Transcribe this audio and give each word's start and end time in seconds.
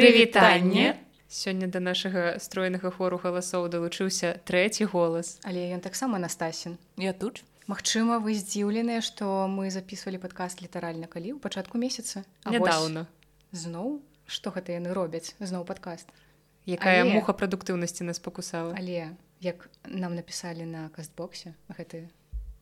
прывітанне. 0.00 0.96
Сёння 1.30 1.70
да 1.70 1.78
нашага 1.78 2.42
стройнага 2.42 2.90
хору 2.90 3.20
галасоў 3.22 3.68
далучыўся 3.70 4.42
трэці 4.42 4.90
голас. 4.90 5.38
Але 5.46 5.70
ён 5.70 5.80
таксама 5.84 6.18
настасен 6.18 6.78
я 6.96 7.12
тут 7.12 7.44
Магчыма 7.70 8.18
вы 8.18 8.34
здзіўленыя 8.34 8.98
што 8.98 9.46
мы 9.46 9.70
записывалі 9.70 10.18
падкаст 10.18 10.58
літаральна 10.58 11.06
калі 11.06 11.36
ў 11.36 11.38
пачатку 11.38 11.78
месяца. 11.78 12.26
Нядаўна. 12.42 13.06
Зноў? 13.54 14.02
Што 14.26 14.50
гэта 14.50 14.74
яны 14.74 14.90
робяць? 14.90 15.38
Зноў 15.38 15.62
падкаст. 15.68 16.10
Якая 16.66 17.06
але... 17.06 17.14
муха 17.14 17.30
прадуктыўнасці 17.30 18.10
нас 18.10 18.18
пакусала. 18.18 18.74
Але 18.74 19.14
як 19.38 19.70
нам 19.86 20.18
напісалі 20.18 20.66
на 20.66 20.88
кастбоксе 20.90 21.54
гэты 21.70 22.10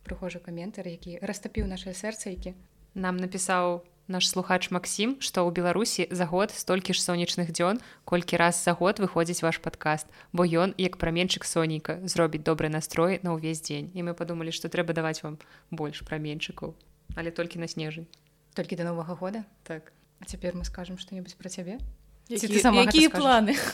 прыхожы 0.05 0.45
каментар 0.45 0.87
які 0.87 1.19
растапіў 1.25 1.67
наше 1.67 1.97
сэрца 1.97 2.29
які 2.29 2.53
нам 2.95 3.17
напісаў 3.17 3.83
наш 4.09 4.29
слухач 4.29 4.73
Масім 4.73 5.21
што 5.21 5.45
ў 5.45 5.53
беларусі 5.53 6.09
за 6.11 6.25
год 6.27 6.51
столькі 6.51 6.97
ж 6.97 7.05
сонечных 7.05 7.53
дзён 7.53 7.79
колькі 8.09 8.41
раз 8.41 8.59
за 8.65 8.73
год 8.73 8.99
выходзіць 8.99 9.45
ваш 9.45 9.61
падкаст 9.61 10.09
бо 10.33 10.49
ён 10.49 10.73
як 10.81 10.97
праменчык 10.97 11.45
соніка 11.45 12.01
зробіць 12.09 12.43
добры 12.43 12.73
настрой 12.73 13.21
на 13.23 13.37
ўвесь 13.37 13.61
дзень. 13.61 13.93
І 13.93 14.03
мы 14.03 14.17
подумалі 14.17 14.51
што 14.51 14.73
трэба 14.73 14.97
даваць 14.97 15.23
вам 15.23 15.39
больш 15.71 16.03
праменчыкаў 16.03 16.75
але 17.17 17.31
толькі 17.31 17.59
на 17.59 17.69
снежань. 17.69 18.07
Толькі 18.55 18.77
до 18.77 18.85
новага 18.85 19.15
года? 19.15 19.45
Так. 19.63 19.93
А 20.21 20.25
цяпер 20.25 20.57
мы 20.57 20.65
скажем 20.65 20.99
что-небудзь 20.99 21.37
пра 21.39 21.49
цябе? 21.49 21.79
Якія 22.29 23.09
планы? 23.09 23.57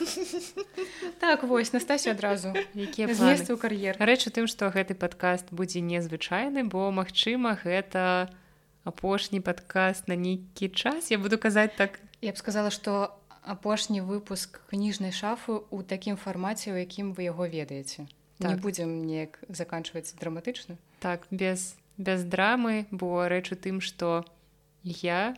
Так 1.19 1.43
вось 1.43 1.73
настасю 1.73 2.11
адразу. 2.11 2.53
Якія 2.75 3.07
месцы 3.07 3.51
ў 3.51 3.57
кар'ер. 3.57 3.95
Рэч 3.99 4.27
у 4.27 4.31
тым 4.31 4.47
што 4.47 4.67
гэты 4.71 4.95
падкаст 4.95 5.51
будзе 5.51 5.79
незвычайны 5.79 6.63
бо 6.63 6.91
магчыма 6.91 7.55
гэта 7.59 8.29
у 8.31 8.44
апошні 8.85 9.41
падкаст 9.41 10.07
на 10.07 10.15
нейкі 10.15 10.69
час. 10.69 11.11
Я 11.11 11.17
буду 11.17 11.37
казаць 11.37 11.75
так. 11.75 11.99
Я 12.21 12.31
б 12.31 12.37
сказала 12.37 12.69
что 12.69 13.19
апошні 13.41 14.01
выпуск 14.01 14.61
кніжнай 14.69 15.11
шафы 15.11 15.65
у 15.69 15.83
такім 15.83 16.15
фармаце 16.15 16.71
у 16.71 16.77
якім 16.77 17.13
вы 17.13 17.27
яго 17.27 17.49
ведаеце. 17.49 18.07
Так. 18.37 18.51
не 18.51 18.55
будзем 18.55 19.05
неяк 19.05 19.39
заканчваць 19.49 20.13
драматычна. 20.15 20.77
Так 20.99 21.27
без 21.31 21.75
без 21.97 22.23
драмы 22.23 22.85
бо 22.91 23.27
рэч 23.27 23.51
у 23.51 23.55
тым 23.55 23.81
что 23.81 24.25
я 24.83 25.35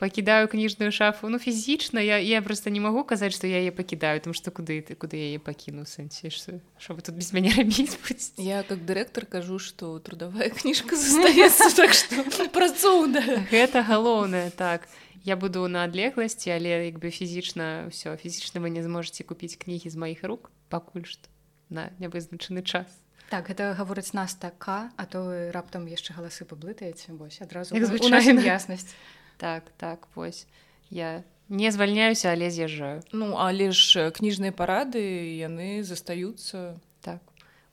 пакідаю 0.00 0.48
кніжную 0.48 0.92
шафу. 0.92 1.28
Ну 1.28 1.38
фізічна 1.38 2.00
я 2.00 2.18
я 2.18 2.42
просто 2.42 2.70
не 2.70 2.80
магу 2.80 3.04
казаць 3.04 3.36
што 3.36 3.46
я 3.46 3.60
яе 3.60 3.70
пакідаю 3.70 4.16
там 4.24 4.32
што 4.32 4.48
куды 4.48 4.80
ты 4.80 4.96
куды 4.96 5.20
яе 5.20 5.36
пакіну 5.36 5.84
сэнсе 5.84 6.32
що 6.32 6.94
вы 6.96 7.04
тут 7.04 7.20
без 7.20 7.36
мяне 7.36 7.52
рабіць 7.52 8.00
я 8.40 8.64
как 8.64 8.80
дырэктар 8.80 9.28
кажу 9.28 9.60
што 9.60 10.00
трудовая 10.00 10.48
кніжка 10.48 10.96
застаецца 10.96 11.68
так 11.84 11.92
што 11.92 12.24
працоўна 12.48 13.44
гэта 13.52 13.84
галоўнае 13.84 14.48
так. 14.56 14.88
Я 15.20 15.36
буду 15.36 15.68
на 15.68 15.84
адлегласці 15.84 16.48
але 16.48 16.88
як 16.88 16.96
бы 16.96 17.12
фізічна 17.12 17.92
ўсё 17.92 18.16
фізічна 18.16 18.64
вы 18.64 18.72
не 18.72 18.80
зможаце 18.80 19.20
купіць 19.20 19.60
кнігі 19.60 19.92
з 19.92 20.00
маіх 20.00 20.24
рук 20.24 20.48
пакуль 20.72 21.04
што 21.04 21.28
на 21.68 21.92
нявызначаны 22.00 22.64
час. 22.64 22.88
Так, 23.28 23.46
гэта 23.46 23.76
гаворыць 23.76 24.16
нас 24.16 24.32
така 24.32 24.90
а 24.96 25.04
то 25.04 25.28
вы 25.28 25.52
раптам 25.52 25.84
яшчэ 25.84 26.16
галасы 26.16 26.48
паблытаеце 26.48 27.12
вось 27.12 27.44
адразу 27.44 27.76
яснасць 27.76 28.96
так 29.40 29.72
так 29.80 30.06
вось. 30.14 30.46
Я 30.90 31.24
не 31.48 31.70
звальняюся 31.72 32.28
але 32.28 32.50
з'язджаю. 32.50 33.02
Ну 33.12 33.34
але 33.40 33.72
ж 33.72 34.12
кніжныя 34.12 34.52
парады 34.52 35.00
яны 35.40 35.82
застаюцца. 35.82 36.76
Так. 37.00 37.24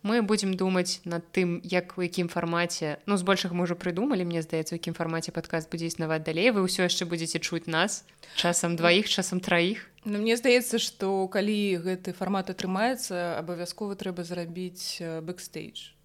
Мы 0.01 0.21
будзем 0.21 0.55
думаць 0.55 1.03
над 1.03 1.27
тым 1.35 1.59
як 1.67 1.97
у 1.97 2.01
якім 2.01 2.31
фармаце. 2.31 3.03
Ну 3.05 3.19
збольшага 3.19 3.51
мы 3.51 3.67
ўжо 3.67 3.75
прыдумалі 3.75 4.23
мне 4.23 4.41
здаецца 4.41 4.73
у 4.73 4.79
якім 4.79 4.95
фармаце 4.95 5.35
падказ 5.35 5.67
будзе 5.67 5.91
існаваць 5.91 6.23
далей. 6.23 6.49
Вы 6.55 6.63
ўсё 6.63 6.87
яшчэ 6.87 7.03
будзеце 7.03 7.43
чуць 7.43 7.67
нас 7.67 8.07
часам 8.39 8.79
дваіх 8.79 9.11
часам 9.11 9.43
траіх. 9.43 9.83
Ну, 10.07 10.23
мне 10.23 10.39
здаецца 10.39 10.79
што 10.79 11.27
калі 11.27 11.83
гэты 11.83 12.15
фармат 12.15 12.47
атрымаецца 12.47 13.43
абавязкова 13.43 13.99
трэба 13.99 14.23
зрабіць 14.23 15.03
бэкстейдж 15.03 15.96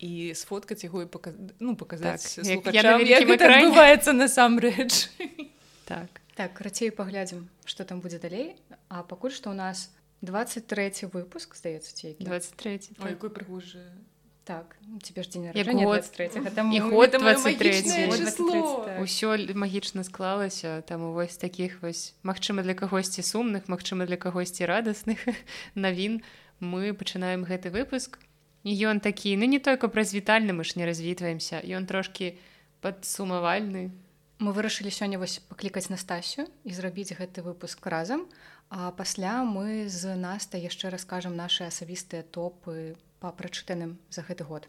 і 0.00 0.32
сфоткаць 0.34 0.80
яго 0.84 1.04
і 1.04 1.06
пака... 1.06 1.36
ну, 1.60 1.76
паказаць 1.76 2.40
так, 2.40 2.72
адбываецца 3.44 4.16
насамрэч 4.16 5.12
так 5.84 6.20
так. 6.34 6.56
Рацей 6.64 6.90
паглядзім 6.90 7.48
што 7.68 7.84
там 7.84 8.00
будзе 8.00 8.18
далей 8.18 8.56
а 8.88 9.04
пакуль 9.04 9.32
што 9.32 9.52
ў 9.52 9.60
нас 9.60 9.92
23 10.24 11.12
выпуск 11.12 11.52
здаецца 11.54 11.92
ці 11.92 12.16
23 12.16 12.96
так. 12.96 13.10
якой 13.12 13.28
прыгожы 13.28 13.84
так 14.48 14.72
цябе 15.04 15.20
ж 15.20 15.36
дзень 15.36 15.52
ўсё 19.04 19.28
магічна 19.52 20.00
склалася 20.08 20.80
там 20.88 21.12
вось 21.12 21.36
таких 21.36 21.84
вось 21.84 22.16
магчыма 22.24 22.64
для 22.64 22.72
кагосьці 22.72 23.20
сумных 23.20 23.68
магчыма 23.68 24.08
для 24.08 24.16
кагосьці 24.16 24.64
радасных 24.64 25.20
навін. 25.76 26.24
Мы 26.60 26.92
пачынаем 26.92 27.44
гэты 27.48 27.72
выпуск 27.72 28.20
ён 28.64 29.00
такі 29.00 29.36
ну 29.36 29.46
не 29.46 29.58
только 29.58 29.88
праз 29.88 30.12
вітальны 30.12 30.52
мы 30.52 30.64
ж 30.64 30.76
не 30.76 30.86
развітваемся 30.86 31.60
ён 31.64 31.86
трошки 31.86 32.38
падсумавальны 32.80 33.90
мы 34.40 34.52
вырашылі 34.56 34.88
сёння 34.88 35.20
вось 35.20 35.40
паклікаць 35.48 35.92
настасю 35.92 36.48
і 36.64 36.72
зрабіць 36.72 37.12
гэты 37.12 37.44
выпуск 37.44 37.84
разам 37.86 38.28
а 38.70 38.90
пасля 38.92 39.42
мы 39.44 39.88
з 39.88 40.14
наста 40.14 40.56
яшчэ 40.56 40.90
раскажам 40.90 41.36
наши 41.36 41.64
асабістыя 41.64 42.22
топы 42.22 42.96
по 43.18 43.32
прачытаным 43.34 43.98
за 44.08 44.22
гэты 44.22 44.46
год. 44.46 44.68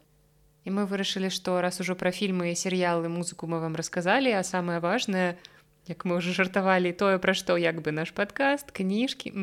І 0.66 0.70
мы 0.70 0.86
вырашылі 0.86 1.30
што 1.30 1.60
раз 1.62 1.80
ужо 1.80 1.94
пра 1.94 2.10
фільмы 2.10 2.54
серыялы 2.58 3.08
музыку 3.08 3.46
мы 3.46 3.62
вам 3.62 3.78
расказалі 3.78 4.34
а 4.34 4.42
самое 4.42 4.80
важное 4.80 5.38
у 5.38 5.61
як 5.86 6.04
мы 6.04 6.16
уже 6.16 6.32
жартавалі 6.32 6.92
тое 6.92 7.18
пра 7.18 7.34
што 7.34 7.56
як 7.58 7.82
бы 7.82 7.90
наш 7.90 8.14
падкаст 8.14 8.70
кніжкі 8.70 9.34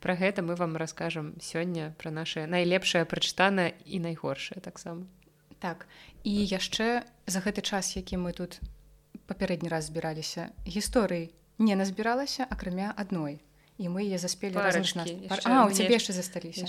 про 0.00 0.16
гэта 0.16 0.40
мы 0.40 0.56
вам 0.56 0.76
раскажам 0.76 1.34
сёння 1.40 1.92
про 1.98 2.10
наше 2.10 2.46
найлепшае 2.46 3.04
прачытанае 3.04 3.74
і 3.84 4.00
найгоршае 4.00 4.60
таксама. 4.60 5.04
Так 5.58 5.86
і 6.24 6.32
яшчэ 6.32 7.04
за 7.26 7.38
гэты 7.44 7.60
час 7.60 7.96
які 7.96 8.16
мы 8.16 8.32
тут 8.32 8.60
папярэдні 9.26 9.68
раз 9.68 9.92
збіраліся 9.92 10.48
гісторыі 10.64 11.28
не 11.58 11.76
назбіралася 11.76 12.46
акрамя 12.48 12.94
адной. 12.96 13.40
І 13.78 13.88
мы 13.88 14.02
яе 14.02 14.18
заспелі 14.18 14.56
цябе 15.70 15.94
яшчэ 16.00 16.12
засталіся. 16.12 16.66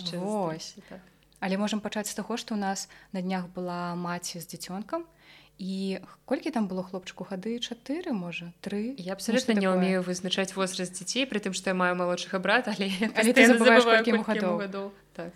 так. 0.90 1.00
але 1.40 1.58
можемм 1.58 1.80
пачаць 1.80 2.12
з 2.12 2.14
таго 2.14 2.38
што 2.38 2.54
у 2.54 2.60
нас 2.60 2.90
на 3.14 3.22
днях 3.22 3.48
была 3.48 3.96
маці 3.96 4.44
з 4.44 4.46
дзіцёнкам 4.46 5.08
і 5.08 5.19
і 5.60 6.00
колькі 6.26 6.52
там 6.56 6.72
было 6.72 6.82
хлопчыку? 6.88 7.28
Хады 7.28 7.60
чатыры 7.60 8.16
можа? 8.16 8.56
Тры? 8.64 8.96
Я 8.98 9.14
абсолютно 9.14 9.52
не 9.52 9.68
ўмею 9.68 10.02
вызначаць 10.08 10.56
возраст 10.56 10.96
дзяцей 10.96 11.28
при 11.28 11.44
тым 11.44 11.52
што 11.52 11.70
я 11.70 11.76
маю 11.76 12.00
малодшага 12.00 12.40
брата 12.40 12.72
але, 12.72 12.88
але 13.12 13.36
гадоў. 14.24 14.92
так. 15.14 15.36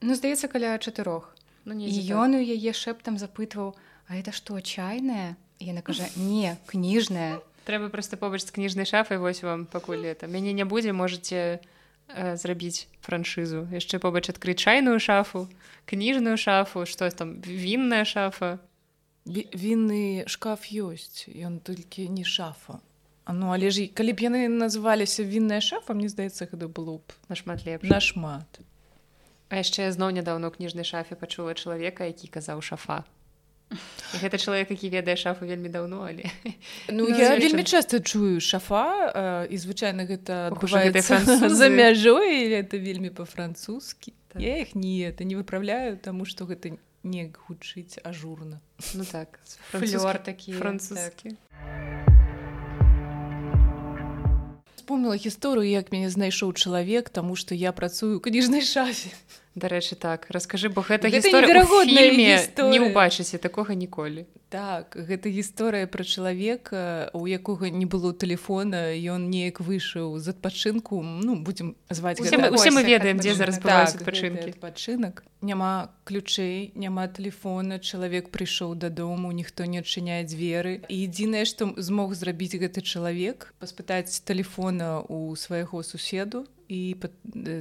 ну 0.00 0.16
здаецца 0.16 0.48
каля 0.48 0.80
чатырох. 0.80 1.36
Ну, 1.68 1.76
ён 1.76 2.40
у 2.40 2.42
яе 2.42 2.72
шэптам 2.72 3.20
запытваў 3.20 3.76
а 4.08 4.16
это 4.16 4.32
што 4.32 4.56
чайная? 4.64 5.36
Яна 5.60 5.84
кажа 5.84 6.08
не 6.16 6.56
кніжная 6.66 7.44
трэба 7.68 7.92
просто 7.92 8.16
побач 8.16 8.42
з 8.42 8.50
кніжнай 8.50 8.88
шафай 8.88 9.18
вось 9.18 9.42
вам 9.42 9.66
пакуль 9.66 10.08
это. 10.08 10.26
Мяне 10.26 10.52
не 10.52 10.64
будзе 10.64 10.92
можете 10.92 11.60
э, 12.08 12.34
зрабіць 12.34 12.88
франшызу. 13.04 13.68
Яшчэ 13.70 14.00
побач 14.00 14.26
адкрыць 14.32 14.58
чайную 14.58 14.98
шафу 14.98 15.46
кніжную 15.86 16.36
шафу 16.36 16.86
што 16.86 17.06
там 17.10 17.38
вінная 17.44 18.04
шафа 18.04 18.58
вінны 19.26 20.24
шкаф 20.26 20.70
ёсць 20.72 21.28
ён 21.28 21.60
толькі 21.60 22.08
не 22.08 22.24
шафа. 22.24 22.80
А 23.30 23.32
ну 23.32 23.52
але 23.54 23.70
ж 23.70 23.86
калі 23.94 24.12
б 24.16 24.26
яны 24.26 24.40
называліся 24.50 25.22
вінная 25.22 25.60
шафа 25.62 25.94
мне 25.94 26.10
здаецца 26.10 26.50
гэта 26.50 26.66
было 26.66 26.98
б 26.98 27.14
нашмат 27.30 27.62
леп 27.62 27.86
нашмат 27.86 28.58
А 29.50 29.62
яшчэ 29.62 29.86
зноў 29.94 30.10
нядаўно 30.18 30.50
ў 30.50 30.58
кніжнай 30.58 30.82
шафе 30.82 31.14
пачула 31.14 31.54
чалавека 31.54 32.10
які 32.10 32.26
казаў 32.26 32.58
шафа 32.58 33.06
і 33.70 34.16
гэта 34.18 34.34
чалавек 34.34 34.74
які 34.74 34.90
ведае 34.90 35.14
шафу 35.14 35.46
вельмі 35.46 35.70
даўно 35.70 36.10
але 36.10 36.26
ну, 36.90 37.06
ну 37.06 37.14
я 37.14 37.38
вельмі 37.38 37.62
часта 37.62 38.02
чую 38.02 38.42
шафа 38.42 39.46
і 39.46 39.56
звычайна 39.62 40.10
гэта 40.10 40.50
за 41.46 41.68
мяжой 41.70 42.50
это 42.50 42.82
вельмі 42.82 43.14
па-французскі. 43.14 44.10
Так. 44.32 44.42
я 44.42 44.58
іх 44.58 44.74
не 44.74 45.06
это 45.06 45.22
не 45.22 45.38
выправляю 45.38 45.98
таму 46.02 46.26
што 46.26 46.50
гэта 46.50 46.74
не 46.74 46.82
не 47.02 47.32
гучыць 47.46 47.98
ажурна 48.04 48.60
ну 48.94 49.04
так 49.04 49.40
флёр 49.72 50.18
такі 50.18 50.52
французскі 50.52 51.36
вспомнила 54.76 55.14
гісторыю 55.14 55.70
як 55.70 55.92
мяне 55.92 56.10
знайшоў 56.10 56.52
чалавек 56.52 57.08
таму 57.08 57.36
што 57.36 57.54
я 57.54 57.72
працую 57.72 58.20
кніжнай 58.20 58.60
шафе 58.60 59.14
дарэчы 59.54 59.96
так. 59.96 60.26
Раскажы 60.30 60.68
бо 60.70 60.82
гэта 60.82 61.10
гісторыя 61.10 61.64
не 62.70 62.78
ўбачыце 62.78 63.38
такога 63.38 63.74
ніколі. 63.74 64.26
Так 64.50 64.94
гэта 64.94 65.30
гісторыя 65.30 65.86
пра 65.86 66.02
чалавека 66.02 67.10
у 67.14 67.26
якога 67.26 67.70
не 67.70 67.86
было 67.86 68.14
телефона 68.14 68.94
ён 68.94 69.30
неяк 69.30 69.62
выйшаў 69.62 70.18
з 70.18 70.34
адпачынку. 70.34 71.02
Ну 71.02 71.38
будзем 71.38 71.74
зваць 71.90 72.18
усе, 72.18 72.38
гэта... 72.38 72.50
усе 72.54 72.70
мы 72.70 72.82
ведаем 72.82 73.18
дзе 73.18 73.34
зараз 73.34 73.58
так, 73.58 73.94
адпачынкі. 73.94 74.54
адпачынак. 74.54 75.22
Няма 75.42 75.90
ключэй 76.04 76.70
няма 76.74 77.06
телефона 77.06 77.78
чалавек 77.78 78.30
прыйшоў 78.30 78.74
дадому 78.74 79.30
ніхто 79.30 79.66
не 79.66 79.82
адчыняе 79.82 80.22
дзверы. 80.26 80.82
І 80.86 81.10
адзінае 81.10 81.46
што 81.46 81.74
змог 81.74 82.14
зрабіць 82.14 82.54
гэты 82.54 82.82
чалавек 82.82 83.54
паспытаць 83.58 84.22
телефона 84.22 85.02
у 85.02 85.34
свайго 85.34 85.82
суседу 85.82 86.46
і 86.70 86.94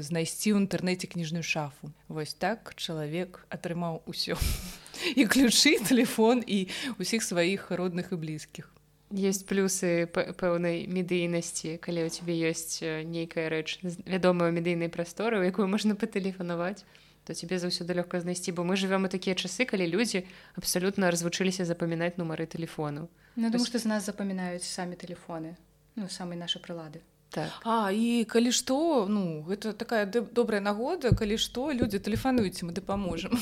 знайсці 0.06 0.54
ў 0.54 0.70
інтэрнэце 0.70 1.10
кніжную 1.10 1.42
шафу. 1.42 1.90
Вось 2.06 2.38
так 2.38 2.78
чалавек 2.78 3.42
атрымаў 3.50 4.06
усё. 4.06 4.38
І 5.18 5.26
ключы 5.26 5.82
телефон 5.82 6.44
і 6.46 6.70
усіх 7.02 7.26
сваіх 7.26 7.72
родных 7.74 8.14
і 8.14 8.22
блізкіх. 8.22 8.70
Есть 9.10 9.50
плюсы 9.50 10.06
пэўнай 10.06 10.86
медыйнасці 10.86 11.82
калі 11.82 12.06
у 12.06 12.10
тебе 12.14 12.38
ёсць 12.46 12.86
нейкая 12.86 13.50
рэч 13.50 13.82
вядомая 14.06 14.54
медыйнай 14.54 14.94
прасторы 14.94 15.42
у 15.42 15.48
якую 15.48 15.66
можна 15.66 15.98
патэлефанаваць 15.98 16.86
то 17.26 17.34
тебе 17.34 17.58
заўсёды 17.58 17.98
лёгка 17.98 18.22
знайсці. 18.22 18.54
Бо 18.54 18.62
мы 18.62 18.78
живвем 18.78 19.06
у 19.06 19.10
такія 19.10 19.34
часы 19.34 19.66
калі 19.66 19.90
людзі 19.90 20.30
абсалютна 20.54 21.10
развучыліся 21.10 21.66
запамінаць 21.66 22.22
нумары 22.22 22.46
телефону 22.46 23.10
Ну 23.34 23.50
думаю 23.50 23.66
што 23.66 23.82
з 23.82 23.90
нас 23.90 24.06
запамінаюць 24.06 24.68
самі 24.68 24.94
телефоны 24.94 25.58
ну 25.96 26.06
самай 26.06 26.38
наша 26.38 26.62
прылады 26.62 27.02
Так. 27.30 27.62
А 27.64 27.92
і 27.94 28.26
калі 28.26 28.50
што 28.50 29.06
ну 29.06 29.46
гэта 29.46 29.74
такая 29.78 30.06
добрая 30.10 30.62
нагода 30.66 31.14
калі 31.14 31.38
што 31.38 31.70
людзі 31.70 32.02
тэлефануйце 32.02 32.66
мы 32.66 32.74
дапаможам 32.74 33.38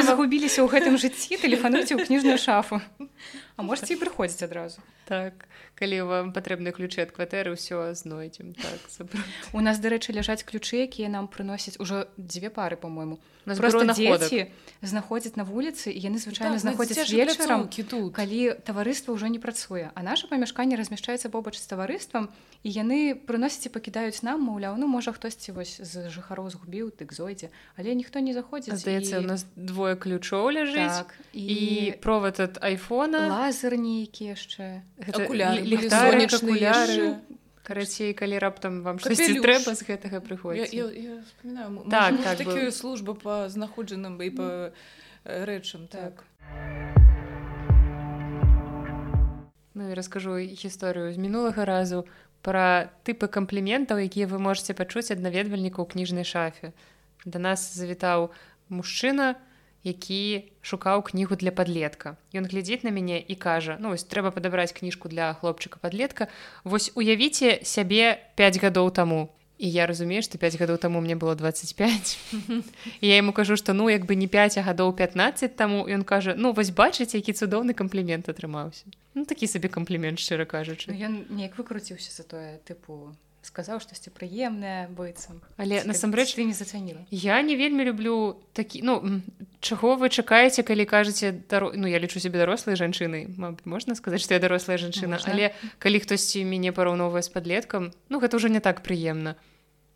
загубіліся 0.00 0.64
ў 0.64 0.68
гэтым 0.72 0.96
жыцці 0.96 1.36
тэлефануйце 1.36 2.00
ў 2.00 2.08
кніжную 2.08 2.40
шафу. 2.40 2.80
А 3.56 3.60
можете 3.60 3.92
і 3.92 4.00
прыходзіць 4.00 4.48
адразу 4.48 4.80
так 5.08 5.48
калі 5.78 6.04
вам 6.04 6.32
патрэбны 6.36 6.74
ключы 6.76 7.00
ад 7.06 7.14
кватэры 7.16 7.56
ўсё 7.56 7.96
знойдзем. 7.96 8.52
Так 8.52 9.08
у 9.56 9.64
нас 9.64 9.80
дарэчы 9.80 10.12
ляжаць 10.12 10.44
ключы 10.44 10.84
якія 10.84 11.08
нам 11.08 11.32
прыносяць 11.32 11.80
ужо 11.80 12.10
дзве 12.18 12.52
пары 12.52 12.76
по-мойму. 12.76 13.16
Просто 13.56 13.88
дзеці 13.88 14.52
знаходзяць 14.82 15.34
на 15.40 15.48
вуліцы 15.48 15.88
яны 15.88 16.20
звычайна 16.20 16.60
так, 16.60 16.62
знаходзяць 16.62 17.08
вечарам 17.08 17.70
тут? 17.70 18.12
калі 18.12 18.58
таварыства 18.60 19.16
ўжо 19.16 19.32
не 19.32 19.40
працуе. 19.40 19.90
А 19.94 20.02
наше 20.02 20.28
памяшканне 20.28 20.76
размяшчаецца 20.76 21.32
побач 21.32 21.56
з 21.56 21.64
таварыствам 21.64 22.28
і 22.62 22.68
яны 22.68 23.14
прыносяць 23.16 23.70
і 23.70 23.72
пакідаюць 23.72 24.20
нам 24.20 24.44
маўляў 24.44 24.76
ну 24.76 24.90
можа 24.90 25.16
хтосьці 25.16 25.56
вось 25.56 25.80
з 25.80 26.12
жыхароў 26.12 26.52
згубіў 26.52 26.92
дык 26.92 27.16
зойдзе. 27.16 27.48
Але 27.80 27.94
ніхто 27.94 28.20
не 28.20 28.36
заходзіць 28.36 28.76
здаецца 28.76 29.18
і... 29.18 29.24
у 29.24 29.26
нас 29.26 29.46
двое 29.56 29.96
ключоў 29.96 30.52
ляжыць. 30.52 31.06
Так, 31.06 31.16
і... 31.32 31.42
і 31.42 31.96
провод 32.04 32.36
от 32.44 32.60
айфона. 32.60 33.32
лазер 33.32 33.78
нейкі 33.80 34.36
яшчэ 34.36 34.84
акуляры 35.06 37.14
карацей 37.68 38.14
калі 38.16 38.40
раптам 38.40 38.80
вам 38.82 38.96
штосьці 38.96 39.44
трэба 39.44 39.76
з 39.76 39.84
гэтага 39.84 40.24
прыходзіць. 40.24 40.72
Так, 41.92 42.16
так 42.24 42.40
такую 42.40 42.72
службу 42.72 43.12
па 43.12 43.52
знаходжаным 43.52 44.16
і 44.24 44.30
па 44.32 44.48
рэчам 45.28 45.84
так. 45.92 46.24
Ну 49.76 49.90
і 49.90 49.94
раскажу 49.94 50.40
гісторыю 50.40 51.12
з 51.12 51.20
мінулага 51.20 51.68
разу 51.68 52.08
пра 52.42 52.88
тыпы 53.04 53.28
кампліментаў 53.28 54.00
якія 54.00 54.26
вы 54.26 54.40
можете 54.40 54.72
пачуць 54.72 55.12
ад 55.12 55.20
наведвальнікаў 55.20 55.92
кніжнай 55.92 56.24
шафе. 56.24 56.72
Да 57.28 57.38
нас 57.38 57.68
завітаў 57.76 58.32
мужчына 58.72 59.36
які 59.88 60.44
шукаў 60.60 61.02
кнігу 61.08 61.40
для 61.40 61.50
подлетка 61.50 62.14
ён 62.36 62.44
глядзіць 62.52 62.84
на 62.84 62.92
мяне 62.92 63.16
і 63.16 63.34
кажа 63.34 63.80
ну 63.80 63.96
вось 63.96 64.04
трэба 64.04 64.30
падабраць 64.36 64.76
кніжку 64.76 65.08
для 65.08 65.32
хлопчыка 65.40 65.80
подлетка 65.80 66.28
вось 66.64 66.92
уявіце 66.94 67.64
сябе 67.64 68.20
5 68.36 68.60
гадоў 68.60 68.92
таму 68.92 69.20
і 69.58 69.66
я 69.66 69.86
разумею 69.90 70.22
што 70.22 70.38
5 70.38 70.60
гадоў 70.60 70.78
таму 70.78 71.00
мне 71.00 71.16
было 71.16 71.34
25 71.34 72.18
я 73.00 73.18
ему 73.18 73.32
кажу 73.32 73.56
што 73.56 73.72
ну 73.72 73.88
як 73.88 74.04
бы 74.04 74.14
не 74.14 74.28
5 74.28 74.60
гадоў 74.68 74.92
15 74.92 75.56
таму 75.56 75.88
ён 75.88 76.04
кажа 76.04 76.36
ну 76.36 76.52
вось 76.52 76.70
бачыць 76.70 77.14
які 77.16 77.32
цудоўны 77.32 77.74
камплімент 77.74 78.28
атрымаўся 78.28 78.86
ну 79.18 79.24
такі 79.24 79.50
сабе 79.50 79.68
камплімент 79.68 80.22
шчыра 80.22 80.46
кажучы. 80.46 80.92
Ну, 80.92 80.94
ён 80.94 81.26
неяк 81.34 81.58
выкруціўся 81.58 82.14
за 82.14 82.22
тое 82.22 82.62
тыпу 82.62 83.18
сказаў 83.48 83.80
штосьці 83.80 84.12
прыемнае 84.12 84.92
быццам 84.92 85.40
але 85.56 85.80
насамрэч 85.88 86.36
ты 86.36 86.44
не 86.44 86.54
зацаніла 86.54 87.02
я 87.10 87.40
не 87.42 87.56
вельмі 87.56 87.88
люблю 87.88 88.36
такі 88.52 88.84
ну 88.84 89.00
чаго 89.60 89.96
вы 89.96 90.12
чакаеце 90.12 90.62
калі 90.62 90.84
кажаце 90.84 91.32
даро... 91.48 91.72
ну 91.74 91.88
я 91.88 91.98
лічу 91.98 92.20
себе 92.20 92.38
дарослай 92.38 92.76
жанчынай 92.76 93.26
можна 93.64 93.96
сказаць 93.96 94.22
што 94.22 94.36
я 94.36 94.40
дарослая 94.40 94.76
жанчына 94.78 95.16
можна? 95.16 95.32
але 95.32 95.46
калі 95.80 95.98
хтосьці 96.04 96.44
мяне 96.44 96.72
параўновае 96.76 97.24
з 97.24 97.32
падлеткам 97.32 97.90
ну 98.08 98.20
гэта 98.20 98.36
ўжо 98.36 98.52
не 98.52 98.60
так 98.60 98.84
прыемна. 98.84 99.34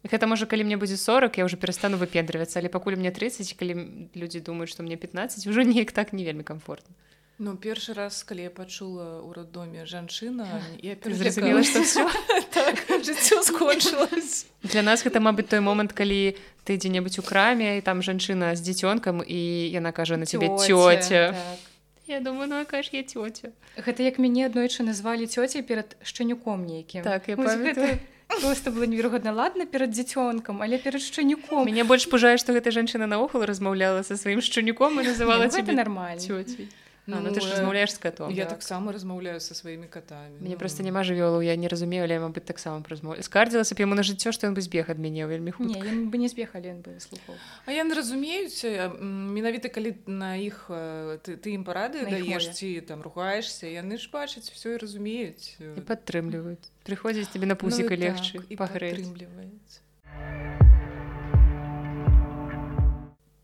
Гэта 0.03 0.27
можа 0.27 0.51
калі 0.51 0.67
мне 0.67 0.77
будзе 0.77 0.97
40 0.99 1.39
я 1.39 1.45
уже 1.47 1.57
перастану 1.57 2.01
выпендрывацца 2.01 2.59
але 2.59 2.73
пакуль 2.73 2.99
мне 2.99 3.15
30 3.15 3.55
калі 3.55 4.11
людзі 4.19 4.43
думаюць 4.43 4.73
што 4.73 4.83
мне 4.83 4.97
15 4.97 5.47
ўжо 5.47 5.63
неяк 5.63 5.93
так 5.93 6.13
не 6.13 6.25
вельмі 6.27 6.43
комфортна 6.43 6.97
Ну 7.39 7.57
першы 7.57 7.95
раз 7.97 8.23
калі 8.29 8.47
я 8.47 8.53
пачула 8.53 9.25
ў 9.25 9.33
роддоме 9.33 9.89
жанчына 9.89 10.47
я 10.85 10.95
зразумела 11.01 11.65
што 11.65 11.81
так, 12.57 12.85
жыццё 13.01 13.43
скончылось 13.43 14.47
для 14.63 14.83
нас 14.83 15.03
гэта 15.03 15.19
мабыць 15.19 15.49
той 15.49 15.65
момант 15.65 15.97
калі 15.97 16.37
ты 16.69 16.77
дзе-небудзь 16.77 17.19
у 17.19 17.25
краме 17.25 17.79
і 17.79 17.81
там 17.81 18.05
жанчына 18.05 18.55
з 18.55 18.61
дзіцёнкам 18.61 19.25
і 19.25 19.41
яна 19.73 19.91
кажа 19.97 20.21
на 20.21 20.29
цябе 20.29 20.53
цёця 20.55 21.33
так. 21.33 21.59
Я 22.07 22.21
думаю 22.21 22.49
ну 22.53 22.61
каш 22.69 22.93
я 22.93 23.03
цёця 23.03 23.57
гэта 23.81 24.05
як 24.05 24.21
мяне 24.21 24.47
аднойчы 24.47 24.85
назвалі 24.85 25.25
цёцяй 25.25 25.65
перад 25.65 25.97
шчанюком 26.05 26.67
нейкім. 26.69 27.03
Так 27.03 27.29
я 27.29 27.37
гэта 27.37 27.99
просто 28.41 28.71
было 28.71 28.85
неверагодна. 28.85 29.33
Ладна 29.33 29.67
перад 29.67 29.91
дзіцёнкам 29.91 30.63
але 30.63 30.79
перад 30.79 31.01
шчанюком. 31.01 31.65
Мяне 31.65 31.85
больш 31.85 32.07
пужае 32.07 32.37
што 32.37 32.53
гэта 32.53 32.71
жанчына 32.71 33.09
наогул 33.09 33.45
размаўляла 33.49 34.05
са 34.05 34.21
сваім 34.21 34.45
шчанюком 34.45 35.01
і 35.01 35.09
называла 35.09 35.49
ну, 35.49 35.51
цябе 35.51 35.73
нармальна 35.73 36.21
Ну, 37.07 37.19
ну 37.21 37.33
ты 37.35 37.41
ж 37.41 37.51
размаўляеш 37.51 37.91
з 37.93 37.99
котом 37.99 38.31
я 38.31 38.45
так. 38.45 38.59
таксама 38.59 38.93
размаўляю 38.93 39.41
са 39.41 39.55
сваімі 39.55 39.91
катамі 39.91 40.39
мне 40.39 40.55
ну. 40.55 40.59
просто 40.59 40.83
няма 40.83 41.03
жывёлу 41.03 41.43
я 41.43 41.57
не 41.57 41.67
разумею 41.67 42.05
але 42.07 42.23
мабыць 42.23 42.47
таксама 42.47 42.79
размов 42.87 43.19
скардзілася 43.19 43.75
б 43.75 43.83
яму 43.83 43.99
на 43.99 44.07
жыццё 44.07 44.31
што 44.31 44.47
ён 44.47 44.55
бы 44.55 44.63
збег 44.63 44.87
ад 44.87 45.03
мяне 45.03 45.27
вельмі 45.27 45.51
не, 45.59 45.83
бы 46.07 46.17
не 46.23 46.31
збегалі 46.31 46.79
бы 46.79 46.95
слухаў 47.03 47.35
А 47.67 47.75
яны 47.75 47.99
разумеюць 47.99 48.63
менавіта 49.03 49.67
калі 49.67 49.99
на 50.07 50.39
іх 50.39 50.71
ты, 51.27 51.35
ты 51.35 51.59
ім 51.59 51.67
парады 51.67 52.07
даеш 52.07 52.55
ці 52.55 52.79
там 52.87 53.03
ругаешься 53.03 53.67
яны 53.67 53.99
ж 53.99 54.07
бачаць 54.07 54.47
все 54.47 54.79
і 54.79 54.79
разумеюць 54.79 55.59
і 55.59 55.83
падтрымліваюць 55.83 56.71
прыходзіць 56.87 57.35
тебе 57.35 57.51
на 57.51 57.59
пусіка 57.59 57.99
ну, 57.99 58.03
легчы 58.07 58.39
так, 58.39 58.47
і 58.47 58.55
пагрэльваецца 58.55 59.83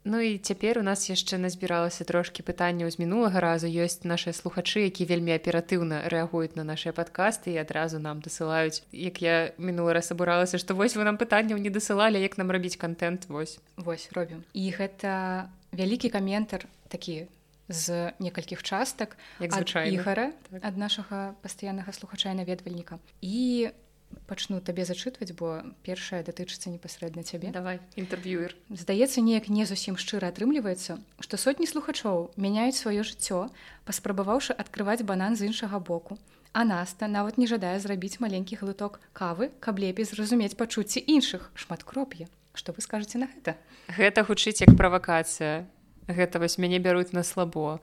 Ну 0.09 0.21
і 0.21 0.38
цяпер 0.38 0.79
у 0.81 0.83
нас 0.83 1.05
яшчэ 1.05 1.37
назбіралася 1.37 2.00
трошкі 2.09 2.41
пытанняў 2.41 2.88
з 2.88 2.97
мінулага 2.97 3.45
разу. 3.45 3.69
Ёсць 3.69 4.09
нашыя 4.09 4.33
слухачы 4.33 4.88
які 4.88 5.05
вельмі 5.05 5.37
аператыўна 5.37 6.09
рэагуюць 6.09 6.57
на 6.57 6.65
нашыя 6.65 6.97
падкасты 6.97 7.53
і 7.53 7.61
адразу 7.61 8.00
нам 8.00 8.25
дасылаюць. 8.25 8.81
Як 8.88 9.21
я 9.21 9.53
мінулы 9.61 9.93
раз 9.93 10.09
абуралася 10.09 10.57
што 10.57 10.73
вось 10.73 10.97
вы 10.97 11.05
нам 11.05 11.21
пытанняў 11.21 11.61
не 11.61 11.69
дасылалі 11.69 12.17
як 12.25 12.41
нам 12.41 12.49
рабіць 12.49 12.81
контент 12.81 13.29
вось. 13.29 13.61
Вось 13.77 14.09
робім. 14.17 14.49
І 14.57 14.73
гэта 14.73 15.53
вялікі 15.77 16.09
каментар 16.09 16.65
такі 16.88 17.29
з 17.69 18.17
некалькіх 18.17 18.65
частак 18.65 19.21
як 19.45 19.53
звычайгара 19.53 20.33
так. 20.49 20.65
ад 20.65 20.81
нашага 20.81 21.37
пастаяннага 21.45 21.93
слухача 21.93 22.33
наведвальніка. 22.33 22.97
І 23.21 23.69
у 23.69 23.88
пачну 24.28 24.61
табе 24.61 24.85
зачытваць 24.85 25.32
бо 25.32 25.64
першае 25.82 26.20
датычыцца 26.23 26.68
непасрэдна 26.68 27.25
цябе. 27.25 27.50
Давай 27.50 27.80
інтэрв'юер. 27.97 28.54
Здаецца 28.70 29.25
неяк 29.25 29.49
не 29.49 29.64
зусім 29.64 29.97
шчыра 29.97 30.28
атрымліваецца 30.28 31.00
што 31.25 31.40
сотні 31.40 31.66
слухачоў 31.66 32.30
мяняюць 32.37 32.76
сваё 32.76 33.02
жыццё 33.02 33.49
паспрабаваўшы 33.88 34.52
адкрываць 34.52 35.02
банан 35.02 35.35
з 35.35 35.49
іншага 35.49 35.80
боку. 35.80 36.20
А 36.52 36.64
наста 36.64 37.08
нават 37.08 37.38
не 37.40 37.49
жадае 37.49 37.76
зрабіць 37.80 38.20
маленькі 38.20 38.61
глыток 38.61 39.00
кавы 39.12 39.49
каб 39.64 39.80
лепей 39.80 40.04
зразумець 40.04 40.56
пачуцці 40.56 41.00
іншых. 41.00 41.50
Шматкроп'я 41.56 42.28
што 42.58 42.75
вы 42.75 42.82
скажаце 42.82 43.23
на 43.23 43.30
гэта? 43.30 43.54
Гэта 43.87 44.26
гучыць 44.26 44.61
як 44.61 44.75
правакацыя. 44.75 45.64
Гэта 46.11 46.42
вось 46.42 46.58
мяне 46.58 46.82
бяруць 46.82 47.14
на 47.14 47.23
слабо. 47.23 47.78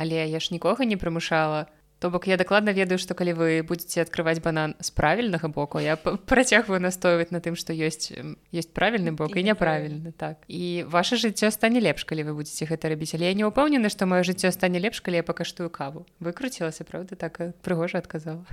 Але 0.00 0.24
я 0.26 0.40
ж 0.40 0.50
нікога 0.50 0.88
не 0.88 0.96
прымушала 0.96 1.68
То 2.04 2.10
бок 2.10 2.26
я 2.28 2.36
дакладна 2.36 2.76
ведаю, 2.76 2.98
што 3.00 3.14
калі 3.16 3.32
вы 3.32 3.62
будетеце 3.64 4.04
адкрываць 4.04 4.44
банан 4.44 4.74
з 4.76 4.92
правільнага 4.92 5.48
боку, 5.48 5.80
я 5.80 5.96
працягваю 5.96 6.76
настойваць 6.84 7.32
на 7.32 7.40
тым, 7.40 7.56
што 7.56 7.72
ёсць 7.72 8.12
ёсць 8.52 8.68
правільны 8.76 9.16
бок 9.16 9.32
і 9.32 9.40
няправільны 9.40 10.12
так. 10.12 10.44
І 10.44 10.84
ваше 10.84 11.16
жыццё 11.16 11.48
стане 11.48 11.80
лепш, 11.80 12.04
калі 12.04 12.28
вы 12.28 12.36
будетеце 12.36 12.68
гэта 12.68 12.92
рабіць, 12.92 13.16
але 13.16 13.32
я 13.32 13.34
не 13.40 13.48
ўпэўнены, 13.48 13.88
што 13.88 14.04
маё 14.04 14.20
жыццё 14.20 14.52
стане 14.52 14.84
лепш, 14.84 15.00
калі 15.00 15.16
я 15.16 15.24
пакаштую 15.24 15.72
каву. 15.72 16.04
Выкруцілася 16.20 16.84
правда 16.84 17.16
так 17.16 17.40
прыгожа 17.64 18.04
адказала. 18.04 18.44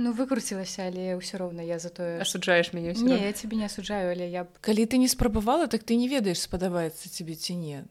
Ну 0.00 0.16
выкруцілася 0.16 0.88
але 0.88 1.20
ўсё 1.20 1.36
роўна 1.36 1.68
я 1.68 1.76
за 1.76 1.92
тое 1.92 2.20
асуджаеш 2.24 2.72
мяне 2.72 2.96
не 2.96 3.16
я 3.16 3.32
тебе 3.32 3.56
не 3.56 3.64
асуджаю 3.64 4.12
але 4.12 4.28
я 4.28 4.44
калі 4.60 4.84
ты 4.84 4.96
не 4.96 5.08
спрабавала 5.08 5.68
так 5.68 5.84
ты 5.84 5.96
не 5.96 6.08
ведаеш 6.08 6.44
спадабаецца 6.44 7.08
тебе 7.08 7.32
ці 7.32 7.56
не 7.56 7.84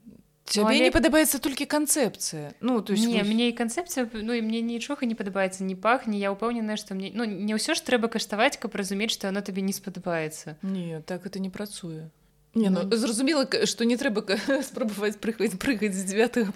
Тебе 0.46 0.64
ну, 0.64 0.70
але... 0.70 0.80
не 0.86 0.92
падабаецца 0.94 1.42
толькі 1.42 1.66
канцэпцыя 1.66 2.54
ну 2.62 2.82
то 2.82 2.94
есть 2.94 3.08
не, 3.08 3.24
вы... 3.24 3.30
мне 3.34 3.50
і 3.50 3.54
канцэпцыя 3.58 4.06
ну 4.14 4.34
і 4.34 4.42
мне 4.46 4.62
нічога 4.62 5.10
не 5.10 5.18
падабаецца 5.18 5.66
не 5.66 5.74
пахне 5.74 6.22
я 6.22 6.30
ўпэўненая 6.30 6.78
што 6.78 6.94
мне 6.94 7.10
ну 7.14 7.26
не 7.26 7.58
ўсё 7.58 7.74
ж 7.74 7.82
трэба 7.82 8.14
каштаваць 8.14 8.62
каб 8.62 8.78
разумець 8.78 9.10
што 9.10 9.34
оно 9.34 9.42
табе 9.42 9.66
не 9.66 9.74
спадабаецца 9.74 10.62
не 10.62 11.02
так 11.02 11.26
это 11.26 11.42
не 11.42 11.50
працуе 11.50 12.14
Не, 12.56 12.70
ну, 12.70 12.88
зразумела 12.96 13.44
што 13.68 13.84
не 13.84 14.00
трэба 14.00 14.24
спрабаваць 14.64 15.20
прыхаць 15.20 15.60
прыгаць 15.60 15.92
з 15.92 16.08
9 16.08 16.56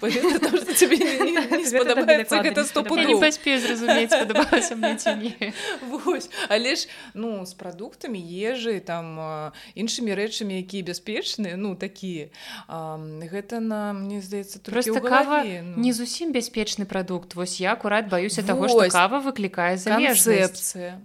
але 6.48 6.72
ж 6.80 6.88
ну 7.12 7.44
з 7.44 7.52
прадуктамі 7.52 8.16
ежы 8.16 8.80
там 8.80 9.52
іншымі 9.76 10.16
рэчамі 10.16 10.56
якія 10.64 10.88
бяспечныя 10.88 11.60
ну 11.60 11.76
такія 11.76 12.32
гэта 12.64 13.60
нам 13.60 14.08
мне 14.08 14.24
здаецца 14.24 14.64
просто 14.64 15.04
кава 15.04 15.44
ну. 15.44 15.76
не 15.84 15.92
зусім 15.92 16.32
бяспечны 16.32 16.88
прадукт 16.88 17.36
вось 17.36 17.60
я 17.60 17.76
акурат 17.76 18.08
баюся 18.08 18.40
таго 18.40 18.72
што 18.72 18.88
кава 18.88 19.20
выклікае 19.20 19.76
замежцыя 19.76 20.48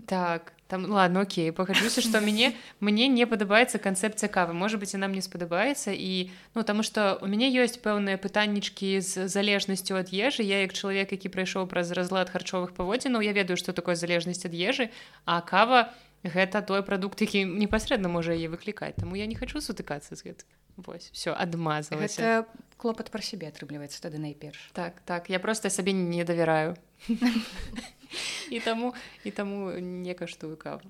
так 0.08 0.55
там 0.68 0.84
ну, 0.84 0.96
ладно 0.96 1.22
окей 1.22 1.52
пахаджуся 1.52 2.02
что 2.02 2.20
мяне 2.20 2.56
мне 2.80 3.08
не 3.08 3.28
падабаецца 3.28 3.78
канцэпцыя 3.78 4.30
кавы. 4.30 4.54
Может 4.54 4.80
быть 4.80 4.94
і 4.94 4.98
нам 4.98 5.14
не 5.14 5.22
спадабаецца 5.22 5.92
і 5.94 6.32
ну 6.56 6.64
таму 6.64 6.84
что 6.84 7.20
у 7.22 7.28
мяне 7.28 7.50
ёсць 7.54 7.78
пэўныя 7.78 8.18
пытаннічкі 8.18 9.02
з 9.02 9.28
залежнасцю 9.28 9.96
ад 9.96 10.10
ежы 10.10 10.42
я 10.42 10.62
як 10.66 10.74
чалавек 10.74 11.12
які 11.12 11.30
прайшоў 11.30 11.68
праз 11.68 11.92
разлад 11.92 12.30
харчовых 12.30 12.74
паводзінаў 12.74 13.22
я 13.22 13.34
ведаю 13.34 13.58
что 13.58 13.74
такое 13.74 13.96
залежнасць 13.96 14.46
ад 14.46 14.54
ежы 14.54 14.90
а 15.26 15.42
кава 15.42 15.94
гэта 16.26 16.66
той 16.66 16.82
прадукт 16.82 17.22
які 17.22 17.46
непасрэдна 17.46 18.10
можа 18.10 18.34
яе 18.34 18.50
выклікаць 18.50 18.98
таму 18.98 19.16
я 19.16 19.30
не 19.30 19.36
хочу 19.36 19.62
сутыкацца 19.62 20.16
з 20.16 20.24
гэтым 20.26 20.50
Вось 20.76 21.10
все 21.14 21.32
адмазалася 21.32 22.46
клопат 22.76 23.14
пра 23.14 23.22
сябе 23.22 23.48
атрымліваецца 23.48 24.02
тады 24.02 24.18
найперш 24.18 24.74
так 24.74 25.00
так 25.06 25.30
я 25.30 25.40
просто 25.40 25.70
сабе 25.70 25.94
не 25.94 26.26
давяраю 26.26 26.76
і 28.50 28.60
таму 28.60 28.94
і 29.24 29.32
таму 29.32 29.72
не 29.80 30.14
каштую 30.14 30.58
каву. 30.58 30.82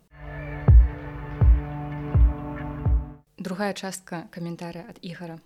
Другая 3.38 3.74
частка 3.74 4.28
каментаря 4.32 4.86
ад 4.90 4.98
ігара 5.02 5.40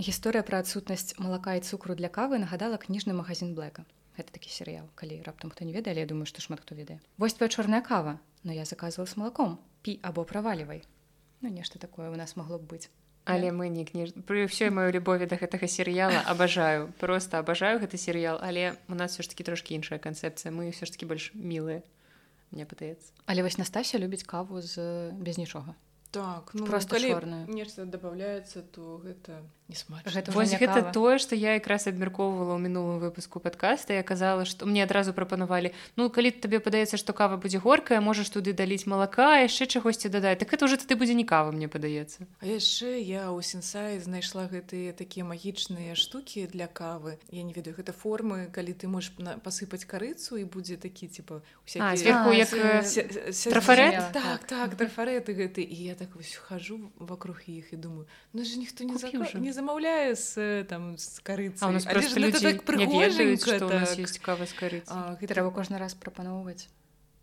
гісторыя 0.00 0.42
пра 0.46 0.60
адсутнасць 0.64 1.16
малака 1.18 1.56
і 1.58 1.64
цукру 1.64 1.94
для 1.94 2.08
кавы 2.08 2.38
нагадала 2.38 2.78
кніжны 2.80 3.12
магазин 3.16 3.54
блэка. 3.54 3.84
Гэта 4.16 4.32
такі 4.36 4.50
серыял 4.52 4.86
калі 4.94 5.20
раптам 5.26 5.50
хто 5.50 5.64
не 5.64 5.72
ведае 5.72 5.94
я 5.96 6.06
думаю 6.06 6.26
што 6.26 6.40
шмат 6.44 6.60
хто 6.64 6.74
ведае. 6.74 7.00
Вось 7.16 7.34
твоя 7.34 7.48
чорная 7.48 7.80
кава 7.80 8.20
но 8.42 8.52
я 8.52 8.64
заказывала 8.64 9.06
с 9.06 9.16
малаком. 9.16 9.58
Пі 9.82 9.98
або 10.02 10.24
правалівай. 10.24 10.84
Ну 11.40 11.48
нешта 11.48 11.78
такое 11.78 12.10
у 12.10 12.16
нас 12.16 12.36
могло 12.36 12.58
б 12.58 12.68
быць 12.68 12.90
але 13.24 13.52
мы 13.52 13.68
не 13.68 13.84
кніж 13.84 14.14
пры 14.26 14.46
ўсёй 14.48 14.70
маёй 14.70 14.92
любові 14.92 15.26
да 15.26 15.36
гэтага 15.36 15.66
серыяла 15.68 16.24
абажаю 16.26 16.92
просто 16.98 17.38
абажаю 17.38 17.80
гэты 17.80 17.96
серыял 17.96 18.38
але 18.40 18.76
у 18.88 18.94
нас 18.94 19.12
все 19.12 19.22
ж 19.22 19.28
таки 19.28 19.44
трошки 19.44 19.74
іншая 19.74 19.98
канцэпцыя 19.98 20.50
мы 20.50 20.70
ўсё 20.72 20.86
ж 20.86 20.90
таки 20.96 21.06
больш 21.06 21.30
мілыя 21.34 21.82
мне 22.50 22.64
пытаецца 22.64 23.12
але 23.26 23.42
вось 23.42 23.58
Настасья 23.58 24.00
любіць 24.00 24.24
каву 24.24 24.60
з 24.60 25.10
без 25.12 25.38
нічога. 25.38 25.74
Так 26.10 26.50
ну, 26.54 26.66
просто 26.66 26.98
нешта 27.46 27.84
добавляецца 27.86 28.62
то 28.62 28.98
гэта 28.98 29.46
Вось 30.34 30.54
гэта 30.54 30.82
тое 30.92 31.18
што 31.18 31.34
я 31.38 31.54
якраз 31.54 31.86
абмяркоўвала 31.86 32.56
ў 32.56 32.60
мінулым 32.60 32.98
выпуску 32.98 33.40
падкаста 33.40 33.94
я 33.94 34.02
казала 34.02 34.44
што 34.44 34.66
мне 34.66 34.82
адразу 34.82 35.12
прапанавалі 35.12 35.72
ну 35.96 36.10
калі 36.10 36.30
табе 36.30 36.58
падаецца 36.58 36.98
што 37.00 37.12
кава 37.12 37.36
будзе 37.36 37.62
горкая 37.62 38.00
можаш 38.00 38.30
туды 38.34 38.52
даліць 38.52 38.86
малака 38.90 39.38
яшчэ 39.44 39.66
чагосьці 39.66 40.10
дадаць 40.10 40.38
так 40.42 40.52
это 40.52 40.66
ўжо 40.66 40.80
тады 40.80 40.98
будзе 40.98 41.14
не 41.14 41.24
кава 41.24 41.52
мне 41.54 41.68
падаецца 41.68 42.26
А 42.40 42.46
яшчэ 42.46 42.98
я 43.04 43.28
ў 43.28 43.44
сенсай 43.44 44.00
знайшла 44.00 44.46
гэтыя 44.48 44.96
такія 44.96 45.24
магічныя 45.28 45.92
штукі 45.94 46.46
для 46.48 46.66
кавы. 46.66 47.18
Я 47.30 47.42
не 47.42 47.52
ведаю 47.52 47.76
гэта 47.76 47.92
формы 47.92 48.48
калі 48.48 48.72
ты 48.72 48.88
можаш 48.88 49.12
пасыпаць 49.44 49.84
карыцу 49.84 50.40
і 50.40 50.44
будзе 50.44 50.76
такі 50.80 51.08
типа 51.08 51.42
сверху 51.66 52.32
як 52.32 52.48
трафарет? 53.52 54.12
так 54.12 54.46
так 54.46 54.74
трафареты 54.76 55.36
гэты. 55.36 55.60
І 55.60 55.92
я 55.92 55.94
так 55.94 56.16
вось 56.16 56.34
хожу 56.34 56.90
вокруг 56.96 57.44
іх 57.46 57.72
і 57.72 57.76
думаю 57.76 58.06
ну 58.32 58.44
же 58.44 58.56
ніхто 58.58 58.84
не 58.84 58.96
не 59.40 59.52
замаўляю 59.60 60.16
з 60.16 60.64
там 60.64 60.96
з 60.96 61.20
карыцы 61.20 61.60
так 61.60 61.84
кава 64.18 64.48
з 64.48 64.54
карыцы 64.56 64.92
трэба 65.28 65.52
кожны 65.52 65.76
раз 65.78 65.94
прапаноўваць 65.94 66.66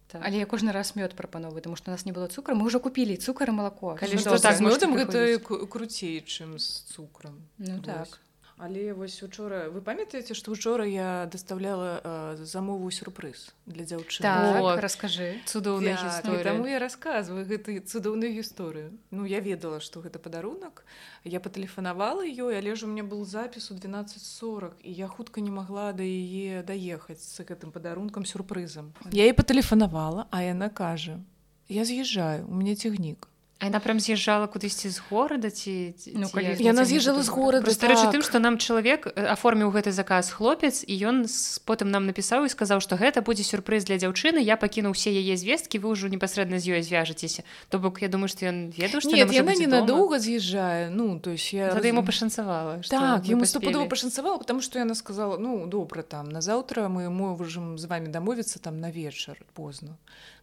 Так. 0.08 0.24
Але 0.24 0.40
я 0.40 0.46
кожны 0.48 0.72
раз 0.72 0.96
мёд 0.96 1.16
прапановваю, 1.20 1.62
тому 1.62 1.76
што 1.76 1.92
у 1.92 1.94
нас 1.94 2.06
не 2.06 2.14
было 2.16 2.32
цукра, 2.32 2.56
мы 2.56 2.64
ўжо 2.64 2.80
купілі 2.80 3.20
цукар 3.20 3.52
і 3.52 3.60
малако. 3.60 4.00
Калі 4.00 4.16
што 4.16 4.40
так 4.40 4.56
мёдам 4.64 4.96
гэта 4.96 5.36
круцей, 5.68 6.24
чым 6.24 6.56
з 6.56 6.88
цукрам. 6.96 7.44
Ну 7.60 7.84
так. 7.84 8.16
Але 8.58 8.94
вось 8.94 9.22
учора 9.22 9.70
вы 9.70 9.82
памятаеце 9.86 10.34
што 10.34 10.52
учора 10.52 10.86
я 10.90 11.30
даставляла 11.30 12.02
э, 12.02 12.38
замову 12.42 12.90
сюрпрыз 12.90 13.54
для 13.70 13.86
дзяўчын 13.86 14.26
так, 14.26 14.82
расскажы 14.82 15.38
цудоўная 15.46 15.94
гісторыя 15.94 16.42
таму 16.50 16.66
я 16.66 16.82
рассказываю 16.82 17.46
гэты 17.46 17.78
цудоўную 17.86 18.34
гісторыю. 18.34 18.98
Ну 19.14 19.30
я 19.30 19.40
ведала 19.46 19.78
што 19.80 20.02
гэта 20.02 20.18
падарунак. 20.18 20.86
Я 21.24 21.38
патэлефанавала 21.40 22.26
ёй 22.26 22.58
але 22.58 22.74
ж 22.74 22.86
у 22.86 22.90
мне 22.90 23.06
был 23.06 23.26
запіс 23.30 23.70
у 23.70 23.78
1240 23.78 24.82
і 24.82 24.92
я 24.92 25.08
хутка 25.08 25.38
не 25.38 25.54
магла 25.54 25.94
да 25.94 26.02
яе 26.02 26.66
даехаць 26.66 27.22
з 27.22 27.46
гэтым 27.46 27.70
падарункам 27.70 28.26
сюрпрызам. 28.26 28.90
Я 29.14 29.30
і 29.30 29.38
патэлефанавала 29.38 30.26
а 30.32 30.42
яна 30.42 30.74
кажа 30.74 31.22
я 31.70 31.86
з'язджаю 31.86 32.50
у 32.50 32.58
мяне 32.58 32.74
цягнік 32.74 33.30
Яна 33.58 33.80
прям 33.82 33.98
з'язджала 34.00 34.46
кудысьці 34.46 34.86
з 34.94 35.02
горада 35.10 35.50
ці 35.50 35.98
ну, 36.14 36.30
калі 36.30 36.54
яна 36.62 36.86
з'язджала 36.86 37.26
з 37.26 37.30
горада 37.34 37.74
старэчы 37.74 38.06
так. 38.06 38.14
тым 38.14 38.22
што 38.22 38.38
нам 38.38 38.62
чалавек 38.62 39.10
аформіў 39.18 39.74
гэты 39.74 39.90
заказ 39.90 40.30
хлопец 40.30 40.86
і 40.86 40.94
ён 40.94 41.26
потым 41.66 41.90
нам 41.90 42.06
напісаў 42.06 42.46
і 42.46 42.54
сказаў 42.54 42.86
што 42.86 43.02
гэта 43.02 43.26
будзе 43.26 43.42
сюрпрыз 43.42 43.90
для 43.90 43.98
дзяўчыны 43.98 44.38
я 44.46 44.62
пакінуў 44.62 44.94
усе 44.94 45.10
яе 45.10 45.34
звесткі 45.34 45.82
вы 45.82 45.98
ўжо 45.98 46.06
непасрэдна 46.06 46.62
з 46.62 46.78
ёй 46.78 46.86
звяжацеся 46.86 47.42
то 47.74 47.82
бок 47.82 47.98
я 48.06 48.14
думаю 48.14 48.30
што 48.30 48.46
ён 48.46 48.70
ведаў 48.78 49.02
што 49.02 49.18
Нет, 49.18 49.34
яна 49.34 49.58
ненадоўга 49.58 50.22
з'язджае 50.22 50.94
ну 50.94 51.18
то 51.18 51.34
есть 51.34 51.50
я 51.50 51.74
ему 51.74 52.06
пашанцавала 52.06 52.86
так 52.86 53.26
ему 53.26 53.42
стопудова 53.50 53.90
пашанцавала 53.90 54.38
потому 54.38 54.62
что 54.62 54.78
яна 54.78 54.94
сказала 54.94 55.42
ну 55.42 55.66
добра 55.66 56.06
там 56.06 56.30
на 56.30 56.46
заўтра 56.46 56.94
мы 56.94 57.10
можам 57.10 57.82
з 57.82 57.90
вами 57.90 58.14
дамовіцца 58.14 58.62
там 58.62 58.78
на 58.78 58.94
вечар 58.94 59.42
позно 59.58 59.98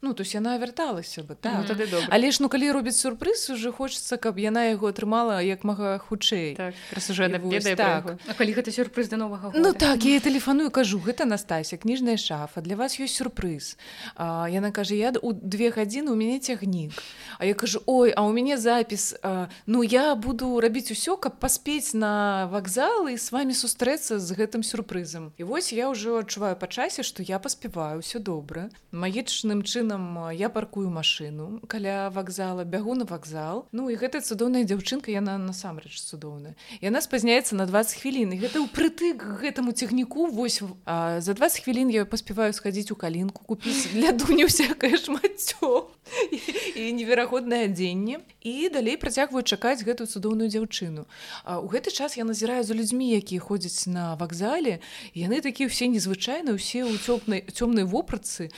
ну 0.05 0.13
то 0.13 0.23
есть 0.23 0.35
яна 0.35 0.59
вярталася 0.61 1.25
бы 1.25 1.35
так. 1.35 1.65
ну, 1.65 1.65
тады 1.65 1.89
але 2.13 2.31
ж 2.31 2.45
ну 2.45 2.49
калі 2.53 2.71
робіць 2.77 3.01
сюрпрыз 3.01 3.49
уже 3.51 3.73
хочется 3.73 4.17
каб 4.17 4.39
яна 4.39 4.69
яго 4.69 4.93
атрымала 4.93 5.41
як 5.41 5.65
мага 5.65 5.99
хутчэй. 5.99 6.55
Так, 6.55 6.75
так. 8.27 8.37
калі 8.37 8.53
гэта 8.53 8.71
сюрпрыз 8.71 9.09
да 9.09 9.17
новага 9.17 9.51
года. 9.51 9.59
ну 9.59 9.73
так 9.73 10.05
я 10.05 10.21
тэлефаную 10.21 10.71
кажу 10.71 11.01
гэта 11.01 11.25
Настасья 11.25 11.79
кніжная 11.79 12.17
шафа 12.17 12.61
для 12.61 12.77
вас 12.77 13.01
ёсць 13.01 13.17
сюрпрыз 13.17 13.77
а, 14.17 14.47
яна 14.53 14.71
кажа 14.71 14.95
я 14.95 15.13
у 15.23 15.33
две 15.33 15.71
гадзіны 15.71 16.13
у 16.13 16.15
мяне 16.15 16.39
цягнік 16.39 16.93
А 17.39 17.45
я 17.47 17.55
кажу 17.55 17.81
ой 17.87 18.13
а 18.13 18.23
у 18.23 18.33
мяне 18.33 18.59
запіс 18.59 19.15
а, 19.23 19.49
ну 19.67 19.83
я 19.83 20.15
буду 20.15 20.61
рабіць 20.61 20.93
усё 20.93 21.17
каб 21.17 21.41
паспець 21.41 21.95
на 21.95 22.47
вакзал 22.53 23.09
і 23.09 23.17
с 23.17 23.33
вами 23.33 23.53
сустрэцца 23.57 24.19
з 24.19 24.29
гэтым 24.37 24.63
сюрпрызам 24.63 25.33
і 25.39 25.45
вось 25.45 25.73
я 25.73 25.89
ўжо 25.89 26.21
адчуваю 26.21 26.57
па 26.57 26.67
часе 26.67 27.03
што 27.03 27.23
я 27.23 27.39
паспяваю 27.39 28.03
все 28.03 28.19
добра. 28.19 28.71
Магічным 28.91 29.63
чынам 29.63 29.94
я 30.33 30.49
паркую 30.49 30.91
машину 30.91 31.61
каля 31.67 32.11
вакзала 32.11 32.65
бягу 32.65 32.95
на 32.95 33.05
вакзал. 33.05 33.67
Ну 33.73 33.89
і 33.91 33.97
гэта 33.97 34.21
цудоўная 34.21 34.65
дзяўчынка 34.65 35.11
яна 35.11 35.39
насамрэч 35.39 36.01
цудоўная. 36.01 36.55
Яна 36.81 37.01
спазняецца 37.01 37.55
на 37.55 37.67
20 37.67 38.01
хвілін. 38.01 38.33
І 38.35 38.41
гэта 38.43 38.63
ўпрытык 38.65 39.41
гэтаму 39.41 39.73
цягніку. 39.73 40.27
Вось 40.27 40.63
а, 40.85 41.21
за 41.21 41.35
20 41.35 41.65
хвілін 41.65 41.91
я 41.91 42.05
паспяваю 42.05 42.53
схадзіць 42.53 42.91
у 42.91 42.97
калінку 42.97 43.45
купіць 43.45 43.91
для 43.97 44.13
дуні 44.13 44.45
всякое 44.45 44.97
шмаццё 44.97 45.89
і 46.77 46.93
неверагоднае 46.93 47.71
адзенне. 47.71 48.21
І 48.45 48.69
далей 48.69 48.97
працягваю 48.97 49.43
чакаць 49.43 49.85
гэтую 49.85 50.07
цудоўную 50.07 50.49
дзяўчыну. 50.49 51.07
У 51.45 51.67
гэты 51.69 51.91
час 51.91 52.17
я 52.17 52.25
назіраю 52.25 52.65
за 52.65 52.75
людзьмі 52.75 53.17
якія 53.17 53.41
ходзяць 53.41 53.87
на 53.87 54.15
вакзале. 54.17 54.81
Яны 55.15 55.41
такія 55.41 55.69
ўсе 55.69 55.89
незвычайна 55.89 56.57
ўсе 56.57 56.85
ў 56.85 56.99
цёпнай 57.01 57.45
цёмнай 57.49 57.85
вопратцы 57.85 58.51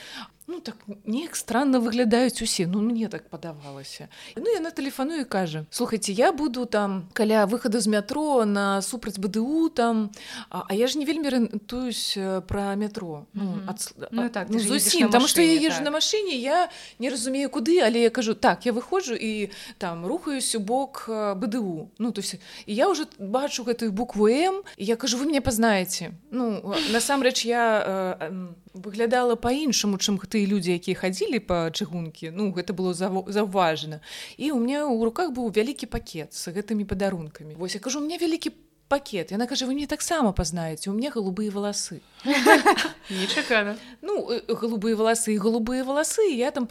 ну 0.46 0.60
так 0.60 0.76
неяк 1.04 1.36
странно 1.36 1.80
выглядаюць 1.80 2.42
усе 2.42 2.66
ну 2.66 2.80
мне 2.80 3.08
так 3.08 3.28
падавалася 3.28 4.08
ну 4.36 4.46
яна 4.54 4.70
тэлефаную 4.70 5.26
кажа 5.26 5.66
слухайте 5.70 6.12
я 6.12 6.32
буду 6.32 6.66
там 6.66 7.08
каля 7.12 7.46
выхода 7.46 7.80
з 7.80 7.86
метро 7.86 8.44
на 8.44 8.82
супраць 8.82 9.18
бДУ 9.18 9.68
там 9.68 10.10
а, 10.50 10.64
а 10.68 10.74
я 10.74 10.86
ж 10.86 10.98
не 10.98 11.04
вельмі 11.04 11.28
рэнтуюсь 11.28 12.14
э, 12.16 12.40
про 12.42 12.76
метро 12.76 13.26
ну, 13.32 13.42
mm 13.42 13.54
-hmm. 13.54 13.70
ад... 13.70 14.10
ну, 14.10 14.28
так 14.28 14.46
ну, 14.50 14.58
зусім 14.58 15.08
там 15.08 15.26
что 15.26 15.42
я 15.42 15.54
езжу 15.54 15.78
так. 15.78 15.84
на 15.84 15.90
машине 15.90 16.36
я 16.36 16.70
не 16.98 17.10
разумею 17.10 17.48
куды 17.48 17.80
але 17.82 17.98
я 17.98 18.10
кажу 18.10 18.34
так 18.34 18.66
я 18.66 18.72
выходжу 18.72 19.14
і 19.14 19.50
там 19.78 20.06
рухаюсь 20.06 20.54
у 20.54 20.60
бок 20.60 21.06
э, 21.08 21.34
бДУ 21.34 21.90
ну 21.98 22.12
то 22.12 22.20
есть 22.20 22.34
і 22.66 22.74
я 22.74 22.88
уже 22.88 23.06
бачу 23.18 23.64
гэтую 23.64 23.92
букву 23.92 24.28
м 24.28 24.62
я 24.76 24.96
кажу 24.96 25.18
вы 25.18 25.24
мне 25.26 25.40
пазнаеце 25.40 26.10
ну 26.30 26.74
насамрэч 26.92 27.46
я 27.46 28.16
э, 28.20 28.48
выглядала 28.76 29.36
по-іншаму 29.36 29.96
чым 29.98 30.18
тыя 30.20 30.44
людзі 30.44 30.76
якія 30.76 30.96
хадзілі 30.96 31.40
па 31.40 31.70
чыгункі. 31.72 32.30
Ну 32.30 32.52
гэта 32.52 32.76
было 32.76 32.92
заўважана. 32.92 34.00
І 34.36 34.52
у 34.52 34.60
меня 34.60 34.84
ў 34.84 35.00
руках 35.04 35.32
быў 35.32 35.48
вялікі 35.48 35.88
пакет 35.88 36.34
з 36.36 36.52
гэтымі 36.52 36.84
падарункамі. 36.84 37.56
Вось 37.56 37.74
я 37.74 37.80
кажу 37.80 38.00
у 38.00 38.04
меня 38.04 38.18
вялікі 38.20 38.52
пакет. 38.88 39.30
Яна 39.32 39.46
кажа 39.46 39.66
вы 39.66 39.74
мне 39.74 39.86
таксама 39.86 40.32
пазнаеце 40.32 40.90
у 40.90 40.92
меня 40.92 41.10
голубыя 41.10 41.50
валасы 41.50 42.02
нечакана 43.10 43.76
ну 44.02 44.30
э, 44.30 44.40
голубыя 44.46 44.94
валасы 44.96 45.34
і 45.34 45.38
голубыя 45.38 45.84
валасы 45.84 46.22
я 46.30 46.50
там 46.50 46.68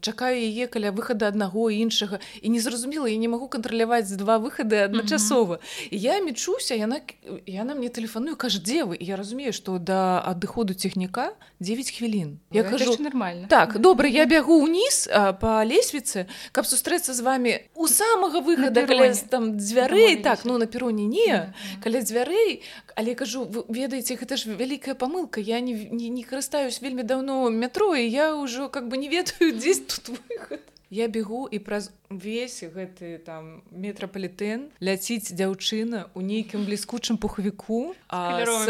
чакаю 0.00 0.38
яе 0.38 0.66
каля 0.66 0.92
выхада 0.92 1.28
аднаго 1.28 1.70
іншага 1.70 2.20
і 2.42 2.48
незразумела 2.48 3.06
я 3.06 3.16
не 3.16 3.28
магу 3.28 3.48
кантраляваць 3.48 4.10
два 4.14 4.38
выхады 4.38 4.86
адначасова 4.86 5.58
я 5.90 6.20
мечуся 6.20 6.74
яна 6.74 7.00
яна 7.46 7.74
мне 7.74 7.88
тэлефаную 7.88 8.36
кажа 8.36 8.62
дзе 8.62 8.84
вы? 8.84 8.96
Я 9.00 9.16
разумею 9.16 9.52
что 9.52 9.78
да 9.78 10.20
адыходу 10.20 10.74
цягніка 10.74 11.34
9 11.60 11.90
хвілін 11.90 12.38
я 12.52 12.62
кажу 12.62 12.96
нормально. 13.02 13.46
Так 13.50 13.78
добра 13.78 14.08
я 14.08 14.26
бягу 14.26 14.62
ўніз 14.62 15.10
по 15.40 15.66
лесвіцы 15.66 16.26
каб 16.52 16.66
сустрэцца 16.66 17.14
з 17.14 17.20
вами 17.20 17.66
у 17.74 17.88
самага 17.88 18.40
выхада 18.40 18.86
там 19.30 19.58
дзвярэй 19.58 20.22
так 20.22 20.44
ну 20.44 20.58
на 20.58 20.66
пероне 20.66 21.06
не 21.06 21.47
каля 21.82 22.00
дзвярэй 22.00 22.62
але 22.96 23.14
кажу 23.14 23.44
ведаеце 23.68 24.16
гэта 24.16 24.36
ж 24.36 24.54
вялікая 24.54 24.94
памылка 24.94 25.40
я 25.40 25.60
не, 25.60 25.74
не, 25.90 26.08
не 26.08 26.22
карыстаюсь 26.22 26.80
вельмі 26.82 27.02
даўно 27.02 27.50
метро 27.50 27.94
і 27.94 28.08
я 28.08 28.34
ўжо 28.34 28.68
как 28.68 28.88
бы 28.88 28.96
не 28.96 29.08
ведаю 29.08 29.56
дзесь 29.56 29.80
тут 29.80 30.20
выход 30.28 30.60
я 30.90 31.08
бегу 31.08 31.48
і 31.52 31.58
праз 31.58 31.90
увесь 32.08 32.64
гэты 32.64 33.20
там 33.20 33.60
метрапалітэн 33.68 34.72
ляціць 34.80 35.28
дзяўчына 35.36 36.08
у 36.16 36.24
нейкім 36.24 36.64
бліскучым 36.64 37.20
пухавіку 37.20 37.92
з, 38.08 38.68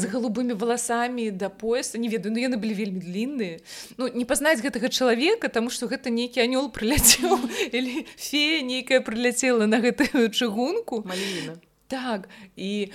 з 0.00 0.04
голубымі 0.08 0.56
валасамі 0.56 1.28
да 1.30 1.52
пояса. 1.52 2.00
Не 2.00 2.08
ведаю 2.08 2.32
ну 2.32 2.40
яны 2.40 2.56
былі 2.56 2.72
вельмі 2.72 3.04
длінныя. 3.04 3.60
Ну 4.00 4.08
не 4.08 4.24
пазнаць 4.24 4.64
гэтага 4.64 4.88
чалавека 4.88 5.52
тому 5.52 5.68
что 5.68 5.92
гэта 5.92 6.08
нейкі 6.08 6.40
анёл 6.40 6.72
прыляцеў 6.72 7.36
или 7.76 8.08
фея 8.16 8.64
нейкая 8.64 9.04
прыляцела 9.04 9.68
на 9.68 9.84
гэтую 9.84 10.32
чыгунку. 10.32 11.04
Маліна 11.04 11.60
так. 11.92 12.28
І 12.56 12.88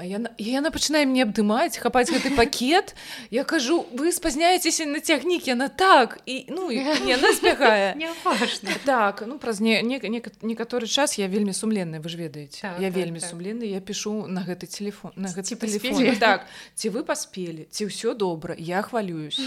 яна, 0.00 0.32
яна 0.40 0.72
пачынае 0.72 1.04
мне 1.04 1.24
абдымаць 1.24 1.76
хапаць 1.76 2.08
гэты 2.08 2.32
пакет. 2.36 2.94
Я 3.30 3.44
кажу 3.44 3.84
вы 3.92 4.12
спазняецеся 4.12 4.86
на 4.88 5.00
цягнік 5.00 5.46
яна 5.48 5.68
так. 5.68 6.20
І 6.26 6.46
ну 6.48 6.70
яна 6.72 7.32
збягае 7.32 7.96
так 8.84 9.24
ну 9.26 9.38
праз 9.38 9.60
не, 9.60 9.82
не, 9.82 9.98
не, 9.98 10.22
некаторы 10.42 10.86
час 10.86 11.18
я 11.18 11.28
вельмі 11.28 11.52
сумленная 11.52 12.00
вы 12.00 12.08
ж 12.08 12.16
ведаеце 12.16 12.62
так, 12.62 12.80
я 12.80 12.88
так, 12.88 12.96
вельмі 12.96 13.20
так. 13.20 13.30
сумленны 13.30 13.64
я 13.64 13.80
пишу 13.80 14.26
на 14.26 14.44
гэты 14.44 14.66
телефон 14.66 15.12
на 15.16 15.28
гэты 15.28 15.56
телефон. 15.56 16.16
так 16.16 16.46
ці 16.74 16.88
вы 16.88 17.04
паспелі 17.04 17.68
ці 17.70 17.86
ўсё 17.86 18.14
добра 18.14 18.56
я 18.58 18.82
хвалююся 18.82 19.42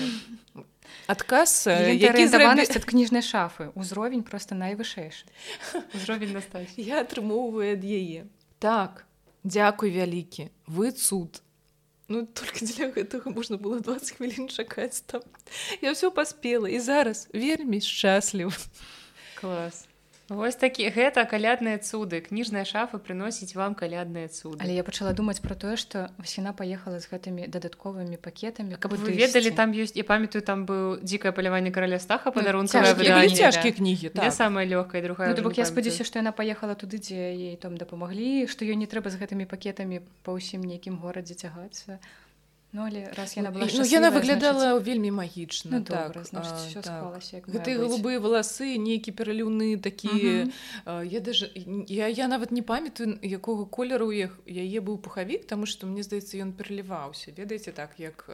адказ 1.08 1.68
арыентаванасць 1.68 2.76
ад 2.76 2.86
кніжнай 2.86 3.22
шафы 3.22 3.72
узровень 3.76 4.24
просто 4.24 4.56
найвышэйшы 4.56 5.26
узровень 5.98 6.34
настаць 6.34 6.78
я 6.78 7.02
атрымоўваю 7.02 7.74
ад 7.76 7.84
яе 7.84 8.30
так 8.66 9.06
дзякуй 9.46 9.94
вялікі 9.94 10.50
вы 10.66 10.90
цуд. 10.90 11.42
Ну 12.10 12.26
только 12.26 12.66
для 12.66 12.90
гэтага 12.90 13.30
можна 13.30 13.62
было 13.62 13.78
20 13.78 14.18
хвілін 14.18 14.50
чакаць 14.50 15.06
там. 15.06 15.22
Я 15.86 15.94
ўсё 15.94 16.10
паспела 16.10 16.66
і 16.66 16.82
зараз 16.82 17.30
вельмі 17.30 17.78
шчасліў 17.78 18.50
класс 19.38 19.85
Вось 20.30 20.58
такі 20.58 20.90
гэта 20.90 21.22
калядныя 21.30 21.78
цуды. 21.78 22.18
Кніжная 22.18 22.66
шафа 22.66 22.98
прыносіць 22.98 23.54
вам 23.54 23.78
калядныя 23.78 24.26
цуды. 24.26 24.58
Але 24.58 24.74
я 24.74 24.84
пачала 24.84 25.14
думаць 25.14 25.38
пра 25.38 25.54
тое 25.54 25.78
што 25.78 26.10
васіна 26.18 26.50
паехала 26.50 26.98
з 26.98 27.06
гэтымі 27.14 27.46
дадатковымі 27.46 28.18
пакетамі 28.18 28.82
каб 28.82 28.98
вы 28.98 29.14
ведалі 29.14 29.54
там 29.54 29.70
ёсць 29.78 29.94
і 29.94 30.02
памятаю 30.02 30.42
там 30.42 30.66
быў 30.66 30.98
дзікае 31.06 31.30
паляванне 31.30 31.70
караля 31.70 32.02
стаха 32.02 32.34
падарунка 32.34 32.82
цяжкія 33.30 33.72
кнігі 33.78 34.10
так. 34.18 34.34
самая 34.34 34.66
лёгкая 34.66 35.06
другая 35.06 35.38
ну, 35.38 35.52
я 35.54 35.66
спадзяюся 35.66 36.02
што 36.02 36.18
яна 36.18 36.34
паехала 36.34 36.74
туды 36.74 36.98
дзе 36.98 37.30
ей 37.38 37.56
там 37.62 37.78
дапамаглі 37.78 38.50
што 38.50 38.66
ёй 38.66 38.82
не 38.82 38.90
трэба 38.90 39.14
з 39.14 39.22
гэтымі 39.22 39.46
пакетамі 39.46 40.02
па 40.26 40.34
ўсім 40.34 40.66
нейкім 40.66 40.98
горадзе 40.98 41.38
цягацца. 41.38 42.02
а 42.02 42.25
Ну, 42.76 42.84
але 42.84 43.08
раз 43.16 43.38
яна 43.40 43.56
была 43.56 43.72
ну, 43.72 43.84
яна 43.88 44.12
выглядала 44.12 44.76
значыць... 44.76 44.84
вельмі 44.84 45.12
магічна 45.16 45.80
ну, 45.80 45.86
так, 45.88 46.12
значыць, 46.28 46.84
так. 46.84 47.48
гэты 47.48 47.80
голубыя 47.80 48.20
валасы 48.20 48.76
нейкі 48.76 49.16
пераліўны 49.16 49.80
такі 49.80 50.52
я 50.84 51.20
даже 51.24 51.48
я, 51.56 52.12
я 52.12 52.28
нават 52.28 52.52
не 52.52 52.60
памятаю 52.60 53.16
якога 53.24 53.64
колеру 53.64 54.12
іх 54.12 54.36
яе 54.44 54.84
быў 54.84 55.00
пухавік 55.00 55.48
тому 55.48 55.64
что 55.64 55.88
мне 55.88 56.04
здаецца 56.04 56.36
ён 56.44 56.52
пераліваўся 56.52 57.32
ведаеце 57.32 57.72
так 57.72 57.96
як 57.96 58.28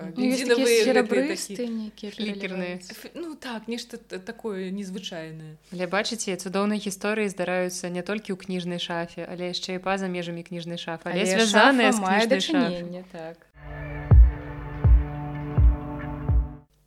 лікерныя 2.18 2.82
ну 3.14 3.38
так 3.38 3.70
нешта 3.70 4.02
такое 4.02 4.74
незвычайнае 4.74 5.62
але 5.70 5.86
бачыце 5.86 6.34
цудоўнай 6.34 6.82
гісторыі 6.82 7.30
здараюцца 7.30 7.94
не 7.94 8.02
толькі 8.02 8.34
ў 8.34 8.42
кніжнай 8.42 8.82
шафе 8.82 9.22
але 9.22 9.54
яшчэ 9.54 9.78
і 9.78 9.86
па-за 9.86 10.10
межамі 10.10 10.42
кніжнай 10.42 10.82
шафы 10.82 11.14
але, 11.14 11.30
але 11.30 11.30
звязаныя 11.30 11.94
з 11.94 12.26
дачынення 12.26 13.06
так 13.14 13.51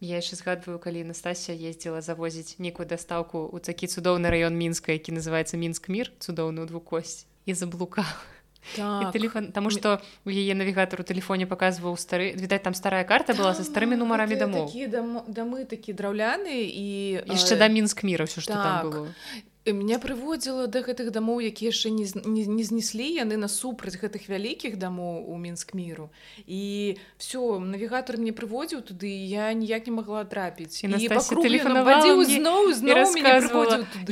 Я 0.04 0.20
яшчэ 0.20 0.36
згадваю 0.36 0.76
калі 0.76 1.08
Настасія 1.08 1.56
ездзіла 1.56 2.04
завозіць 2.04 2.60
нейкую 2.60 2.84
дастаўку 2.84 3.48
ў 3.48 3.56
такі 3.64 3.88
цудоўны 3.88 4.28
раён 4.28 4.52
мінска 4.52 4.92
які 4.92 5.16
называется 5.16 5.56
мінск 5.56 5.88
мір 5.88 6.12
цудоўную 6.20 6.68
двукосць 6.68 7.24
і 7.48 7.56
заблука 7.56 8.04
так. 8.76 9.12
телефон 9.16 9.48
Таму 9.56 9.72
што 9.72 10.04
у 10.24 10.30
яе 10.30 10.52
навігатар 10.52 11.00
у 11.00 11.08
тэлефоне 11.08 11.48
паказваў 11.48 11.96
стары 11.96 12.36
відаць 12.36 12.60
там 12.68 12.76
старая 12.76 13.08
карта 13.08 13.32
была 13.32 13.56
са 13.56 13.64
старымі 13.64 13.96
нумарамі 13.96 14.36
дамоў 14.36 14.68
дамы 15.24 15.64
такі 15.64 15.96
драўляны 15.96 16.68
і 16.68 17.24
яшчэ 17.24 17.56
да 17.56 17.72
мінск 17.72 18.04
міра 18.04 18.28
ўсё 18.28 18.44
што 18.44 18.60
так. 18.60 18.60
там 18.60 18.76
было 18.84 19.08
меня 19.72 19.98
прыводзіла 19.98 20.66
да 20.68 20.84
гэтых 20.84 21.08
дамоў 21.08 21.40
якія 21.40 21.72
яшчэ 21.72 21.88
не, 21.88 22.04
не, 22.28 22.44
не 22.44 22.64
знеслі 22.68 23.08
яны 23.16 23.40
насупраць 23.40 23.96
гэтых 23.96 24.28
вялікіх 24.28 24.76
дамоў 24.76 25.24
у 25.24 25.38
мінск 25.40 25.72
міру. 25.72 26.10
І 26.44 26.96
все 27.16 27.40
навігатор 27.40 28.20
мне 28.20 28.36
прыводзіў 28.36 28.84
туды 28.84 29.08
я 29.08 29.48
ніяк 29.56 29.88
не 29.88 29.92
могла 29.96 30.24
трапіць. 30.28 30.84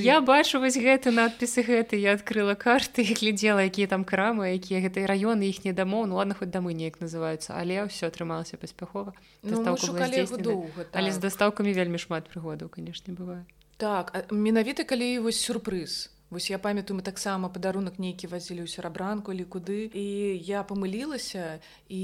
Я 0.00 0.20
бачу 0.24 0.60
вось 0.60 0.80
гэты 0.80 1.12
надпісы 1.12 1.60
гэты 1.60 2.00
я 2.00 2.16
открыла 2.16 2.56
карты 2.56 3.04
і 3.04 3.12
глядзела 3.12 3.68
якія 3.68 3.92
там 3.92 4.08
крамы 4.08 4.56
якія 4.56 4.80
гэтыя 4.80 5.04
раёны 5.04 5.52
іх 5.52 5.68
не 5.68 5.76
дамоў. 5.76 6.08
Ну 6.08 6.16
ладно 6.16 6.32
хоць 6.32 6.48
дамы 6.48 6.72
неяк 6.72 6.96
называюцца 7.04 7.60
але 7.60 7.84
ўсё 7.84 8.08
атрымалася 8.08 8.56
паспяхова. 8.56 9.12
Ну, 9.42 9.60
але 10.92 11.10
з 11.12 11.18
дастаўкамі 11.18 11.72
вельмі 11.76 11.98
шмат 11.98 12.32
прыгодаў 12.32 12.72
канешне 12.72 13.12
бывае 13.12 13.44
так 13.82 14.14
менавіта 14.30 14.86
калі 14.86 15.18
вось 15.26 15.42
сюрпрыз 15.42 16.12
вось 16.32 16.50
я 16.50 16.58
памятаю 16.58 16.96
мы 16.96 17.02
таксама 17.04 17.52
падарунак 17.52 17.98
нейкі 18.00 18.26
вазілі 18.32 18.64
ў 18.64 18.68
серабранку 18.72 19.36
или 19.36 19.44
куды. 19.44 19.92
І 19.92 20.40
я 20.40 20.64
памылілася 20.64 21.60
і 21.92 22.02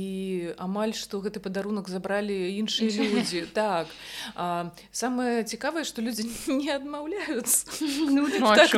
амаль 0.60 0.92
што 0.92 1.24
гэты 1.24 1.40
падарунак 1.40 1.88
забралі 1.88 2.36
іншыя 2.60 2.92
людзі 3.14 3.48
так 3.56 3.88
а, 4.36 4.68
самае 4.92 5.48
цікавае 5.48 5.88
што 5.88 6.04
людзі 6.04 6.28
не 6.60 6.68
адмаўляюцца 6.76 7.64
ну, 8.12 8.28
так, 8.28 8.68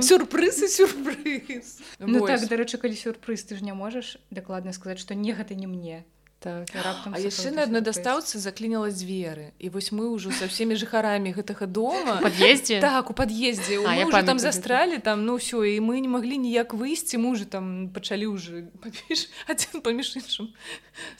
сюрпрыз 0.00 0.64
і 0.64 0.68
сюрпрыз 0.72 1.66
ну, 2.00 2.24
так 2.24 2.40
дарэчы 2.48 2.80
калі 2.80 2.96
сюрпрыз 2.96 3.44
ты 3.44 3.60
ж 3.60 3.66
не 3.68 3.76
можаш 3.76 4.16
дакладна 4.32 4.72
сказаць 4.72 5.04
што 5.04 5.12
не 5.12 5.36
гэта 5.36 5.52
не 5.52 5.68
мне 5.68 6.08
так 6.40 6.72
раптам 6.72 7.12
а 7.12 7.20
яшчэ 7.20 7.52
на 7.52 7.68
адной 7.68 7.84
дастаўцы 7.84 8.40
закліняла 8.40 8.88
дзверы 8.88 9.52
і 9.60 9.68
вось 9.68 9.92
мы 9.92 10.08
ўжо 10.08 10.32
са 10.32 10.48
всеми 10.48 10.72
жыхарамі 10.72 11.36
гэтага 11.36 11.68
дома. 11.68 12.16
Пад'ездзе 12.24 12.80
так 12.86 13.12
у 13.12 13.14
пад'ездзе 13.14 13.76
там 14.24 14.40
застралі 14.40 15.04
там 15.04 15.28
ну 15.28 15.36
ўсё 15.36 15.60
і 15.68 15.84
мы 15.84 16.00
не 16.00 16.08
маглі 16.08 16.40
ніяк 16.40 16.72
выйсці 16.72 17.20
мужы 17.20 17.44
там 17.44 17.92
пачалі 17.92 18.32
ўжо 18.32 18.64
адзін 19.52 19.84
паміж 19.84 20.16
іншым 20.16 20.48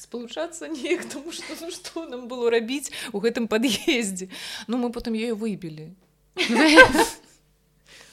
спалучацца 0.00 0.72
неяк 0.72 1.04
тому 1.04 1.36
что 1.36 1.52
ну, 1.60 1.68
што 1.68 2.08
нам 2.08 2.24
было 2.24 2.48
рабіць 2.48 2.88
у 3.12 3.20
гэтым 3.20 3.44
пад'ездзе 3.44 4.32
ну 4.72 4.80
мы 4.80 4.88
потым 4.88 5.12
ее 5.12 5.36
выбілі 5.36 5.92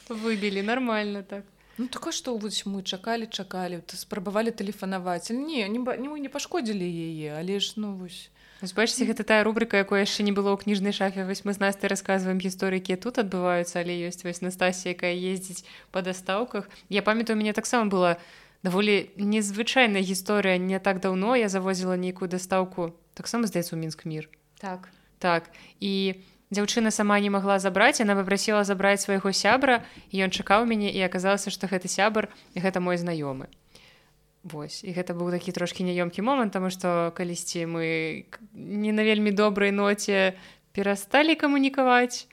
выбілі 0.08 0.60
нормально 0.60 1.24
так 1.24 1.48
Ну 1.78 1.86
так 1.86 2.10
што 2.12 2.34
вось 2.36 2.66
мы 2.66 2.82
чакалі 2.82 3.30
чакалі 3.30 3.80
спрабавалі 3.94 4.50
тэлефанаваць 4.50 5.30
не 5.30 5.62
не, 5.68 5.78
не, 5.78 6.08
не 6.08 6.28
пашкодзілі 6.28 6.82
яе 6.82 7.38
але 7.38 7.60
ж 7.62 7.78
ну 7.78 7.94
вось. 7.94 8.30
Бачце 8.74 9.06
гэта 9.06 9.22
тая 9.22 9.46
рубрика 9.46 9.78
якой 9.78 10.02
яшчэ 10.02 10.26
не 10.26 10.34
было 10.34 10.50
ў 10.50 10.58
кніжнай 10.58 10.90
шафе 10.90 11.22
вось 11.22 11.46
мы 11.46 11.54
з 11.54 11.62
насты 11.62 11.86
рассказываем 11.86 12.42
гісторыкі 12.42 12.98
тут 12.98 13.22
адбываюцца 13.22 13.78
але 13.78 13.94
ёсць 14.10 14.26
вось 14.26 14.42
Настасія 14.42 14.98
якая 14.98 15.14
ездзіць 15.14 15.62
па 15.94 16.02
дастаўках 16.02 16.66
я 16.90 17.06
памятаю 17.06 17.38
мяне 17.38 17.54
таксама 17.54 17.86
была 17.86 18.18
даволі 18.66 19.14
незвычайная 19.14 20.02
гісторыя 20.02 20.58
не 20.58 20.82
так 20.82 20.98
даўно 20.98 21.38
я 21.38 21.46
завозіла 21.46 21.94
нейкую 21.94 22.26
дастаўку 22.26 22.90
таксама 23.14 23.46
здаецца 23.46 23.78
у 23.78 23.78
мінск 23.78 24.02
мір 24.02 24.26
так. 24.58 24.90
Так 25.18 25.50
і 25.78 25.94
я 26.06 26.14
дзяўчына 26.50 26.90
сама 26.90 27.20
не 27.20 27.30
магла 27.30 27.58
забраць 27.58 28.00
она 28.00 28.16
папрасіла 28.16 28.64
забраць 28.64 29.04
свайго 29.04 29.32
сябра 29.32 29.84
ён 30.12 30.32
чакаў 30.32 30.64
мяне 30.64 30.88
і 30.88 31.00
аказалася 31.04 31.52
што 31.52 31.68
гэты 31.68 31.88
сябар 31.92 32.32
і 32.54 32.64
гэта 32.64 32.80
мой 32.80 32.96
знаёмы. 32.96 33.52
Вось 34.44 34.80
і 34.84 34.94
гэта 34.96 35.12
быў 35.12 35.30
такі 35.34 35.52
трошкі 35.52 35.84
няёмкі 35.84 36.24
момант 36.24 36.56
таму 36.56 36.70
што 36.72 37.12
калісьці 37.12 37.66
мы 37.68 38.24
не 38.54 38.92
на 38.92 39.04
вельмі 39.04 39.30
добрай 39.30 39.74
ноце 39.74 40.38
перасталі 40.72 41.36
камунікаваць. 41.36 42.28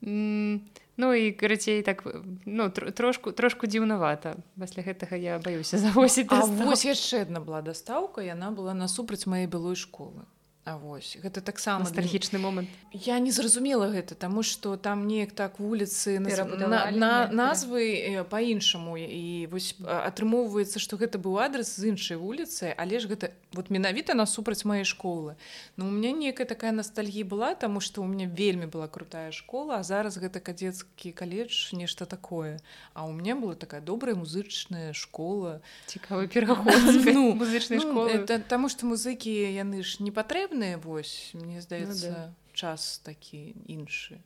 Ну 0.00 1.12
і 1.12 1.32
карацей 1.32 1.82
так 1.82 2.06
ну 2.44 2.70
трошку 2.70 3.32
трошку 3.32 3.66
дзіўнавата. 3.66 4.36
Пасля 4.54 4.86
гэтага 4.86 5.18
я 5.18 5.42
баюся 5.42 5.82
завозіць 5.82 6.30
вось 6.30 6.86
яшчэ 6.86 7.26
адна 7.26 7.42
была 7.42 7.66
дастаўка 7.66 8.22
яна 8.22 8.54
была 8.54 8.78
насупраць 8.78 9.26
маёй 9.26 9.50
былой 9.50 9.74
школы 9.74 10.22
А 10.66 10.74
вось. 10.78 11.14
Гэта 11.22 11.38
таксама 11.46 11.86
ностальгічны 11.86 12.42
момант. 12.42 12.66
Я 12.90 13.20
не 13.22 13.30
зразумела 13.30 13.86
гэта 13.86 14.18
таму 14.18 14.42
что 14.42 14.74
там 14.76 15.06
неяк 15.06 15.30
так 15.30 15.60
вуліцы 15.62 16.18
на, 16.18 16.66
на, 16.66 16.90
на 16.90 17.30
назвы 17.30 18.26
по-іншаму 18.26 18.98
і 18.98 19.46
вось 19.46 19.78
атрымоўваецца 19.86 20.82
что 20.82 20.98
гэта 20.98 21.22
быў 21.22 21.38
адрес 21.38 21.70
з 21.70 21.94
іншай 21.94 22.18
вуліцы 22.18 22.74
але 22.74 22.98
ж 22.98 23.06
гэта 23.06 23.30
вот 23.54 23.70
менавіта 23.70 24.18
насупраць 24.18 24.66
маёй 24.66 24.82
школы. 24.82 25.38
Но 25.76 25.86
у 25.86 25.90
меня 25.90 26.10
некая 26.10 26.50
такая 26.50 26.72
ностальгія 26.72 27.24
была 27.24 27.54
тому 27.54 27.78
что 27.78 28.02
у 28.02 28.06
меня 28.10 28.26
вельмі 28.26 28.66
была 28.66 28.88
крутая 28.88 29.30
школа 29.30 29.78
а 29.78 29.86
зараз 29.86 30.18
гэта 30.18 30.42
кадзецкі 30.42 31.14
каледж 31.14 31.78
нешта 31.78 32.06
такое. 32.06 32.58
А 32.92 33.06
у 33.06 33.12
меня 33.12 33.36
была 33.36 33.54
такая 33.54 33.80
добрая 33.80 34.16
музычная 34.16 34.92
школа. 34.94 35.62
Цікавы 35.86 36.26
пераход. 36.26 36.74
Ну, 37.06 37.32
музычнай 37.38 37.78
ну, 37.78 37.86
школы. 37.86 38.26
таму 38.48 38.68
что 38.68 38.84
музыкі 38.86 39.30
яны 39.30 39.86
ж 39.86 40.02
не 40.02 40.10
патрэбны 40.10 40.55
патрэбныя 40.56 40.78
вось 40.78 41.32
мне 41.34 41.60
здаецца 41.60 42.08
ну, 42.08 42.16
да. 42.16 42.34
час 42.52 43.00
такі 43.04 43.52
іншы. 43.68 44.20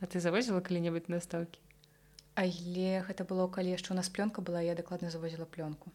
А 0.00 0.06
ты 0.06 0.20
завозіла 0.20 0.60
калі-небудзь 0.60 1.12
настаўкі 1.12 1.60
Але 2.34 3.04
гэта 3.06 3.22
было 3.28 3.46
калі 3.46 3.76
яшчэ 3.76 3.92
у 3.92 3.96
нас 3.96 4.08
плёнка 4.08 4.40
была 4.40 4.64
я 4.64 4.74
дакладна 4.74 5.10
завозіла 5.10 5.44
плёнку. 5.44 5.92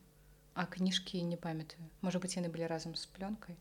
А 0.53 0.65
кніжкі 0.65 1.23
не 1.23 1.37
памятаю. 1.37 1.83
Можа 2.01 2.19
быць 2.19 2.37
яны 2.37 2.53
былі 2.53 2.69
разам 2.69 2.95
з 2.95 3.09
плёнкай. 3.09 3.57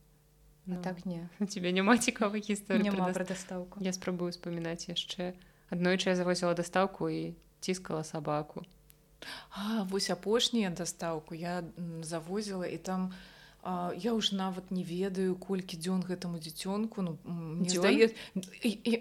Ну, 0.66 0.82
так 0.82 1.06
не. 1.06 1.28
у 1.40 1.46
тебе 1.52 1.72
няма 1.72 1.96
цікавай 1.96 2.44
гісторыі 2.44 2.92
пра 2.92 3.24
дастаўку. 3.24 3.80
Я 3.80 3.92
спрабую 3.92 4.28
успамінаць 4.28 4.92
яшчэ. 4.92 5.32
Аднойчы 5.72 6.12
я 6.12 6.16
завозіла 6.16 6.54
дастаўку 6.54 7.08
і 7.08 7.34
ціскала 7.60 8.04
сабаку. 8.04 8.64
А, 9.50 9.82
вось 9.88 10.10
апошнія 10.10 10.70
дастаўку 10.70 11.34
я 11.34 11.64
завозіла 12.02 12.66
і 12.66 12.78
там 12.78 13.10
у 13.10 13.37
А, 13.64 13.90
я 13.98 14.14
ўж 14.14 14.30
нават 14.38 14.70
не 14.70 14.86
ведаю 14.86 15.34
колькі 15.34 15.74
дзён 15.74 16.06
гэтаму 16.06 16.38
дзіцёнку 16.38 17.02
ну, 17.02 17.18
здае 17.66 18.14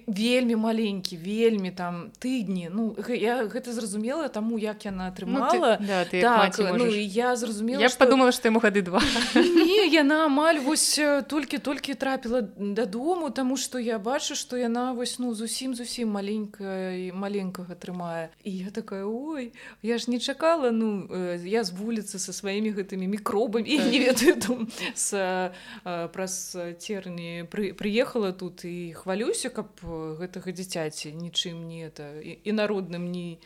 вельмі 0.09 0.57
маленькі 0.57 1.13
вельмі 1.13 1.69
там 1.69 2.09
тыдні. 2.17 2.73
Ну 2.73 2.97
я 3.13 3.45
гэта 3.45 3.69
зразумела 3.69 4.27
таму 4.33 4.57
як 4.57 4.81
яна 4.89 5.13
атрымала. 5.13 5.77
ну, 5.79 5.87
ты, 6.09 6.21
да, 6.21 6.49
так, 6.49 6.57
ну, 6.57 6.89
я 6.89 7.35
зразумела 7.35 7.79
я 7.79 7.89
што... 7.89 8.01
подумала 8.05 8.33
што 8.33 8.49
яму 8.49 8.57
гады 8.57 8.81
два. 8.81 8.97
Не 9.37 9.93
яна 9.93 10.25
амаль 10.25 10.57
вось 10.57 10.97
толькі-толькі 11.29 11.93
трапіла 11.93 12.41
дадому 12.57 13.29
таму 13.29 13.61
што 13.61 13.77
я 13.77 14.01
бачу 14.01 14.33
што 14.33 14.57
яна 14.57 14.97
вось 14.97 15.21
ну 15.21 15.37
зусім 15.37 15.77
зусім 15.77 16.09
маленькая 16.17 17.13
маленькага 17.13 17.77
трымае. 17.77 18.33
І 18.41 18.57
я 18.65 18.69
такая 18.73 19.05
ой 19.05 19.53
я 19.85 20.01
ж 20.01 20.09
не 20.09 20.17
чакала 20.17 20.73
ну 20.73 21.05
я 21.45 21.61
з 21.61 21.69
вуліцы 21.77 22.17
са 22.17 22.33
сваімі 22.33 22.73
гэтымі 22.73 23.05
мікробамі 23.05 23.69
і 23.69 23.77
так. 23.77 23.91
не 23.93 23.99
ведаю 24.01 24.46
там 24.47 24.67
з 24.95 25.51
праз 25.85 26.57
терні 26.79 27.43
пры, 27.51 27.73
прыехала 27.73 28.31
тут 28.31 28.65
і 28.65 28.93
хвалюся 28.93 29.49
каб 29.49 29.67
гэтага 29.83 30.51
дзіцяці 30.51 31.11
нічым 31.11 31.67
не 31.67 31.87
это 31.87 32.19
і, 32.21 32.51
народным 32.51 33.11
не 33.11 33.37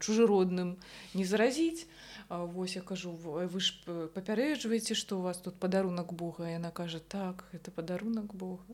чужародным 0.00 0.76
не 1.14 1.24
заразіць 1.24 1.86
Вось 2.32 2.76
я 2.76 2.82
кажу 2.82 3.12
вы 3.12 3.60
ж 3.60 3.76
папярэджваеце 3.86 4.94
што 4.94 5.18
у 5.18 5.22
вас 5.22 5.38
тут 5.38 5.60
падарунак 5.60 6.12
Бога 6.12 6.48
яна 6.48 6.70
кажа 6.70 6.98
так 6.98 7.44
это 7.52 7.70
падарунак 7.70 8.34
Бога 8.34 8.64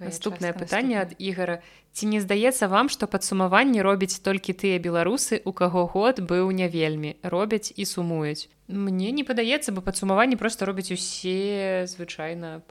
наступнае 0.00 0.52
пытанне 0.56 0.98
ад 1.00 1.14
ігара 1.18 1.60
ці 1.92 2.06
не 2.10 2.20
здаецца 2.24 2.68
вам 2.72 2.88
што 2.88 3.06
падсумаванне 3.10 3.82
робяць 3.82 4.20
толькі 4.24 4.56
тыя 4.56 4.78
беларусы 4.78 5.42
у 5.44 5.52
каго 5.52 5.86
год 5.86 6.20
быў 6.20 6.50
не 6.50 6.68
вельмі. 6.68 7.16
Робяць 7.22 7.72
і 7.76 7.84
сумуюць 7.84 8.48
мне 8.70 9.10
не 9.10 9.24
падаецца 9.26 9.74
бы 9.74 9.82
падсумаванне 9.82 10.36
просто 10.38 10.66
робяць 10.66 10.90
усе 10.94 11.86
звычайна 11.90 12.62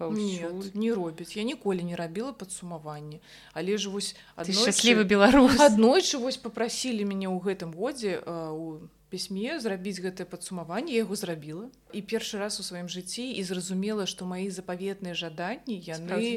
не 0.74 0.94
робяць. 0.94 1.36
Я 1.36 1.44
ніколі 1.44 1.84
не 1.84 1.96
рабіла 1.96 2.32
падсумаванне 2.34 3.20
але 3.54 3.78
ж 3.78 3.90
вось 3.90 4.16
шчаслівы 4.40 5.04
беларус. 5.04 5.60
Аднойчы 5.60 6.18
вось 6.18 6.38
попрасілі 6.38 7.04
мяне 7.04 7.28
ў 7.28 7.38
гэтым 7.44 7.76
годзе 7.76 8.24
у 8.26 8.80
пісьме 9.10 9.58
зрабіць 9.60 10.00
гэтае 10.00 10.26
падсумаванне 10.30 10.94
яго 10.94 11.18
зрабіла. 11.18 11.68
І 11.92 12.02
першы 12.06 12.38
раз 12.38 12.60
у 12.62 12.64
сваім 12.64 12.88
жыцці 12.88 13.26
і 13.26 13.42
зразумела 13.44 14.06
што 14.06 14.30
маі 14.30 14.50
запаветныя 14.54 15.18
жаданні 15.18 15.82
яны 15.82 16.22
не, 16.22 16.34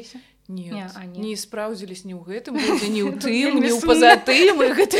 не, 0.47 0.89
не. 1.15 1.35
спраўдзілись 1.37 2.03
ні 2.03 2.19
ў 2.19 2.23
гэтым 2.27 2.59
не 2.95 3.01
ў 3.05 3.15
тым 3.15 3.63
не 3.63 3.71
ў 3.71 3.79
пазатым 3.79 4.59
гэта 4.75 4.99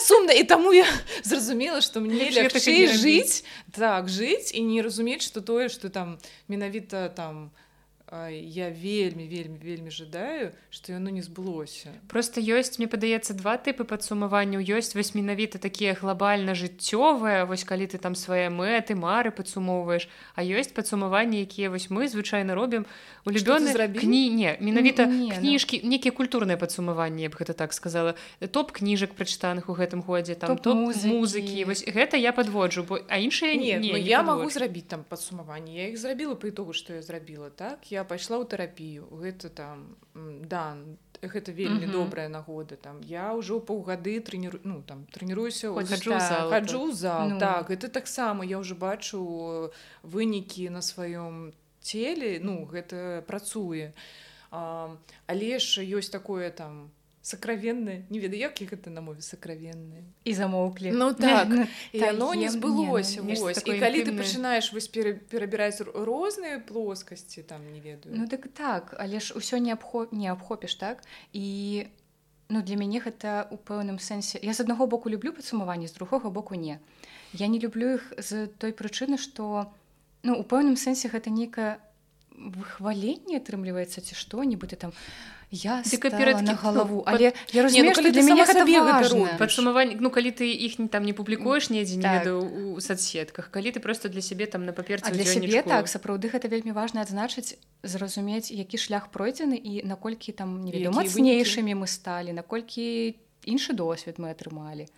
сумна 0.00 0.32
і 0.32 0.44
таму 0.48 0.72
я 0.72 0.88
зразумела 1.22 1.84
што 1.84 2.00
мне 2.00 2.32
жыць 2.32 3.44
так 3.76 4.08
жыць 4.08 4.56
і 4.56 4.64
не 4.64 4.80
разумець 4.80 5.22
што 5.26 5.44
тое 5.44 5.68
што 5.68 5.92
там 5.92 6.16
менавіта 6.48 7.08
там 7.12 7.52
у 7.52 7.65
я 8.12 8.70
вельмі 8.70 9.26
вельмі 9.26 9.58
вельмі 9.58 9.90
жадаю 9.90 10.54
што 10.70 10.92
яно 10.92 11.10
не 11.10 11.22
збылося. 11.26 11.90
Просто 12.06 12.38
ёсць 12.38 12.78
мне 12.78 12.86
падаецца 12.86 13.34
два 13.34 13.58
тыпы 13.58 13.82
падсумаванняў. 13.82 14.62
Ёсць 14.62 14.94
вось 14.94 15.14
менавіта 15.18 15.58
такія 15.58 15.98
глобальна 15.98 16.54
жыццёвыя 16.54 17.42
вось 17.50 17.66
калі 17.66 17.90
ты 17.90 17.98
там 17.98 18.14
свае 18.14 18.46
мэты 18.46 18.94
мары 18.94 19.34
падсумоўваеш 19.34 20.06
а 20.38 20.46
ёсць 20.46 20.70
падсумаванні 20.70 21.42
якія 21.42 21.66
вось 21.66 21.90
мы 21.90 22.06
звычайна 22.06 22.54
робім 22.54 22.86
улюбёны 23.26 23.74
кні 23.74 24.30
не 24.30 24.54
менавіта 24.60 25.10
ну. 25.10 25.34
кніжкі 25.34 25.82
ну... 25.82 25.90
нейкія 25.90 26.14
культурныя 26.14 26.54
падсумаванні 26.54 27.26
б 27.26 27.34
гэта 27.34 27.58
так 27.58 27.74
сказала. 27.74 28.14
Топ 28.38 28.70
кніжак 28.70 29.18
прачытаных 29.18 29.66
у 29.66 29.74
гэтым 29.74 30.06
годзе 30.06 30.38
там 30.38 30.54
топ 30.58 30.78
музыкі. 30.78 31.10
музыкі. 31.10 31.64
Вось 31.66 31.82
гэта 31.82 32.14
я 32.14 32.30
падводжу 32.30 32.86
бо 32.86 33.02
а 33.10 33.18
іншыя 33.18 33.58
не, 33.58 33.74
не, 33.82 33.98
не 33.98 34.00
я 34.06 34.22
магу 34.22 34.46
зрабіць 34.46 34.86
там 34.86 35.02
падсумаванне 35.02 35.74
я 35.74 35.84
іх 35.90 35.98
зрабіла 35.98 36.38
пры 36.38 36.54
того 36.54 36.70
што 36.70 36.94
я 36.94 37.02
зрабіла 37.02 37.50
так? 37.50 37.82
Я 37.90 37.95
я 37.96 38.04
пайшла 38.04 38.36
ў 38.36 38.44
тэрапію 38.52 39.08
гэта 39.24 39.48
там 39.48 39.96
да 40.44 40.76
гэта 41.22 41.52
вельмі 41.52 41.88
добрая 41.88 42.28
нагода 42.28 42.76
там 42.76 43.00
я 43.00 43.32
ўжо 43.32 43.58
паўгады 43.60 44.20
тренірую 44.20 44.60
ну 44.64 44.82
там 44.84 45.06
трэніруюся 45.12 45.72
хаджу 46.52 46.92
зал 46.92 47.32
ну. 47.34 47.38
так 47.40 47.72
гэта 47.72 47.88
таксама 47.88 48.44
я 48.44 48.60
ўжо 48.60 48.76
бачу 48.76 49.72
вынікі 50.04 50.68
на 50.70 50.84
сваём 50.84 51.56
целе 51.80 52.36
ну 52.42 52.66
гэта 52.68 53.24
працуе 53.26 53.94
а, 54.50 54.92
але 55.26 55.58
ж 55.58 55.82
ёсць 55.82 56.12
такое 56.12 56.50
там 56.50 56.90
сакравенны 57.26 58.06
не 58.08 58.22
ведаю 58.22 58.38
як 58.38 58.54
гэта 58.62 58.86
на 58.94 59.02
мове 59.02 59.18
сакравенны 59.18 60.06
і 60.22 60.32
замоўклі 60.34 60.94
Ну 60.94 61.10
так. 61.12 61.50
Оно 62.10 62.34
не 62.38 62.46
збылося 62.46 63.22
не, 63.22 63.34
ну, 63.34 63.50
і 63.50 63.78
калі 63.82 64.06
ты 64.06 64.14
пачынаеш 64.14 64.70
вось 64.70 64.86
перабіраць 64.86 65.82
розныя 65.82 66.62
плоскасці 66.62 67.42
там 67.42 67.66
не 67.74 67.82
ведаю. 67.82 68.14
Ну 68.14 68.30
так 68.30 68.46
так 68.54 68.94
але 68.98 69.18
ж 69.18 69.34
усё 69.34 69.58
не 69.58 69.74
абхо 69.74 70.06
не 70.12 70.30
абхопіш 70.30 70.78
так? 70.78 71.02
І 71.32 71.86
ну 72.48 72.62
для 72.62 72.78
мяне 72.78 73.02
гэта 73.02 73.50
у 73.50 73.58
пэўным 73.58 73.98
сэнсе 73.98 74.38
я 74.38 74.54
з 74.54 74.62
аднаго 74.62 74.86
боку 74.86 75.10
люблю 75.10 75.34
падсумаванне 75.34 75.90
з 75.90 75.98
другога 75.98 76.30
боку 76.30 76.54
не. 76.54 76.78
Я 77.34 77.50
не 77.50 77.58
люблю 77.58 77.98
іх 77.98 78.14
з 78.22 78.46
той 78.46 78.70
прычыны 78.70 79.18
што 79.18 79.74
ну 80.22 80.38
у 80.38 80.46
пэўным 80.46 80.78
сэнсе 80.78 81.10
гэта 81.10 81.34
нейкае 81.34 81.82
выхваленне 82.30 83.42
атрымліваецца 83.42 83.98
ці 83.98 84.14
што 84.14 84.46
нібыта 84.46 84.78
там 84.78 84.94
у 84.94 85.35
я 85.50 85.82
на 86.42 86.54
галаву 86.54 87.02
але 87.06 87.32
я 87.52 87.62
разумею, 87.62 87.94
ну, 87.96 88.10
для 88.10 88.22
мяне 88.22 88.44
падсумаванне 89.38 89.96
ну 90.00 90.10
калі 90.10 90.30
ты 90.30 90.50
іх 90.50 90.78
не 90.78 90.88
там 90.88 91.04
не 91.04 91.12
публікуеш 91.12 91.70
недзе 91.70 92.00
так. 92.02 92.24
не 92.24 92.32
у 92.32 92.80
соцсетках 92.80 93.50
калі 93.50 93.70
ты 93.70 93.80
просто 93.80 94.08
для 94.08 94.20
сябе 94.20 94.46
там 94.46 94.64
на 94.64 94.72
паперце 94.72 95.12
для 95.12 95.24
сябе 95.24 95.62
так 95.62 95.88
сапраўды 95.88 96.28
гэта 96.28 96.48
вельмі 96.48 96.72
важна 96.72 97.02
адзначыць 97.02 97.58
зразумець 97.82 98.50
які 98.50 98.76
шлях 98.76 99.08
пройдзены 99.14 99.54
і 99.54 99.86
наколькі 99.86 100.32
там 100.32 100.60
невядома 100.64 101.02
мацнейшымі 101.02 101.74
мы 101.78 101.86
сталі 101.86 102.32
наколькі 102.32 103.14
іншы 103.46 103.72
досвед 103.72 104.18
мы 104.18 104.34
атрымалі 104.34 104.90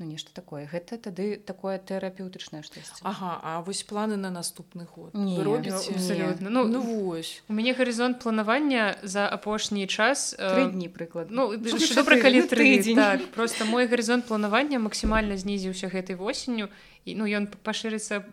ну 0.00 0.06
нешта 0.06 0.32
такое. 0.32 0.64
Гэта 0.64 0.96
тады 0.96 1.36
такое 1.36 1.76
тэрапеўтычнае 1.78 2.64
штосьці. 2.64 3.04
Ага 3.04 3.36
А 3.44 3.60
вось 3.60 3.84
планы 3.84 4.16
на 4.16 4.30
наступны 4.32 4.88
год 4.88 5.12
робіць 5.14 5.92
абсолютно 5.92 6.50
ну, 6.50 6.64
ну 6.64 6.80
вось. 6.80 7.42
У 7.48 7.52
мяне 7.52 7.76
гарызонт 7.76 8.18
планавання 8.18 8.96
за 9.02 9.28
апошні 9.28 9.86
час 9.86 10.34
э, 10.38 10.72
дні 10.72 10.88
прыклад 10.88 11.28
ну 11.30 11.52
добра 11.94 12.16
калі 12.16 12.48
тры 12.48 12.80
так, 12.94 13.26
просто 13.36 13.64
мой 13.64 13.86
гарызонт 13.86 14.24
планавання 14.26 14.78
максімальна 14.78 15.36
знізіўся 15.36 15.92
гэтай 15.92 16.16
восенню. 16.16 16.72
І 17.04 17.14
ну 17.14 17.28
ён 17.28 17.46
пашырыцца 17.46 18.24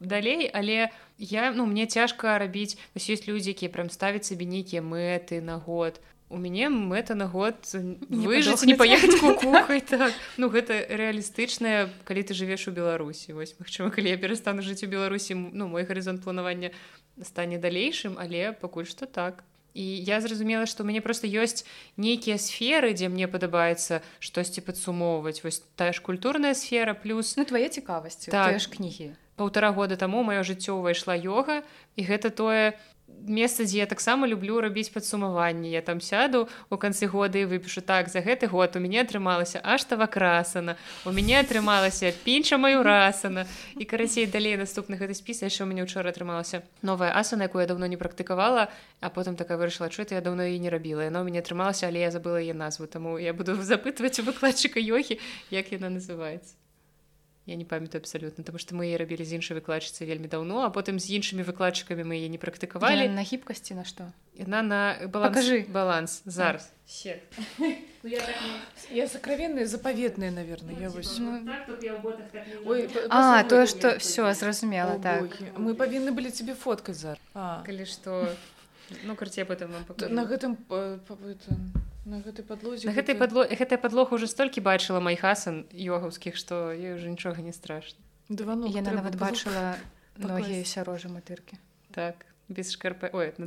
далей 0.00 0.50
але 0.52 0.92
я 1.18 1.52
ну 1.56 1.64
мне 1.66 1.86
цяжка 1.86 2.38
рабіць. 2.38 2.76
Вось 2.94 3.08
ёсць 3.08 3.24
людзі 3.24 3.56
якія 3.56 3.72
прям 3.72 3.88
ставяць 3.88 4.28
сабе 4.28 4.44
нейкія 4.44 4.84
мэты 4.84 5.40
на 5.40 5.56
год 5.56 6.00
у 6.28 6.36
мяне 6.36 6.68
мэта 6.68 7.14
на 7.14 7.26
год 7.26 7.68
выжыць 8.08 8.64
не 8.64 8.74
паехаць 8.74 9.20
кукухай 9.20 9.80
так. 9.94 10.12
Ну 10.36 10.48
гэта 10.48 10.80
рэалістычная 10.88 11.90
калі 12.04 12.22
ты 12.24 12.34
жывеш 12.34 12.68
у 12.68 12.72
беларусі. 12.72 13.36
Вось 13.36 13.54
магчыма 13.60 13.92
калі 13.92 14.08
я 14.10 14.16
перастану 14.16 14.64
жыць 14.64 14.82
у 14.84 14.88
беларусі 14.88 15.36
ну 15.36 15.68
мой 15.68 15.84
гарызонт 15.84 16.24
планавання 16.24 16.72
стане 17.22 17.60
далейшым 17.60 18.16
але 18.18 18.52
пакуль 18.52 18.88
што 18.88 19.06
так. 19.06 19.44
І 19.74 19.82
я 19.82 20.22
зразумела 20.22 20.66
што 20.70 20.82
ў 20.82 20.94
мяне 20.94 21.02
просто 21.02 21.26
ёсць 21.26 21.66
нейкія 21.98 22.38
сферы 22.38 22.94
дзе 22.94 23.10
мне 23.10 23.26
падабаецца 23.26 24.00
штосьці 24.22 24.64
падсумоўваць. 24.64 25.44
Вось 25.44 25.60
тая 25.76 25.92
ж 25.92 26.00
культурная 26.00 26.54
сфера 26.54 26.94
плюс 26.94 27.36
ну 27.36 27.44
твае 27.44 27.68
цікавасці 27.68 28.30
так. 28.30 28.58
ж 28.58 28.70
кнігі. 28.70 29.12
Паўтара 29.34 29.74
года 29.74 29.98
таму 29.98 30.22
маё 30.22 30.46
жыццё 30.46 30.78
ўвайшла 30.78 31.18
йога 31.18 31.66
і 31.98 32.06
гэта 32.06 32.30
тое 32.30 32.78
месца 33.28 33.64
дзе 33.64 33.78
я 33.78 33.86
таксама 33.86 34.26
люблю 34.26 34.60
рабіць 34.60 34.90
падсумаванне 34.92 35.70
я 35.70 35.82
там 35.82 36.00
сяду 36.00 36.48
у 36.70 36.76
канцы 36.76 37.06
года 37.06 37.38
і 37.38 37.48
выпішу 37.48 37.80
так 37.80 38.08
за 38.08 38.20
гэты 38.20 38.48
год 38.48 38.76
у 38.76 38.80
мяне 38.80 39.00
атрымалася 39.00 39.60
аштава 39.64 40.06
красана 40.06 40.76
у 41.04 41.12
мяне 41.12 41.40
атрымалася 41.40 42.12
пінча 42.24 42.58
маю 42.58 42.82
расана 42.82 43.46
і 43.76 43.84
карацей 43.84 44.26
далей 44.26 44.56
наступны 44.56 44.96
гэты 45.00 45.14
спіс 45.14 45.42
яшчэ 45.42 45.64
у 45.64 45.68
мяне 45.68 45.84
учора 45.84 46.10
атрымалася 46.10 46.62
новая 46.82 47.12
асана 47.12 47.48
якую 47.48 47.62
я 47.62 47.68
давно 47.68 47.86
не 47.86 47.96
практыкавала 47.96 48.68
а 49.00 49.10
потым 49.10 49.36
такая 49.36 49.58
вырашыла 49.58 49.88
чу 49.88 50.04
я 50.08 50.20
давно 50.20 50.44
і 50.44 50.58
не 50.58 50.70
рабіла 50.70 51.08
яно 51.08 51.22
у 51.22 51.24
мяне 51.24 51.40
атрымалася 51.40 51.88
але 51.88 52.04
я 52.04 52.10
забыла 52.10 52.40
яе 52.40 52.54
назву 52.54 52.86
таму 52.86 53.18
я 53.18 53.32
буду 53.32 53.56
запытваць 53.56 54.20
у 54.20 54.28
выкладчыка 54.28 54.80
ёхі 54.80 55.20
як 55.50 55.72
яна 55.72 55.88
называется 55.88 56.63
Я 57.46 57.56
не 57.56 57.64
памятаю 57.64 58.00
абсалютна 58.00 58.44
тому 58.44 58.58
что 58.58 58.74
мы 58.74 58.96
рабілі 58.96 59.24
з 59.24 59.36
іншай 59.36 59.60
выкладчыцы 59.60 60.08
вельмі 60.08 60.28
даўно 60.28 60.64
а 60.64 60.70
потым 60.70 60.98
з 60.98 61.12
іншымі 61.12 61.44
выкладчыкамі 61.44 62.04
мы 62.04 62.16
яе 62.16 62.28
не 62.32 62.40
практыкавалі 62.40 63.08
на 63.12 63.20
гібкасці 63.20 63.76
на 63.76 63.84
што 63.84 64.08
яна 64.34 64.62
на 64.62 64.80
баланжы 65.12 65.68
баланс 65.68 66.22
зараз 66.24 66.72
ну, 67.58 68.08
я 68.90 69.06
закровенные 69.06 69.66
запаветные 69.66 70.30
наверное 70.30 70.74
я 70.80 70.88
вось 70.88 71.18
ну, 71.18 71.44
так, 71.44 73.06
а 73.10 73.44
тое 73.44 73.66
что 73.66 73.98
все 73.98 74.32
зразумела 74.34 74.98
так. 74.98 75.28
мы 75.56 75.74
павінны 75.74 76.12
былі 76.12 76.30
тебе 76.30 76.54
фоткаць 76.54 76.96
зар. 76.96 77.18
Калі 77.34 77.84
што 77.84 78.28
ну 79.04 79.16
карце 79.16 79.44
потым 79.44 79.72
на 80.08 80.24
гэтым 80.24 80.56
на 82.04 82.20
гэтай 82.20 82.44
падлозе 82.44 82.88
на 82.88 82.92
гэтай 82.92 83.16
падло 83.16 83.48
гэтая 83.48 83.80
падлога 83.80 84.16
ўжо 84.16 84.28
столькі 84.28 84.60
бачыла 84.60 85.00
май 85.00 85.16
хасан 85.16 85.64
йогаўскіх 85.72 86.36
што 86.36 86.72
я 86.72 86.94
уже 86.94 87.08
нічога 87.08 87.40
не 87.40 87.52
страшна. 87.52 87.96
Ну, 88.28 88.68
яна 88.68 88.92
нават 89.00 89.16
бачыла 89.16 89.76
ногі 90.16 90.64
сярожа 90.64 91.08
матыркі. 91.08 91.56
Так 91.96 92.28
без 92.48 92.72
шкарпа 92.72 93.08
ой 93.12 93.32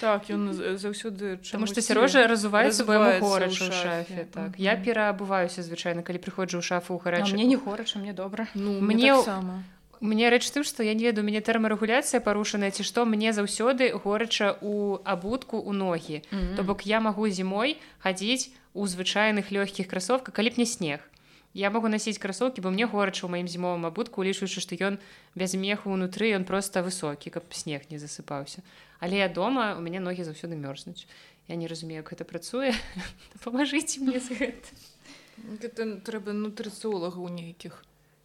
так 0.00 0.30
ён 0.30 0.54
заўсёды 0.78 1.42
чаму 1.42 1.66
што 1.66 1.82
сярожа 1.82 2.22
разуваецца 2.30 2.86
горача 2.86 3.66
ў 3.66 3.74
шафе. 3.74 4.30
так. 4.30 4.54
Я 4.54 4.78
пераабуваюся 4.78 5.62
звычайна 5.66 6.06
калі 6.06 6.22
прыходжу 6.22 6.62
ў 6.62 6.62
шафу 6.62 6.94
ў 6.94 7.02
гарача 7.02 7.34
мне 7.34 7.50
не 7.50 7.58
горача 7.58 7.98
мне 7.98 8.14
добра. 8.14 8.46
Ну 8.54 8.78
мне 8.78 9.10
сама 9.26 9.66
мне 10.00 10.28
рэч 10.30 10.50
тым 10.50 10.64
што 10.64 10.82
я 10.82 10.94
не 10.94 11.04
ведаю 11.04 11.24
мяне 11.26 11.40
тэрмарэгуляцыя 11.40 12.20
парушаная 12.20 12.70
ці 12.70 12.82
што 12.82 13.04
мне 13.04 13.32
заўсёды 13.32 13.90
горача 13.98 14.56
у 14.60 14.98
абутку 15.04 15.58
у 15.58 15.72
ногі. 15.72 16.22
Mm 16.30 16.38
-hmm. 16.38 16.56
то 16.56 16.64
бок 16.64 16.86
я 16.86 17.00
магу 17.00 17.28
зімой 17.28 17.76
хадзіць 17.98 18.50
у 18.74 18.86
звычайных 18.86 19.50
лёгкіх 19.50 19.86
красовках 19.86 20.34
калі 20.34 20.50
б 20.50 20.54
не 20.58 20.66
снег. 20.66 21.00
Я 21.54 21.70
могу 21.70 21.88
насіць 21.88 22.18
красоўкі 22.18 22.60
бо 22.60 22.70
мне 22.70 22.86
горача 22.86 23.26
ў 23.26 23.30
маім 23.30 23.48
зімовым 23.48 23.86
абутку 23.86 24.24
лічуючы 24.24 24.60
што 24.60 24.74
ён 24.76 24.98
без 25.34 25.54
меху 25.54 25.90
унутры 25.90 26.36
ён 26.36 26.44
просто 26.44 26.82
высокі 26.82 27.30
каб 27.30 27.42
снег 27.50 27.82
не 27.90 27.98
засыпаўся. 27.98 28.62
Але 29.00 29.16
я 29.16 29.28
дома 29.28 29.74
у 29.78 29.80
мяне 29.80 30.00
ногі 30.00 30.22
заўсёды 30.22 30.54
мёрзнуць 30.54 31.06
я 31.48 31.56
не 31.56 31.66
разумею 31.66 32.04
як 32.04 32.10
гэта 32.12 32.24
працуе. 32.24 32.74
Памажыце 33.44 34.00
мне 34.00 34.20
за 34.20 34.34
гэта. 34.34 34.68
Гэта 35.62 36.00
трэба 36.04 36.32
нутрыцыолага 36.32 37.16
ў 37.16 37.30
нейкіх 37.32 37.84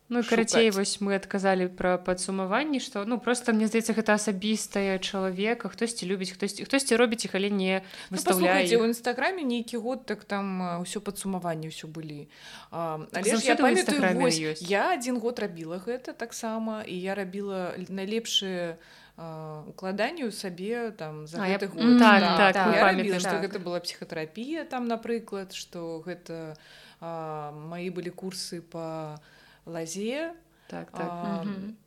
Ну 0.10 0.24
карацей 0.24 0.70
вось 0.70 1.00
мы 1.00 1.16
адказалі 1.16 1.72
пра 1.72 1.96
падсумаванні 1.96 2.84
што 2.84 3.06
ну 3.08 3.18
просто 3.24 3.56
мне 3.56 3.72
здаецца 3.72 3.96
гэта 3.96 4.20
асабістая 4.20 5.00
чалавека 5.00 5.72
хтосьці 5.72 6.04
любіць 6.12 6.36
хтосьці 6.36 6.68
хтосьці 6.68 7.00
робіць 7.00 7.24
іх 7.24 7.36
але 7.40 7.48
не 7.48 7.82
выставляе. 8.12 8.68
ну, 8.68 8.84
у 8.84 8.88
нстаграме 8.92 9.48
нейкі 9.48 9.80
год 9.80 10.06
так 10.06 10.28
там 10.28 10.84
ўсё 10.84 11.00
падсумаванне 11.00 11.72
ўсё 11.72 11.88
былі. 11.88 12.28
Але 12.70 13.40
я, 13.40 13.56
памятаю, 13.56 14.56
я 14.60 14.92
один 14.92 15.24
год 15.24 15.40
рабіла 15.40 15.80
гэта 15.80 16.12
таксама 16.12 16.84
і 16.84 17.00
я 17.00 17.16
рабіла 17.16 17.74
найлепшыя 17.88 18.76
укладанню 19.16 20.32
сабе 20.32 20.92
там 20.92 21.28
за 21.28 21.38
гэты 21.38 21.68
год. 21.70 21.86
mm, 21.86 22.00
так, 22.00 22.20
да, 22.20 22.52
так, 22.52 22.54
так, 22.54 22.82
рабіла, 22.82 23.20
так. 23.20 23.46
гэта 23.46 23.60
была 23.62 23.80
псіхатэрапія 23.80 24.66
там 24.66 24.90
напрыклад 24.90 25.54
што 25.54 26.02
гэта 26.02 26.58
а, 27.00 27.52
мои 27.54 27.94
былі 27.94 28.10
курсы 28.10 28.60
по 28.60 29.22
лазе 29.66 30.34
так, 30.70 30.92
так. 30.92 31.10
А, 31.10 31.46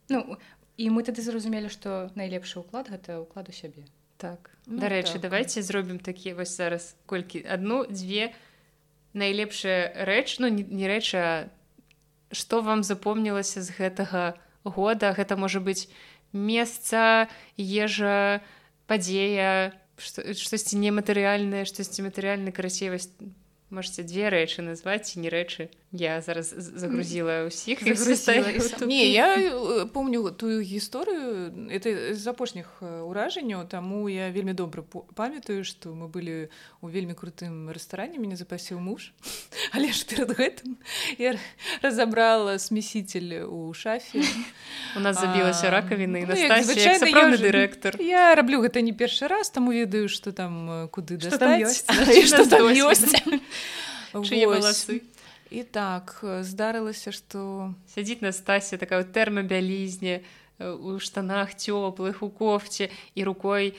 ну 0.08 0.38
і 0.76 0.90
мы 0.92 1.02
тады 1.02 1.24
зразумелі 1.24 1.72
што 1.72 2.12
найлепшы 2.14 2.60
ўклад 2.60 2.92
гэта 2.92 3.20
ўклад 3.24 3.48
у 3.48 3.54
сябе 3.56 3.84
так. 4.16 4.50
Ну, 4.66 4.80
дарэчы 4.80 5.20
так. 5.20 5.28
давайте 5.28 5.62
зробім 5.62 5.98
такі 5.98 6.36
вось 6.36 6.56
зараз 6.56 6.96
колькі 7.06 7.44
адну 7.44 7.84
дзве 7.88 8.32
найлепшая 9.12 10.04
рэч 10.04 10.40
ну 10.40 10.48
не, 10.48 10.64
не 10.64 10.88
рэча 10.88 11.48
што 12.32 12.60
вам 12.60 12.82
запомнілася 12.82 13.62
з 13.62 13.70
гэтага 13.70 14.34
года? 14.64 15.14
Гэта 15.14 15.36
можа 15.36 15.60
быць 15.62 15.88
месца 16.32 17.28
ежа 17.56 18.42
падзея 18.86 19.72
штосьці 19.96 20.76
нематэрыяльнае 20.82 21.64
штосьці 21.64 22.04
матэрыяльна 22.04 22.52
красівасць. 22.52 23.14
Можете 23.70 24.02
две 24.06 24.30
рэчы 24.30 24.62
назваць 24.62 25.10
ці 25.10 25.22
не 25.22 25.30
рэчы 25.32 25.70
я 25.92 26.20
зараз 26.20 26.50
загрузіла 26.56 27.46
ўсіх 27.46 27.82
не 27.82 29.06
я 29.14 29.86
помню 29.94 30.30
тую 30.34 30.58
гісторыю 30.58 31.70
это 31.70 32.14
з 32.14 32.26
апошніх 32.26 32.82
уражанняў 32.82 33.70
таму 33.70 34.10
я 34.10 34.30
вельмі 34.34 34.52
добра 34.52 34.82
памятаю 35.14 35.62
што 35.62 35.94
мы 35.94 36.10
былі 36.10 36.50
у 36.82 36.90
вельмі 36.90 37.14
крутым 37.14 37.70
рэстаране 37.70 38.18
мяне 38.18 38.34
запасіў 38.34 38.82
муж 38.82 39.14
але 39.74 39.94
ж 39.94 40.02
перад 40.10 40.34
гэтым 40.34 40.74
я 41.22 41.38
разабрала 41.82 42.58
смеситель 42.58 43.46
у 43.46 43.72
шафе. 43.74 44.26
У 44.96 45.00
нас 45.00 45.20
забілася 45.20 45.70
ракавіны 45.70 46.26
ну, 46.26 46.34
звычайны 46.34 47.38
дырэктар. 47.38 48.02
я 48.02 48.34
раблю 48.34 48.60
гэта 48.66 48.82
не 48.82 48.92
першы 48.92 49.30
раз 49.30 49.50
таму 49.50 49.70
ведаю 49.70 50.08
што 50.08 50.32
там 50.32 50.88
куды 50.90 51.16
да 51.16 51.30
там 51.38 51.62
ёсць. 51.62 51.86
чые 54.26 54.46
валасы 54.50 55.02
і 55.50 55.62
так 55.62 56.16
здарылася 56.42 57.12
што 57.12 57.72
сядзіць 57.94 58.22
на 58.24 58.32
стасе 58.32 58.78
такая 58.78 59.02
тэрмабялізне 59.04 60.20
у 60.60 60.98
штанах 60.98 61.54
цёплых 61.54 62.22
у 62.22 62.30
кофце 62.30 62.88
і 63.14 63.24
рукой 63.24 63.74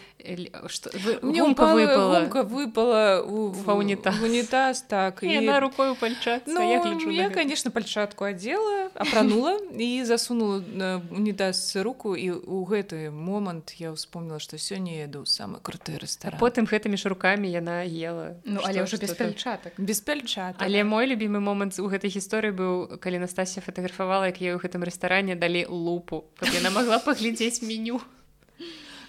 гумка 1.22 1.74
выпала. 1.74 2.44
выпала 2.44 3.22
у 3.22 3.54
унітаз 3.78 4.22
унітаз 4.24 4.82
так 4.82 5.20
і 5.22 5.40
на 5.42 5.60
рукой 5.60 5.96
пальчат 5.96 6.44
ну, 6.48 6.62
я 7.12 7.30
конечно 7.30 7.72
пальчатку 7.72 8.26
адзела 8.26 8.90
апранула 8.96 9.60
і 9.78 10.04
засунула 10.06 10.62
унітаз 11.12 11.76
руку 11.76 12.16
і 12.16 12.32
у 12.32 12.66
гэты 12.66 13.12
момант 13.12 13.76
я 13.78 13.92
ўспомніла 13.92 14.40
што 14.40 14.58
сёння 14.58 15.04
еду 15.06 15.26
самы 15.26 15.62
круты 15.62 15.98
рэстаран 15.98 16.40
потым 16.40 16.66
гэтымі 16.66 16.98
ж 16.98 17.10
руками 17.10 17.48
яна 17.48 17.86
ела 17.86 18.38
ну 18.44 18.62
але 18.64 18.84
ўжо 18.84 18.98
без 18.98 19.14
пальчатак 19.14 19.74
без 19.78 20.02
пальчат 20.02 20.56
але 20.60 20.84
мой 20.84 21.06
любімы 21.06 21.40
момант 21.40 21.80
у 21.80 21.88
гэтай 21.90 22.10
гісторыі 22.10 22.54
быў 22.54 23.00
калі 23.00 23.20
Настасія 23.20 23.62
фатаграфавала 23.66 24.30
як 24.30 24.42
я 24.42 24.56
ў 24.56 24.62
гэтым 24.62 24.86
рэстаране 24.88 25.36
далі 25.36 25.66
лупу. 25.68 26.26
Каб 26.40 26.54
яна 26.54 26.67
яна 26.68 26.80
могла 26.80 27.00
паглядзець 27.00 27.62
меню. 27.62 28.02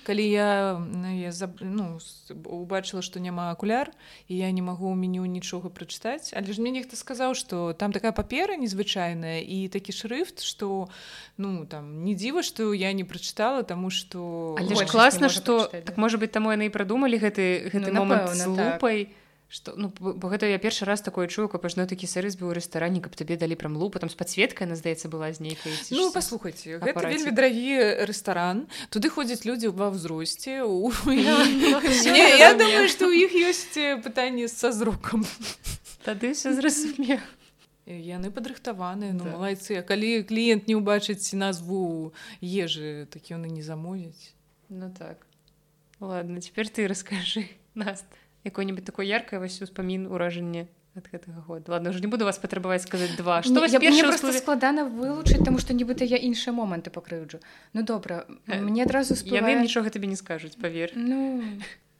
Калі 0.08 0.24
я, 0.24 0.80
я 1.20 1.32
ну, 1.60 2.00
убачыла 2.48 3.02
што 3.04 3.20
няма 3.20 3.52
акуляр 3.52 3.92
і 4.24 4.40
я 4.40 4.48
не 4.56 4.64
магу 4.64 4.88
ў 4.88 4.96
меню 4.96 5.28
нічога 5.28 5.68
прачытаць 5.68 6.32
але 6.32 6.48
ж 6.48 6.64
мне 6.64 6.80
нехта 6.80 6.96
сказаў 6.96 7.36
што 7.36 7.76
там 7.76 7.92
такая 7.92 8.16
папера 8.16 8.56
незвычайная 8.56 9.44
і 9.44 9.68
такі 9.68 9.92
шрыфт 9.92 10.40
што 10.40 10.88
ну 11.36 11.68
там 11.68 12.08
не 12.08 12.16
дзіва 12.16 12.40
што 12.40 12.72
я 12.72 12.96
не 12.96 13.04
прачытала 13.04 13.68
таму 13.68 13.92
што 13.92 14.56
класна 14.88 15.28
што 15.28 15.68
так 15.68 16.00
можа 16.00 16.16
быть 16.16 16.32
таму 16.32 16.56
яны 16.56 16.72
і 16.72 16.72
прадумалі 16.72 17.20
гэты 17.20 17.68
гэты 17.68 17.92
ну, 17.92 18.00
момант 18.00 18.32
з 18.32 18.48
лупай 18.48 19.12
так 19.12 19.27
что 19.48 19.72
ну 19.76 19.88
бо 19.98 20.28
гэта 20.28 20.46
я 20.46 20.58
першы 20.58 20.84
раз 20.84 21.00
такое 21.00 21.26
чую 21.26 21.48
каб 21.48 21.64
ажно 21.64 21.86
такі 21.88 22.04
сэрыс 22.04 22.36
быў 22.36 22.52
у 22.52 22.56
рэстаране 22.56 23.00
каб 23.00 23.16
табе 23.16 23.36
далі 23.40 23.56
прям 23.56 23.76
лупу. 23.80 23.98
Там 23.98 24.12
з 24.12 24.14
подсветкай 24.14 24.68
на 24.68 24.76
здаецца 24.76 25.08
была 25.08 25.32
з 25.32 25.40
нейкай 25.40 25.72
ну 25.90 26.12
паслухайце 26.12 26.76
гэта 26.76 27.08
вельмі 27.08 27.32
дарагі 27.32 28.04
рэстаран. 28.04 28.68
Туды 28.92 29.08
ходзяць 29.08 29.48
людзі 29.48 29.72
ва 29.72 29.88
ўзросце 29.88 30.68
у 30.68 30.92
я 31.08 32.52
думаю 32.52 32.88
что 32.92 33.08
у 33.08 33.14
іх 33.16 33.32
ёсць 33.32 33.72
пытанне 34.04 34.52
са 34.52 34.68
зрукам 34.68 35.24
тады 36.04 36.36
все 36.36 36.52
зразуме 36.52 37.20
яны 37.88 38.28
падрыхтаваны 38.28 39.16
ну 39.16 39.24
малайцы 39.32 39.80
калі 39.80 40.28
кліент 40.28 40.68
не 40.68 40.76
ўбачыць 40.76 41.32
назву 41.32 42.12
ежы 42.44 43.08
так 43.08 43.24
ён 43.32 43.48
і 43.48 43.50
не 43.56 43.64
замовіць 43.64 44.36
ну 44.68 44.92
так. 44.92 45.24
Ладно 46.00 46.40
теперь 46.40 46.68
ты 46.68 46.86
расскажы 46.86 47.48
нас 47.74 48.04
якое-нибудь 48.44 48.84
такое 48.84 49.06
яркое 49.06 49.40
вось 49.40 49.60
успамін 49.62 50.06
уражанне 50.06 50.68
ад 50.98 51.06
гэтага 51.12 51.42
года. 51.46 51.72
Ладно 51.72 51.90
уже 51.90 52.00
не 52.00 52.06
буду 52.06 52.24
вас 52.24 52.38
патрабаваць 52.38 52.82
сказаць 52.82 53.16
два. 53.16 53.42
Что 53.42 53.60
вас 53.60 53.72
просто 54.20 54.32
складана 54.32 54.84
вылучыць 54.84 55.44
тому 55.44 55.58
что 55.58 55.74
нібыта 55.74 56.04
я 56.04 56.18
іншыя 56.18 56.52
моманты 56.52 56.90
пакрыўджу 56.90 57.40
ну 57.72 57.82
добра 57.82 58.26
э, 58.46 58.60
мне 58.60 58.82
адразу 58.82 59.14
яны 59.24 59.62
нічога 59.62 59.90
табе 59.90 60.06
не 60.06 60.16
скажуць 60.16 60.56
павер 60.56 60.92
ну 60.94 61.42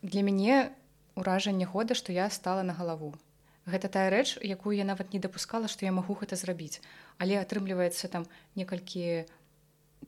для 0.03 0.22
мяне 0.22 0.70
уражанне 1.14 1.66
года 1.66 1.94
что 1.94 2.12
я 2.12 2.31
стала 2.31 2.62
на 2.62 2.74
галаву 2.74 3.14
гэта 3.66 3.88
тая 3.88 4.11
рэч 4.11 4.38
якую 4.42 4.77
я 4.77 4.85
нават 4.85 5.12
не 5.12 5.20
дапускала 5.20 5.68
што 5.68 5.85
я 5.85 5.92
магу 5.92 6.14
гэта 6.14 6.37
зрабіць. 6.37 6.81
Але 7.18 7.38
атрымліваецца 7.38 8.09
там 8.09 8.27
некалькі 8.57 9.29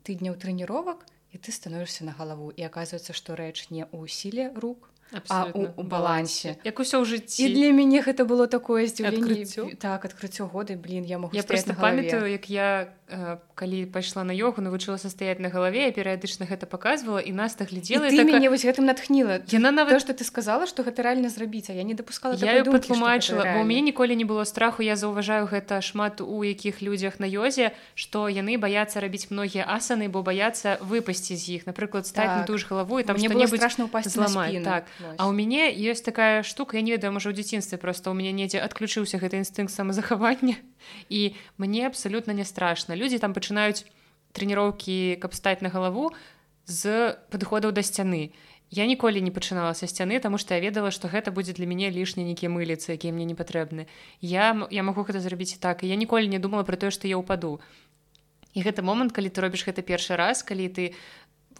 тыдняў 0.02 0.34
трэніровак 0.40 1.04
і 1.30 1.38
ты 1.38 1.52
становішся 1.52 2.04
на 2.04 2.12
галаву. 2.12 2.50
І 2.50 2.66
аказваецца 2.66 3.12
што 3.12 3.36
рэч 3.36 3.70
не 3.70 3.84
ў 3.86 4.08
сіле 4.08 4.50
рук 4.56 4.90
а 5.28 5.46
у, 5.54 5.66
у 5.76 5.82
балансе. 5.82 6.56
Як 6.64 6.78
усё 6.78 7.02
ў 7.02 7.04
жыцці 7.04 7.42
і 7.46 7.54
для 7.54 7.72
мяне 7.72 8.02
гэта 8.02 8.24
было 8.24 8.46
такое 8.46 8.86
здзіўленне 8.86 9.74
так 9.80 10.04
адкрыццё 10.04 10.46
годы 10.46 10.76
блин 10.76 11.04
я 11.04 11.18
могу 11.18 11.34
я 11.34 11.42
просто 11.42 11.74
памятаю 11.74 12.30
як 12.30 12.50
я 12.50 12.94
э, 13.08 13.38
калі 13.54 13.86
пайшла 13.86 14.24
на 14.24 14.32
йогу 14.32 14.62
навучылася 14.62 15.10
стаять 15.10 15.40
на 15.40 15.48
галаве 15.48 15.86
я 15.86 15.92
перыядычна 15.92 16.46
гэта 16.46 16.66
показывала 16.66 17.18
і 17.18 17.32
нас 17.32 17.54
так 17.54 17.70
глядзела 17.70 18.08
ты 18.08 18.16
така... 18.16 18.30
мяне 18.30 18.50
вось 18.50 18.64
гэтым 18.64 18.86
натхніла. 18.86 19.42
Яна 19.50 19.70
нават 19.70 20.00
что 20.00 20.14
ты 20.14 20.24
сказала 20.24 20.66
что 20.66 20.82
гэта 20.82 21.02
реально 21.02 21.28
зрабіць 21.28 21.70
а 21.70 21.72
я 21.72 21.82
не 21.82 21.94
допускала 21.94 22.34
я 22.34 22.64
патлумачыла 22.64 23.58
у 23.58 23.64
мяне 23.64 23.90
ніколі 23.90 24.14
не 24.16 24.24
было 24.24 24.44
страху 24.44 24.82
я 24.82 24.96
заўважаю 24.96 25.46
гэта 25.46 25.80
шмат 25.80 26.20
у 26.20 26.44
якіх 26.44 26.82
людзях 26.82 27.18
на 27.20 27.26
ёзе 27.26 27.72
что 27.94 28.28
яны 28.28 28.58
баяцца 28.58 29.00
рабіць 29.00 29.30
многія 29.30 29.66
асаны 29.66 30.08
бо 30.08 30.22
баяцца 30.22 30.78
выпасці 30.80 31.36
з 31.36 31.60
іх. 31.60 31.66
Напрыклад 31.66 32.06
стаць 32.06 32.26
так. 32.26 32.38
на 32.38 32.44
ту 32.46 32.58
ж 32.58 32.66
галаву 32.70 33.00
і 33.00 33.04
там 33.04 33.16
не 33.16 33.28
было 33.28 33.46
страшно 33.46 33.84
упасть 33.86 34.10
зламаць. 34.10 34.62
так 34.64 34.84
А 35.16 35.28
ў 35.28 35.32
мяне 35.32 35.72
ёсць 35.72 36.04
такая 36.04 36.42
штука 36.42 36.76
я 36.76 36.82
не 36.82 36.92
ведаю 36.92 37.12
можа 37.12 37.30
ў 37.30 37.36
дзяцінстве 37.36 37.78
просто 37.78 38.10
у 38.10 38.14
мяне 38.14 38.32
недзе 38.32 38.60
адключыўся 38.60 39.18
гэты 39.18 39.40
інстынкт 39.40 39.72
самазахавання 39.72 40.56
і 41.08 41.20
мне 41.62 41.86
абсалютна 41.86 42.36
не 42.36 42.44
страшна 42.44 42.96
людзі 42.96 43.18
там 43.18 43.32
пачынаюць 43.32 43.88
трэніроўкі 44.32 45.18
каб 45.20 45.34
стаць 45.34 45.64
на 45.64 45.72
галаву 45.72 46.12
з 46.66 47.16
падыходаў 47.32 47.72
да 47.72 47.82
сцяны 47.82 48.30
я 48.70 48.86
ніколі 48.86 49.18
не 49.20 49.34
пачынала 49.34 49.74
са 49.74 49.90
сцяны 49.90 50.20
таму 50.22 50.38
што 50.38 50.54
я 50.54 50.60
ведала 50.62 50.94
што 50.94 51.10
гэта 51.10 51.34
будзе 51.34 51.52
для 51.52 51.66
мяне 51.66 51.90
лішне 51.90 52.22
нейкія 52.22 52.50
мыліцы 52.52 52.94
якія 52.94 53.12
мне 53.12 53.26
не 53.26 53.34
патрэбны 53.34 53.90
я 54.22 54.54
я 54.70 54.82
магу 54.86 55.02
гэта 55.02 55.20
зрабіць 55.20 55.58
так 55.58 55.82
і 55.82 55.90
я 55.90 55.96
ніколі 55.96 56.30
не 56.30 56.38
думала 56.38 56.62
про 56.62 56.76
тое 56.76 56.94
што 56.94 57.10
я 57.10 57.18
ўпаду 57.18 57.58
і 58.54 58.62
гэта 58.62 58.82
момант 58.82 59.12
калі 59.12 59.30
ты 59.30 59.42
робіш 59.42 59.66
гэта 59.66 59.82
першы 59.82 60.14
раз 60.14 60.42
калі 60.46 60.70
ты 60.70 60.84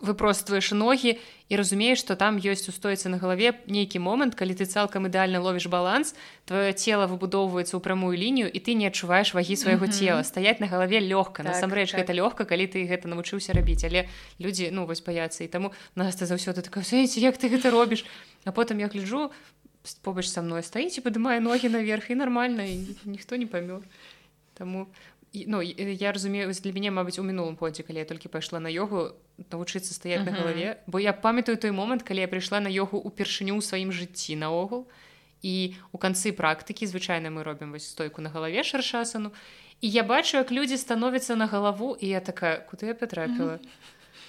выпростваеш 0.00 0.72
ногі 0.72 1.18
і 1.50 1.56
разумееш 1.56 2.00
што 2.00 2.16
там 2.16 2.38
ёсць 2.40 2.68
устойца 2.68 3.08
на 3.08 3.18
галаве 3.18 3.60
нейкі 3.66 4.00
момант 4.00 4.34
калі 4.34 4.54
ты 4.56 4.64
цалкам 4.64 5.06
ідэальна 5.06 5.40
ловіш 5.40 5.66
баланс 5.66 6.14
твоё 6.48 6.72
цело 6.72 7.06
выбудоўваецца 7.06 7.76
ў 7.76 7.80
прамую 7.80 8.16
лінію 8.16 8.48
і 8.48 8.58
ты 8.60 8.74
не 8.74 8.88
адчуваеш 8.88 9.34
вагі 9.34 9.56
свайго 9.56 9.86
mm 9.86 9.90
-hmm. 9.90 9.98
цела 9.98 10.24
стаять 10.24 10.60
на 10.60 10.66
галаве 10.66 11.00
лёгка 11.00 11.42
так, 11.42 11.52
насамрэч 11.52 11.90
так. 11.92 12.00
гэта 12.00 12.12
лёгка 12.14 12.44
калі 12.44 12.66
ты 12.66 12.86
гэта 12.88 13.08
навучыўся 13.08 13.52
рабіць. 13.52 13.84
Але 13.84 14.08
людзі 14.40 14.70
ну 14.72 14.86
вось 14.86 15.02
баяцца. 15.02 15.44
І 15.44 15.48
таму 15.48 15.72
нас 15.94 16.16
ты 16.16 16.26
заўсёды 16.26 16.62
такая 16.62 16.84
як 17.16 17.36
ты 17.36 17.48
гэта 17.48 17.70
робіш? 17.70 18.04
А 18.44 18.52
потым 18.52 18.78
я 18.78 18.88
гляджу 18.88 19.30
побач 20.02 20.28
са 20.28 20.42
мной 20.42 20.62
стаіць 20.62 20.98
і 20.98 21.00
падымае 21.00 21.40
ногі 21.40 21.68
наверх 21.68 22.10
і 22.10 22.14
нармальна 22.14 22.64
і 22.64 22.96
ніхто 23.04 23.36
не 23.36 23.46
памёр. 23.46 23.82
Таму 24.54 24.86
ну 25.32 25.60
я 25.60 26.12
разумею 26.12 26.52
для 26.52 26.72
мяне 26.72 26.90
мабыць 26.90 27.18
у 27.18 27.22
мінулым 27.22 27.54
годзе 27.56 27.82
калі 27.82 28.02
я 28.02 28.04
толькі 28.04 28.28
пайшла 28.28 28.60
на 28.60 28.68
йогу 28.68 29.14
навучыцца 29.50 29.94
стаять 29.94 30.20
uh 30.20 30.26
-huh. 30.26 30.30
на 30.30 30.38
галаве 30.38 30.78
бо 30.86 30.98
я 30.98 31.12
памятаю 31.12 31.58
той 31.58 31.70
момант 31.70 32.02
калі 32.02 32.20
я 32.20 32.26
прыйшла 32.26 32.60
на 32.60 32.68
йогу 32.68 32.98
упершыню 32.98 33.54
ў 33.54 33.60
сваім 33.62 33.92
жыцці 33.92 34.36
наогул 34.36 34.86
і 35.42 35.74
у 35.92 35.98
канцы 35.98 36.32
практыкі 36.32 36.86
звычайна 36.86 37.30
мы 37.30 37.42
робім 37.42 37.72
вось 37.72 37.88
стойку 37.88 38.22
на 38.22 38.30
галаве 38.30 38.64
шаршасану 38.64 39.30
і 39.80 39.90
я 39.90 40.02
бачу 40.02 40.36
як 40.36 40.52
людзі 40.52 40.76
становяцца 40.76 41.36
на 41.36 41.46
галаву 41.46 41.96
і 42.00 42.08
я 42.08 42.20
такая 42.20 42.66
куды 42.72 42.86
я 42.86 42.94
потрапіла 42.94 43.52
uh 43.52 43.58
-huh. 43.58 43.68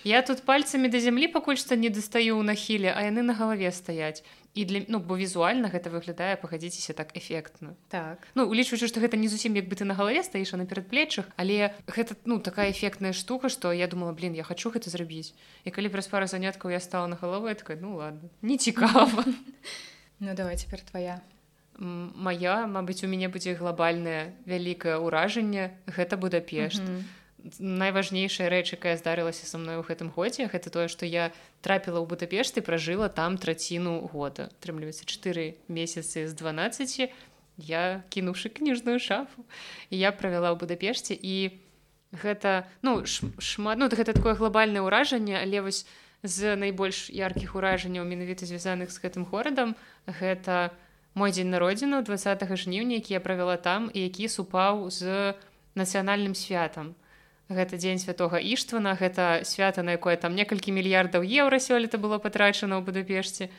я 0.04 0.22
тут 0.22 0.46
пальцамі 0.46 0.88
да 0.88 1.00
зямлі 1.00 1.28
пакуль 1.28 1.56
што 1.56 1.76
не 1.76 1.90
дастаю 1.90 2.38
ў 2.38 2.44
нахіле 2.44 2.94
а 2.96 3.02
яны 3.02 3.22
на 3.22 3.34
галаве 3.34 3.72
стаяць 3.72 4.24
і 4.54 4.66
для 4.66 4.82
ну 4.88 5.00
бо 5.00 5.16
візуальна 5.16 5.72
гэта 5.72 5.88
выглядае 5.88 6.36
пагадзіцеся 6.36 6.94
так 6.94 7.16
эфектна. 7.16 7.76
Так. 7.88 8.28
Ну 8.36 8.48
улічваючы 8.52 8.88
што 8.88 9.00
гэта 9.00 9.16
не 9.16 9.32
зусім 9.32 9.56
як 9.56 9.72
бы 9.72 9.76
ты 9.80 9.88
на 9.88 9.96
галаве 9.96 10.24
стаіш 10.24 10.52
на 10.60 10.66
перадплечах 10.66 11.32
але 11.38 11.72
гэта 11.88 12.16
ну 12.26 12.40
такая 12.40 12.72
эфектная 12.72 13.14
штука 13.14 13.50
што 13.50 13.72
я 13.72 13.88
думала 13.88 14.12
блин 14.12 14.34
я 14.34 14.44
хочу 14.44 14.72
гэта 14.72 14.90
зрабіць. 14.90 15.34
І 15.64 15.72
калі 15.72 15.90
праз 15.90 16.08
пару 16.08 16.28
заняткаў 16.28 16.72
я 16.72 16.80
стала 16.80 17.08
на 17.08 17.16
галаву 17.16 17.48
такая 17.56 17.80
ну 17.80 17.96
ладно 17.96 18.30
не 18.42 18.58
цікава. 18.58 19.24
Ну 20.20 20.36
давай 20.36 20.58
цяпер 20.58 20.82
твоя 20.82 21.22
моя 21.80 22.68
Мабыць 22.68 23.02
у 23.04 23.08
мяне 23.08 23.32
будзе 23.32 23.56
глобальнае 23.56 24.36
вялікае 24.46 25.00
ўражанне 25.00 25.72
гэта 25.88 26.18
будапешт. 26.18 26.84
Mm 26.84 27.00
-hmm 27.00 27.21
найважнейшая 27.60 28.50
рэч 28.50 28.78
якая 28.78 28.98
здарылася 28.98 29.46
са 29.46 29.58
мной 29.58 29.82
у 29.82 29.86
гэтым 29.86 30.14
годзе 30.14 30.48
гэта 30.48 30.70
тое 30.70 30.88
што 30.88 31.06
я 31.06 31.32
трапіла 31.62 32.00
ў 32.02 32.06
бутапешты 32.06 32.62
пражыла 32.62 33.10
там 33.10 33.38
траціну 33.38 34.08
года. 34.14 34.50
Атрымліваецца 34.62 35.06
4 35.06 35.56
месяцы 35.68 36.28
з 36.28 36.34
12 36.34 37.10
я 37.58 38.04
кінуўшы 38.10 38.50
кніжную 38.50 39.00
шафу 39.00 39.46
і 39.90 39.98
я 39.98 40.12
правяла 40.12 40.54
ў 40.54 40.58
будапешце. 40.62 41.18
І 41.18 41.58
гэта 42.12 42.68
ну 42.82 43.06
шмат 43.08 43.78
ну 43.80 43.88
гэта 43.88 44.14
такое 44.14 44.36
глобальнае 44.36 44.84
ўражанне 44.84 45.40
але 45.40 45.64
вось 45.64 45.88
з 46.24 46.56
найбольш 46.56 47.10
яркіх 47.10 47.56
уражанняў 47.56 48.06
менавіта 48.06 48.46
звязаных 48.46 48.92
з 48.92 49.00
гэтым 49.02 49.26
горадам 49.26 49.76
гэта 50.06 50.76
мой 51.16 51.32
дзень 51.32 51.50
народзіну 51.50 52.04
20 52.04 52.44
жніўня 52.46 53.00
які 53.00 53.18
я 53.18 53.22
правяла 53.24 53.58
там 53.58 53.90
і 53.94 54.04
які 54.06 54.28
супаў 54.28 54.92
з 54.92 55.34
нацыянальным 55.76 56.36
святам 56.36 56.96
гэта 57.56 57.78
дзень 57.78 58.00
святого 58.00 58.40
іштвана 58.40 58.96
гэта 58.96 59.44
свята 59.44 59.84
на 59.84 59.98
якое 60.00 60.16
там 60.16 60.36
некалькі 60.36 60.72
мільярдаў 60.72 61.24
еўра 61.24 61.60
сёлета 61.60 61.98
было 61.98 62.18
патрачана 62.18 62.80
ў 62.80 62.86
будапешце. 62.86 63.50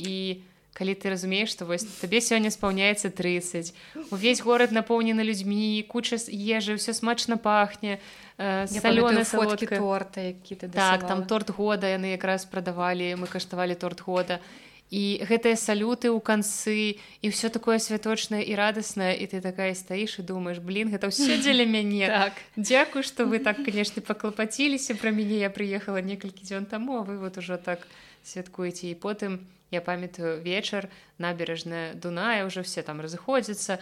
І 0.00 0.40
калі 0.72 0.94
ты 0.94 1.10
разумееш 1.10 1.52
што 1.52 1.66
вось 1.66 1.84
табе 2.00 2.22
сёння 2.22 2.48
спаўняецца 2.48 3.10
30 3.10 3.74
увесь 4.14 4.40
горад 4.40 4.72
напоўнены 4.72 5.26
людзьмі 5.26 5.82
куча 5.90 6.16
ежы 6.30 6.78
ўсё 6.78 6.94
смачна 6.94 7.36
пахне 7.36 7.98
салёны 8.38 9.26
фоткі 9.26 9.66
торта 9.66 10.30
які 10.30 10.56
так 10.70 11.04
там 11.04 11.26
торт 11.26 11.50
года 11.50 11.90
яны 11.90 12.14
якраз 12.14 12.46
прадавалі 12.46 13.18
мы 13.18 13.26
каштавалі 13.26 13.74
торт 13.74 14.00
года. 14.00 14.38
і 14.38 14.69
і 14.90 15.22
гэтыя 15.22 15.54
салюты 15.54 16.10
ў 16.10 16.18
канцы 16.18 16.98
і 17.22 17.26
ўсё 17.30 17.48
такое 17.54 17.78
святочнае 17.78 18.42
і 18.42 18.58
радаснае 18.58 19.14
і 19.14 19.30
ты 19.30 19.38
такая 19.38 19.70
стаіш 19.78 20.18
і 20.18 20.26
думаеш 20.26 20.58
блин 20.58 20.90
гэта 20.90 21.14
ўсё 21.14 21.38
дзеля 21.38 21.62
мяне 21.74 22.10
так. 22.10 22.34
Дякую 22.58 23.06
што 23.06 23.24
вы 23.24 23.38
так 23.38 23.62
канешне 23.66 24.02
паклапаціліся 24.02 24.98
пра 24.98 25.14
мяне. 25.14 25.38
Я 25.38 25.50
прыехала 25.50 26.02
некалькі 26.02 26.42
дзён 26.42 26.66
таму 26.66 26.98
а 26.98 27.06
вы 27.06 27.22
вот 27.22 27.38
ужо 27.38 27.56
так 27.56 27.86
святкуеце. 28.26 28.90
І 28.90 28.98
потым 28.98 29.46
я 29.70 29.80
памятаю 29.80 30.42
вечар 30.42 30.90
набережная 31.18 31.94
дуная 31.94 32.42
ўжо 32.50 32.66
все 32.66 32.82
там 32.82 32.98
разыходзяцца 32.98 33.78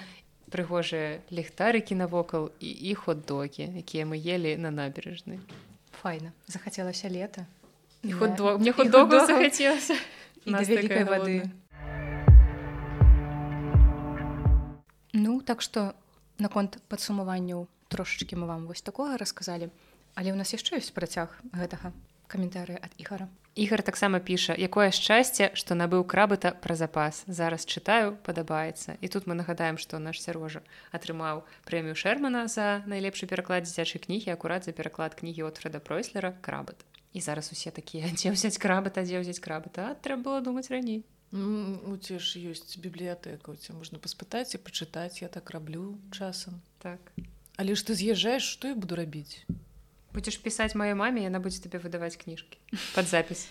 прыгожыя 0.52 1.24
ліхтарыкі 1.32 1.96
навокал 1.96 2.52
і 2.60 2.68
іх 2.68 3.08
хот-догі 3.08 3.80
якія 3.80 4.04
мы 4.04 4.20
ели 4.20 4.56
на 4.60 4.68
набережнай. 4.68 5.40
Файна. 6.04 6.36
Захацелася 6.46 7.08
лета. 7.08 7.48
Хот-дог 8.04 8.60
мне 8.60 8.76
хот-дог 8.76 9.08
захацелася 9.08 9.96
вялікай 10.46 11.04
воды. 11.04 11.50
ну 15.12 15.40
так 15.40 15.62
что 15.62 15.94
наконт 16.38 16.78
падсумаванняў 16.88 17.66
трошачки 17.88 18.34
мы 18.34 18.46
вам 18.46 18.66
вось 18.66 18.82
такога 18.82 19.16
расказалі 19.16 19.70
але 20.14 20.30
ў 20.30 20.36
нас 20.38 20.52
яшчэ 20.54 20.78
ёсць 20.78 20.94
працяг 20.94 21.34
гэтага 21.52 21.92
каментары 22.28 22.78
ад 22.78 22.92
ігара 23.00 23.26
ігар 23.58 23.82
таксама 23.82 24.20
піша 24.22 24.54
якое 24.54 24.90
шчасце 24.94 25.50
што 25.58 25.74
набыў 25.74 26.04
крабыта 26.06 26.52
пра 26.64 26.76
запас. 26.78 27.24
Зараз 27.26 27.66
чытаю 27.66 28.14
падабаецца 28.22 28.94
і 29.02 29.10
тут 29.10 29.26
мы 29.26 29.34
нагадаем 29.34 29.80
што 29.82 29.98
наш 29.98 30.22
сярожа 30.22 30.62
атрымаў 30.94 31.42
прэмію 31.66 31.98
шермана 31.98 32.46
за 32.46 32.86
найлепшы 32.86 33.26
пераклад 33.26 33.66
дзіцячай 33.66 34.04
кнігі 34.04 34.36
акурат 34.36 34.68
за 34.68 34.72
пераклад 34.72 35.18
кнігі 35.18 35.48
от 35.50 35.58
фреда 35.58 35.82
пройслера 35.82 36.36
крабыт 36.42 36.86
і 37.12 37.20
зараз 37.20 37.52
усе 37.52 37.70
такія 37.70 38.10
дзе 38.12 38.32
ўзяць 38.34 38.58
крабата 38.58 39.04
дзе 39.04 39.22
ўзяць 39.22 39.40
крабата 39.42 39.94
трэба 40.02 40.22
было 40.22 40.38
думаць 40.40 40.70
раней. 40.72 41.04
У 41.32 41.94
ці 42.00 42.16
ж 42.18 42.40
ёсць 42.40 42.80
бібліятэка 42.80 43.52
ці 43.52 43.76
можна 43.76 44.00
паспытаць 44.00 44.56
і 44.56 44.62
пачытаць 44.64 45.20
я 45.20 45.28
так 45.28 45.50
раблю 45.50 46.00
часам. 46.10 46.60
Так. 46.80 47.00
Але 47.56 47.74
ж 47.76 47.84
ты 47.84 47.92
з'язджаеш 47.92 48.42
што 48.44 48.72
я 48.72 48.74
буду 48.74 48.96
рабіць? 48.96 49.44
Будзеш 50.16 50.40
пісаць 50.40 50.72
маёй 50.72 50.96
маме 50.96 51.28
яна 51.28 51.40
будзе 51.40 51.60
табе 51.60 51.82
выдаваць 51.84 52.16
кніжкі 52.16 52.56
под 52.94 53.04
запіс 53.08 53.48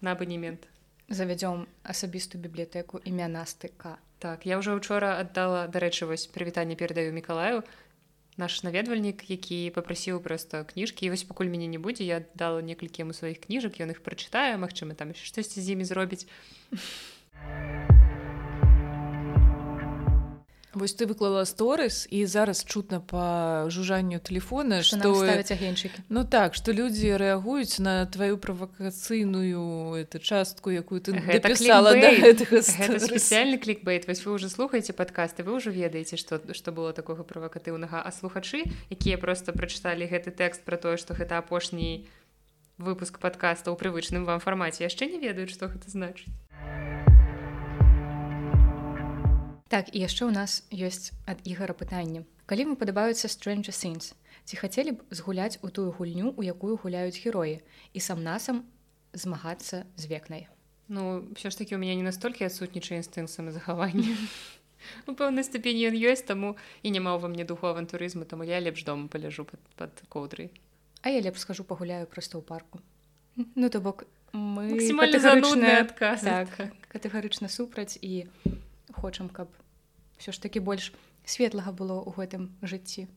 на 0.00 0.16
абанемент. 0.16 0.64
Завядзём 1.10 1.66
асабістую 1.82 2.40
бібліятэку 2.40 3.04
імя 3.04 3.28
настыка 3.28 4.00
так 4.20 4.44
я 4.44 4.60
ўжо 4.60 4.76
учора 4.76 5.16
аддала 5.16 5.64
дарэчы 5.66 6.04
вось 6.04 6.28
прывітанне 6.28 6.76
перадаю 6.76 7.10
мікалаю 7.16 7.64
наш 8.36 8.62
наведвальнік 8.62 9.30
які 9.30 9.70
попрасіў 9.74 10.20
просто 10.20 10.64
кніжкі 10.64 11.10
вось 11.10 11.24
пакуль 11.24 11.50
мяне 11.50 11.66
не 11.66 11.78
будзе 11.78 12.04
я 12.04 12.22
дала 12.34 12.62
некалькі 12.62 13.02
яму 13.06 13.16
сваіх 13.16 13.40
кніжак 13.46 13.80
ён 13.80 13.94
іх 13.96 14.02
прачытае 14.06 14.56
Мачыма 14.60 14.94
там 14.94 15.14
штосьці 15.14 15.60
з 15.60 15.74
імі 15.74 15.84
зробіць 15.84 16.26
Вось 20.72 20.94
ты 20.94 21.06
выклала 21.06 21.42
сторыс 21.44 22.06
і 22.10 22.22
зараз 22.30 22.62
чутна 22.62 23.00
па 23.02 23.66
жужанню 23.70 24.20
телефона 24.22 24.82
что 24.82 25.10
агеньчыкі. 25.50 26.06
Ну 26.08 26.24
так 26.24 26.54
что 26.54 26.70
людзі 26.70 27.18
рэагуюць 27.18 27.82
на 27.82 28.06
тваю 28.06 28.38
правакацыйную 28.38 29.98
это 29.98 30.22
частку 30.22 30.70
якую 30.70 31.00
ты 31.00 31.18
написала 31.18 31.90
да, 31.98 32.14
спецыяльны 32.14 33.58
клікбейт. 33.58 34.06
Вось 34.06 34.24
вы 34.24 34.32
уже 34.32 34.48
слухаеце 34.48 34.92
падкасты 34.92 35.42
вы 35.42 35.58
ўжо 35.58 35.70
ведаеце 35.74 36.16
что 36.16 36.38
что 36.54 36.70
было 36.70 36.92
такога 36.92 37.24
правакатыўнага. 37.24 37.98
А 37.98 38.12
слухачы 38.12 38.62
якія 38.90 39.18
просто 39.18 39.52
прачыталі 39.52 40.06
гэты 40.06 40.30
тэкст 40.30 40.62
про 40.62 40.76
тое 40.76 40.96
что 40.96 41.14
гэта 41.14 41.38
апошні 41.42 42.06
выпуск 42.78 43.18
подкаста 43.18 43.70
ў 43.70 43.76
прывычным 43.76 44.22
вам 44.22 44.38
фармаце 44.38 44.86
яшчэ 44.86 45.10
не 45.10 45.18
ведаюць 45.18 45.50
что 45.50 45.66
гэта 45.66 45.90
значыць 45.90 46.30
Так 49.70 49.94
і 49.94 50.02
яшчэ 50.02 50.26
ў 50.26 50.34
нас 50.34 50.66
ёсць 50.74 51.14
ад 51.30 51.38
ігара 51.46 51.78
пытанне. 51.78 52.26
Калі 52.50 52.74
вам 52.74 52.76
падабаюцца 52.76 53.30
Stranger 53.30 53.70
Things, 53.70 54.18
ці 54.42 54.58
хацелі 54.58 54.98
б 54.98 55.06
згуляць 55.14 55.62
у 55.62 55.70
тую 55.70 55.94
гульню, 55.94 56.34
у 56.34 56.42
якую 56.42 56.74
гуляюць 56.82 57.22
героі 57.22 57.62
і 57.94 57.98
сам 58.02 58.26
насам 58.26 58.66
змагацца 59.14 59.86
з 59.94 60.10
векнай. 60.10 60.50
Ну 60.90 61.22
ўсё 61.38 61.54
ж 61.54 61.62
такі 61.62 61.78
у 61.78 61.78
мяне 61.78 62.02
не 62.02 62.02
настолькі 62.02 62.50
адсутнічае 62.50 62.98
інстынкт 62.98 63.30
самазахавання. 63.30 64.10
У 65.06 65.14
пэўнай 65.14 65.46
ступені 65.46 65.86
ён 65.92 65.94
ёсць 65.94 66.26
таму 66.26 66.58
і 66.82 66.90
няма 66.90 67.14
ва 67.14 67.30
мне 67.30 67.46
духу 67.46 67.70
авантурызму, 67.70 68.26
таму 68.26 68.42
я 68.42 68.58
лепш 68.58 68.82
дома 68.82 69.06
паляжу 69.06 69.46
пад, 69.46 69.62
пад 69.78 69.92
коўдрай. 70.10 70.50
А 71.06 71.14
я 71.14 71.22
лепш 71.22 71.46
скажу 71.46 71.62
пагуляю 71.62 72.10
проста 72.10 72.40
ў 72.40 72.42
парку. 72.42 72.82
Ну 73.54 73.70
то 73.70 73.78
бок 73.78 74.02
мы 74.34 74.82
адказ 75.78 76.26
так, 76.26 76.74
катэгарычна 76.90 77.46
супраць 77.46 78.02
і 78.02 78.26
хочам 78.90 79.30
каб 79.30 79.46
ўсё 80.20 80.36
ж 80.36 80.38
такі 80.44 80.60
больш 80.60 80.92
светлага 81.24 81.72
было 81.72 82.04
ў 82.04 82.12
гэтым 82.12 82.42
жыцці. 82.60 83.08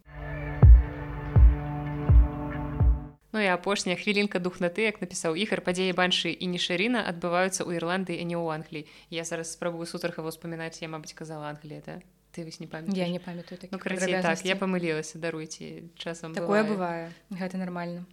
Ну 3.33 3.41
і 3.43 3.49
апошняя 3.51 3.99
хвілінка 3.99 4.39
духнаты 4.39 4.87
як 4.87 5.03
напісаў 5.03 5.35
ігар 5.35 5.59
падзеі 5.65 5.91
баншы 5.97 6.31
і 6.31 6.47
нішарына 6.47 7.03
адбываюцца 7.03 7.67
ў 7.67 7.75
ірландыі 7.81 8.21
а 8.21 8.23
не 8.23 8.39
ў 8.39 8.55
англіі. 8.55 8.87
Я 9.11 9.27
зараз 9.27 9.51
спрабую 9.51 9.83
сутархава 9.83 10.31
ўспамінаць 10.31 10.79
я 10.79 10.87
мабыць 10.87 11.11
казала 11.11 11.51
англія 11.51 11.83
да? 11.83 11.99
Ты 12.31 12.47
вось 12.47 12.63
не 12.63 12.71
памят 12.71 12.95
я 12.95 13.09
не 13.11 13.19
памятаю 13.19 13.59
ну, 13.67 13.77
так 13.77 14.39
я 14.47 14.55
памылілася 14.55 15.19
даруйце 15.19 15.91
часам 15.99 16.31
такое 16.31 16.63
бывае. 16.63 17.11
гэта 17.33 17.59
нармальна. 17.59 18.07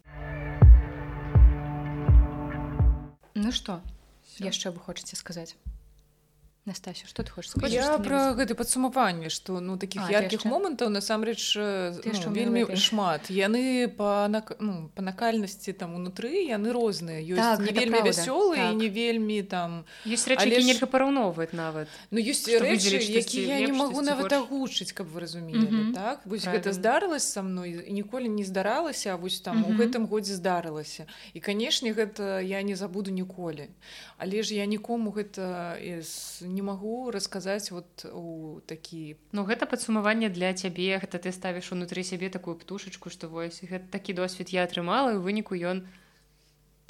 Ну 3.38 3.52
што 3.52 3.84
яшчэ 4.40 4.74
вы 4.74 4.80
хочаце 4.82 5.14
сказаць 5.14 5.54
Настасья, 6.66 7.06
что 7.08 7.22
ты 7.22 7.30
хочешь 7.30 7.52
сказать? 7.52 7.72
Я 7.72 7.96
про 7.98 8.34
гэты 8.36 8.54
падсумаванне 8.54 9.30
што 9.32 9.60
ну 9.64 9.78
таких 9.80 10.02
а, 10.04 10.12
яркіх 10.12 10.44
момантаў 10.44 10.90
насамрэч 10.92 11.56
ну, 11.56 12.32
вельмі 12.36 12.76
шмат 12.76 13.30
яны 13.32 13.88
па 13.88 14.28
ну, 14.28 14.90
па 14.92 15.00
накальнасці 15.00 15.72
там 15.72 15.96
унутры 15.96 16.44
яны 16.44 16.68
розныя 16.76 17.24
ёсць 17.24 17.40
так, 17.40 17.64
не 17.64 17.72
вельмі 17.72 18.04
вясёлыя 18.04 18.68
так. 18.68 18.76
не 18.76 18.88
вельмі 18.92 19.40
там 19.40 19.88
ёсць 20.04 20.28
рэчы 20.28 20.60
ж... 20.60 20.66
нельга 20.68 20.84
параўноўваць 20.84 21.56
нават 21.56 21.88
Ну 22.12 22.20
ёсць 22.20 22.44
рэчы 22.44 23.00
які 23.08 23.40
я 23.40 23.64
не 23.64 23.72
магу 23.72 24.04
нават 24.04 24.28
агучыць 24.28 24.92
каб 24.92 25.08
вы 25.08 25.24
разумелі 25.24 25.64
mm 25.64 25.72
-hmm. 25.72 25.94
так 25.96 26.20
вось 26.26 26.44
Правильно. 26.44 26.60
гэта 26.60 26.76
здарылася 26.76 27.40
са 27.40 27.42
мной 27.42 27.88
і 27.88 27.92
ніколі 27.92 28.28
не 28.28 28.44
здаралася 28.44 29.16
вось 29.16 29.40
там 29.40 29.56
mm 29.56 29.64
-hmm. 29.64 29.72
у 29.72 29.80
гэтым 29.80 30.06
годзе 30.06 30.36
здарылася 30.36 31.08
і 31.32 31.40
канешне 31.40 31.92
гэта 31.96 32.44
я 32.44 32.60
не 32.62 32.76
забуду 32.76 33.10
ніколі 33.10 33.68
але 34.18 34.42
ж 34.42 34.54
я 34.54 34.66
нікому 34.66 35.10
гэта 35.10 35.80
з 36.02 36.49
не 36.50 36.62
магу 36.62 37.10
расказаць 37.10 37.70
вот 37.70 38.04
у 38.12 38.60
такі 38.66 39.16
Ну 39.32 39.46
гэта 39.46 39.66
падсумаванне 39.66 40.28
для 40.28 40.52
цябе. 40.52 40.98
Гэта 40.98 41.18
ты 41.18 41.32
ставіш 41.32 41.72
унутры 41.72 42.02
сябе 42.02 42.28
такую 42.28 42.56
птушачку 42.58 43.10
што 43.10 43.28
вось 43.28 43.62
гэта 43.62 43.86
такі 43.90 44.18
досвед 44.18 44.50
я 44.50 44.66
атрымала 44.66 45.14
і 45.14 45.22
выніку 45.22 45.54
ён 45.54 45.86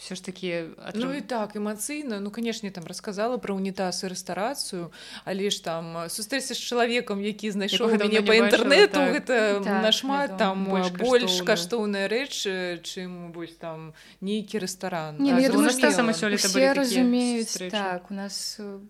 все 0.00 0.14
ж 0.14 0.24
таки 0.24 0.72
атрым... 0.80 1.04
ну 1.04 1.12
і 1.12 1.20
так 1.20 1.56
эмацыйна. 1.56 2.20
Ну 2.20 2.30
канешне 2.30 2.70
там 2.70 2.84
рассказала 2.88 3.36
про 3.36 3.54
унітаз 3.54 4.00
і 4.04 4.08
рэстарацыю 4.08 4.88
але 5.24 5.50
ж 5.52 5.60
там 5.60 6.08
сустрэся 6.08 6.56
з 6.56 6.60
чалавекам 6.60 7.20
які 7.20 7.52
знайшоў 7.52 8.00
мяне 8.00 8.24
по 8.24 8.32
інтэрнету 8.32 8.96
так. 8.96 9.12
гэта 9.12 9.36
так, 9.60 9.82
нашмат 9.84 10.40
там 10.40 10.64
больш, 10.64 10.88
больш 10.96 11.44
каштоўная 11.44 12.08
рэч 12.08 12.80
чым 12.80 13.32
вось 13.36 13.60
там 13.60 13.92
нейкі 14.24 14.64
рэстаран. 14.64 15.20
Не, 15.20 15.36
ну, 15.36 15.52
думаю, 15.52 15.92
сама 15.92 16.16
сёлета 16.16 16.48
разумеюць 16.74 17.70
так 17.70 18.10
у 18.10 18.14
нас 18.14 18.56
у 18.58 18.80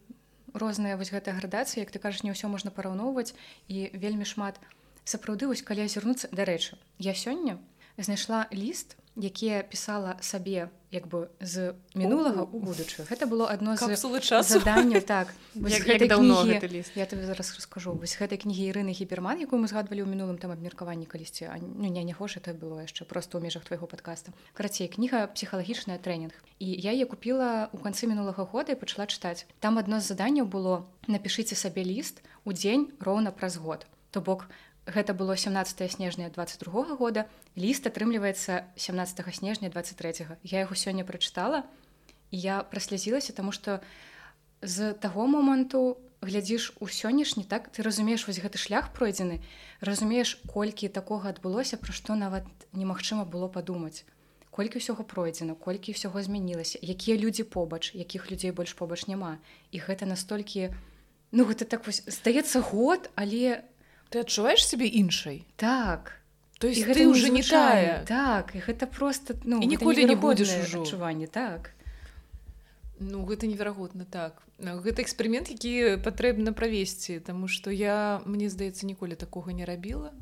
розныя 0.54 0.96
вось 0.96 1.12
гэтая 1.14 1.34
градацыя 1.36 1.84
як 1.84 1.90
ты 1.90 1.98
кажаш 1.98 2.22
не 2.22 2.32
ўсё 2.34 2.48
можна 2.48 2.70
параўноўваць 2.70 3.34
і 3.68 3.90
вельмі 3.94 4.24
шмат 4.24 4.58
сапраўды 5.04 5.46
вось 5.50 5.62
калі 5.62 5.86
азірнуцца 5.86 6.30
дарэчы 6.32 6.78
я 6.98 7.14
сёння 7.14 7.58
знайшла 7.98 8.46
ліст 8.52 8.96
якія 9.16 9.62
пісала 9.62 10.16
сабе 10.20 10.70
як 10.90 11.06
бы 11.06 11.30
з 11.40 11.74
мінулага 11.94 12.42
у 12.42 12.58
будучую 12.58 13.06
гэта 13.06 13.26
было 13.30 13.46
адно 13.46 13.76
з 13.76 14.42
задання 14.42 15.00
так. 15.00 15.34
Я 16.94 17.06
тебе 17.06 17.26
зараз 17.26 17.54
раскажу. 17.54 17.92
Вось 17.92 18.18
гэтай 18.18 18.38
кнігі 18.38 18.70
ірыны 18.70 18.90
гіперман 18.90 19.38
якую 19.38 19.62
мы 19.62 19.70
згадвалі 19.70 20.02
ў 20.02 20.08
мінулым 20.10 20.38
там 20.38 20.50
абмеркаванні 20.50 21.06
калісьці 21.06 21.50
ну 21.62 21.86
не 21.86 22.02
не 22.02 22.12
хош 22.12 22.36
это 22.36 22.54
было 22.54 22.82
яшчэ 22.82 23.04
просто 23.04 23.38
ў 23.38 23.42
межах 23.42 23.64
твайго 23.64 23.86
падкаста. 23.86 24.34
Карацей 24.52 24.90
кніга 24.90 25.30
псіхалагічная 25.30 25.98
трэнінг 25.98 26.34
і 26.58 26.66
я 26.66 26.90
е 26.90 27.06
купила 27.06 27.70
у 27.72 27.78
канцы 27.78 28.10
мінулага 28.10 28.42
года 28.44 28.72
і 28.72 28.80
пачала 28.80 29.06
чытаць. 29.06 29.46
Там 29.60 29.78
адно 29.78 30.00
з 30.00 30.10
заданняў 30.10 30.50
было 30.50 30.86
напішыце 31.06 31.54
сабе 31.54 31.86
ліст 31.86 32.22
у 32.44 32.52
дзень 32.52 32.90
роўна 32.98 33.30
праз 33.30 33.56
год 33.56 33.86
то 34.10 34.20
бок 34.20 34.48
гэта 34.86 35.14
было 35.14 35.36
17 35.36 35.92
снежня 35.92 36.30
22 36.30 36.84
-го 36.84 36.96
года 36.96 37.24
ліст 37.56 37.86
атрымліваецца 37.86 38.64
17 38.76 39.34
снежня 39.34 39.68
23 39.68 40.24
-го. 40.24 40.36
я 40.42 40.58
яго 40.60 40.74
сёння 40.74 41.04
прачытала 41.04 41.62
я 42.30 42.62
праслязілася 42.62 43.32
тому 43.32 43.52
что 43.52 43.80
з 44.62 44.92
таго 44.92 45.26
моманту 45.26 45.96
глядзіш 46.22 46.72
у 46.80 46.86
сённяшні 46.86 47.44
так 47.44 47.70
ты 47.72 47.82
разумееш 47.82 48.26
вось 48.26 48.38
гэты 48.38 48.58
шлях 48.58 48.92
пройдзены 48.92 49.40
разумееш 49.80 50.40
колькі 50.46 50.88
такога 50.88 51.32
адбылося 51.32 51.76
пра 51.76 51.92
што 51.92 52.14
нават 52.14 52.44
немагчыма 52.72 53.24
было 53.24 53.48
падумаць 53.48 54.04
колькі 54.50 54.78
ўсяго 54.82 55.02
пройдзена 55.02 55.54
колькі 55.54 55.96
ўсяго 55.96 56.20
змянілася 56.20 56.78
якія 56.82 57.16
людзі 57.16 57.48
побач 57.48 57.94
якіх 57.94 58.30
людзей 58.30 58.52
больш 58.52 58.76
побач 58.76 59.08
няма 59.08 59.38
і 59.72 59.80
гэта 59.80 60.04
настолькі 60.04 60.68
ну 61.32 61.48
гэта 61.48 61.64
так 61.64 61.88
вось 61.88 62.04
здаецца 62.04 62.60
год 62.60 63.08
але 63.16 63.64
ты 64.10 64.26
адчуваеш 64.26 64.66
сябе 64.66 64.90
іншай 64.90 65.46
так. 65.56 66.20
То 66.58 66.66
есть 66.66 66.84
ты 66.84 67.08
уже 67.08 67.30
не 67.30 67.42
тая. 67.42 68.04
Так 68.04 68.52
і 68.54 68.60
гэта 68.60 68.86
просто 68.86 69.34
ну, 69.44 69.62
ніколі 69.62 70.04
не 70.04 70.16
будзеш 70.16 70.74
адчуванне 70.74 71.26
так. 71.26 71.72
Ну 72.98 73.24
гэта 73.24 73.46
неверагодна 73.46 74.04
так. 74.04 74.42
Гэта 74.58 75.00
эксперымент 75.00 75.48
які 75.48 75.96
патрэбна 76.04 76.52
правесці 76.52 77.20
тому 77.20 77.48
что 77.48 77.70
я 77.70 78.20
мне 78.26 78.50
здаецца 78.50 78.84
ніколі 78.84 79.14
такога 79.14 79.56
не 79.56 79.64
рабіла 79.64 80.12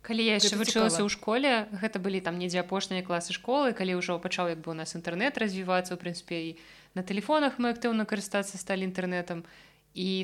калі 0.00 0.24
я 0.24 0.40
яшчэ 0.40 0.56
вучылася 0.56 1.04
ў 1.04 1.12
школе 1.12 1.68
гэта 1.76 2.00
былі 2.00 2.24
там 2.24 2.40
недзе 2.40 2.64
апошнія 2.64 3.04
класы 3.04 3.36
школы 3.36 3.76
калі 3.76 4.00
ўжо 4.00 4.18
пачаў 4.18 4.48
як 4.50 4.64
бы 4.64 4.72
у 4.72 4.74
нас 4.74 4.96
інтэрнет 4.96 5.36
развівацца 5.38 5.94
ў 5.94 6.00
прынцыпе 6.00 6.38
і 6.40 6.50
на 6.96 7.04
телефонах 7.04 7.60
мы 7.60 7.70
актыўна 7.70 8.08
карыстацца 8.08 8.56
сталі 8.58 8.88
інтэрнетам 8.88 9.44
і 9.44 9.69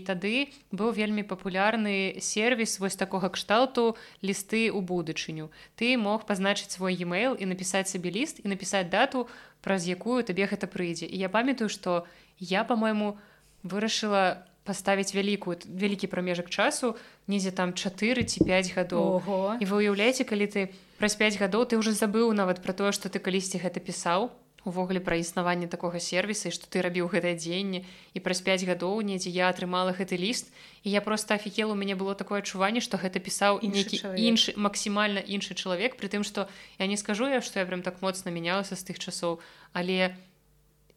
тады 0.06 0.54
быў 0.70 0.94
вельмі 0.94 1.26
папулярны 1.26 2.22
сервіс 2.22 2.78
вось 2.78 2.96
такога 2.96 3.28
кшталту 3.34 3.96
лісты 4.22 4.70
ў 4.70 4.78
будучыню 4.78 5.50
ты 5.74 5.96
мог 5.98 6.26
пазначыць 6.26 6.70
свой 6.70 6.94
e-mail 6.94 7.34
і 7.34 7.50
напісаць 7.50 7.90
сабе 7.90 8.14
ліст 8.14 8.38
і 8.44 8.48
напісаць 8.54 8.86
дату 8.86 9.26
праз 9.66 9.90
якую 9.90 10.22
табе 10.22 10.46
гэта 10.46 10.70
прыйдзе. 10.70 11.10
І 11.10 11.18
я 11.18 11.28
памятаю 11.28 11.66
што 11.66 12.06
я 12.38 12.62
по-мойму 12.62 13.18
вырашыла 13.66 14.46
паставіць 14.62 15.14
вялікую 15.14 15.58
вялікі 15.66 16.06
прамежак 16.10 16.50
часу 16.50 16.94
недзе 17.26 17.50
там 17.50 17.74
4 17.74 18.22
ці 18.22 18.46
5 18.46 18.74
гадоў. 18.78 19.02
Ого. 19.18 19.58
і 19.58 19.64
вы 19.66 19.74
уяўляеце 19.82 20.22
калі 20.22 20.46
ты 20.46 20.60
праз 20.98 21.18
5 21.18 21.42
гадоў 21.42 21.66
ты 21.66 21.78
ўжо 21.78 21.90
забыў 21.90 22.30
нават 22.30 22.62
пра 22.62 22.74
тое 22.74 22.94
што 22.94 23.10
ты 23.10 23.18
калісьці 23.18 23.58
гэта 23.62 23.82
пісаў 23.82 24.30
увогуле 24.66 25.00
пра 25.00 25.16
існаванне 25.22 25.70
такога 25.70 26.02
сервіса 26.02 26.50
што 26.50 26.66
ты 26.66 26.82
рабіў 26.84 27.08
гэтае 27.14 27.34
дзеянне 27.38 27.82
і 27.86 28.18
праз 28.20 28.42
5 28.42 28.66
гадоў 28.68 29.00
недзе 29.06 29.30
я 29.30 29.48
атрымала 29.48 29.94
гэты 29.96 30.18
ліст 30.20 30.52
і 30.82 30.90
я 30.90 31.00
просто 31.00 31.38
афікела 31.38 31.72
у 31.72 31.78
мяне 31.78 31.94
было 31.94 32.18
такое 32.18 32.42
адчуванне 32.42 32.84
што 32.84 32.98
гэта 32.98 33.22
пісаў 33.22 33.62
і 33.62 33.72
нейкі 33.72 34.02
іншы 34.18 34.58
максімальна 34.58 35.22
іншы 35.22 35.54
чалавек 35.54 35.96
при 35.96 36.10
тым 36.12 36.26
што 36.26 36.50
я 36.78 36.90
не 36.90 36.98
скажу 36.98 37.30
я 37.30 37.40
што 37.40 37.62
я 37.62 37.66
прям 37.66 37.86
так 37.86 38.02
моцна 38.02 38.34
мянялася 38.34 38.74
з 38.74 38.82
тых 38.90 38.98
часоў 38.98 39.38
але 39.72 40.12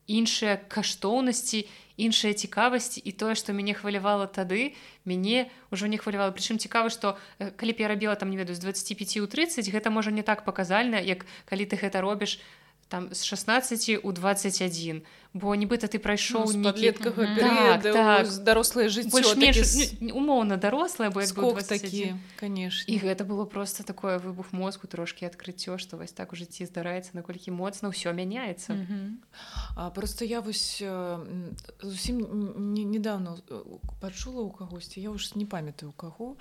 іншыя 0.10 0.58
каштоўнасці 0.68 1.64
іншыя 2.00 2.34
цікавасці 2.34 3.04
і 3.04 3.12
тое 3.12 3.36
што 3.36 3.54
мяне 3.54 3.76
хвалявала 3.76 4.26
тады 4.26 4.74
мяне 5.06 5.52
ўжо 5.70 5.92
не 5.92 6.00
хвалявала. 6.00 6.32
Прычым 6.32 6.58
цікава 6.58 6.90
што 6.90 7.20
калі 7.38 7.72
б 7.76 7.78
я 7.84 7.92
рабіла 7.92 8.16
там 8.16 8.32
не 8.32 8.40
ведаю 8.40 8.56
з 8.56 8.64
25 8.64 9.22
у 9.22 9.28
30 9.28 9.70
гэта 9.70 9.94
можа 9.94 10.10
не 10.10 10.24
так 10.24 10.48
паказальна 10.48 10.98
як 10.98 11.28
калі 11.46 11.68
ты 11.70 11.76
гэта 11.78 12.02
робіш 12.02 12.40
там 12.90 13.08
з 13.12 13.24
16 13.24 14.00
у 14.04 14.12
21 14.12 15.02
бо 15.34 15.54
нібыта 15.54 15.86
ты 15.86 16.02
прайшоў 16.02 16.50
ну, 16.58 16.74
неклеткага 16.74 17.38
так, 17.38 17.84
так. 17.84 18.26
дарослае 18.42 18.90
жыццё 18.90 19.38
такі... 19.38 20.10
умоўна 20.10 20.58
дарослая 20.58 21.14
бо 21.14 21.22
такі 21.62 22.18
конечно. 22.40 22.90
І 22.90 22.98
гэта 22.98 23.26
было 23.26 23.46
просто 23.46 23.84
такое 23.84 24.18
выбух 24.18 24.54
мозгу 24.54 24.88
трошки 24.88 25.26
адкрыццё 25.26 25.78
што 25.78 25.98
вось 25.98 26.12
так 26.12 26.34
у 26.34 26.36
жыцці 26.36 26.66
здараецца 26.66 27.14
наколькі 27.14 27.52
моцна 27.52 27.94
ўсё 27.94 28.10
мяняецца. 28.14 28.74
Mm 28.74 28.86
-hmm. 28.90 29.10
а 29.76 29.90
просто 29.90 30.26
я 30.26 30.40
вось 30.40 30.84
зусім 31.82 32.18
недавно 32.74 33.38
пачула 34.02 34.42
у 34.42 34.50
кагосьці 34.50 35.02
я 35.02 35.10
ўж 35.10 35.36
не 35.36 35.46
памятаю 35.46 35.90
у 35.90 35.94
каго 35.94 36.38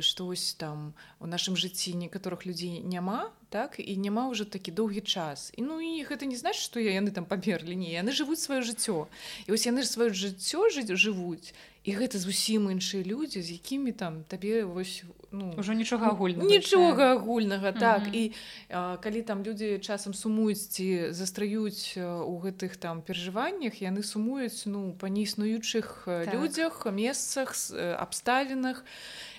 што 0.00 0.26
вось 0.26 0.54
там 0.54 0.94
у 1.20 1.26
нашым 1.26 1.54
жыцці 1.54 1.94
некаторых 1.94 2.46
людзей 2.46 2.82
няма 2.82 3.30
так 3.48 3.80
і 3.80 3.96
няма 3.96 4.28
ўжо 4.28 4.44
такі 4.44 4.72
доўгі 4.72 5.00
час. 5.00 5.52
І 5.56 5.62
ну 5.62 5.80
і 5.80 6.04
гэта 6.04 6.28
не 6.28 6.36
значит 6.36 6.62
што 6.62 6.80
я 6.80 6.92
яны 6.92 7.10
там 7.10 7.24
памерлі 7.24 7.76
не 7.76 7.92
яны 7.96 8.07
жывуць 8.12 8.40
сваё 8.40 8.62
жыццё. 8.62 9.06
І 9.46 9.52
вось 9.52 9.66
яны 9.66 9.82
ж 9.82 9.88
сваё 9.88 10.10
жыццё 10.12 10.68
жыць 10.70 10.92
жывуць 10.94 11.52
і 11.88 11.94
гэта 11.96 12.20
зусім 12.20 12.68
іншыя 12.68 13.00
людзі 13.00 13.40
з 13.40 13.56
якімі 13.56 13.96
там 13.96 14.20
табе 14.28 14.60
вось 14.68 15.08
ну 15.32 15.56
ўжо 15.56 15.72
нічога 15.72 16.12
агульна 16.12 16.44
нічога 16.44 17.16
агульнага 17.16 17.72
так. 17.72 18.02
Mm 18.02 18.08
-hmm. 18.08 18.16
і 18.20 18.32
а, 18.68 18.96
калі 18.96 19.22
там 19.22 19.42
людзі 19.42 19.78
часам 19.78 20.12
сумуюць 20.14 20.68
ці 20.68 21.12
застраюць 21.16 21.96
у 21.96 22.34
гэтых 22.44 22.76
там 22.76 23.00
перажываннях 23.00 23.80
яны 23.80 24.02
сумуюць 24.02 24.66
ну 24.66 24.92
па 25.00 25.08
неіснуючых 25.08 26.04
так. 26.04 26.34
людзях 26.34 26.86
месцах 26.92 27.56
абставінах. 28.04 28.84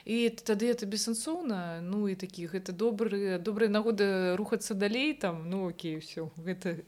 І 0.05 0.29
тады 0.29 0.65
это 0.73 0.85
бессэнсоўна 0.85 1.81
ну 1.81 2.09
і 2.09 2.15
такіх 2.15 2.53
гэта 2.55 2.71
добрыя 2.73 3.37
добрыя 3.37 3.69
нагоды 3.69 4.35
рухацца 4.35 4.73
далей 4.73 5.13
там 5.13 5.49
ну 5.49 5.69
окей 5.69 5.99
все 5.99 6.31
гэта 6.45 6.81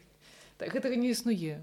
так, 0.57 0.73
гэтага 0.73 0.95
не 0.95 1.09
існуе 1.09 1.61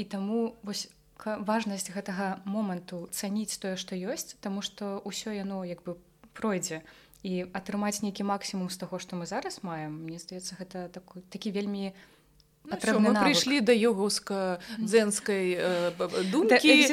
і 0.00 0.04
таму 0.08 0.56
вось 0.64 0.88
важнасць 1.24 1.92
гэтага 1.92 2.40
моманту 2.48 3.04
цаніць 3.12 3.60
тое 3.60 3.76
што 3.76 3.92
ёсць 3.92 4.40
таму 4.40 4.64
што 4.64 5.04
ўсё 5.04 5.36
яно 5.36 5.60
як 5.68 5.84
бы 5.84 6.00
пройдзе. 6.32 6.80
І 7.20 7.44
атрымаць 7.52 8.00
нейкі 8.00 8.24
максімум 8.24 8.72
з 8.72 8.80
таго 8.80 8.96
што 8.96 9.20
мы 9.20 9.28
зараз 9.28 9.60
маем 9.60 10.08
мне 10.08 10.16
здаецца 10.16 10.56
гэта 10.56 10.88
такой 10.88 11.20
такі 11.28 11.52
вельмі 11.52 11.92
ну, 12.64 12.76
мы 13.04 13.12
прыйшлі 13.12 13.60
да 13.60 13.76
ёгаўска 13.76 14.60
дзенскай 14.80 15.52
э, 15.60 15.92
думкі. 16.32 16.88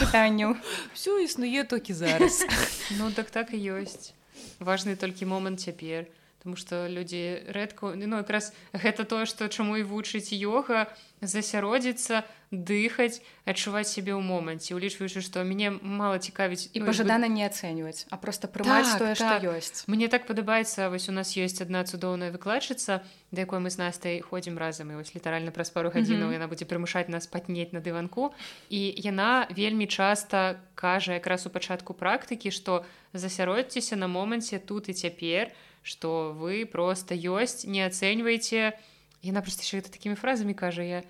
Пытанняў. 0.00 0.56
все 0.96 1.20
існуе 1.20 1.68
толькі 1.68 1.92
зараз. 1.92 2.48
Ну 2.96 3.12
так 3.12 3.28
так 3.28 3.52
і 3.52 3.60
ёсць. 3.60 4.16
Важны 4.56 4.96
толькі 4.96 5.28
момант 5.28 5.60
цяпер 5.60 6.08
Таму 6.38 6.54
што 6.54 6.86
людзі 6.86 7.50
рэдку 7.50 7.98
ну, 7.98 8.22
якраз 8.22 8.54
гэта 8.70 9.02
тое 9.02 9.26
што 9.26 9.50
чаму 9.50 9.74
і 9.74 9.82
вучыць 9.82 10.30
йога 10.30 10.86
засяродзіцца 11.18 12.22
дыхаць 12.54 13.20
адчуваць 13.42 13.90
сябе 13.90 14.14
ў 14.14 14.22
моманце 14.22 14.72
улічваючы 14.78 15.18
што 15.18 15.42
мяне 15.42 15.74
мала 15.82 16.22
цікавіць 16.22 16.70
і 16.72 16.80
ну, 16.80 16.86
пажадана 16.86 17.26
бы... 17.26 17.34
не 17.34 17.44
ацэньваць 17.44 18.06
а 18.08 18.16
просто 18.16 18.46
прымаць 18.46 18.86
так, 18.86 19.02
тое 19.02 19.14
так. 19.18 19.42
што 19.42 19.50
ёсць 19.50 19.84
мне 19.90 20.06
так 20.06 20.30
падабаецца 20.30 20.88
вось 20.94 21.10
у 21.10 21.14
нас 21.18 21.34
ёсць 21.34 21.58
адна 21.58 21.82
цудоўная 21.82 22.30
выкладчыца 22.30 23.02
да 23.34 23.38
якой 23.42 23.58
мы 23.58 23.74
з 23.74 23.82
настай 23.82 24.22
ходзім 24.22 24.56
разам 24.62 24.94
і 24.94 25.02
вось 25.02 25.12
літаральна 25.18 25.50
праз 25.50 25.74
пару 25.74 25.90
гадзінаў 25.90 26.30
mm 26.30 26.38
-hmm. 26.38 26.38
яна 26.38 26.46
будзе 26.46 26.64
прымушаць 26.64 27.10
нас 27.10 27.26
патнець 27.26 27.74
на 27.74 27.82
дыванку 27.82 28.30
і 28.70 28.94
яна 28.96 29.50
вельмі 29.50 29.86
часта 29.86 30.62
кажа 30.74 31.18
якраз 31.18 31.46
у 31.46 31.50
пачатку 31.50 31.92
практыкі 31.92 32.54
што 32.54 32.84
засяродзьцеся 33.12 33.96
на 33.96 34.06
моманце 34.06 34.58
тут 34.58 34.88
і 34.88 34.94
цяпер 34.94 35.50
то 35.50 35.67
что 35.82 36.32
вы 36.32 36.66
просто 36.66 37.14
ёсць 37.14 37.64
не 37.64 37.82
ацэньваеце 37.82 38.76
яна 39.22 39.40
просто 39.42 39.62
яшчэ 39.62 39.82
гэта 39.82 39.90
такімі 39.90 40.14
фразамі 40.14 40.54
кажа 40.54 40.82
я 40.82 41.00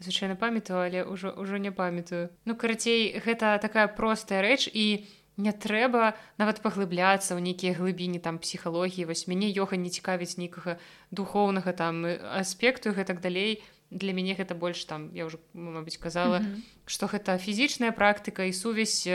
звычайна 0.00 0.36
памятаю 0.36 0.82
але 0.82 1.00
ўжо 1.04 1.32
ўжо 1.36 1.56
не 1.56 1.70
памятаю. 1.70 2.30
Ну 2.44 2.56
карацей 2.56 3.18
гэта 3.18 3.58
такая 3.62 3.88
простая 3.88 4.42
рэч 4.42 4.68
і 4.72 5.06
не 5.36 5.52
трэба 5.52 6.14
нават 6.36 6.60
паглыбляцца 6.60 7.32
ў 7.32 7.40
нейкія 7.40 7.72
глыбіні 7.78 8.20
там 8.20 8.38
псіхалогіі 8.38 9.08
вось 9.08 9.24
мяне 9.28 9.48
йога 9.48 9.76
не 9.76 9.88
цікавіць 9.88 10.36
нейкага 10.36 10.76
духоўнага 11.10 11.72
там 11.72 12.04
аспекту 12.04 12.92
гэтак 12.92 13.20
далей. 13.20 13.62
Для 13.92 14.12
мяне 14.16 14.32
гэта 14.32 14.56
больш 14.56 14.84
там 14.84 15.12
я 15.12 15.28
ўжо 15.28 15.38
мабыць 15.52 16.00
казала 16.00 16.40
mm 16.40 16.44
-hmm. 16.44 16.60
што 16.86 17.06
гэта 17.06 17.38
фізічная 17.38 17.92
практыка 17.92 18.44
і 18.44 18.52
сувязь 18.52 19.08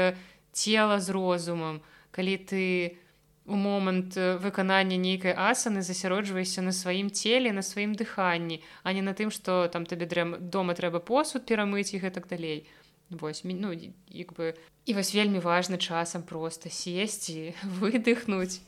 цела 0.51 0.99
з 0.99 1.09
розумам. 1.09 1.81
Калі 2.11 2.37
ты 2.37 2.61
не 2.81 3.06
у 3.47 3.55
момант 3.55 4.15
выканання 4.15 4.97
нейкай 4.99 5.31
асаны 5.31 5.81
засяроджваешся 5.81 6.61
на 6.61 6.75
сваім 6.75 7.07
целе 7.09 7.55
на 7.55 7.63
сваім 7.63 7.95
дыханні 7.95 8.59
а 8.83 8.93
не 8.93 9.01
на 9.01 9.15
тым 9.15 9.31
что 9.31 9.67
там 9.71 9.85
табе 9.87 10.05
дрэ 10.05 10.37
дома 10.39 10.75
трэба 10.75 10.99
посуд 10.99 11.47
перамыць 11.47 11.95
і 11.95 12.03
гэтак 12.03 12.27
далей. 12.27 12.67
Вось 13.09 13.41
ну 13.47 13.71
як 14.11 14.33
бы 14.35 14.53
і 14.85 14.93
вось 14.93 15.15
вельмі 15.15 15.39
важны 15.39 15.79
часам 15.79 16.23
просто 16.23 16.69
сесці 16.69 17.55
выдыхнуць 17.79 18.59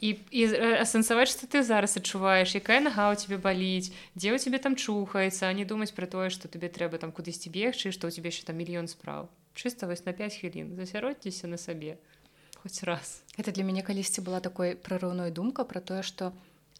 і, 0.00 0.16
і 0.32 0.42
асэнсаваць 0.80 1.28
што 1.28 1.44
ты 1.46 1.60
зараз 1.62 2.00
адчуваеш 2.00 2.56
якая 2.56 2.80
нага 2.80 3.12
ў 3.12 3.20
тебе 3.20 3.36
баліць 3.36 3.92
дзе 4.16 4.32
ў 4.32 4.40
тебе 4.40 4.56
там 4.56 4.80
чухаецца 4.80 5.46
а 5.46 5.52
не 5.52 5.68
думаць 5.68 5.92
пра 5.92 6.08
тое 6.08 6.32
што 6.32 6.48
тебе 6.48 6.72
трэба 6.72 6.96
там 6.96 7.12
кудысьці 7.12 7.52
бегчы 7.52 7.92
што 7.92 8.08
ў 8.08 8.16
тебе 8.16 8.32
еще 8.32 8.48
там 8.48 8.56
мільён 8.56 8.88
спраў 8.88 9.28
чыста 9.54 9.86
вось 9.86 10.04
на 10.04 10.12
5 10.12 10.40
хвілін. 10.40 10.76
Засяродзьцеся 10.76 11.46
на 11.46 11.60
сабе 11.60 12.00
хоць 12.62 12.82
раз. 12.86 13.22
Это 13.36 13.50
для 13.50 13.64
мяне 13.66 13.82
калісьці 13.82 14.22
была 14.22 14.40
такой 14.40 14.76
прарыўной 14.76 15.30
думка 15.30 15.64
про 15.64 15.80
тое 15.80 16.02
что 16.02 16.32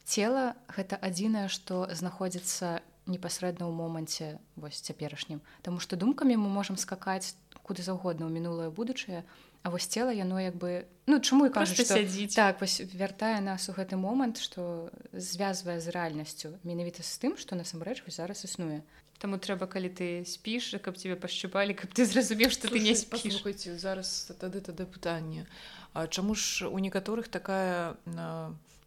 цела 0.05 0.55
гэта 0.67 0.95
адзінае 0.95 1.47
што 1.51 1.87
знаходзіцца 1.91 2.79
непасрэдна 3.05 3.67
ў 3.67 3.73
моманце 3.75 4.39
вось 4.55 4.79
цяперашнім 4.79 5.43
Таму 5.61 5.83
што 5.83 5.99
думкамі 5.99 6.39
мы 6.39 6.47
можемм 6.47 6.79
скакаць 6.79 7.35
куды 7.63 7.83
заўгодна 7.83 8.27
ў 8.27 8.31
мінулае 8.31 8.69
будучае 8.71 9.23
А 9.63 9.71
вось 9.71 9.87
цела 9.87 10.11
яно 10.11 10.39
як 10.39 10.55
бы 10.55 10.87
ну 11.07 11.19
чаму 11.19 11.47
і 11.47 11.51
кажа 11.51 11.75
сядзіць 11.75 12.35
так 12.35 12.59
вось 12.63 12.79
вяртае 12.79 13.39
нас 13.43 13.67
у 13.71 13.75
гэты 13.75 13.99
момант 13.99 14.39
што 14.39 14.91
звязвае 15.11 15.79
з 15.79 15.91
рэальнасцю 15.91 16.55
менавіта 16.63 17.03
з 17.03 17.15
тым 17.19 17.35
што 17.39 17.55
насамрэч 17.59 18.03
зараз 18.07 18.43
існуе 18.43 18.83
Таму 19.19 19.37
трэба 19.37 19.67
калі 19.67 19.89
ты 19.89 20.25
спіш 20.25 20.75
каб 20.83 20.97
тебе 20.97 21.15
пашчупалі 21.15 21.73
каб 21.73 21.93
ты 21.93 22.05
зразумеў 22.05 22.49
што 22.49 22.67
ты 22.67 22.79
не 22.79 22.95
спіш. 22.95 23.43
зараз 23.79 24.31
тады 24.39 24.61
тады 24.61 24.85
пытанне 24.85 25.47
А 25.93 26.07
чаму 26.07 26.33
ж 26.35 26.67
у 26.67 26.79
некаторых 26.79 27.29
такая 27.29 27.95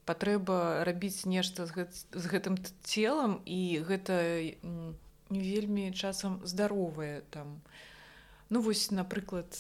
патрэба 0.07 0.83
рабіць 0.87 1.27
нешта 1.27 1.67
з, 1.67 1.71
гэт, 1.71 1.91
з 2.11 2.25
гэтым 2.27 2.59
целам 2.83 3.43
і 3.47 3.79
гэта 3.87 4.43
не 5.31 5.41
вельмі 5.41 5.95
часам 5.95 6.43
здаровае 6.43 7.23
там? 7.31 7.63
Ну 8.51 8.61
вось 8.63 8.91
напрыклад 8.91 9.51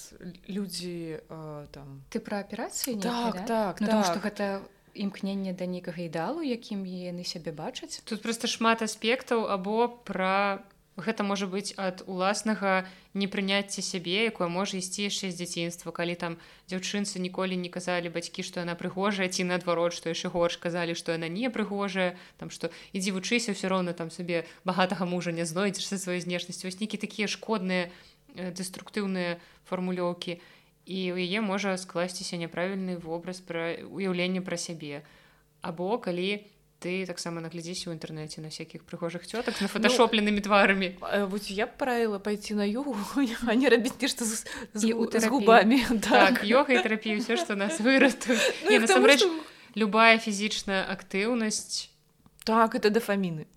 людзі 0.46 1.22
там 1.70 2.02
ты 2.10 2.18
пра 2.18 2.42
аперацыі 2.42 2.98
так, 2.98 3.46
так, 3.46 3.80
ну, 3.80 4.02
так. 4.02 4.22
гэта 4.22 4.62
імкненне 4.96 5.52
да 5.52 5.68
нейкага 5.68 6.08
ідалу 6.08 6.40
якім 6.40 6.88
яны 6.88 7.24
сябе 7.28 7.52
бачаць. 7.52 8.00
Тут 8.08 8.22
просто 8.22 8.48
шмат 8.48 8.80
аспектаў 8.80 9.44
або 9.52 9.92
пра 10.08 10.64
гэта 10.96 11.22
можа 11.22 11.44
быць 11.46 11.76
ад 11.76 12.00
уласнага 12.08 12.88
непрыняцця 13.12 13.84
сябе 13.84 14.24
якое 14.32 14.48
можа 14.48 14.80
ісці 14.80 15.04
яшчэ 15.12 15.28
з 15.28 15.36
дзяцінства 15.44 15.92
калі 15.92 16.16
там 16.16 16.40
дзяўчынцы 16.72 17.20
ніколі 17.20 17.60
не 17.60 17.68
казалі 17.68 18.08
бацькі 18.08 18.40
што 18.40 18.64
яна 18.64 18.76
прыгожая 18.80 19.28
ці 19.28 19.44
наадварот 19.44 19.92
што 19.92 20.08
яшчэ 20.08 20.32
горш 20.32 20.56
казалі 20.56 20.96
што 20.96 21.12
яна 21.12 21.28
не 21.28 21.52
прыгожая 21.52 22.16
там 22.40 22.48
што 22.48 22.72
ідзі 22.96 23.12
вучыся 23.12 23.52
ўсё 23.52 23.68
роўна 23.68 23.92
там 23.92 24.08
сабе 24.08 24.48
багатага 24.64 25.04
мужа 25.04 25.36
не 25.36 25.44
знойдзеш 25.44 25.84
са 25.84 26.00
сваёй 26.00 26.24
знешнасцю. 26.24 26.64
Вось 26.64 26.80
нейкі 26.80 26.96
такія 26.96 27.28
шкодныя 27.28 27.92
дэструктыўныя 28.32 29.36
фармулёўкі. 29.68 30.40
і 30.40 30.40
і 30.86 30.98
ў 31.12 31.18
яе 31.26 31.42
можа 31.42 31.74
скласціся 31.76 32.38
няправільны 32.38 32.96
вобраз 33.02 33.42
пра 33.42 33.74
уяўленне 33.90 34.40
пра 34.40 34.54
сябе 34.54 35.02
або 35.60 35.98
калі 35.98 36.46
ты 36.78 37.02
таксама 37.08 37.42
наглядзіся 37.42 37.90
ў 37.90 37.98
інтэрнэце 37.98 38.38
на 38.44 38.54
всякихх 38.54 38.86
прыгожых 38.86 39.26
цётак 39.26 39.58
на 39.58 39.66
фотошопленымі 39.66 40.38
ну, 40.38 40.46
тварамі 40.46 40.88
вот 41.26 41.50
я 41.50 41.66
правіла 41.66 42.22
пайти 42.22 42.54
на 42.54 42.62
югу 42.62 42.94
а 43.50 43.54
не 43.58 43.66
рабіць 43.66 43.98
нешта 43.98 44.24
з, 44.24 44.46
з, 44.74 44.94
з 44.94 45.26
губамі 45.26 45.82
так 46.06 46.46
йога 46.46 46.78
і 46.78 46.82
тэрапію 46.86 47.18
ўсё 47.18 47.34
што 47.34 47.58
нас 47.58 47.80
вырату 47.84 48.38
ну, 48.70 48.78
насамрэч 48.78 49.26
любая 49.74 50.22
фізічная 50.22 50.86
актыўнасць 50.86 51.95
так 52.46 52.76
это 52.78 52.90
дафаміны 52.94 53.50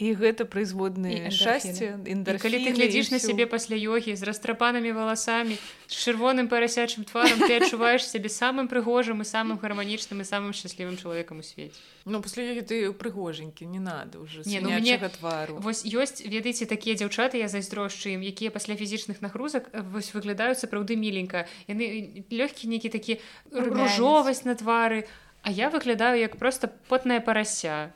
і 0.00 0.06
гэта 0.16 0.48
прызводныя 0.48 1.28
шчасце 1.28 2.00
калі 2.40 2.56
ты 2.64 2.72
глядзіш 2.72 3.12
на 3.12 3.20
сябе 3.20 3.44
пасля 3.44 3.76
йогі 3.76 4.16
з 4.16 4.24
растрапанымі 4.24 4.96
валасамі 4.96 5.60
з 5.60 5.92
чырвоным 5.92 6.48
парасячым 6.48 7.04
тварам 7.04 7.44
ты 7.44 7.60
адчуваеш 7.60 8.08
сябе 8.08 8.32
самым 8.32 8.64
прыгожым 8.72 9.20
і 9.20 9.28
самым 9.28 9.60
гарманічным 9.60 10.24
і 10.24 10.26
самым 10.26 10.56
шчаслівым 10.56 10.96
чалавекам 10.96 11.44
у 11.44 11.44
свеце 11.44 11.76
Ну 12.08 12.24
пасля 12.24 12.48
ёгі 12.48 12.64
ты 12.64 12.76
прыгожанькі 12.96 13.68
не 13.68 13.84
надо 13.84 14.24
уже 14.24 14.40
не, 14.48 14.64
ну, 14.64 14.72
мне 14.72 14.96
твару 14.96 15.60
вось 15.60 15.84
ёсць 15.84 16.24
ведаеце 16.24 16.64
такія 16.64 16.96
дзяўчаты 16.96 17.36
я 17.36 17.52
зайздрошчу 17.52 18.08
ім 18.16 18.24
якія 18.24 18.48
пасля 18.48 18.72
фізічных 18.72 19.20
нагрузак 19.20 19.68
вось 19.92 20.16
выглядаюць 20.16 20.64
сапраўды 20.64 20.96
міленька 20.96 21.44
яны 21.68 22.24
лёгкі 22.32 22.72
нейкі 22.72 22.88
такі 22.88 23.20
ружовасць 23.52 24.48
на 24.48 24.56
твары 24.56 25.04
а 25.04 25.27
А 25.42 25.50
я 25.50 25.70
выглядаю 25.70 26.18
як 26.18 26.36
просто 26.36 26.68
потная 26.88 27.20
парася. 27.20 27.92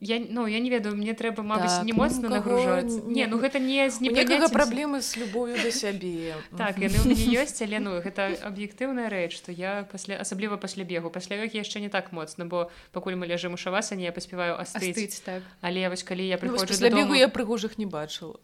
Я, 0.00 0.20
ну, 0.28 0.46
я 0.46 0.58
не 0.58 0.70
ведаю 0.70 0.96
мне 0.96 1.14
трэба 1.14 1.40
мабыць 1.46 1.78
так, 1.78 1.84
не 1.86 1.94
моцна 1.94 2.28
ну, 2.28 2.34
нагружаць 2.34 3.06
не 3.06 3.24
ну 3.30 3.38
гэта 3.38 3.62
не 3.62 3.88
з 3.88 4.02
некага 4.02 4.50
праблемы 4.50 5.00
з 5.00 5.16
любою 5.22 5.54
да 5.54 5.70
сябе 5.70 6.34
так 6.58 6.76
ёсць 6.82 7.62
але 7.66 7.78
ну 7.78 8.02
гэта 8.02 8.34
аб'ектыўная 8.42 9.06
рэч 9.06 9.38
што 9.38 9.54
я 9.54 9.86
пасля 9.86 10.18
асабліва 10.18 10.58
пасля 10.58 10.82
бегу. 10.84 11.14
Пасля 11.14 11.40
як 11.46 11.54
яшчэ 11.54 11.78
не 11.78 11.88
так 11.88 12.10
моцна 12.10 12.44
бо 12.44 12.68
пакуль 12.90 13.14
мы 13.14 13.30
ляжым 13.30 13.54
у 13.54 13.56
шаваса 13.56 13.94
не 13.94 14.04
я 14.04 14.12
паспяваю 14.12 14.58
астыць 14.58 15.22
так. 15.24 15.46
Але 15.62 15.88
вось 15.88 16.02
калі 16.02 16.26
я 16.26 16.42
прыходжу 16.42 16.74
ну, 16.74 16.90
бегу 16.90 17.14
я 17.14 17.30
прыгожых 17.30 17.78
не 17.78 17.86
бачыла 17.86 18.34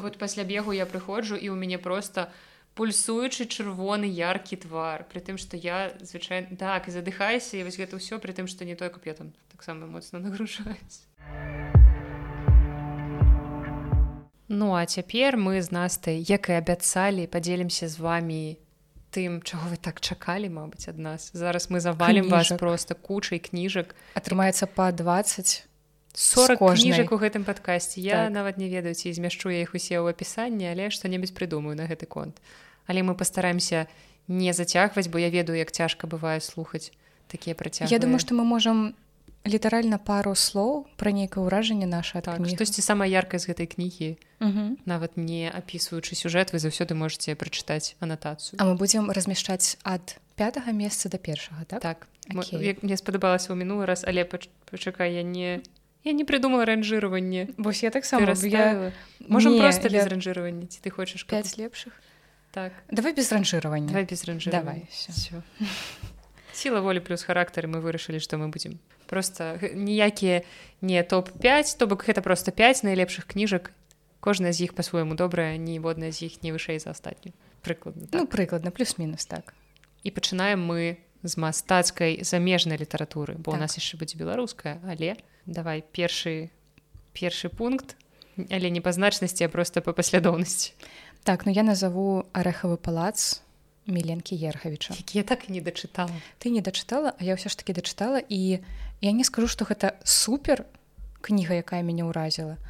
вот 0.00 0.16
пасля 0.16 0.42
бегу 0.42 0.72
я 0.72 0.88
прыходжу 0.88 1.36
і 1.36 1.52
ў 1.52 1.54
мяне 1.54 1.76
просто 1.76 2.32
у 2.32 2.57
пульсуючы 2.78 3.50
чырвоны 3.50 4.06
яркі 4.06 4.54
твар 4.62 5.02
при 5.10 5.18
тым 5.18 5.34
что 5.34 5.58
я 5.58 5.90
звычайно 5.98 6.54
так 6.54 6.86
і 6.86 6.94
задыхаюся 6.94 7.58
і 7.58 7.66
вось 7.66 7.74
гэта 7.74 7.98
ўсё 7.98 8.22
при 8.22 8.30
тым 8.30 8.46
что 8.46 8.62
не 8.62 8.78
той 8.78 8.94
каб 8.94 9.02
я 9.02 9.18
там 9.18 9.34
таксама 9.50 9.90
моцна 9.90 10.22
нагружаюсь. 10.22 11.02
Ну 14.46 14.78
а 14.78 14.86
цяпер 14.86 15.34
мы 15.34 15.58
з 15.60 15.74
настай 15.74 16.22
як 16.22 16.48
і 16.48 16.62
абяцалі 16.62 17.26
подзелімся 17.26 17.90
з 17.90 17.98
вами 17.98 18.62
тым 19.10 19.42
чаго 19.42 19.74
вы 19.74 19.76
так 19.76 19.98
чакалі 19.98 20.46
Мабыць 20.46 20.86
ад 20.86 21.02
нас. 21.02 21.34
Зараз 21.34 21.74
мы 21.74 21.82
завалім 21.82 22.30
вас 22.30 22.54
просто 22.54 22.94
кучай 22.94 23.42
кніжак. 23.42 23.98
Атрымаецца 24.14 24.70
па 24.70 24.94
20 24.94 25.66
40 26.14 26.62
кніжак 26.78 27.10
у 27.10 27.18
гэтым 27.18 27.42
падкасці. 27.42 28.00
Я 28.00 28.30
так. 28.30 28.38
нават 28.38 28.54
не 28.56 28.70
ведаю 28.70 28.94
ці 28.94 29.12
змяшчу 29.12 29.50
я 29.50 29.66
іх 29.66 29.74
усе 29.74 29.98
ў 29.98 30.14
апісанні 30.14 30.70
але 30.70 30.94
што-небудзь 30.94 31.34
прыдумаю 31.34 31.74
на 31.74 31.90
гэты 31.90 32.06
конт 32.06 32.38
але 32.88 33.04
мы 33.04 33.14
постараемся 33.14 33.86
не 34.26 34.52
зацягваць 34.52 35.08
бо 35.08 35.22
я 35.22 35.30
ведаю 35.30 35.58
як 35.60 35.70
цяжка 35.70 36.08
бывае 36.08 36.40
слухаць 36.40 36.90
такія 37.28 37.54
працяг 37.54 37.92
Я 37.92 37.98
думаю 37.98 38.18
что 38.18 38.34
мы 38.34 38.44
можем 38.44 38.96
літаральна 39.46 39.98
пару 39.98 40.34
слоў 40.34 40.88
пра 40.96 41.12
нейкае 41.12 41.44
ўражанне 41.44 41.86
наша 41.86 42.20
так, 42.20 42.42
штосьці 42.42 42.82
самая 42.82 43.08
яркая 43.08 43.38
з 43.38 43.52
гэтай 43.52 43.68
кнігі 43.70 44.18
нават 44.84 45.16
не 45.16 45.46
апісваючы 45.52 46.18
сюжэт 46.18 46.52
вы 46.52 46.58
заўсёды 46.58 46.98
можете 46.98 47.36
прачытаць 47.36 47.94
анатацыю 48.00 48.58
А 48.58 48.66
мы 48.66 48.74
будзем 48.74 49.10
размяшчаць 49.10 49.78
ад 49.84 50.18
пятага 50.34 50.72
месца 50.72 51.08
да 51.08 51.18
першага 51.18 51.64
так, 51.64 51.80
так. 51.80 52.08
мне 52.82 52.96
спадабалася 52.96 53.52
ў 53.52 53.56
мінулы 53.56 53.86
раз 53.86 54.04
але 54.04 54.24
пачакай 54.24 55.14
я 55.14 55.22
не 55.22 55.62
я 56.04 56.12
не 56.12 56.24
придумала 56.24 56.64
ранжирование. 56.64 57.50
Вось 57.58 57.82
я 57.82 57.90
таксама 57.90 58.32
я 58.42 58.92
можем 59.26 59.52
не, 59.52 59.60
просто 59.60 59.88
без 59.88 60.04
я... 60.04 60.08
ранжирования 60.08 60.66
ці 60.66 60.80
ты 60.82 60.90
хочаш 60.90 61.26
5 61.26 61.58
лепшых 61.58 61.92
так. 62.52 62.72
Давай 62.90 63.14
без 63.14 63.32
ранжирования. 63.32 63.88
Давай 63.88 64.04
без 64.04 64.24
ранжирования. 64.24 64.86
Сила 66.52 66.80
воли 66.80 66.98
плюс 66.98 67.22
характары 67.22 67.68
мы 67.68 67.80
вырашылі 67.80 68.18
что 68.18 68.36
мы 68.36 68.48
будем. 68.48 68.78
Просто 69.06 69.58
ніякія 69.74 70.42
не 70.80 71.02
топ-5 71.02 71.78
то 71.78 71.86
бок 71.86 72.04
гэта 72.08 72.20
просто 72.20 72.50
5 72.52 72.84
найлепшых 72.84 73.26
кніжак 73.26 73.72
кожная 74.20 74.52
з 74.52 74.62
іх 74.62 74.74
по-свойму 74.74 75.14
добрая 75.14 75.56
ніводная 75.56 76.12
з 76.12 76.22
іх 76.22 76.42
не 76.42 76.52
вышэй 76.52 76.78
за 76.78 76.90
астатнюю 76.90 77.32
прыкладна 77.62 78.06
так. 78.06 78.20
ну 78.20 78.26
прыкладна 78.26 78.70
плюс-мінус 78.70 79.26
так. 79.26 79.54
І 80.02 80.10
пачынаем 80.10 80.64
мы 80.66 80.98
з 81.22 81.36
мастацкай 81.36 82.22
замежнай 82.22 82.78
літаратуры 82.78 83.38
бо 83.38 83.52
так. 83.52 83.54
у 83.54 83.62
нас 83.62 83.78
яшчэ 83.78 83.98
будзе 83.98 84.18
беларуская 84.18 84.80
але 84.84 85.16
давай 85.46 85.82
першы 85.82 86.50
першы 87.14 87.48
пункт. 87.48 87.96
Але 88.50 88.70
не 88.70 88.80
па 88.80 88.92
значнасці 88.92 89.44
а 89.44 89.48
просто 89.48 89.80
па 89.82 89.92
паслядоўнасці 89.98 90.74
Так 91.24 91.46
ну 91.46 91.52
я 91.52 91.62
назову 91.62 92.24
арэхавы 92.32 92.76
палац 92.76 93.42
міленкі 93.88 94.36
ерхавіча 94.36 94.94
я 95.16 95.24
так 95.24 95.48
не 95.48 95.60
дачытала 95.60 96.12
ты 96.38 96.50
не 96.50 96.60
дачытала 96.60 97.14
а 97.16 97.24
я 97.24 97.34
ўсё 97.34 97.48
ж 97.48 97.56
таки 97.56 97.72
дачытала 97.72 98.20
і 98.20 98.60
я 99.00 99.12
не 99.12 99.24
скажу 99.24 99.48
што 99.48 99.64
гэта 99.64 99.96
супер 100.04 100.68
кніга 101.24 101.56
якая 101.64 101.80
мяне 101.82 102.04
ўразіла 102.04 102.60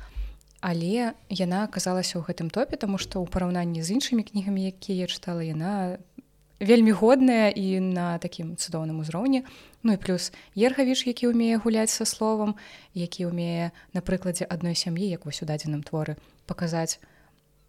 але 0.61 1.15
яна 1.29 1.67
аказалася 1.67 2.19
ў 2.19 2.27
гэтым 2.31 2.51
топе 2.55 2.79
таму 2.79 2.99
што 2.99 3.19
ў 3.23 3.27
параўнанні 3.27 3.83
з 3.83 3.99
іншымі 3.99 4.23
кнігамі 4.31 4.71
якія 4.71 5.05
я 5.05 5.09
чытала 5.11 5.43
яна 5.43 5.99
вельмі 6.61 6.91
годная 6.91 7.51
і 7.51 7.81
на 7.81 8.19
такім 8.19 8.57
цудоўным 8.57 8.99
узроўні. 8.99 9.45
Ну 9.83 9.93
і 9.95 9.97
плюс 9.97 10.33
ерхавіш 10.59 11.07
які 11.07 11.31
ўмее 11.31 11.63
гуляць 11.63 11.95
са 11.95 12.03
словам 12.03 12.59
які 12.95 13.31
ўмее 13.31 13.71
на 13.95 14.01
прыкладзе 14.03 14.43
адной 14.43 14.75
сям'і 14.75 15.07
як 15.07 15.23
вось 15.27 15.43
у 15.43 15.47
дадзеным 15.47 15.87
творы 15.87 16.19
паказаць 16.51 16.99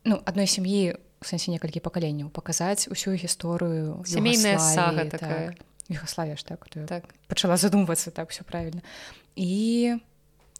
ну 0.04 0.22
адной 0.26 0.48
сям'і 0.48 0.96
у 1.20 1.26
сэнсе 1.28 1.52
некалькі 1.52 1.84
пакаленняў 1.84 2.32
паказаць 2.32 2.88
усю 2.88 3.12
гісторыю 3.16 4.04
сямейная 4.08 4.60
сага 4.60 5.06
такая. 5.10 5.56
Югославія 5.90 6.38
ж 6.38 6.46
так, 6.46 6.70
так. 6.70 7.04
пачала 7.28 7.58
задумвацца 7.58 8.12
так 8.12 8.30
все 8.30 8.44
правильно. 8.44 8.82
І 9.36 9.98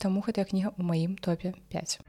таму 0.02 0.24
гэтая 0.26 0.46
кніга 0.46 0.74
ў 0.74 0.82
маім 0.82 1.14
топе 1.22 1.54
5 1.70 2.00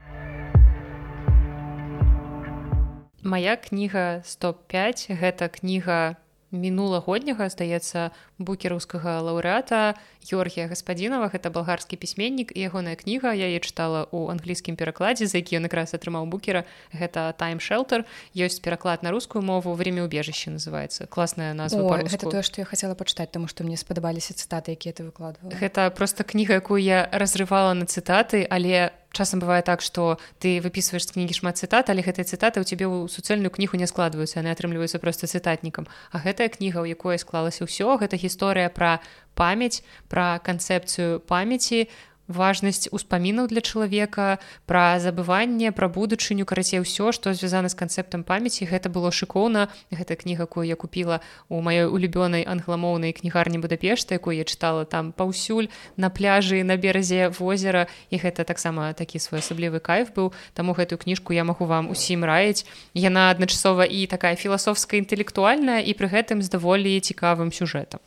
Мая 3.21 3.55
кніга 3.55 4.25
105 4.25 5.13
гэта 5.13 5.45
кніга 5.53 6.17
мінулагодняга 6.51 7.47
здаецца 7.53 8.09
букераўскага 8.39 9.21
лаўрэата 9.21 9.95
Георгія 10.21 10.69
гаспадзінова 10.69 11.33
гэта 11.33 11.49
балгарскі 11.49 11.97
пісьменнік 11.97 12.53
і 12.53 12.59
ягоная 12.61 12.95
кніга 12.95 13.33
я 13.33 13.49
е 13.49 13.59
чытала 13.59 14.05
ў 14.09 14.29
англійскім 14.31 14.77
перакладзе 14.77 15.25
за 15.25 15.41
які 15.41 15.57
ён 15.57 15.65
якраз 15.65 15.97
атрымаў 15.97 16.29
букера 16.29 16.63
гэта 16.93 17.33
тайм 17.37 17.57
шэлтер 17.57 18.05
ёсць 18.37 18.61
пераклад 18.61 19.01
на 19.01 19.11
рускую 19.11 19.41
мову 19.41 19.73
время 19.73 20.05
убежище 20.05 20.53
называется 20.53 21.07
класная 21.07 21.53
назва 21.53 22.05
гэта 22.05 22.29
тое 22.29 22.45
што 22.45 22.61
я 22.61 22.65
хацела 22.69 22.93
пачытаць 22.93 23.33
таму 23.33 23.49
што 23.49 23.65
мне 23.65 23.77
спадабаліся 23.77 24.37
цытаты 24.37 24.77
якія 24.77 24.93
ты 24.93 25.03
выкладвала. 25.03 25.51
Гэта 25.57 25.89
просто 25.89 26.23
кніга 26.23 26.61
якую 26.61 26.81
я 26.81 27.09
разрывала 27.11 27.73
на 27.73 27.89
цытаты 27.89 28.45
але 28.45 28.93
часам 29.11 29.43
бывае 29.43 29.61
так 29.61 29.81
што 29.81 30.17
ты 30.39 30.59
выпісваеш 30.63 31.03
з 31.05 31.11
кнігі 31.15 31.35
шмат 31.35 31.59
цытат 31.59 31.91
але 31.91 32.01
гэтыя 32.01 32.23
цытаты 32.23 32.63
ў 32.63 32.65
цябе 32.65 32.87
ў 32.87 33.11
суцэльную 33.11 33.51
кнігу 33.51 33.75
не 33.75 33.87
складваюцца 33.87 34.39
яны 34.39 34.55
атрымліваюцца 34.55 35.03
проста 35.03 35.27
цытатнікам. 35.27 35.87
А 36.11 36.17
гэтая 36.23 36.47
кніга 36.47 36.79
ў 36.79 36.95
якой 36.95 37.19
склалася 37.19 37.67
ўсё 37.67 37.99
гэта 37.99 38.15
гісторыя 38.15 38.71
пра 38.71 39.03
памяць 39.35 39.83
пра 40.07 40.39
канцэпцыю 40.43 41.19
памяці 41.25 41.87
важнасць 42.31 42.87
успамінаў 42.91 43.47
для 43.51 43.61
чалавека 43.61 44.39
пра 44.65 44.99
забыванне 44.99 45.71
пра 45.75 45.91
будучыню 45.91 46.47
карацей 46.47 46.81
ўсё 46.81 47.11
што 47.11 47.35
звязана 47.35 47.69
з 47.69 47.77
канцэптам 47.77 48.23
памяці 48.23 48.65
гэта 48.71 48.89
было 48.89 49.11
шыкоўна 49.11 49.67
гэта 49.91 50.15
кніга 50.15 50.47
якую 50.47 50.65
я 50.65 50.75
купила 50.75 51.21
у 51.49 51.61
маёй 51.61 51.91
улюбёнай 51.91 52.47
англамоўнай 52.47 53.13
кнігарні 53.13 53.59
будапешта 53.59 54.15
якую 54.15 54.37
я 54.39 54.45
чытала 54.47 54.85
там 54.85 55.11
паўсюль 55.11 55.69
на 55.97 56.09
пляжы 56.09 56.63
на 56.63 56.77
беразе 56.77 57.29
возера 57.29 57.87
і 58.09 58.17
гэта 58.17 58.47
таксама 58.47 58.93
такі 58.93 59.19
своеасаблівы 59.19 59.79
кайф 59.79 60.15
быў 60.15 60.33
таму 60.53 60.73
гэтую 60.73 60.97
кніжку 60.97 61.33
я 61.33 61.43
магу 61.43 61.65
вам 61.65 61.91
усім 61.91 62.23
раіць. 62.25 62.65
Яна 62.93 63.31
адначасова 63.31 63.85
і 63.85 64.07
такая 64.07 64.35
філасофская 64.35 64.99
інтэлектуальная 65.01 65.81
і 65.83 65.91
пры 65.93 66.07
гэтым 66.07 66.41
з 66.41 66.49
даволі 66.49 66.99
цікавым 66.99 67.51
сюжэтам 67.51 67.99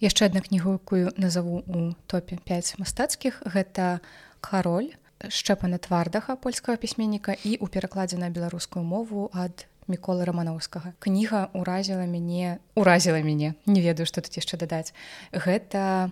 яшчэ 0.00 0.28
адна 0.28 0.40
кнігу 0.40 0.76
якую 0.78 1.12
назову 1.16 1.62
у 1.66 1.94
топе 2.06 2.36
5 2.36 2.78
мастацкіх 2.78 3.42
гэта 3.46 4.00
кароль 4.40 4.92
шчэпана 5.28 5.78
твардаха 5.78 6.36
польскага 6.36 6.76
пісьменніка 6.76 7.36
і 7.44 7.56
у 7.60 7.66
перакладзе 7.66 8.20
на 8.20 8.28
беларускую 8.28 8.84
мову 8.84 9.30
ад 9.32 9.66
міколы 9.88 10.26
рамановскага. 10.26 10.92
Кніга 10.98 11.48
ўразіла 11.54 12.04
мяне 12.10 12.58
уразіла 12.74 13.22
мяне 13.22 13.54
не 13.66 13.80
ведаю 13.80 14.06
што 14.06 14.20
тут 14.20 14.36
яшчэ 14.36 14.58
дадаць. 14.60 14.92
Гэта 15.32 16.10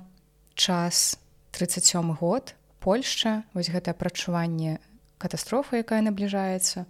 час 0.55 1.19
37 1.53 2.15
год 2.17 2.55
Польшча 2.85 3.49
вось 3.57 3.73
гэтае 3.73 3.97
прачуванне 3.97 4.77
катастрофы 5.17 5.81
якая 5.81 6.05
набліжаецца. 6.05 6.85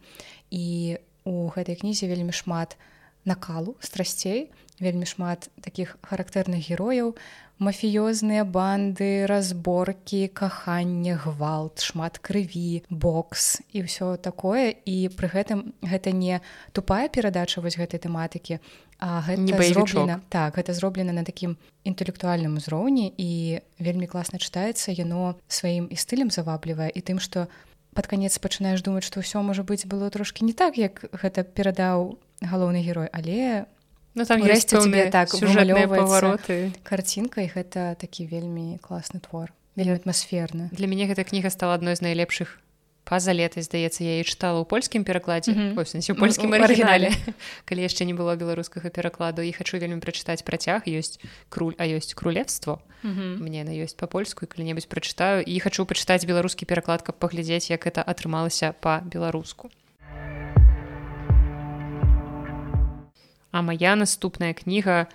І 0.51 0.99
у 1.22 1.47
гэтай 1.55 1.78
кнізе 1.78 2.11
вельмі 2.11 2.34
шмат 2.34 2.74
накалу 3.24 3.78
страсцей 3.78 4.51
вельмі 4.81 5.07
шмат 5.07 5.51
таких 5.61 5.97
характэрных 6.03 6.62
герояў. 6.70 7.14
Мафіёзныя 7.62 8.43
банды 8.43 9.31
разборкі 9.31 10.27
каханне 10.35 11.14
гвалт 11.14 11.79
шмат 11.79 12.18
крыві 12.18 12.83
бокс 12.91 13.62
і 13.70 13.87
ўсё 13.87 14.18
такое. 14.18 14.75
І 14.75 15.07
пры 15.14 15.31
гэтым 15.31 15.70
гэта 15.79 16.11
не 16.11 16.43
тупая 16.75 17.07
перадача 17.07 17.62
вось 17.62 17.79
гэтай 17.79 18.03
тэматыкі 18.03 18.59
а 18.99 19.22
гэта 19.22 19.62
зроблена 19.62 20.20
так 20.31 20.57
гэта 20.57 20.72
зроблена 20.75 21.12
на 21.12 21.25
такім 21.25 21.57
інтэлектуальным 21.85 22.59
узроўні. 22.59 23.14
І 23.14 23.61
вельмі 23.79 24.07
класна 24.11 24.43
чытаецца 24.43 24.91
яно 24.91 25.39
сваім 25.47 25.87
і 25.87 25.97
стылем 25.97 26.35
заваблівае 26.35 26.91
і 26.91 27.01
тым 27.07 27.22
што 27.22 27.47
под 27.95 28.07
канец 28.11 28.35
пачынаеш 28.43 28.83
думаць 28.83 29.07
што 29.07 29.22
ўсё 29.22 29.47
можа 29.47 29.62
быць 29.62 29.87
было 29.87 30.11
трошки 30.11 30.43
не 30.43 30.53
так 30.53 30.75
як 30.75 31.07
гэта 31.14 31.47
перадаў 31.47 32.18
галоўны 32.43 32.83
герой. 32.83 33.09
Але 33.12 33.70
Ну, 34.15 34.25
там 34.25 34.45
есть 34.45 34.69
тебе 34.69 35.11
так 35.11 35.31
павароты 35.31 36.73
карцінка 36.83 37.43
і 37.43 37.51
гэта 37.51 37.95
такі 37.99 38.27
вельмі 38.31 38.79
класны 38.79 39.19
твор 39.19 39.51
вельмі 39.75 39.99
атмасферны 39.99 40.71
для 40.71 40.87
мяне 40.87 41.11
гэта 41.11 41.25
кніга 41.27 41.51
стала 41.51 41.75
адной 41.75 41.99
з 41.99 42.03
найлепшых 42.07 42.62
паза 43.05 43.35
летай 43.37 43.62
здаецца 43.62 44.07
я 44.07 44.21
і 44.21 44.25
чытала 44.25 44.62
ў 44.62 44.67
польскім 44.71 45.05
перакладзе 45.05 45.53
mm 45.53 45.75
-hmm. 45.77 46.19
польскім 46.19 46.55
арыгінале 46.55 47.11
калі 47.65 47.81
яшчэ 47.89 48.05
не 48.05 48.15
было 48.15 48.37
беларускага 48.37 48.89
перакладу 48.89 49.43
і 49.43 49.53
хачу 49.53 49.79
вельмі 49.79 50.01
прачытаць 50.01 50.43
працяг 50.43 50.87
ёсць 50.87 51.21
круль 51.49 51.75
а 51.79 51.85
ёсць 51.85 52.15
крулевство 52.15 52.81
mm 53.05 53.11
-hmm. 53.11 53.43
мне 53.43 53.65
на 53.65 53.71
ёсць 53.71 53.97
па-польску 53.97 54.47
калі-небудзь 54.47 54.89
прачытаю 54.89 55.43
і 55.43 55.61
хачу 55.61 55.85
пачытаць 55.85 56.27
беларускі 56.27 56.65
пераклад 56.67 57.03
каб 57.03 57.15
паглядзець 57.19 57.71
як 57.71 57.87
это 57.87 58.01
атрымалася 58.07 58.75
па-беларуску 58.81 59.71
А 63.55 63.63
моя 63.63 63.95
наступная 63.95 64.51
кніга 64.51 65.07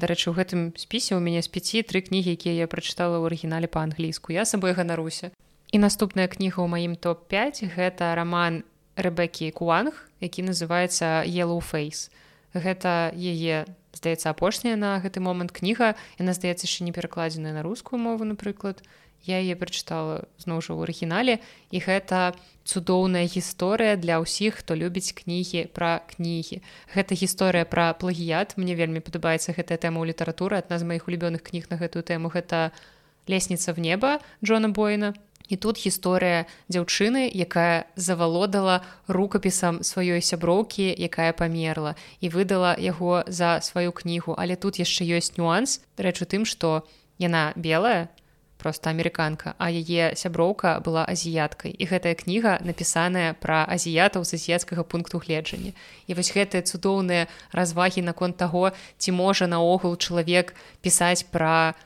дарэчы 0.00 0.32
у 0.32 0.32
гэтым 0.32 0.72
спісе 0.80 1.12
у 1.12 1.20
мяне 1.20 1.44
з 1.44 1.52
пяці 1.52 1.84
тры 1.84 2.00
кнігі 2.00 2.32
якія 2.32 2.64
я 2.64 2.66
прачытала 2.72 3.20
ў 3.20 3.28
арыгінале 3.28 3.68
па-англійску. 3.68 4.32
Я 4.32 4.48
сабой 4.48 4.72
ганаруся. 4.72 5.28
І 5.76 5.84
наступная 5.84 6.24
кніга 6.24 6.64
ў 6.64 6.72
маім 6.72 6.96
топ-5 6.96 7.68
гэта 7.76 8.16
роман 8.16 8.64
рэбекі 8.96 9.52
куанг 9.52 10.08
які 10.24 10.48
называется 10.48 11.20
yellow 11.28 11.60
face 11.60 12.08
гэта 12.56 13.12
яе 13.12 13.68
здаецца 13.92 14.32
апошняя 14.32 14.80
на 14.80 14.96
гэты 15.04 15.20
момант 15.20 15.52
кніга. 15.52 16.00
Яна 16.16 16.32
здаецца 16.32 16.64
яшчэ 16.64 16.88
не 16.88 16.96
перакладзеная 16.96 17.52
на 17.52 17.60
рускую 17.60 18.00
мову 18.00 18.24
напрыклад 18.24 18.80
я 19.26 19.42
яе 19.42 19.58
прачытала 19.58 20.24
зноў 20.38 20.62
жа 20.62 20.72
ў 20.78 20.86
арыгінале 20.86 21.34
і 21.74 21.78
гэта 21.82 22.38
цудоўная 22.66 23.26
гісторыя 23.26 23.98
для 23.98 24.18
ўсіх 24.22 24.62
хто 24.62 24.74
любіць 24.78 25.14
кнігі 25.14 25.70
пра 25.70 26.02
кнігі. 26.14 26.62
Гэта 26.94 27.12
гісторыя 27.14 27.66
пра 27.66 27.94
плагіят. 27.94 28.58
Мне 28.58 28.74
вельмі 28.74 29.02
падабаецца 29.02 29.54
гэтая 29.54 29.78
тэма 29.78 30.02
ў 30.02 30.14
літаратуры. 30.14 30.58
Адна 30.58 30.78
з 30.78 30.86
маіх 30.86 31.06
улюбёных 31.06 31.46
кніг 31.46 31.70
на 31.70 31.78
гэтую 31.78 32.02
тэму 32.02 32.30
гэта 32.30 32.74
лесніца 33.26 33.74
в 33.74 33.78
неба 33.78 34.18
Джона 34.42 34.70
бойна. 34.70 35.14
І 35.48 35.56
тут 35.56 35.78
гісторыя 35.78 36.50
дзяўчыны, 36.66 37.30
якая 37.30 37.86
завалодала 37.94 38.82
рукапісам 39.06 39.86
сваёй 39.86 40.18
сяброўкі, 40.18 40.90
якая 40.90 41.30
памерла 41.32 41.94
і 42.18 42.30
выдала 42.34 42.74
яго 42.74 43.22
за 43.30 43.62
сваю 43.62 43.94
кнігу. 43.94 44.34
Але 44.34 44.58
тут 44.58 44.82
яшчэ 44.82 45.06
ёсць 45.06 45.38
нюанс. 45.38 45.86
Рэч 45.94 46.22
у 46.22 46.26
тым, 46.26 46.42
што 46.42 46.82
яна 47.22 47.54
белая, 47.54 48.10
просто 48.66 48.90
амерыканка 48.90 49.54
а 49.62 49.70
яе 49.70 50.18
сяброўка 50.18 50.82
была 50.82 51.06
азіяткай. 51.06 51.70
І 51.70 51.86
гэтая 51.86 52.18
кніга 52.18 52.58
напісаная 52.66 53.38
пра 53.38 53.62
азіятаў 53.62 54.26
з 54.26 54.34
азіяцкага 54.34 54.82
пункту 54.82 55.22
гледжання. 55.22 55.70
І 56.10 56.18
вось 56.18 56.34
гэтыя 56.34 56.66
цудоўныя 56.66 57.30
развагі 57.54 58.02
наконт 58.02 58.34
таго 58.34 58.74
ці 58.98 59.14
можа 59.14 59.46
наогул 59.46 59.94
чалавек 59.94 60.50
пісаць 60.82 61.30
пра 61.30 61.78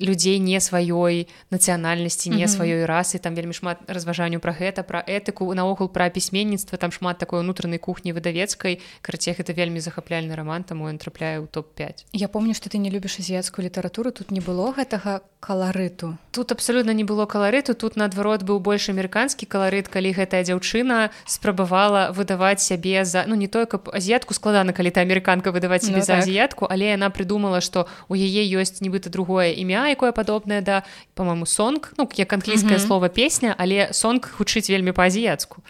людзей 0.00 0.38
не 0.40 0.58
сваёй 0.58 1.28
нацыянальнасці 1.50 2.32
не 2.32 2.48
сваёй 2.48 2.84
расы. 2.88 3.18
Там 3.20 3.34
вельмі 3.34 3.52
шмат 3.52 3.78
разважанню 3.86 4.40
пра 4.40 4.56
гэта 4.56 4.82
пра 4.82 5.04
этыку 5.06 5.52
наогул 5.54 5.88
пра 5.88 6.08
пісьменніцтва 6.10 6.78
там 6.78 6.90
шмат 6.90 7.18
такой 7.18 7.40
унутранай 7.40 7.78
кухні 7.78 8.12
выдавецкай 8.12 8.80
карацех 9.02 9.40
это 9.40 9.52
вельмі 9.52 9.80
захапляльны 9.80 10.34
роман 10.34 10.64
таму 10.64 10.88
ён 10.88 10.98
трапляе 10.98 11.44
ў 11.44 11.46
топ-5 11.46 12.08
Я 12.12 12.28
помню 12.28 12.54
што 12.54 12.72
ты 12.72 12.78
не 12.78 12.90
любіш 12.90 13.20
азіяцкую 13.20 13.68
літаратуру 13.68 14.10
тут 14.10 14.30
не 14.30 14.40
было 14.40 14.72
гэтага 14.72 15.20
каларыту 15.40 16.16
тут 16.32 16.52
абсалютна 16.52 16.92
не 16.92 17.04
было 17.04 17.26
каларыту 17.26 17.74
тут 17.74 17.96
наадварот 17.96 18.42
быў 18.42 18.60
больш 18.60 18.88
амерыканскі 18.88 19.46
каларыт 19.46 19.88
калі 19.88 20.12
гэтая 20.16 20.44
дзяўчына 20.44 21.10
спрабавала 21.26 22.12
выдаваць 22.12 22.62
сябе 22.62 23.04
за 23.04 23.24
ну 23.26 23.34
не 23.34 23.48
тое 23.48 23.66
каб 23.66 23.90
азіятку 23.92 24.34
складана 24.34 24.72
калі 24.72 24.90
ты 24.90 25.00
амерыканка 25.00 25.52
выдаваць 25.52 25.84
себе 25.84 26.00
ну, 26.00 26.06
за 26.06 26.16
так. 26.16 26.22
азіятку 26.24 26.66
але 26.70 26.92
яна 26.94 27.10
придумала 27.10 27.60
што 27.60 27.88
у 28.08 28.14
яе 28.14 28.44
ёсць 28.60 28.80
нібыта 28.80 29.10
другое 29.10 29.52
імя 29.56 29.89
якое 29.90 30.12
падобнае 30.12 30.60
да 30.60 30.82
по-моему 31.14 31.46
сонг 31.46 31.92
ну 31.98 32.08
як 32.16 32.32
англійскае 32.32 32.76
mm 32.76 32.80
-hmm. 32.80 32.86
слово 32.86 33.08
песня 33.08 33.54
але 33.58 33.92
сонг 33.92 34.34
гучыць 34.38 34.70
вельмі 34.70 34.92
па-азіяцку 34.92 35.62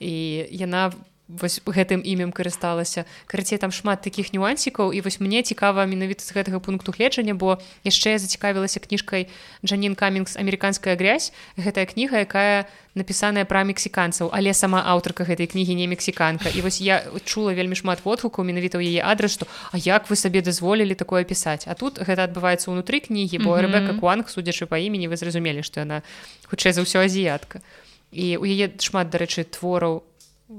і 0.00 0.46
яна 0.50 0.88
в 0.88 0.94
вось 1.40 1.60
гэтым 1.64 2.04
імем 2.04 2.32
карысталася. 2.32 3.04
Карацей 3.26 3.58
там 3.58 3.72
шмат 3.72 4.02
таких 4.02 4.32
нюансікаў 4.32 4.92
і 4.92 5.00
вось 5.00 5.20
мне 5.20 5.42
цікава 5.42 5.86
менавіта 5.86 6.20
з 6.24 6.32
гэтага 6.36 6.60
пункту 6.60 6.92
гледжання 6.92 7.34
бо 7.34 7.58
яшчэ 7.84 8.18
зацікавілася 8.18 8.80
кніжкай 8.80 9.28
Джанін 9.64 9.94
камінгс 9.94 10.36
амерыканская 10.36 10.96
грязь 10.96 11.32
гэтая 11.56 11.86
кніга 11.88 12.20
якая 12.20 12.68
напісаная 12.94 13.48
пра 13.48 13.64
мексіканцаў 13.64 14.28
але 14.32 14.52
сама 14.52 14.84
аўтарка 14.84 15.24
гэтай 15.24 15.48
кнігі 15.48 15.74
не 15.74 15.88
мексіканка. 15.88 16.52
І 16.52 16.60
вось 16.60 16.80
я 16.80 17.00
чула 17.24 17.56
вельмі 17.56 17.76
шмат 17.76 18.04
водгукаў 18.04 18.44
менавіта 18.44 18.76
ў 18.76 18.92
яе 18.92 19.00
адрас 19.00 19.32
што 19.32 19.48
А 19.72 19.78
як 19.78 20.10
вы 20.10 20.16
сабе 20.16 20.42
дазволілі 20.42 20.94
такое 20.94 21.24
пісаць? 21.24 21.64
А 21.64 21.74
тут 21.74 21.96
гэта 21.96 22.28
адбываецца 22.28 22.68
ўнутры 22.68 23.00
кнігі 23.00 23.40
бо 23.40 23.56
рэбека 23.56 23.96
куанг 23.96 24.28
судзячы 24.28 24.68
па 24.68 24.76
імені 24.76 25.08
вы 25.08 25.16
зразумелі 25.16 25.64
што 25.64 25.80
яна 25.80 26.04
хутчэй 26.52 26.76
за 26.76 26.84
ўсё 26.84 27.00
азіятка. 27.00 27.64
І 28.12 28.36
у 28.36 28.44
яе 28.44 28.68
шмат 28.76 29.08
дарэчы 29.08 29.48
твораў 29.48 30.04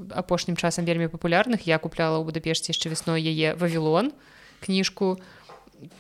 апошнім 0.10 0.58
часам 0.58 0.86
вельмі 0.86 1.08
папулярных. 1.08 1.68
Я 1.68 1.80
купляла 1.80 2.20
ў 2.20 2.28
будапешце 2.28 2.72
яшчэ 2.72 2.90
вясной 2.90 3.22
яе 3.22 3.56
вавілон 3.56 4.12
кніжку. 4.64 5.20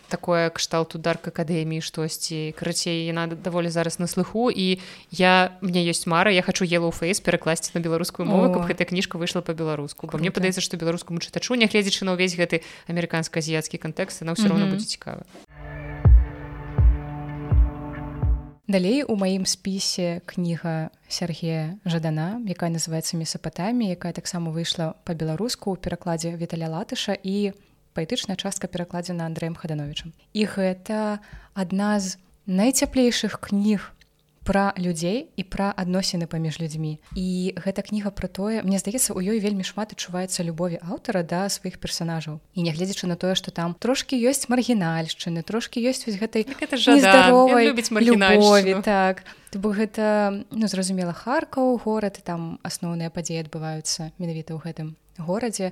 Такое 0.08 0.48
кшталту 0.48 0.96
дарк 0.96 1.28
акадэміі 1.28 1.84
штосьці. 1.84 2.56
Карацей 2.56 3.04
яна 3.04 3.28
даволі 3.28 3.68
зараз 3.68 4.00
на 4.00 4.08
слыху. 4.08 4.48
І 4.48 4.80
я 5.12 5.60
мне 5.60 5.84
ёсць 5.84 6.08
мара 6.08 6.32
я 6.32 6.42
хочу 6.42 6.64
елу 6.64 6.92
фейс 6.92 7.20
перакласці 7.20 7.76
на 7.76 7.82
беларускую 7.84 8.24
мову 8.24 8.54
каб 8.54 8.70
гэтая 8.72 8.88
кніжка 8.88 9.20
выйшла 9.20 9.42
по-беларуску 9.42 10.08
бо 10.08 10.18
мне 10.18 10.32
падаецца 10.32 10.64
што 10.64 10.80
беларускаму 10.80 11.20
чытачу 11.20 11.60
нягледзячы 11.60 12.08
на 12.08 12.16
ўвесь 12.16 12.40
гэты 12.40 12.64
амерыканска-азіяцкі 12.88 13.76
кантэкст 13.76 14.24
на 14.24 14.38
ўсё 14.38 14.48
роўна 14.48 14.72
будзе 14.72 14.88
цікава 14.88 15.28
Далей 18.74 19.04
у 19.04 19.16
маім 19.16 19.46
спісе 19.46 20.22
кніга 20.26 20.90
Сергея 21.06 21.78
Жадана, 21.86 22.42
якая 22.42 22.74
называецца 22.74 23.22
месапатамі, 23.22 23.86
якая 23.94 24.18
таксама 24.18 24.50
выйшла 24.50 24.98
па-беларуску 25.06 25.70
ў 25.70 25.78
перакладзе 25.78 26.34
Віталя 26.34 26.74
латыша 26.74 27.14
і 27.14 27.54
паэтычная 27.94 28.34
частка 28.34 28.66
перакладзена 28.66 29.30
Андрэем 29.30 29.54
Хадановичам. 29.54 30.18
І 30.34 30.50
гэта 30.50 31.22
адна 31.54 32.02
з 32.02 32.18
найцяплейшых 32.50 33.38
кніг 33.46 33.94
пра 34.44 34.74
людзей 34.78 35.32
і 35.36 35.44
пра 35.44 35.72
адносіны 35.76 36.28
паміж 36.28 36.60
людзьмі. 36.60 37.00
І 37.16 37.56
гэта 37.56 37.82
кніга 37.82 38.12
пра 38.12 38.28
тое 38.28 38.62
мне 38.64 38.78
здаецца 38.80 39.16
у 39.16 39.20
ёй 39.24 39.40
вельмі 39.40 39.64
шмат 39.64 39.96
адчуваецца 39.96 40.44
любові 40.44 40.80
аўтара 40.84 41.24
да 41.24 41.48
сваіх 41.48 41.80
персонажаў 41.80 42.44
і 42.54 42.60
нягледзячы 42.68 43.08
на 43.08 43.16
тое 43.16 43.36
што 43.40 43.56
там 43.56 43.74
трошки 43.80 44.20
ёсць 44.20 44.52
маргінальшчыны 44.52 45.44
трошки 45.48 45.80
ёсць 45.80 46.06
вось 46.06 46.20
гэтай 46.20 46.48
здаровай 47.00 47.72
любові 47.72 48.84
так. 48.84 49.24
Бо 49.54 49.70
гэта 49.70 50.44
ну 50.52 50.68
зразумела 50.68 51.14
харкаў 51.14 51.80
горад 51.86 52.20
там 52.24 52.60
асноўныя 52.64 53.10
падзеі 53.10 53.48
адбываюцца 53.48 54.12
менавіта 54.20 54.58
ў 54.58 54.60
гэтым 54.60 54.88
горадзе. 55.18 55.72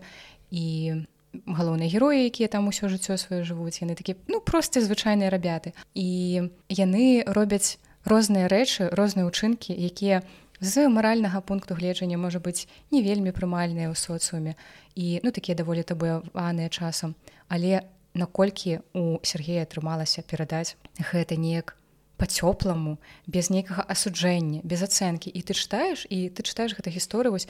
І 0.52 1.08
галоўныя 1.48 1.88
героі 1.88 2.28
якія 2.28 2.48
там 2.48 2.68
усё 2.68 2.92
жыццё 2.92 3.16
сваё 3.16 3.44
жывуць 3.48 3.82
яны 3.82 3.96
такі 3.96 4.16
ну 4.28 4.40
простыя 4.40 4.84
звычайныя 4.84 5.32
рабяты. 5.32 5.74
І 5.96 6.52
яны 6.70 7.24
робяць 7.26 7.80
розныя 8.06 8.48
рэчы 8.48 8.90
розныя 8.92 9.28
ўчынкі 9.28 9.74
якія 9.74 10.22
з 10.62 10.88
маральнага 10.90 11.42
пункту 11.42 11.74
гледжання 11.74 12.18
можа 12.22 12.40
быць 12.40 12.70
не 12.94 13.02
вельмі 13.02 13.34
прымальныя 13.34 13.90
ў 13.90 13.98
соцыуме 13.98 14.54
і 14.96 15.20
ну 15.26 15.34
такія 15.34 15.58
даволі 15.58 15.82
табуяваныя 15.82 16.70
часам. 16.70 17.16
Але 17.50 17.82
наколькі 18.14 18.86
у 18.94 19.18
Сергея 19.24 19.66
атрымалася 19.66 20.22
перадаць 20.22 20.78
гэта 21.02 21.34
неяк 21.34 21.74
по-цёпламу 22.22 23.02
без 23.26 23.50
нейкага 23.50 23.82
асуджэння 23.90 24.62
без 24.64 24.86
ацэнкі. 24.86 25.34
І 25.34 25.42
ты 25.42 25.58
чытаеш 25.58 26.06
і 26.06 26.30
ты 26.30 26.46
чытаеш 26.46 26.78
гэта 26.78 26.94
гісторыю 26.94 27.34
вось 27.34 27.50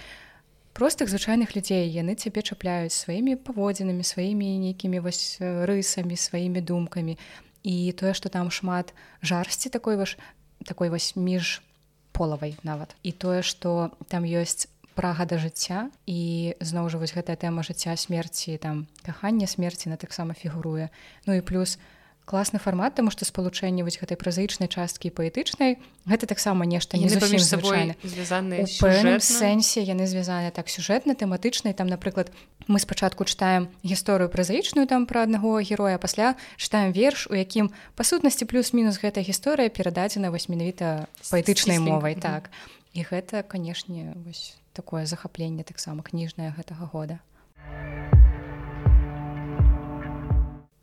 простых 0.71 1.11
звычайных 1.11 1.51
людзей. 1.51 1.91
Яны 1.91 2.15
цябе 2.15 2.39
чапляюць 2.47 2.95
сваімі 2.95 3.35
паводзінамі 3.35 4.07
сваімі 4.07 4.71
нейкімі 4.71 5.03
вось 5.03 5.35
рысамі 5.43 6.15
сваімі 6.15 6.63
думкамі. 6.63 7.19
І 7.67 7.91
тое 7.91 8.15
што 8.15 8.31
там 8.31 8.47
шмат 8.47 8.95
жарсці 9.19 9.67
такой 9.67 9.99
ваш 9.99 10.15
такой 10.65 10.89
вось 10.89 11.15
між 11.15 11.61
полавай 12.11 12.57
нават. 12.63 12.95
І 13.03 13.11
тое 13.11 13.41
што 13.41 13.91
там 14.07 14.23
ёсць 14.23 14.67
прага 14.95 15.25
да 15.25 15.39
жыцця 15.39 15.89
і 16.05 16.53
зноў 16.59 16.91
жа 16.91 16.99
вось 16.99 17.15
гэтая 17.15 17.39
тэма 17.39 17.63
жыцця 17.63 17.95
смерці 17.95 18.57
там 18.57 18.87
кахання 19.05 19.47
смерці 19.47 19.89
на 19.89 19.97
таксама 19.97 20.33
фігуруе. 20.33 20.89
Ну 21.25 21.33
і 21.33 21.41
плюс 21.41 21.79
класны 22.31 22.63
фармат 22.63 22.95
тому 22.95 23.11
што 23.11 23.27
спалучэнне 23.27 23.83
вось 23.83 23.99
гэтай 23.99 24.15
празаічнай 24.15 24.71
часткі 24.71 25.11
паэтычнай 25.11 25.75
гэта 26.07 26.31
таксама 26.31 26.63
нешта 26.63 26.95
не 26.95 27.11
зусім 27.11 27.43
сабой 27.43 27.91
сэнсе 29.19 29.83
яны 29.83 30.07
звязаны 30.07 30.55
так 30.55 30.71
сюжэтна 30.71 31.19
тэматычнай 31.19 31.75
там 31.75 31.91
напрыклад 31.91 32.31
мы 32.71 32.79
спачатку 32.79 33.27
чытаем 33.27 33.67
гісторыю 33.83 34.31
празаічную 34.31 34.87
там 34.87 35.05
пра 35.05 35.27
аднаго 35.27 35.59
героя 35.59 35.99
пасля 35.99 36.39
чытаем 36.55 36.95
верш 36.95 37.27
у 37.27 37.35
якім 37.35 37.75
па 37.99 38.07
сутнасці 38.07 38.47
плюс-мінус 38.47 39.03
гэтая 39.03 39.27
гісторыя 39.27 39.67
перададзена 39.67 40.31
вось 40.31 40.47
менавіта 40.47 41.11
паэтычнай 41.27 41.83
мовай 41.83 42.15
так. 42.15 42.47
І 42.93 43.03
гэта 43.07 43.43
канешне 43.43 44.15
вось 44.15 44.55
такое 44.73 45.05
захапленне 45.05 45.63
таксама 45.63 46.03
кніжнае 46.03 46.55
гэтага 46.55 46.87
года 46.91 47.19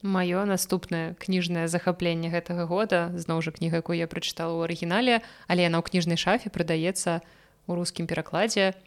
маё 0.03 0.45
наступнае 0.47 1.15
кніжнае 1.19 1.67
захапленне 1.67 2.31
гэтага 2.31 2.67
года. 2.71 3.11
Зноў 3.19 3.43
жа 3.43 3.51
кніга 3.51 3.83
якую 3.83 3.99
я 3.99 4.07
прачытала 4.07 4.55
ў 4.55 4.71
арыгінале 4.71 5.21
але 5.51 5.67
яна 5.67 5.83
ў 5.83 5.85
кніжнай 5.91 6.19
шафе 6.19 6.51
прадаецца 6.51 7.21
у 7.67 7.75
рускім 7.75 8.07
перакладзе. 8.07 8.79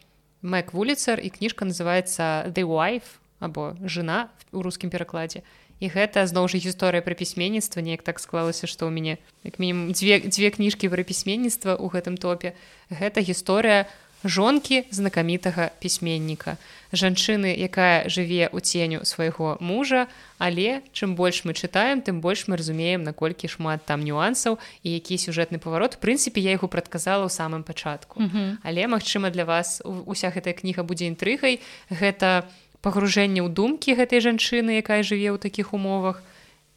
Мэк 0.42 0.72
вуліцар 0.72 1.20
і 1.20 1.28
кніжка 1.30 1.68
называется 1.68 2.48
the 2.48 2.64
wife 2.64 3.20
або 3.38 3.76
жена 3.84 4.32
у 4.52 4.62
рускім 4.62 4.90
перакладзе. 4.90 5.42
І 5.82 5.90
гэта 5.90 6.22
зноў 6.30 6.46
жа 6.46 6.62
гісторыя 6.62 7.02
пра 7.02 7.14
пісьменніцтва. 7.18 7.82
Неяк 7.82 8.06
так 8.06 8.22
склалася 8.22 8.70
што 8.70 8.86
ў 8.86 8.94
мяне 8.94 9.14
як 9.44 9.58
мінімум 9.58 9.92
дзве 9.92 10.22
дзве 10.24 10.48
кніжкі 10.54 10.88
пра 10.88 11.02
пісьменніцтва 11.02 11.76
ў 11.76 11.86
гэтым 11.92 12.16
топе. 12.16 12.54
Гэта 12.88 13.20
гісторыя 13.20 13.90
жонкі 14.24 14.84
знакамітага 14.90 15.70
пісьменніка. 15.80 16.56
Жанчыны 16.92 17.56
якая 17.56 18.08
жыве 18.08 18.48
ў 18.52 18.58
ценю 18.60 19.04
свайго 19.04 19.56
мужа 19.60 20.06
але 20.38 20.82
чым 20.92 21.14
больш 21.14 21.44
мы 21.44 21.54
чытаем 21.54 22.02
тым 22.02 22.20
больш 22.20 22.48
мы 22.48 22.56
разумеем 22.56 23.02
наколькі 23.02 23.48
шмат 23.48 23.86
там 23.86 24.04
нюансаў 24.04 24.58
і 24.82 24.88
які 24.92 25.16
сюжэтны 25.16 25.58
паварот. 25.58 25.98
Прынцыпе 26.00 26.40
я 26.40 26.52
яго 26.54 26.68
прадказала 26.68 27.26
ў 27.26 27.32
самым 27.32 27.62
пачатку. 27.62 28.20
Mm 28.20 28.30
-hmm. 28.30 28.56
але 28.62 28.86
магчыма 28.86 29.30
для 29.30 29.44
вас 29.44 29.82
уся 29.84 30.28
гэтая 30.28 30.52
кніга 30.52 30.82
будзе 30.82 31.06
інтрыгай. 31.06 31.60
Гэта 31.90 32.42
у 32.42 32.72
пагружэнне 32.82 33.40
ў 33.40 33.48
думкі 33.48 33.94
гэтай 33.94 34.20
жанчыны 34.20 34.82
якая 34.82 35.06
жыве 35.06 35.32
ў 35.32 35.38
такіх 35.38 35.72
умовах. 35.72 36.20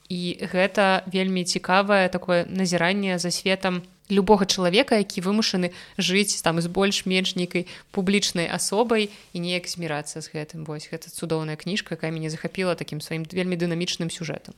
І 0.06 0.38
гэта 0.54 1.02
вельмі 1.10 1.43
цікавае 1.43 2.08
такое 2.14 2.46
назіранне 2.46 3.18
за 3.18 3.34
светам 3.34 3.82
любога 4.10 4.45
чалавека 4.45 4.97
які 5.01 5.22
вымушаны 5.22 5.72
жыць 5.97 6.41
там 6.45 6.62
з 6.62 6.70
больш-менш 6.70 7.36
нейкай 7.36 7.66
публічнай 7.91 8.45
асобай 8.45 9.10
і 9.34 9.38
неяк 9.39 9.68
змірацца 9.68 10.22
з 10.22 10.30
гэтым. 10.30 10.66
Вось 10.66 10.89
гэта 10.91 11.10
цудоўная 11.10 11.58
кніжка 11.58 11.97
якая 11.97 12.12
мяне 12.14 12.30
захапіла 12.30 12.76
такім 12.76 13.01
сваім 13.01 13.26
вельмі 13.26 13.58
дынамічным 13.58 14.14
сюжэтам. 14.14 14.53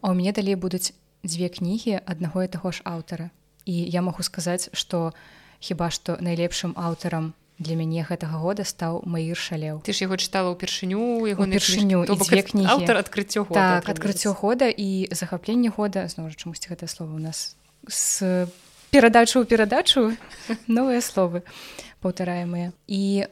А 0.00 0.10
ў 0.10 0.14
мяне 0.16 0.32
далей 0.32 0.56
будуць 0.56 0.96
дзве 1.22 1.52
кнігі 1.52 2.00
аднаго 2.02 2.42
і 2.42 2.48
таго 2.48 2.72
ж 2.72 2.82
аўтара. 2.84 3.30
І 3.68 3.86
я 3.86 4.02
магу 4.02 4.24
сказаць 4.26 4.72
што 4.72 5.12
хіба 5.60 5.92
што 5.92 6.16
найлепшым 6.18 6.72
аўтарам 6.74 7.36
для 7.60 7.76
мяне 7.76 8.02
гэтага 8.08 8.40
года 8.40 8.64
стаў 8.64 9.04
маір 9.04 9.36
шалеў. 9.36 9.84
Ты 9.84 9.92
ж 9.92 10.08
яго 10.08 10.16
чытала 10.16 10.56
ўпершыню 10.56 11.28
яго 11.28 11.44
першыню 11.44 12.08
кнігі. 12.08 12.72
аўтар 12.72 13.04
адкрыццё 13.04 13.44
так 13.52 13.84
адкрыццё 13.84 14.32
года 14.32 14.72
і 14.72 15.12
захапленне 15.12 15.68
года. 15.68 16.08
Зноў 16.08 16.32
жа 16.32 16.40
чамусьці 16.40 16.72
гэта 16.72 16.88
слово 16.88 17.12
у 17.14 17.22
нас 17.22 17.54
с 17.84 18.48
перадачу 18.90 19.44
ў 19.44 19.46
перадачу 19.46 20.16
новыя 20.66 21.04
словы 21.04 21.44
паўтараемыя 22.00 22.72
і 22.88 23.28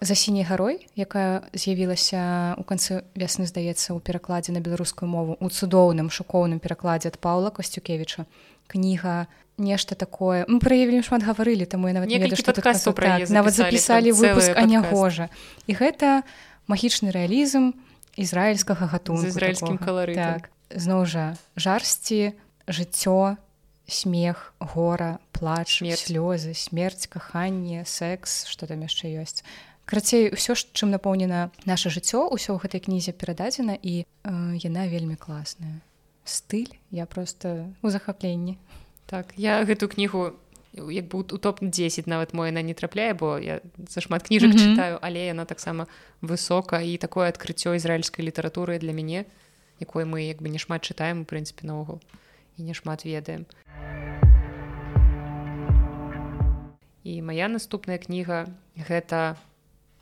за 0.00 0.14
сіняй 0.16 0.48
гарой 0.48 0.88
якая 0.96 1.44
з'явілася 1.52 2.56
ў 2.56 2.64
канцы 2.64 3.04
вясны 3.14 3.44
здаецца 3.44 3.92
ў 3.92 4.00
перакладзе 4.00 4.56
на 4.56 4.64
беларускую 4.64 5.06
мову 5.06 5.36
у 5.38 5.48
цудоўным 5.52 6.08
шукоўным 6.08 6.58
перакладзе 6.58 7.12
ад 7.12 7.20
паўла 7.20 7.52
касцюкевіча 7.52 8.24
кніга 8.70 9.26
нешта 9.60 9.94
такое. 9.94 10.46
Мы 10.48 10.62
пра 10.62 10.78
вельмі 10.78 11.02
шмат 11.04 11.26
гаварылі 11.26 11.66
таму 11.66 11.90
я 11.90 11.94
нават 11.94 12.08
ведаю, 12.08 12.32
так, 12.38 13.28
нават 13.28 13.54
запісалі 13.54 14.14
выпуск 14.14 14.54
а 14.56 14.64
нягожа 14.64 15.28
і 15.66 15.76
гэта 15.76 16.22
магічны 16.70 17.10
рэалізм 17.10 17.76
ізраільскага 18.16 18.86
гатунку 18.86 19.28
ізраільскім 19.28 19.76
калары 19.76 20.14
так. 20.14 20.50
зноў 20.70 21.04
жа 21.04 21.36
жарсці 21.56 22.32
жыццё 22.66 23.36
смех 23.90 24.54
гора 24.58 25.18
плач 25.34 25.82
слёзы 25.82 26.54
смерць 26.54 27.10
каханне 27.10 27.84
секс 27.84 28.46
что 28.46 28.66
там 28.66 28.80
яшчэ 28.80 29.12
ёсць. 29.20 29.44
Крацей 29.84 30.30
ўсё 30.30 30.54
ж 30.54 30.70
чым 30.72 30.94
напоўнена 30.94 31.50
наше 31.66 31.90
жыццё 31.90 32.30
ўсё 32.30 32.54
ў 32.54 32.62
гэтай 32.62 32.80
кнізе 32.80 33.12
перададзена 33.12 33.74
і 33.74 34.06
э, 34.06 34.32
яна 34.62 34.86
вельмі 34.86 35.18
класная 35.18 35.82
стыль 36.24 36.78
я 36.90 37.06
просто 37.06 37.66
у 37.82 37.90
захапленні 37.90 38.58
так 39.06 39.34
я 39.36 39.64
гэту 39.64 39.88
кнігу 39.88 40.32
як 40.72 41.08
бы 41.08 41.18
у 41.18 41.22
топ-10 41.22 42.08
нават 42.08 42.32
мой 42.34 42.48
она 42.48 42.62
не 42.62 42.74
трапляе 42.74 43.14
бо 43.14 43.38
я 43.38 43.60
зашмат 43.88 44.22
кніжак 44.22 44.50
mm 44.50 44.56
-hmm. 44.56 44.76
чытаю 44.76 44.98
але 45.02 45.26
яна 45.26 45.44
таксама 45.44 45.86
высока 46.22 46.82
і 46.82 46.96
такое 46.96 47.30
адкрыццё 47.30 47.74
ізраільскай 47.74 48.24
літаратуры 48.24 48.78
для 48.78 48.92
мяне 48.92 49.24
якой 49.80 50.04
мы 50.04 50.28
як 50.28 50.42
бы 50.42 50.48
не 50.48 50.58
шмат 50.58 50.82
чытаем 50.82 51.20
у 51.20 51.24
прынцыпе 51.24 51.66
наогул 51.66 52.00
і 52.56 52.62
не 52.62 52.74
шмат 52.74 53.04
ведаем. 53.04 53.46
І 57.02 57.22
моя 57.22 57.48
наступная 57.48 57.98
кніга 57.98 58.46
гэта 58.76 59.36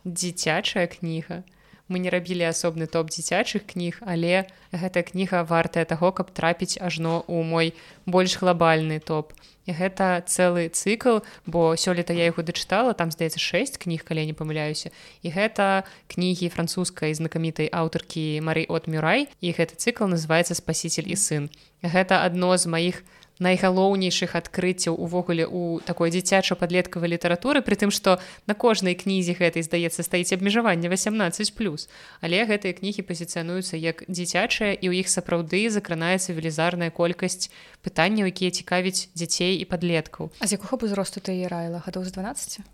дзіцячая 0.05 0.87
кніга 0.87 1.47
мы 1.89 1.99
не 1.99 2.13
рабілі 2.13 2.47
асобны 2.49 2.87
топ 2.87 3.11
дзіцячых 3.11 3.65
кніг 3.67 4.01
але 4.05 4.47
гэта 4.73 5.03
кніга 5.03 5.43
вартая 5.43 5.85
таго 5.85 6.13
каб 6.13 6.31
трапіць 6.31 6.79
ажно 6.79 7.25
ў 7.25 7.43
мой 7.45 7.67
больш 8.07 8.39
глобальны 8.39 9.01
топ. 9.01 9.33
І 9.69 9.77
гэта 9.77 10.25
цэлы 10.25 10.73
цыкл 10.73 11.21
бо 11.45 11.77
сёлета 11.77 12.17
я 12.17 12.29
яго 12.29 12.41
дачытала 12.41 12.95
там 12.97 13.13
здаецца 13.13 13.41
6 13.41 13.77
кніг 13.77 14.05
калі 14.05 14.25
не 14.25 14.33
памыляюся. 14.33 14.93
І 15.21 15.29
гэта 15.33 15.85
кнігі 16.09 16.49
французскай 16.49 17.13
знакамітай 17.13 17.69
аўтаркі 17.69 18.41
Мары 18.41 18.65
от 18.69 18.89
мюрай 18.89 19.29
і 19.41 19.53
гэты 19.53 19.77
цыкл 19.77 20.09
называется 20.09 20.55
спаситель 20.55 21.09
і 21.09 21.17
сын 21.17 21.53
гэта 21.83 22.25
адно 22.25 22.57
з 22.57 22.67
маіх 22.67 23.05
у 23.05 23.18
найгалоўнейшых 23.39 24.35
адкрыццяў 24.35 24.95
увогуле 24.95 25.47
у 25.47 25.81
такой 25.81 26.11
дзіцяча-падлеткавай 26.11 27.15
літаратуры 27.15 27.63
пры 27.63 27.79
тым 27.79 27.91
што 27.95 28.19
на 28.47 28.55
кожнай 28.55 28.99
кнізе 28.99 29.39
гэтай 29.39 29.63
здаецца 29.63 30.03
стаіць 30.03 30.35
абмежаванне 30.35 30.89
18 30.91 31.55
плюс. 31.55 31.89
Але 32.21 32.43
гэтыя 32.45 32.75
кнігі 32.75 33.07
пазіцыянуюцца 33.07 33.79
як 33.79 34.03
дзіцячыя 34.09 34.75
і 34.75 34.87
ў 34.91 35.05
іх 35.05 35.09
сапраўды 35.09 35.71
закранаецца 35.71 36.35
велізарная 36.35 36.91
колькасць 36.91 37.51
пытанняў 37.83 38.31
якія 38.31 38.51
цікавіць 38.51 39.15
дзяцей 39.15 39.59
і 39.63 39.65
падлеткаў. 39.65 40.35
А 40.43 40.47
з 40.47 40.59
якога 40.59 40.79
б 40.79 40.91
узросту 40.91 41.23
ты 41.23 41.39
раіла 41.47 41.83
гадоў 41.85 42.05
з 42.05 42.13
12 42.13 42.67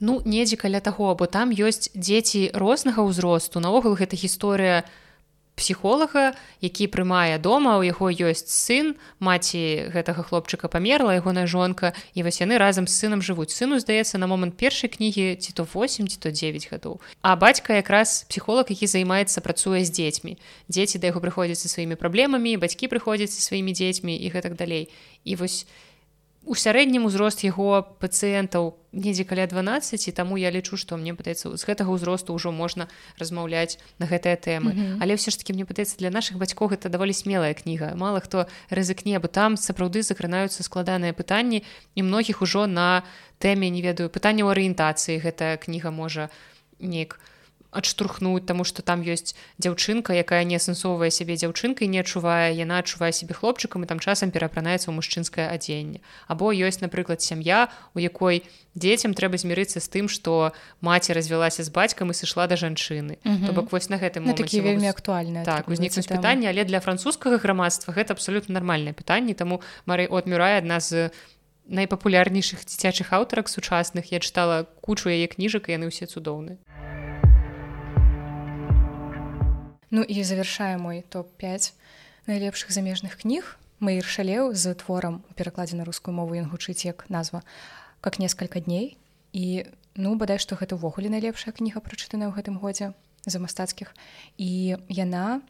Ну 0.00 0.22
недзе 0.24 0.54
каля 0.54 0.78
таго 0.78 1.10
бо 1.18 1.26
там 1.26 1.50
ёсць 1.50 1.90
дзеці 1.90 2.54
рознага 2.54 3.02
ўзросту. 3.02 3.58
Наогул 3.58 3.98
гэта 3.98 4.14
гісторыя 4.14 4.86
у 4.86 5.07
псіхолага 5.58 6.38
які 6.62 6.86
прымае 6.86 7.42
дома 7.42 7.76
у 7.78 7.82
яго 7.82 8.08
ёсць 8.14 8.46
сын 8.46 8.94
маці 9.18 9.90
гэтага 9.90 10.22
хлопчыка 10.22 10.70
памерла 10.70 11.18
ягоная 11.18 11.50
жонка 11.50 11.92
і 12.14 12.22
вось 12.22 12.38
яны 12.38 12.58
разам 12.62 12.86
з 12.86 12.94
сынам 12.94 13.18
жывуць. 13.18 13.50
Сыну 13.50 13.82
здаецца 13.82 14.22
на 14.22 14.30
момант 14.30 14.54
першай 14.54 14.86
кнігі 14.86 15.34
ці 15.36 15.50
то 15.52 15.66
8 15.66 16.06
ці 16.06 16.18
то 16.22 16.30
9 16.30 16.70
гадоў. 16.70 17.02
А 17.22 17.34
бацька 17.34 17.74
якраз 17.74 18.24
псіхолог 18.30 18.70
які 18.70 18.86
займаецца 18.86 19.42
працуе 19.42 19.82
з 19.82 19.90
дзецьмі. 19.90 20.38
Дзеці 20.70 21.02
да 21.02 21.10
яго 21.10 21.18
прыходзяць 21.18 21.58
са 21.58 21.68
сваімі 21.68 21.98
праблемамі 21.98 22.56
бацькі 22.56 22.86
прыходзяць 22.86 23.34
са 23.34 23.42
сваімі 23.42 23.74
дзецьмі 23.74 24.14
і 24.14 24.30
гэтак 24.30 24.54
далей. 24.54 24.88
І 25.26 25.34
вось 25.36 25.66
у 26.48 26.56
сярэднім 26.56 27.04
узрост 27.04 27.44
яго 27.44 27.84
пацыентаў 28.00 28.72
недзе 28.96 29.28
каля 29.28 29.44
12 29.44 30.00
таму 30.16 30.40
я 30.40 30.48
лічу 30.48 30.80
што 30.80 30.96
мне 30.96 31.12
падаецца 31.12 31.52
з 31.52 31.62
гэтага 31.68 31.92
ўзросту 31.92 32.32
ўжо 32.32 32.48
можна 32.56 32.88
размаўляць 33.20 33.76
на 34.00 34.08
гэтыя 34.08 34.40
тэмы 34.40 34.72
mm 34.72 34.76
-hmm. 34.76 34.98
але 35.04 35.20
ўсё 35.20 35.28
ж 35.30 35.36
таки 35.36 35.52
мне 35.52 35.68
падаецца 35.68 36.00
для 36.00 36.10
наших 36.10 36.40
бацькоў 36.40 36.72
гэта 36.72 36.88
даволі 36.88 37.12
смелая 37.12 37.52
кніга 37.52 37.92
мало 37.94 38.20
хто 38.24 38.46
рызыкне 38.72 39.20
бы 39.20 39.28
там 39.28 39.60
сапраўды 39.60 40.00
закранаюцца 40.02 40.64
складаныя 40.64 41.12
пытанні 41.12 41.62
і 41.94 42.00
многіх 42.02 42.42
ужо 42.42 42.66
на 42.66 43.02
тэме 43.38 43.68
не 43.68 43.82
ведаю 43.82 44.08
пытанняў 44.08 44.48
арыентацыі 44.48 45.20
гэтая 45.20 45.56
кніга 45.60 45.90
можа 45.90 46.30
неяк 46.80 47.20
у 47.20 47.37
адштурхнуць 47.70 48.48
таму 48.48 48.64
што 48.64 48.80
там 48.80 49.04
ёсць 49.04 49.36
дзяўчынка 49.60 50.16
якая 50.16 50.40
не 50.48 50.56
асэнсоўвае 50.56 51.12
сябе 51.12 51.36
дзяўчынкай 51.36 51.88
не 51.92 52.00
адчувае 52.00 52.56
яна 52.56 52.80
адчувае 52.80 53.12
сябе 53.12 53.36
хлопчыкам 53.36 53.84
і 53.84 53.88
там 53.90 54.00
часам 54.00 54.32
перапранаецца 54.32 54.88
ў 54.88 54.96
мужчынскае 54.96 55.52
адзенне. 55.52 56.00
Або 56.32 56.48
ёсць 56.48 56.80
напрыклад 56.80 57.20
сям'я 57.20 57.68
у 57.92 58.00
якой 58.00 58.40
дзецям 58.72 59.12
трэба 59.12 59.36
змірыцца 59.36 59.84
з 59.84 59.88
тым 59.92 60.08
што 60.08 60.56
маці 60.80 61.12
развялася 61.12 61.60
з 61.60 61.68
бацькам 61.68 62.08
і 62.08 62.16
сышла 62.16 62.48
да 62.48 62.56
жанчыны. 62.56 63.20
То 63.20 63.52
бок 63.52 63.72
вось 63.72 63.92
на 63.92 64.00
гэтым 64.00 64.24
ну, 64.24 64.32
такі 64.32 64.64
вельмі 64.64 64.88
актуальна 64.88 65.44
так 65.44 65.68
узнікнуць 65.68 66.08
пытанне 66.08 66.48
але 66.48 66.64
для 66.64 66.80
французскага 66.80 67.36
грамадства 67.36 67.92
гэта 67.92 68.16
абсалютна 68.16 68.56
нармальнае 68.56 68.96
пытанне 68.96 69.36
таму 69.36 69.60
Мары 69.84 70.08
мюрай 70.08 70.58
адна 70.58 70.80
з 70.80 71.12
найпапулярнейшых 71.68 72.64
дзіцячых 72.64 73.12
аўтарак 73.12 73.48
сучасных 73.52 74.08
я 74.08 74.24
чытала 74.24 74.64
кучу 74.80 75.12
яе 75.12 75.28
кніжак 75.28 75.68
яны 75.68 75.92
ўсе 75.92 76.08
цудоўны 76.08 76.56
Ну 79.90 80.02
і 80.02 80.24
завяршае 80.24 80.76
мой 80.76 81.00
топ-5 81.00 81.72
найлепшых 82.28 82.70
замежных 82.70 83.16
кніг 83.16 83.56
Маір 83.80 84.02
шалеў 84.02 84.54
з 84.58 84.74
творам 84.74 85.22
у 85.30 85.34
перакладзе 85.38 85.78
на 85.78 85.84
рускую 85.86 86.10
мову 86.14 86.34
ён 86.34 86.50
гучыць 86.50 86.82
як 86.82 87.06
назва 87.08 87.46
как 88.00 88.18
несколько 88.18 88.60
дней 88.60 88.98
і 89.32 89.70
ну 89.94 90.16
бадай 90.18 90.42
што 90.42 90.58
гэта 90.58 90.74
ўвогуле 90.74 91.08
найлепшая 91.08 91.54
кніга 91.54 91.78
прачытаная 91.78 92.26
ў 92.26 92.34
гэтым 92.34 92.58
годзе 92.58 92.92
за 93.22 93.38
мастацкіх. 93.38 93.94
І 94.36 94.82
яна 94.90 95.40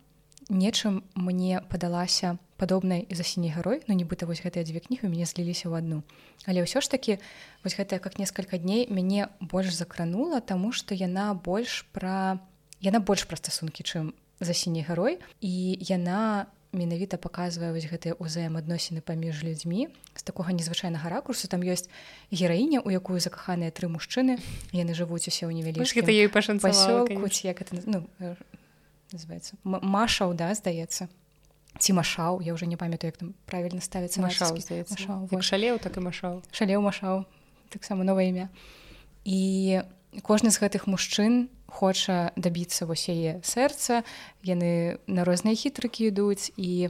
нечым 0.53 1.03
мне 1.17 1.65
падалася 1.73 2.37
падобнай 2.61 3.09
за 3.09 3.25
сіні 3.25 3.49
гарой 3.57 3.81
ну 3.89 3.97
нібыта 3.97 4.29
вось 4.29 4.45
гэтыя 4.45 4.63
дзве 4.63 4.85
кнігі 4.85 5.09
мяне 5.09 5.25
зліліся 5.25 5.73
ў 5.73 5.81
адну. 5.81 6.05
Але 6.45 6.69
ўсё 6.69 6.85
ж 6.85 6.93
такі 6.93 7.17
вось 7.65 7.81
гэтая 7.81 7.97
как 7.97 8.21
несколько 8.21 8.61
дней 8.61 8.85
мяне 8.93 9.33
больш 9.41 9.73
закранула 9.73 10.45
таму 10.45 10.71
што 10.77 10.93
яна 10.93 11.33
больш 11.33 11.89
пра 11.97 12.45
яна 12.85 13.01
больш 13.01 13.25
пра 13.25 13.41
стасункі 13.41 13.89
чым 13.89 14.13
за 14.41 14.55
сіні 14.55 14.83
гарой. 14.83 15.19
І 15.41 15.79
яна 15.81 16.47
менавіта 16.73 17.17
паказвае 17.17 17.73
вось 17.73 17.89
гэтыя 17.89 18.13
ўзаемаадносіны 18.21 19.01
паміж 19.01 19.41
людзьмі. 19.41 19.89
З 20.15 20.23
такога 20.23 20.53
незвычайнага 20.53 21.09
ракурсу. 21.09 21.49
Там 21.49 21.65
ёсць 21.65 21.89
гераіня 22.31 22.85
у 22.85 22.93
якую 22.93 23.21
закаханыя 23.21 23.73
тры 23.73 23.89
мужчыны. 23.89 24.37
Яны 24.77 24.93
жывуць 24.93 25.25
усе 25.27 25.49
ў 25.49 25.57
невялічкі 25.57 26.05
ёй 26.05 26.29
пашанцасёлку 26.29 27.25
як 27.45 27.65
это 27.65 27.81
ну 27.87 28.05
называется 29.13 29.57
машаў 29.65 30.37
да 30.37 30.53
здаецца? 30.53 31.09
Ці 31.79 31.93
машаў? 31.93 32.41
Я 32.45 32.53
уже 32.53 32.67
не 32.67 32.77
памятаю 32.77 33.09
як 33.09 33.17
там 33.17 33.35
правильно 33.47 33.81
ставіцца 33.81 34.21
машаў 34.21 34.61
шалеў 35.41 35.79
так 35.81 35.97
і 35.97 36.01
машаў. 36.05 36.43
Шалеў 36.53 36.85
машаў. 36.85 37.25
Таксама 37.73 38.05
новае 38.05 38.29
імя. 38.29 38.49
І 39.25 39.83
кожны 40.21 40.53
з 40.53 40.61
гэтых 40.61 40.85
мужчын 40.85 41.49
хоча 41.69 42.33
дабіцца 42.37 42.89
вось 42.89 43.07
яе 43.13 43.39
сэрца 43.45 44.03
яны 44.43 44.99
на 45.07 45.23
розныя 45.29 45.55
хітрыкі 45.55 46.09
ідуць 46.09 46.51
і 46.57 46.89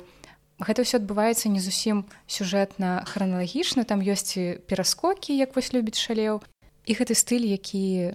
гэта 0.62 0.86
ўсё 0.86 1.02
адбываецца 1.02 1.50
не 1.50 1.60
зусім 1.60 2.06
сюжэтна 2.30 3.02
храналагічна 3.10 3.84
там 3.84 4.00
ёсць 4.00 4.38
пераскокі 4.70 5.34
як 5.34 5.58
вось 5.58 5.74
любіць 5.74 5.98
шалеў 5.98 6.42
і 6.86 6.92
гэты 6.94 7.18
стыль 7.18 7.46
які 7.46 8.14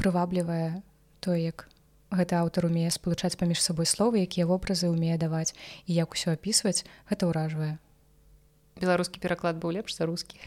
прываблівае 0.00 0.80
то 1.20 1.36
як 1.36 1.68
гэты 2.10 2.40
аўтар 2.40 2.66
умее 2.72 2.88
спалучаць 2.90 3.36
паміж 3.36 3.60
сабой 3.60 3.84
словы 3.84 4.24
якія 4.24 4.48
вобразы 4.48 4.88
умее 4.88 5.20
даваць 5.20 5.52
і 5.84 5.92
як 5.92 6.16
усё 6.16 6.32
апісваць 6.32 6.88
гэта 7.12 7.28
ўражвае. 7.28 7.76
Беларускі 8.80 9.20
пераклад 9.20 9.60
быў 9.60 9.76
лепш 9.76 9.96
за 10.00 10.08
рускі 10.08 10.40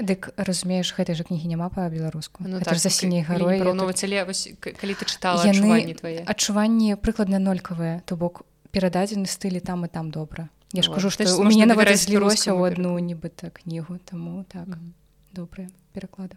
дык 0.00 0.30
разумееш 0.36 0.92
гэтай 0.96 1.14
жа 1.14 1.24
кнігі 1.24 1.48
няма 1.48 1.68
па-беларуску 1.68 2.44
ну, 2.46 2.60
так, 2.60 2.78
за 2.78 2.90
сіняй 2.90 3.22
гарой 3.22 3.60
калі 3.60 4.92
ты 4.94 5.04
чытала 5.06 5.44
яны 5.46 5.96
адчуванні 6.26 6.96
прыкладна 6.96 7.38
нолькавыя 7.38 8.02
то 8.04 8.16
бок 8.16 8.44
перададзены 8.70 9.26
стылі 9.26 9.60
там 9.60 9.84
і 9.84 9.88
там 9.88 10.10
добра 10.10 10.48
я 10.72 10.82
ж 10.82 10.92
кажу 10.92 11.10
што 11.10 11.24
у 11.36 11.44
мяне 11.44 11.66
нават 11.66 11.96
злілося 11.96 12.52
ў 12.52 12.74
адну 12.74 12.98
нібыта 12.98 13.50
кнігу 13.50 13.98
таму 14.04 14.44
так. 14.44 14.66
Mm 14.66 14.74
-hmm. 14.74 14.92
добрыя 15.32 15.68
пераклады 15.92 16.36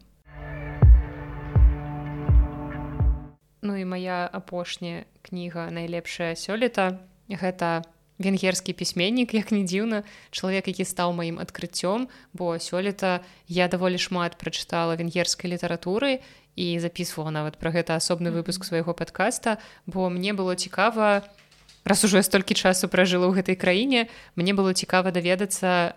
Ну 3.62 3.76
і 3.76 3.86
моя 3.86 4.30
апошняя 4.32 5.04
кніга 5.22 5.72
найлепшая 5.72 6.36
сёлета 6.36 7.00
гэта 7.28 7.84
венгерскі 8.20 8.74
пісьменнік 8.74 9.34
як 9.42 9.52
не 9.52 9.64
дзіўна 9.64 10.04
чалавек 10.32 10.68
які 10.68 10.86
стаў 10.86 11.16
маім 11.16 11.40
адкрыццём 11.40 12.12
бо 12.34 12.60
сёлета 12.60 13.24
я 13.48 13.68
даволі 13.68 13.98
шмат 13.98 14.38
прачытала 14.38 15.00
венгерскай 15.00 15.50
літаратуры 15.50 16.20
і 16.56 16.78
записывала 16.84 17.32
нават 17.32 17.58
пра 17.58 17.72
гэта 17.72 17.96
асобны 17.96 18.30
выпуск 18.36 18.68
свайго 18.68 18.94
падкаста 18.94 19.58
бо 19.88 20.10
мне 20.12 20.36
было 20.36 20.56
цікава 20.56 21.24
раз 21.88 22.04
ужо 22.04 22.22
столькі 22.22 22.54
часу 22.54 22.92
пражыла 22.92 23.32
ў 23.32 23.40
гэтай 23.40 23.56
краіне 23.56 24.12
мне 24.36 24.54
было 24.54 24.76
цікава 24.76 25.16
даведацца 25.16 25.96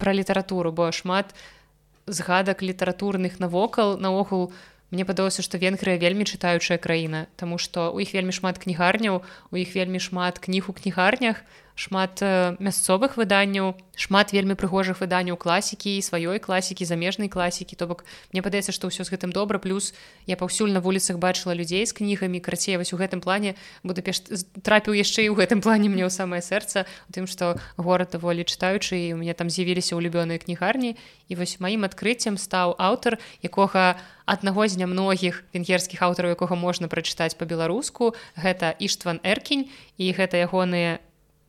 пра 0.00 0.10
літаратуру 0.16 0.72
бо 0.72 0.88
шмат 0.90 1.36
згадак 2.08 2.64
літаратурных 2.64 3.38
навокал 3.38 4.00
наогул 4.00 4.48
у 4.48 4.77
Мне 4.90 5.04
падалося, 5.04 5.44
што 5.44 5.60
венгрыя 5.60 6.00
вельмі 6.00 6.24
чытаючая 6.24 6.78
краіна, 6.80 7.26
Таму 7.36 7.60
што 7.60 7.92
ў 7.92 8.08
іх 8.08 8.16
вельмі 8.16 8.32
шмат 8.32 8.56
кнігарняў, 8.62 9.20
у 9.52 9.54
іх 9.60 9.76
вельмі 9.76 10.00
шмат 10.00 10.40
кніг 10.40 10.72
у 10.72 10.72
кнігарнях, 10.72 11.44
шмат 11.78 12.18
мясцовых 12.58 13.14
выданняў 13.14 13.78
шмат 13.98 14.34
вельмі 14.34 14.54
прыгожых 14.58 14.98
выданняў 15.02 15.38
класікі 15.38 15.98
сваёй 16.02 16.38
класікі 16.42 16.86
замежнай 16.86 17.30
класікі. 17.30 17.78
То 17.78 17.86
бок 17.86 18.02
мне 18.34 18.42
падаецца 18.42 18.74
што 18.74 18.90
ўсё 18.90 19.06
з 19.06 19.14
гэтым 19.14 19.30
добра. 19.30 19.58
Плюс 19.62 19.94
я 20.26 20.34
паўсюль 20.34 20.74
на 20.74 20.82
вуліцах 20.82 21.18
бачыла 21.18 21.54
людзей 21.54 21.86
з 21.86 21.94
кнігамі 21.94 22.42
крацей 22.42 22.78
вось 22.78 22.94
у 22.94 22.98
гэтым 22.98 23.22
плане 23.22 23.54
буду 23.82 24.02
пеш 24.02 24.22
трапіў 24.62 24.94
яшчэ 24.94 25.26
і 25.26 25.30
ў 25.30 25.38
гэтым 25.38 25.62
плане 25.62 25.90
мне 25.90 26.06
ў 26.06 26.10
самае 26.10 26.42
сэрца 26.42 26.86
у 27.06 27.12
тым 27.14 27.30
што 27.30 27.58
горад 27.78 28.14
даволі 28.14 28.42
чытаючы 28.42 28.94
і 28.98 29.14
у 29.14 29.22
мяне 29.22 29.34
там 29.34 29.50
з'явіліся 29.50 29.94
ўлюбёныя 29.98 30.38
кнігарні. 30.38 30.98
І 31.30 31.32
вось 31.34 31.58
маім 31.62 31.86
адкрыццем 31.86 32.38
стаў 32.38 32.78
аўтар 32.78 33.18
якога 33.42 33.98
аднаго 34.26 34.66
з 34.66 34.78
нямногіх 34.78 35.42
венгерскіх 35.54 36.02
аўтараў 36.02 36.38
якога 36.38 36.54
можна 36.54 36.86
прачытаць 36.86 37.34
па-беларуску. 37.34 38.14
Гэта 38.38 38.74
іштван 38.78 39.18
эркінь 39.26 39.70
і 39.98 40.06
гэта 40.14 40.38
ягоныя 40.42 41.02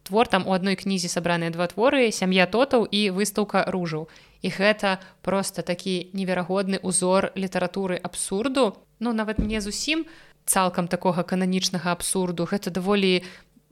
твор 0.09 0.27
там 0.27 0.47
у 0.49 0.57
адной 0.57 0.73
кнізе 0.73 1.05
сабраныя 1.05 1.53
два 1.53 1.69
творы 1.69 2.09
сям'я 2.09 2.49
тотаў 2.49 2.89
і 2.89 3.13
выстаўка 3.13 3.61
ружаў 3.69 4.09
і 4.41 4.49
гэта 4.49 4.97
просто 5.21 5.61
такі 5.61 6.09
неверагодны 6.17 6.81
узор 6.81 7.29
літаратуры 7.37 8.01
абсурду. 8.01 8.73
Ну 8.99 9.13
нават 9.13 9.37
мне 9.37 9.61
зусім 9.61 10.09
цалкам 10.49 10.89
такога 10.89 11.21
кананічнага 11.21 11.93
абсурду. 11.93 12.49
Гэта 12.49 12.73
даволі 12.73 13.21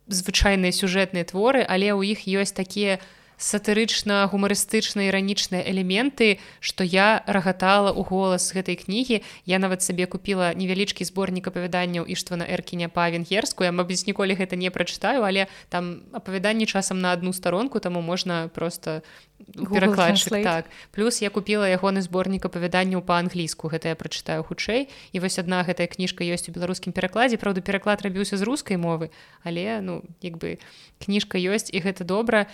звычайныя 0.06 0.70
сюжэтныя 0.70 1.26
творы 1.26 1.66
але 1.66 1.90
ў 1.90 2.14
іх 2.14 2.30
ёсць 2.30 2.54
такія 2.54 3.02
сатырычна 3.38 4.26
гумарыстычна 4.28 5.08
іранічныя 5.08 5.62
элементы 5.70 6.42
што 6.60 6.84
я 6.84 7.22
рагатала 7.26 7.94
ў 7.94 8.02
голас 8.02 8.50
гэтай 8.54 8.76
кнігі. 8.82 9.22
Я 9.46 9.62
нават 9.62 9.86
сабе 9.86 10.10
купила 10.10 10.54
невялічкі 10.58 11.06
зборнік 11.06 11.48
апавяданняў 11.54 12.10
іштвана 12.10 12.50
эркіня 12.50 12.90
па-венгерску 12.90 13.64
я 13.64 13.72
мабыць 13.72 14.10
ніколі 14.10 14.34
гэта 14.34 14.58
не 14.58 14.74
прачытаю 14.74 15.22
але 15.22 15.48
там 15.70 16.04
апавяданні 16.14 16.66
часам 16.66 17.00
на 17.00 17.14
одну 17.14 17.34
старонку 17.34 17.80
таму 17.80 18.02
можна 18.02 18.50
просто 18.54 19.04
перакладчык. 19.54 20.44
Так. 20.44 20.66
Плюс 20.92 21.22
я 21.22 21.30
купила 21.30 21.70
ягоны 21.70 22.02
зборнік 22.02 22.50
апавяданняў 22.50 23.06
па-англійску. 23.06 23.70
Гэта 23.70 23.94
я 23.94 23.96
прачытаю 23.96 24.42
хутчэй. 24.42 24.90
І 25.14 25.22
вось 25.22 25.38
адна 25.38 25.62
гэтая 25.62 25.86
кніжка 25.86 26.26
ёсць 26.26 26.50
у 26.50 26.52
беларускім 26.58 26.90
перакладзе. 26.90 27.38
Правда 27.38 27.62
пераклад 27.62 28.02
рабіўся 28.02 28.38
з 28.38 28.42
рускай 28.42 28.82
мовы 28.82 29.14
але 29.44 29.82
ну 29.82 30.02
як 30.22 30.38
бы 30.38 30.60
кніжка 31.00 31.38
ёсць 31.38 31.70
і 31.72 31.80
гэта 31.80 32.04
добра 32.04 32.48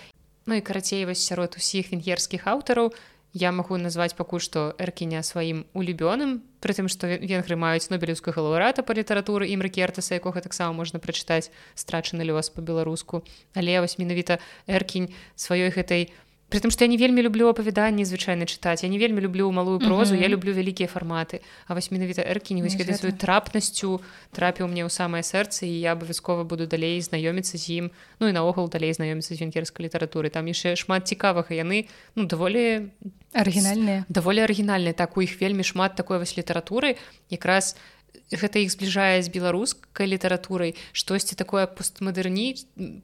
Ну 0.45 0.55
і 0.55 0.61
карацей 0.61 1.05
вось 1.05 1.23
сярод 1.23 1.55
усіх 1.57 1.91
венгерскіх 1.91 2.47
аўтараў 2.51 2.91
я 3.33 3.49
магу 3.55 3.77
назваць 3.81 4.13
пакуль 4.13 4.43
што 4.43 4.75
эркіня 4.77 5.23
сваім 5.23 5.63
улюбёным 5.73 6.43
прытым 6.59 6.91
што 6.91 7.07
венгры 7.07 7.55
маюць 7.55 7.89
нобелеўскую 7.89 8.35
галаўрата 8.35 8.83
па 8.83 8.93
літаратуры 8.93 9.47
ім 9.49 9.63
ракертаса 9.65 10.19
якога 10.19 10.43
таксама 10.45 10.75
можна 10.75 10.99
прачытаць 10.99 11.49
страчаны 11.73 12.27
лёс 12.27 12.51
па-беларуску 12.53 13.23
але 13.55 13.79
вось 13.79 13.97
менавіта 13.97 14.37
эркінь 14.67 15.09
сваёй 15.33 15.71
гэтай 15.71 16.11
Притым 16.49 16.69
што 16.69 16.85
я 16.85 16.89
не 16.91 16.97
вельмі 16.97 17.23
люблю 17.25 17.47
апавяданні 17.49 18.05
звычайна 18.05 18.45
чытаць 18.45 18.83
я 18.83 18.89
не 18.89 18.99
вельмі 19.01 19.21
люблю 19.21 19.51
малую 19.51 19.79
прозу 19.79 20.13
mm 20.13 20.17
-hmm. 20.17 20.21
я 20.21 20.27
люблю 20.27 20.53
вялікія 20.53 20.89
фарматы 20.89 21.39
А 21.67 21.73
вось 21.73 21.91
менавіта 21.91 22.21
эркінь 22.21 22.61
вось 22.61 22.75
гэтай 22.75 22.97
сваю 22.97 23.13
трапнасцю 23.13 24.01
трапіў 24.31 24.67
мне 24.67 24.85
ў 24.85 24.89
самае 24.89 25.23
сэрца 25.23 25.65
і 25.65 25.79
я 25.79 25.91
абавязкова 25.91 26.43
буду 26.43 26.65
далей 26.65 27.01
знаёміцца 27.01 27.57
з 27.57 27.69
ім 27.69 27.91
ну 28.19 28.27
і 28.27 28.31
наогул 28.31 28.69
далей 28.69 28.93
знаёміцца 28.93 29.35
з 29.35 29.39
венгерскай 29.39 29.85
літаратуры 29.85 30.29
там 30.29 30.45
яшчэ 30.45 30.75
шмат 30.75 31.07
цікавага 31.07 31.55
яны 31.55 31.87
ну 32.15 32.25
даволі 32.25 32.89
арыгінальныя 33.33 34.05
даволі 34.09 34.39
арыгінальныя 34.39 34.93
так 34.93 35.17
у 35.17 35.21
іх 35.21 35.41
вельмі 35.41 35.63
шмат 35.63 35.95
такой 35.95 36.17
вось 36.19 36.37
літаратуры 36.37 36.95
якраз 37.29 37.75
у 37.75 37.92
гэта 38.31 38.59
іх 38.59 38.71
збліжае 38.73 39.21
з 39.21 39.29
беларускай 39.29 40.09
літаратурай 40.09 40.75
штосьці 40.93 41.35
такое 41.35 41.67
постмадэрні 41.67 42.55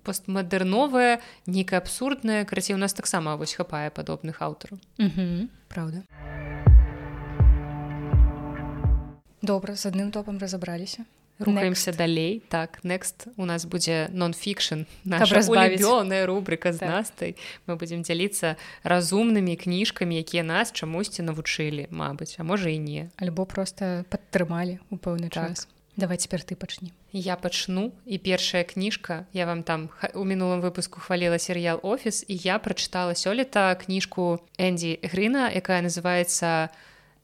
постмадэрновае 0.03 1.21
нейкае 1.45 1.79
абсурднае 1.81 2.45
карацей 2.45 2.75
у 2.75 2.81
нас 2.81 2.93
таксама 2.93 3.35
вось 3.35 3.53
хапае 3.53 3.89
падобных 3.93 4.41
аўтараў. 4.41 4.79
Праўда. 5.69 6.03
Добра 9.41 9.75
з 9.75 9.85
адным 9.87 10.11
топам 10.11 10.37
разабраліся 10.37 11.05
рухаемся 11.39 11.93
далей. 11.93 12.43
Так 12.49 12.79
next 12.83 13.27
у 13.37 13.45
нас 13.45 13.65
будзе 13.65 14.09
нон-фікшн 14.11 14.85
наша 15.03 15.41
рубрика 16.25 16.73
з 16.73 16.77
так. 16.77 16.89
настай 16.89 17.35
мы 17.67 17.75
будзем 17.75 18.01
дзяліцца 18.03 18.55
разумнымі 18.83 19.55
кніжкамі 19.55 20.19
якія 20.19 20.43
нас 20.43 20.71
чамусьці 20.71 21.23
навучылі 21.23 21.87
Мабыць 21.91 22.35
а 22.37 22.43
можа 22.43 22.69
і 22.69 22.79
не. 22.79 23.09
Альбо 23.17 23.45
просто 23.45 24.05
падтрымалі 24.09 24.79
у 24.89 24.97
пэўны 24.97 25.29
так. 25.29 25.49
час. 25.49 25.67
Давай 25.99 26.17
цяпер 26.17 26.43
ты 26.43 26.55
пачні. 26.55 26.93
Я 27.11 27.35
пачну 27.35 27.91
і 28.05 28.17
першая 28.17 28.63
кніжка. 28.63 29.25
Я 29.33 29.45
вам 29.45 29.63
там 29.63 29.89
у 30.13 30.23
мінулым 30.23 30.61
выпуску 30.61 30.99
хваліла 30.99 31.35
серыял 31.35 31.79
офіс 31.83 32.23
і 32.27 32.35
я 32.35 32.59
прачытала 32.59 33.15
сёлета 33.15 33.75
кніжку 33.75 34.39
Энді 34.57 34.99
Грына 35.03 35.51
якая 35.51 35.81
называется 35.81 36.69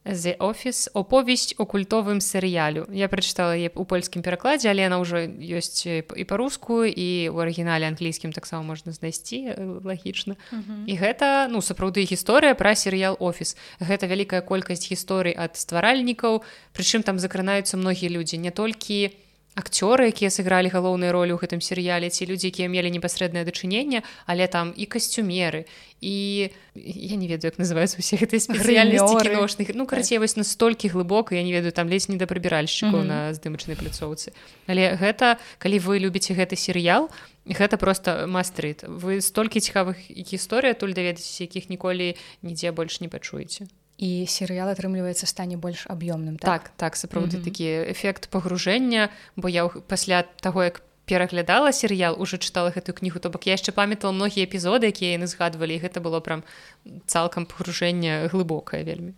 The 0.05 0.37
Office 0.37 0.89
оповесць 0.93 1.55
у 1.57 1.65
культовым 1.65 2.21
серыялю 2.21 2.85
я 2.93 3.09
прачытала 3.09 3.57
е 3.57 3.73
у 3.73 3.85
польскім 3.85 4.21
перакладзе 4.21 4.69
але 4.69 4.85
она 4.85 5.01
ўжо 5.01 5.25
ёсць 5.25 5.81
і 5.89 6.23
па-руску 6.29 6.85
і 6.85 7.33
у 7.33 7.37
арыгінале 7.41 7.89
англійскім 7.89 8.29
таксама 8.29 8.61
можна 8.61 8.93
знайсці 8.93 9.57
лагічна 9.81 10.37
mm 10.53 10.61
-hmm. 10.61 10.85
і 10.85 10.93
гэта 10.97 11.47
ну 11.49 11.57
сапраўды 11.57 12.05
гісторыя 12.05 12.53
пра 12.53 12.75
серыял 12.75 13.17
офіс 13.19 13.57
гэта 13.81 14.05
вялікая 14.07 14.41
колькасць 14.41 14.91
гісторый 14.91 15.33
ад 15.37 15.57
стваральнікаў 15.57 16.43
прычым 16.77 17.01
там 17.01 17.19
закранаюцца 17.19 17.77
многія 17.77 18.09
людзі 18.11 18.37
не 18.37 18.51
толькі 18.51 19.09
у 19.09 19.24
акцёры 19.55 20.11
якія 20.11 20.29
сыгралі 20.29 20.67
галоўныя 20.67 21.15
ролі 21.15 21.31
ў 21.31 21.39
гэтым 21.39 21.63
серыяле 21.63 22.11
ці 22.11 22.27
людзі 22.27 22.51
якія 22.51 22.67
мелі 22.67 22.91
непасрэднае 22.91 23.47
дачыненне 23.47 24.03
але 24.27 24.47
там 24.51 24.75
і 24.75 24.85
касцюмеры 24.85 25.63
і 26.03 26.51
я 26.75 27.15
не 27.15 27.27
ведаю 27.31 27.55
як 27.55 27.57
называюцца 27.57 28.03
усе 28.03 28.19
гэтыя 28.19 28.43
спецыяльнасці 28.43 29.71
ну 29.79 29.87
карацей 29.87 30.19
вось 30.19 30.35
настолькі 30.35 30.91
глыбока 30.91 31.39
я 31.39 31.43
не 31.43 31.55
ведаю 31.55 31.71
там 31.71 31.87
ледзь 31.87 32.11
не 32.11 32.19
да 32.19 32.27
прыбіральшчыкаў 32.27 32.99
mm 32.99 33.07
-hmm. 33.07 33.29
на 33.29 33.33
здымачнай 33.33 33.79
пляцоўцы. 33.79 34.35
Але 34.67 34.99
гэта 34.99 35.39
калі 35.57 35.79
вы 35.79 35.99
любіце 35.99 36.35
гэты 36.35 36.59
серыял 36.59 37.09
гэта 37.45 37.77
просто 37.77 38.27
мастрыт 38.27 38.83
вы 38.83 39.21
столькі 39.21 39.59
цікавых 39.59 39.95
гісторыя 40.11 40.73
туль 40.73 40.93
даведаецеся 40.93 41.43
якіх 41.43 41.69
ніколі 41.69 42.15
нідзе 42.43 42.71
больш 42.71 43.01
не 43.01 43.07
пачуеце 43.07 43.67
і 43.97 44.25
серыял 44.27 44.67
атрымліваецца 44.69 45.25
стане 45.25 45.57
больш 45.57 45.87
аб'ёмным 45.87 46.37
так? 46.37 46.71
Так, 46.71 46.71
так 46.77 46.93
сапраўды 46.95 47.37
mm 47.37 47.41
-hmm. 47.41 47.43
такі 47.43 47.67
эфект 47.93 48.29
пагружэння 48.29 49.09
бо 49.35 49.49
я 49.49 49.67
пасля 49.67 50.23
таго 50.41 50.63
як 50.63 50.81
пераглядала 51.05 51.71
серыял 51.71 52.15
уже 52.21 52.37
чытала 52.37 52.73
гэтую 52.73 52.93
кнігу 52.93 53.19
то 53.19 53.29
бок 53.29 53.47
я 53.47 53.53
яшчэ 53.53 53.71
памятала 53.71 54.13
многія 54.13 54.45
эпізоды 54.45 54.85
якія 54.85 55.17
яны 55.17 55.27
згадвалі 55.27 55.75
і 55.75 55.79
гэта 55.79 56.01
было 56.01 56.19
прям 56.19 56.43
цалкам 57.05 57.45
пагружэння 57.45 58.27
глыбокае 58.31 58.83
вельмі. 58.83 59.13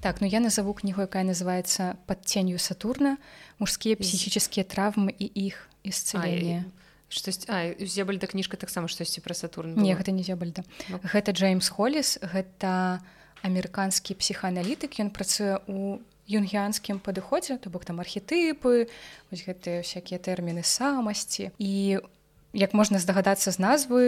Так 0.00 0.20
ну 0.20 0.26
я 0.26 0.40
назову 0.40 0.74
кнігу 0.74 1.02
якая 1.02 1.22
называется 1.22 1.94
под 2.06 2.24
ценью 2.24 2.58
сатурна. 2.58 3.18
Мужскія 3.58 3.94
псіхічныя 3.94 4.66
травмы 4.66 5.14
і 5.18 5.26
іх 5.26 5.68
ісцелення 5.84 6.64
штось 7.12 7.44
зебальда 7.78 8.26
кніжка 8.26 8.56
таксама 8.56 8.88
штосьці 8.88 9.20
пра 9.20 9.36
сатурн 9.36 9.76
не 9.76 9.92
гэта 9.92 10.10
не 10.16 10.24
зебальда 10.24 10.64
ну. 10.88 10.98
гэта 11.04 11.36
джеймс 11.36 11.68
холліс 11.68 12.16
гэта 12.24 13.04
амерыканскі 13.42 14.14
псіхааналітык. 14.14 15.02
Ён 15.02 15.10
працуе 15.10 15.58
у 15.66 15.98
юнгіанскім 16.30 17.02
падыходзе 17.02 17.58
то 17.58 17.68
бок 17.68 17.84
там 17.84 17.98
архетыпы 17.98 18.86
вось 19.30 19.42
гэтыя 19.42 19.82
всякие 19.82 20.22
тэрміны 20.22 20.62
самасці. 20.62 21.50
І 21.58 22.00
як 22.54 22.72
можна 22.72 23.02
здагадацца 23.02 23.50
з 23.50 23.58
назвы 23.58 24.02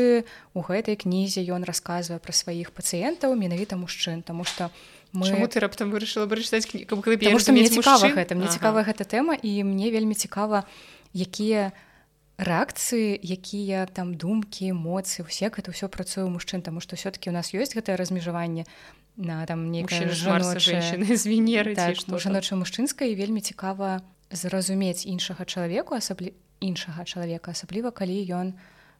у 0.54 0.62
гэтай 0.62 0.94
кнізе 0.94 1.42
ён 1.50 1.66
расказвае 1.66 2.22
пра 2.22 2.32
сваіх 2.32 2.70
пацыентаў 2.70 3.34
менавіта 3.34 3.76
мужчын 3.76 4.22
тому 4.22 4.46
что 4.46 4.70
мы 5.12 5.26
Чаму 5.26 5.46
ты 5.50 5.58
раптам 5.58 5.90
вырашыла 5.90 6.30
прачытаць 6.30 6.70
кніку 6.70 7.02
мне 7.02 7.68
цікава 7.68 8.06
гэта 8.14 8.38
мне 8.38 8.46
ага. 8.46 8.54
цікава 8.54 8.86
гэта 8.86 9.02
тэма 9.04 9.34
і 9.34 9.64
мне 9.64 9.90
вельмі 9.90 10.14
цікава 10.14 10.64
якія 11.14 11.74
у 11.74 11.93
рэакцыі 12.38 13.18
якія 13.22 13.86
там 13.86 14.14
думкі 14.14 14.74
эмоцыі 14.74 15.26
усе 15.26 15.50
гэта 15.50 15.70
ўсё 15.70 15.86
працуе 15.88 16.26
мужчын 16.26 16.62
таму 16.62 16.80
што 16.80 16.96
все-таки 16.96 17.30
у 17.30 17.34
нас 17.34 17.54
ёсць 17.54 17.74
гэтае 17.74 17.94
размежаванне 17.96 18.66
на 19.16 19.46
там 19.46 19.70
нейкая 19.70 20.10
звенеры 21.14 21.74
так, 21.78 21.94
жаноча 21.96 22.58
мужчынская 22.58 23.06
і 23.08 23.14
вельмі 23.14 23.40
цікава 23.40 24.02
зразумець 24.30 25.06
іншага 25.06 25.46
чалавеку 25.46 25.94
асаблі 25.94 26.34
іншага 26.60 27.04
чалавека 27.04 27.54
асабліва 27.54 27.90
калі 27.90 28.18
ён 28.34 28.54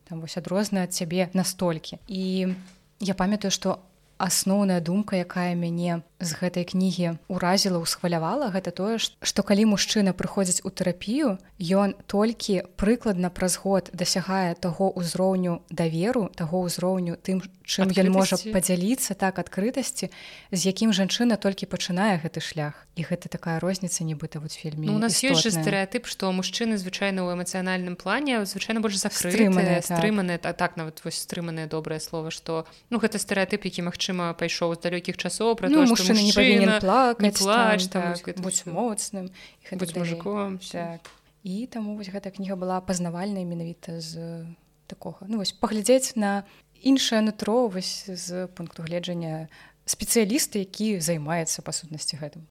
там 0.05 0.21
вось 0.21 0.37
адрозна 0.37 0.85
ад 0.85 0.93
цябе 0.93 1.31
настолькі. 1.33 1.99
І 2.07 2.55
я 3.01 3.15
памятаю 3.15 3.51
што 3.51 3.81
асноўная 4.25 4.81
думка 4.81 5.21
якая 5.21 5.53
мяне 5.55 6.01
з 6.25 6.33
гэтай 6.41 6.65
кнігі 6.65 7.21
ўразіла 7.29 7.77
ўсхвалявала 7.85 8.49
гэта 8.55 8.73
тое 8.73 8.97
што 8.97 9.45
калі 9.45 9.69
мужчына 9.77 10.17
прыходзіць 10.17 10.65
у 10.65 10.73
тэрапію 10.73 11.37
ён 11.61 11.93
толькі 12.09 12.65
прыкладна 12.81 13.29
праз 13.29 13.61
год 13.61 13.93
дасягае 13.93 14.57
таго 14.57 14.89
ўзроўню 14.97 15.61
даверу 15.69 16.33
таго 16.33 16.65
ўзроўню 16.65 17.21
тым 17.21 17.45
чым 17.65 17.93
ён 17.93 18.09
можа 18.13 18.41
падзяліцца 18.41 19.13
так 19.19 19.41
адкрытасці 19.41 20.09
з 20.09 20.61
якім 20.65 20.97
жанчына 20.97 21.37
толькі 21.41 21.69
пачынае 21.69 22.21
гэты 22.21 22.41
шлях. 22.45 22.87
І 22.95 23.03
гэта 23.09 23.27
такая 23.27 23.59
розніца 23.59 24.05
нібыта 24.05 24.39
вот 24.39 24.53
фільме 24.53 24.87
ну, 24.87 24.97
у 24.97 25.03
нас 25.03 25.19
ёсць 25.25 25.49
стэеатып 25.51 26.07
што 26.07 26.31
мужчыны 26.31 26.79
звычайна 26.79 27.27
ў 27.27 27.35
эмацыянальным 27.35 27.99
плане 27.99 28.45
звычайна 28.47 28.79
больш 28.79 29.03
закрыманыя 29.03 29.83
стрыманыя 29.83 30.39
так. 30.39 30.57
так 30.57 30.77
нават 30.79 31.03
вось 31.03 31.19
стрыманае 31.19 31.67
добрае 31.67 31.99
слово 31.99 32.31
што 32.31 32.69
ну 32.95 33.03
гэта 33.03 33.19
стэеатып 33.19 33.67
які 33.67 33.91
магчыма 33.91 34.14
пайшоў 34.39 34.75
з 34.77 34.81
далёкіх 34.87 35.17
часоў 35.17 35.55
пра 35.59 35.69
ну, 35.73 35.87
мужчына 35.89 36.21
не 36.21 36.33
павінен 36.35 36.81
плакаць 36.81 37.39
плач 37.39 37.89
там, 37.89 38.15
так, 38.15 38.41
будь 38.41 38.63
моцным 38.67 39.31
мужиком 39.73 40.59
так. 40.59 41.01
і 41.43 41.67
таму 41.67 41.97
вось 41.97 42.11
гэта 42.13 42.31
кніга 42.31 42.57
была 42.57 42.81
пазнавальная 42.81 43.45
менавіта 43.45 44.01
з 44.01 44.45
такога 44.87 45.27
ну 45.29 45.41
вось 45.41 45.53
паглядзець 45.53 46.17
на 46.17 46.45
іншае 46.85 47.25
нутро 47.25 47.69
вось 47.69 48.05
з 48.07 48.47
пункту 48.55 48.85
гледжання 48.85 49.49
спецыялісты 49.85 50.65
які 50.65 51.01
займаецца 51.01 51.61
па 51.65 51.73
сутнасці 51.73 52.21
гэтым. 52.21 52.49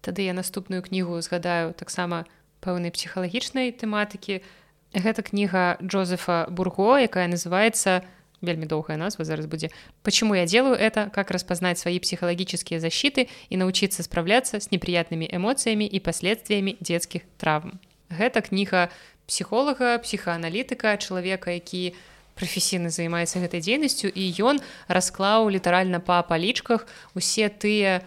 Тады 0.00 0.24
я 0.24 0.32
наступную 0.32 0.80
кнігу 0.80 1.20
згадаю 1.20 1.76
таксама 1.76 2.24
пэўнай 2.64 2.88
псіхалагічнай 2.88 3.72
тэматыкі. 3.76 4.40
Гэта 4.96 5.20
кніга 5.20 5.76
джозефа 5.84 6.48
бурго 6.48 6.96
якая 6.96 7.28
называется 7.28 8.00
вельмі 8.40 8.66
доўгая 8.66 8.96
назва 8.98 9.24
зараз 9.24 9.46
будзе 9.46 9.70
почему 10.02 10.34
я 10.34 10.46
делаю 10.46 10.74
это? 10.74 11.10
Как 11.10 11.30
распознать 11.30 11.78
свои 11.78 11.98
психологические 11.98 12.80
защиты 12.80 13.28
и 13.48 13.56
научиться 13.56 14.02
справляться 14.02 14.60
с 14.60 14.70
неприятными 14.70 15.28
эмоциями 15.30 15.84
и 15.84 16.00
последствиями 16.00 16.76
детских 16.80 17.22
травм? 17.36 17.80
Гэта 18.10 18.40
кніга 18.40 18.90
психолога 19.26 19.98
психоаналітыка 19.98 20.96
чалавека 20.96 21.50
які 21.50 21.94
прафесійна 22.38 22.90
займаецца 22.90 23.42
гэтай 23.42 23.60
дзейнасцю 23.60 24.08
і 24.08 24.24
ён 24.40 24.62
расклаў 24.86 25.50
літаральна 25.50 25.98
па 26.00 26.22
палічках 26.22 26.86
усе 27.18 27.50
тыя 27.50 28.00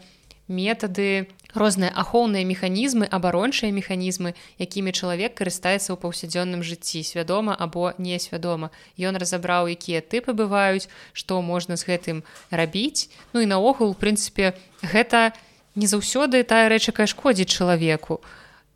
метады 0.47 1.27
розныя 1.53 1.91
ахоўныя 1.95 2.45
механізмы 2.45 3.07
абарончыя 3.07 3.71
механізмы 3.71 4.33
якімі 4.59 4.91
чалавек 4.91 5.35
карыстаецца 5.35 5.93
ў 5.93 5.97
паўсядзённым 5.99 6.63
жыцці 6.63 7.03
свядома 7.03 7.55
або 7.55 7.93
несвядома. 7.97 8.71
Ён 8.97 9.17
разабраў 9.17 9.71
якія 9.71 10.01
тыпы 10.01 10.33
бываюць 10.33 10.87
што 11.13 11.41
можна 11.41 11.75
з 11.75 11.87
гэтым 11.87 12.23
рабіць. 12.51 13.09
Ну 13.33 13.41
і 13.41 13.47
наогул 13.47 13.95
прынцыпе 13.95 14.53
гэта 14.81 15.33
не 15.75 15.87
заўсёды 15.87 16.43
тая 16.43 16.69
рэч 16.69 16.91
якая 16.91 17.07
шкодзіць 17.07 17.51
чалавеку. 17.51 18.21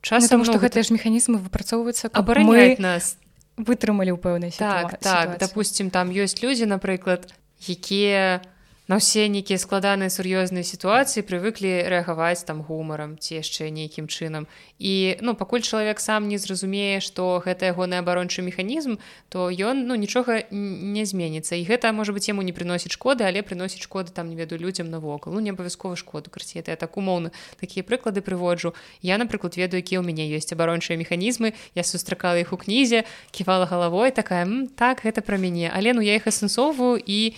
Часам 0.02 0.42
ну, 0.42 0.46
што 0.46 0.60
гэтыя 0.62 0.84
ж 0.86 0.94
механізмы 0.94 1.40
выпрацоўваюцца 1.40 2.14
абараняць 2.14 2.80
нас. 2.80 3.18
вытрымалі 3.56 4.12
ў 4.12 4.20
пэўнай 4.20 4.52
так 4.52 5.00
так. 5.00 5.40
допустим 5.40 5.88
там 5.88 6.12
ёсць 6.12 6.44
людзі 6.44 6.68
напрыклад 6.68 7.32
якія 7.64 8.44
у 8.44 8.55
на 8.88 9.02
ўсе 9.02 9.26
нейкія 9.34 9.58
складаныя 9.58 10.14
сур'ёзныя 10.14 10.62
сітуацыі 10.62 11.26
прывыклі 11.26 11.90
рэагаваць 11.90 12.46
там 12.46 12.62
гумарам 12.62 13.18
ці 13.18 13.42
яшчэ 13.42 13.74
нейкім 13.74 14.06
чынам. 14.06 14.46
І 14.78 15.18
ну 15.26 15.34
пакуль 15.34 15.66
чалавек 15.66 15.98
сам 15.98 16.30
не 16.30 16.38
зразумее 16.38 17.02
што 17.02 17.42
гэта 17.42 17.74
ягоны 17.74 17.98
абарончы 17.98 18.46
механізм 18.46 19.02
то 19.34 19.50
ён 19.50 19.90
ну 19.90 19.98
нічога 19.98 20.46
не 20.52 21.06
зменіцца. 21.06 21.58
І 21.58 21.66
гэта 21.66 21.90
можа 21.98 22.14
быть 22.14 22.30
яму 22.30 22.46
не 22.46 22.54
прыносіць 22.54 22.94
шкоды 22.94 23.26
але 23.26 23.42
прыносіць 23.42 23.82
шкоды 23.82 24.14
там 24.14 24.30
не 24.30 24.38
веду 24.38 24.58
людзям 24.58 24.94
навокал. 24.94 25.34
Ну 25.34 25.42
не 25.42 25.50
абавязкова 25.50 25.98
шкоду 25.98 26.30
карці 26.30 26.62
я 26.62 26.76
так 26.76 26.98
умоўна 26.98 27.34
такія 27.58 27.82
прыклады 27.82 28.22
прыводжу. 28.22 28.78
Я 29.02 29.18
напрыклад 29.18 29.58
ведаю 29.58 29.82
які 29.82 29.98
ў 29.98 30.06
мяне 30.06 30.30
ёсць 30.30 30.54
абарончыя 30.54 30.94
механізмы. 30.94 31.58
Я 31.74 31.84
сустракала 31.84 32.38
іх 32.38 32.54
у 32.54 32.58
кнізе 32.58 33.10
ківала 33.32 33.66
галавой 33.66 34.14
такая 34.14 34.46
так 34.78 35.02
гэта 35.02 35.26
пра 35.26 35.42
мяне 35.42 35.74
але 35.74 35.98
ну 35.98 36.06
я 36.06 36.22
іх 36.22 36.30
асэнсоўваю 36.30 37.02
і 37.02 37.34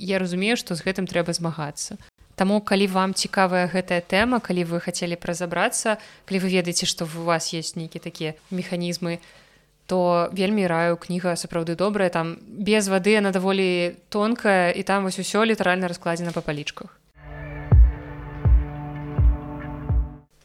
я 0.00 0.18
разумею 0.18 0.56
што 0.56 0.74
з 0.74 0.82
гэтым 0.82 1.04
трэба 1.04 1.36
змагацца. 1.36 2.00
Таму 2.40 2.64
калі 2.64 2.88
вам 2.88 3.12
цікавая 3.12 3.68
гэтая 3.68 4.00
тэма 4.00 4.40
калі 4.40 4.64
вы 4.64 4.80
хацелі 4.80 5.20
празабрацца 5.20 6.00
калі 6.24 6.40
вы 6.40 6.48
ведаеце 6.56 6.88
што 6.88 7.04
у 7.04 7.28
вас 7.28 7.52
есть 7.52 7.76
нейкі 7.76 8.00
такія 8.00 8.32
механізмы 8.48 9.20
то 9.84 10.30
вельмі 10.32 10.64
раю 10.70 10.96
кніга 10.96 11.36
сапраўды 11.36 11.76
добрая 11.76 12.08
там 12.08 12.38
без 12.40 12.88
вады 12.88 13.18
она 13.18 13.30
даволі 13.30 13.98
тонкая 14.08 14.72
і 14.72 14.82
там 14.82 15.04
вось 15.04 15.20
усё 15.20 15.44
літаральна 15.44 15.88
раскладзена 15.92 16.32
па 16.32 16.40
палічках 16.40 16.96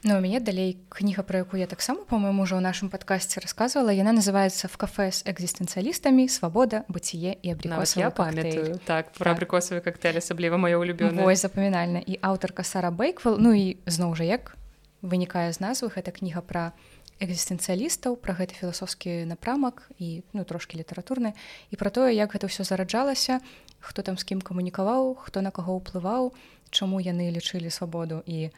Ну 0.05 0.17
у 0.17 0.21
мяне 0.21 0.39
далей 0.39 0.77
кніга 0.89 1.23
про 1.23 1.41
якую 1.41 1.59
я 1.59 1.65
таксама 1.65 2.05
по-моему 2.05 2.45
уже 2.45 2.53
ў 2.53 2.61
нашым 2.61 2.93
падкасці 2.93 3.41
рассказывала 3.41 3.89
яна 3.89 4.13
называется 4.13 4.69
в 4.69 4.77
кафе 4.77 5.09
с 5.09 5.25
экзістэнцыялістамі 5.25 6.29
свабода 6.29 6.85
быцье 6.85 7.33
і 7.33 7.47
абрикос 7.49 7.97
я 7.97 8.13
памятаю. 8.13 8.77
Так 8.85 9.09
про 9.17 9.33
абрикосавы 9.33 9.81
коктейль 9.81 10.21
асабліва 10.21 10.61
маё 10.61 10.77
улюбёна 10.77 11.25
запамінальна 11.33 12.05
і 12.05 12.21
аўтарка 12.21 12.61
сара 12.61 12.93
бейквал 12.93 13.41
ну 13.41 13.57
і 13.57 13.81
зноў 13.89 14.13
жа 14.13 14.29
як 14.29 14.53
вынікае 15.01 15.49
з 15.49 15.57
назвы 15.57 15.89
гэта 15.89 16.13
кніга 16.13 16.45
про 16.45 16.77
экзістэнцыялістаў 17.17 18.21
пра 18.21 18.37
гэты 18.37 18.53
філасофскі 18.61 19.25
напрамак 19.25 19.89
і 19.97 20.21
ну 20.37 20.45
трошки 20.45 20.77
літаратурны. 20.77 21.33
І 21.73 21.81
пра 21.81 21.89
тое 21.89 22.13
як 22.13 22.37
гэта 22.37 22.45
ўсё 22.45 22.61
зараджалася 22.61 23.41
хто 23.81 24.05
там 24.05 24.21
з 24.21 24.23
кім 24.29 24.45
камунікаваў 24.45 25.17
хто 25.17 25.41
на 25.41 25.49
каго 25.49 25.81
ўплываў 25.81 26.37
чаму 26.69 27.01
яны 27.01 27.33
лічылі 27.33 27.73
свабоду. 27.73 28.21
І 28.29 28.53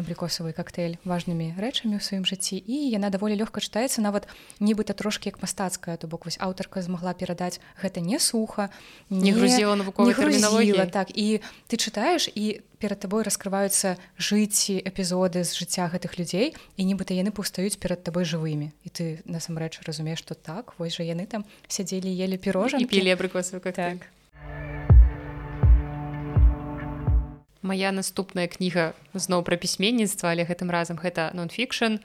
у 0.00 0.02
абрикосавы 0.02 0.56
коктейль 0.56 0.96
важнымі 1.04 1.52
рэчамі 1.60 2.00
ў 2.00 2.02
сваім 2.02 2.24
жыцці 2.24 2.56
і 2.56 2.76
яна 2.90 3.12
даволі 3.12 3.36
лёгка 3.36 3.60
чытаецца 3.60 4.00
нават 4.00 4.26
нібыта 4.58 4.96
трошки 4.96 5.28
як 5.28 5.44
мастацкая 5.44 6.00
то 6.00 6.08
бок 6.08 6.24
вось 6.24 6.40
аўтарка 6.40 6.80
змагла 6.80 7.12
перадаць 7.12 7.60
гэта 7.76 8.00
не 8.00 8.18
суха 8.18 8.72
не 9.12 9.36
грузіла 9.36 9.76
навуковай 9.76 10.16
тэрміналогіла 10.16 10.88
так. 10.88 11.12
І 11.12 11.44
ты 11.68 11.76
чытаеш 11.76 12.32
і 12.32 12.64
перад 12.80 13.04
табой 13.04 13.22
раскрываюцца 13.28 14.00
жыцці 14.16 14.80
эпізоды 14.80 15.44
з 15.44 15.52
жыцця 15.52 15.92
гэтых 15.92 16.16
людзей 16.16 16.56
і 16.80 16.82
нібыта 16.88 17.12
яны 17.12 17.28
паўстаюць 17.28 17.76
перад 17.76 18.00
табой 18.00 18.24
жывымі 18.24 18.72
і 18.72 18.88
ты 18.88 19.04
насамрэч 19.28 19.84
разумееш 19.84 20.24
што 20.24 20.32
так 20.34 20.72
вось 20.80 20.96
жа 20.96 21.04
яны 21.04 21.28
там 21.28 21.44
сядзелі 21.68 22.08
елі 22.08 22.40
пірожа 22.40 22.80
і 22.80 22.88
пілі 22.88 23.12
абрикосавы 23.12 23.60
как 23.60 23.76
так 23.76 24.08
Мая 27.62 27.92
наступная 27.92 28.48
кніга 28.48 28.96
зноў 29.12 29.44
пра 29.44 29.60
пісьменніцтва, 29.60 30.32
але 30.32 30.48
гэтым 30.48 30.72
разам 30.72 30.96
гэта 30.96 31.28
нон-фікшн 31.36 32.00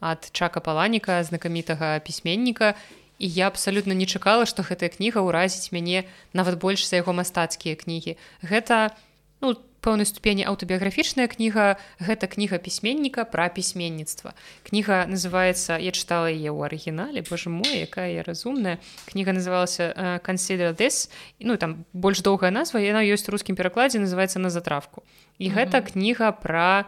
ад 0.00 0.30
чака 0.32 0.60
паланіка 0.60 1.18
знакамітага 1.24 1.98
пісьменніка. 2.00 2.74
І 3.20 3.28
я 3.28 3.52
абсалютна 3.52 3.92
не 3.92 4.06
чакала, 4.06 4.46
што 4.48 4.64
гэтая 4.64 4.88
кніга 4.88 5.20
ўразіць 5.20 5.76
мяне 5.76 6.08
нават 6.32 6.56
больш 6.56 6.88
за 6.88 7.04
яго 7.04 7.12
мастацкія 7.12 7.76
кнігі. 7.76 8.16
Гэта 8.40 8.96
ну, 9.44 9.60
пэўнай 9.80 10.06
ступені 10.06 10.44
аўтабіяграфічная 10.44 11.26
кніга 11.26 11.76
гэта 12.00 12.28
кніга 12.28 12.58
пісьменніка 12.58 13.24
пра 13.24 13.48
пісьменніцтва. 13.48 14.34
Кніга 14.62 15.06
называется 15.08 15.80
я 15.80 15.90
чытала 15.90 16.28
яе 16.28 16.52
ў 16.52 16.60
арыгінале 16.68 17.24
Боже 17.28 17.50
мой 17.50 17.84
якая 17.84 18.12
я 18.12 18.22
разумная. 18.22 18.78
Кніга 19.08 19.32
называлася 19.32 19.92
э, 19.96 20.20
consider 20.20 20.76
this 20.76 21.10
ну 21.40 21.56
там 21.56 21.84
больш 21.92 22.20
доўгая 22.20 22.50
назва 22.50 22.80
яна 22.80 23.00
ёсць 23.04 23.28
рускім 23.28 23.56
перакладзе 23.56 23.98
называется 23.98 24.38
на 24.38 24.50
затравку 24.50 25.02
і 25.38 25.48
mm 25.48 25.52
-hmm. 25.52 25.56
гэта 25.56 25.92
кніга 25.92 26.32
пра 26.32 26.84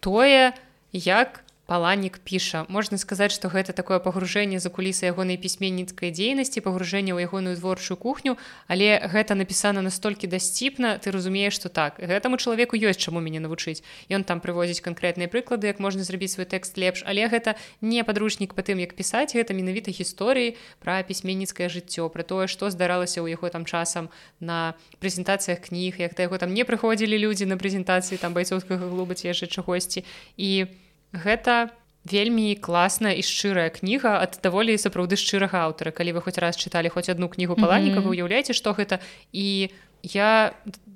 тое 0.00 0.52
як 0.92 1.44
паланік 1.72 2.20
піша. 2.20 2.66
Можна 2.68 3.00
сказаць 3.00 3.32
што 3.32 3.48
гэта 3.48 3.72
такое 3.72 3.96
пагружэнне 3.96 4.60
за 4.60 4.68
кулісы 4.68 5.08
ягонай 5.08 5.40
пісьменніцкай 5.40 6.12
дзейнасці 6.12 6.60
пагружэнне 6.60 7.16
ў 7.16 7.24
ягоную 7.24 7.56
творчую 7.56 7.96
кухню 7.96 8.36
але 8.68 9.00
гэта 9.00 9.32
напісана 9.32 9.80
настолькі 9.80 10.28
дасціпна 10.28 11.00
ты 11.00 11.08
разумееш 11.16 11.56
што 11.56 11.72
так 11.72 11.96
гэтаму 11.96 12.36
чалавеку 12.36 12.76
ёсць 12.76 13.00
чаму 13.00 13.24
мяне 13.24 13.40
навучыць. 13.40 13.80
Ён 14.12 14.20
там 14.28 14.44
прывозіць 14.44 14.84
канкрэтныя 14.84 15.32
прыклады 15.32 15.72
як 15.72 15.80
можна 15.80 16.04
зрабіць 16.04 16.36
свой 16.36 16.44
тэкст 16.44 16.76
лепш 16.76 17.08
але 17.08 17.24
гэта 17.32 17.56
не 17.80 18.04
падручнік 18.04 18.52
па 18.52 18.60
тым 18.60 18.76
як 18.84 18.92
пісаць 18.92 19.32
гэта 19.32 19.56
менавіта 19.56 19.96
гісторыі 19.96 20.60
пра 20.84 21.00
пісьменніцкае 21.00 21.72
жыццё 21.72 22.12
пра 22.12 22.20
тое 22.20 22.52
што 22.52 22.68
здаралася 22.68 23.24
ў 23.24 23.32
яго 23.32 23.48
там 23.48 23.64
часам 23.64 24.12
на 24.44 24.76
прэзентацыях 25.00 25.72
кніг 25.72 26.04
як 26.04 26.20
да 26.20 26.28
яго 26.28 26.36
там 26.36 26.52
не 26.52 26.68
прыходзілі 26.68 27.16
людзі 27.16 27.48
на 27.48 27.56
прэзентацыі 27.56 28.20
там 28.20 28.36
байцоўскага 28.36 28.92
клуба 28.92 29.16
ці 29.16 29.32
яшчэ 29.32 29.48
чагосьці. 29.48 30.04
І 30.36 30.68
у 30.68 30.81
гэта 31.12 31.70
вельмі 32.04 32.54
класная 32.58 33.14
і 33.14 33.22
шчырая 33.22 33.70
кніга 33.70 34.18
ад 34.18 34.40
даволі 34.42 34.74
сапраўды 34.74 35.14
шчырага 35.14 35.70
аўтара. 35.70 35.94
Калі 35.94 36.18
вы 36.18 36.20
хоць 36.26 36.38
раз 36.42 36.58
чыталі 36.58 36.90
хоць 36.90 37.08
одну 37.08 37.28
кнігу 37.28 37.54
паланіка 37.54 38.00
mm 38.00 38.02
-hmm. 38.02 38.08
вы 38.08 38.18
уяўляеце 38.18 38.52
што 38.52 38.72
гэта. 38.72 38.98
І 39.32 39.70
я 40.02 40.52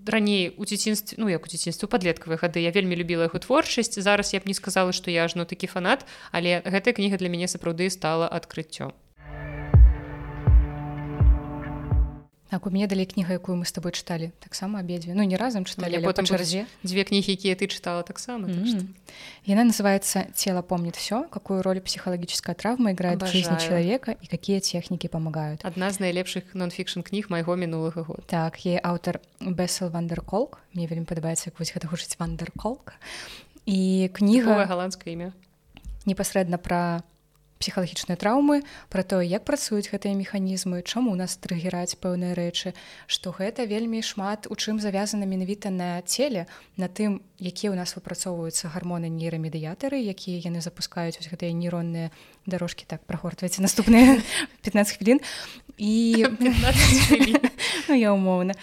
раней 0.06 0.54
у 0.56 0.64
дзяцінстве 0.64 1.18
ну 1.18 1.28
як 1.30 1.44
у 1.44 1.48
дзяцінству 1.48 1.88
падлеткавыя 1.88 2.38
гады 2.38 2.58
я 2.58 2.70
вельмі 2.70 2.96
любіла 2.96 3.22
яго 3.22 3.38
творчасць. 3.38 3.98
Зараз 3.98 4.34
я 4.34 4.40
б 4.40 4.42
не 4.46 4.54
сказала 4.54 4.92
што 4.92 5.10
я 5.10 5.24
ажно 5.24 5.44
такі 5.44 5.66
фанат 5.66 6.06
але 6.32 6.62
гэтая 6.64 6.94
кніга 6.94 7.16
для 7.16 7.28
мяне 7.28 7.46
сапраўды 7.46 7.90
стала 7.90 8.26
адкрыццём 8.28 8.92
Так, 12.51 12.67
у 12.67 12.69
мяне 12.69 12.87
далей 12.87 13.05
кніга 13.07 13.39
якую 13.39 13.55
мы 13.55 13.63
с 13.63 13.71
тобой 13.71 13.95
чыталі 13.95 14.35
таксама 14.43 14.83
абедзве 14.83 15.15
ну 15.15 15.23
не 15.23 15.39
разам 15.39 15.63
чыталі 15.63 16.03
ну, 16.03 16.11
потым 16.11 16.27
чарзе 16.27 16.67
дзве 16.83 17.07
кнігі 17.07 17.31
якія 17.31 17.55
ты 17.55 17.71
чытала 17.71 18.03
таксама 18.03 18.47
mm 18.47 18.51
-hmm. 18.51 18.75
так 18.75 18.83
яна 19.47 19.63
называется 19.63 20.27
тело 20.35 20.61
помнит 20.61 20.97
все 20.97 21.23
какую 21.31 21.63
роль 21.63 21.79
психологическая 21.79 22.53
травма 22.53 22.91
играет 22.91 23.23
Обожаю. 23.23 23.31
в 23.31 23.35
жизни 23.37 23.67
человека 23.67 24.11
и 24.11 24.27
какие 24.27 24.59
техники 24.59 25.07
помогают 25.07 25.63
одна 25.63 25.91
з 25.91 25.99
найлепшых 25.99 26.43
нон-фікшн 26.53 26.99
кніг 27.01 27.29
майго 27.29 27.55
мінулага 27.55 28.01
год 28.01 28.27
так 28.27 28.65
е 28.65 28.81
аўтар 28.83 29.21
бесел 29.39 29.89
вандерколк 29.89 30.59
мне 30.73 30.87
вельмі 30.87 31.05
падабаецца 31.05 31.47
як 31.47 31.59
вось 31.59 31.71
гэта 31.71 31.87
гучыць 31.87 32.19
вандерколк 32.19 32.93
і 33.65 34.09
кніга 34.13 34.65
галандскае 34.65 35.13
імя 35.13 35.31
непасрэдна 36.05 36.57
пра 36.57 37.01
псіхалагічныя 37.58 38.16
траўмы 38.20 38.62
пра 38.92 39.02
тое 39.02 39.26
як 39.26 39.44
працуюць 39.48 39.88
гэтыя 39.90 40.14
механізмы 40.14 40.82
чаму 40.82 41.14
нас 41.16 41.36
трыгераць 41.40 41.96
пэўныя 42.00 42.36
рэчы 42.36 42.74
што 43.06 43.32
гэта 43.32 43.64
вельмі 43.64 44.02
шмат 44.02 44.46
у 44.50 44.54
чым 44.56 44.80
завязана 44.80 45.24
менавіта 45.24 45.70
на 45.70 46.00
целе 46.02 46.46
на 46.76 46.88
тым 46.88 47.20
якія 47.40 47.72
ў 47.72 47.76
нас 47.76 47.96
выпрацоўваюцца 47.96 48.72
гармоны 48.72 49.08
нейрамедыятары 49.12 50.00
якія 50.00 50.40
яны 50.48 50.60
запускаюць 50.60 51.16
вось 51.16 51.32
гэтыя 51.32 51.52
нейронныя 51.52 52.12
дарожкі 52.46 52.84
так 52.88 53.04
прагортваеце 53.04 53.62
наступныя 53.62 54.20
15 54.62 54.96
хвілін. 54.96 55.20
І 55.78 56.26
ну, 57.88 57.94
я 57.94 58.12
умоўна. 58.12 58.54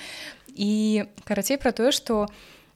І 0.55 1.03
карацей 1.23 1.57
пра 1.57 1.71
тое 1.71 1.91
што 1.91 2.29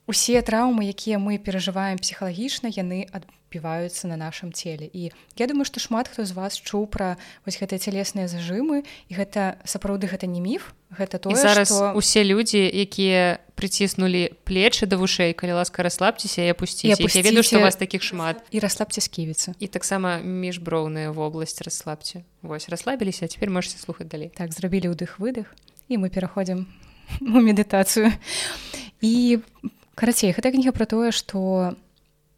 усе 0.06 0.42
траўмы 0.42 0.86
якія 0.88 1.18
мы 1.18 1.38
перажываем 1.38 1.98
псіхалагічна 1.98 2.70
яны 2.74 3.06
адбываюцца 3.10 3.37
адбіваюцца 3.48 4.08
на 4.08 4.16
нашым 4.16 4.52
целе. 4.52 4.84
І 4.92 5.10
я 5.36 5.46
думаю 5.46 5.64
што 5.64 5.80
шмат 5.80 6.08
хто 6.08 6.24
з 6.24 6.32
вас 6.36 6.60
чуў 6.60 6.86
пра 6.86 7.16
вось 7.46 7.56
гэтыя 7.56 7.80
цялесныя 7.80 8.28
зажымы 8.28 8.84
і 9.08 9.12
гэта 9.16 9.56
сапраўды 9.64 10.06
гэта 10.06 10.28
не 10.28 10.40
міф 10.40 10.74
гэта 10.92 11.18
то 11.18 11.32
зараз 11.32 11.72
што... 11.72 11.92
усе 11.96 12.20
людзі 12.24 12.60
якія 12.60 13.40
прыціснулі 13.56 14.36
плечы 14.44 14.84
да 14.84 15.00
вушэй 15.00 15.32
калі 15.32 15.64
ласка 15.64 15.82
расслабцеся 15.82 16.44
і 16.44 16.52
апусці 16.52 16.92
я 16.92 16.96
ведаю 17.00 17.42
што 17.42 17.60
вас 17.60 17.76
такіх 17.76 18.04
шмат. 18.04 18.44
і 18.52 18.60
расслабце 18.60 19.00
сківіцца 19.00 19.56
і 19.58 19.66
таксама 19.66 20.20
міжброўная 20.20 21.10
вобласць 21.10 21.60
расслабце. 21.64 22.24
Вось 22.42 22.68
расслабіліся 22.68 23.28
цяпер 23.28 23.48
можете 23.50 23.80
слухаць 23.80 24.08
далей. 24.08 24.28
Так 24.36 24.52
зрабілі 24.52 24.92
ўдых 24.92 25.16
выдых 25.16 25.48
і 25.88 25.96
мы 25.96 26.12
пераходзім 26.12 26.68
у 27.24 27.40
медытацыю. 27.40 28.12
І 29.00 29.40
карацей 29.96 30.36
гэта 30.36 30.52
кніга 30.52 30.76
пра 30.76 30.84
тое 30.84 31.16
што 31.16 31.72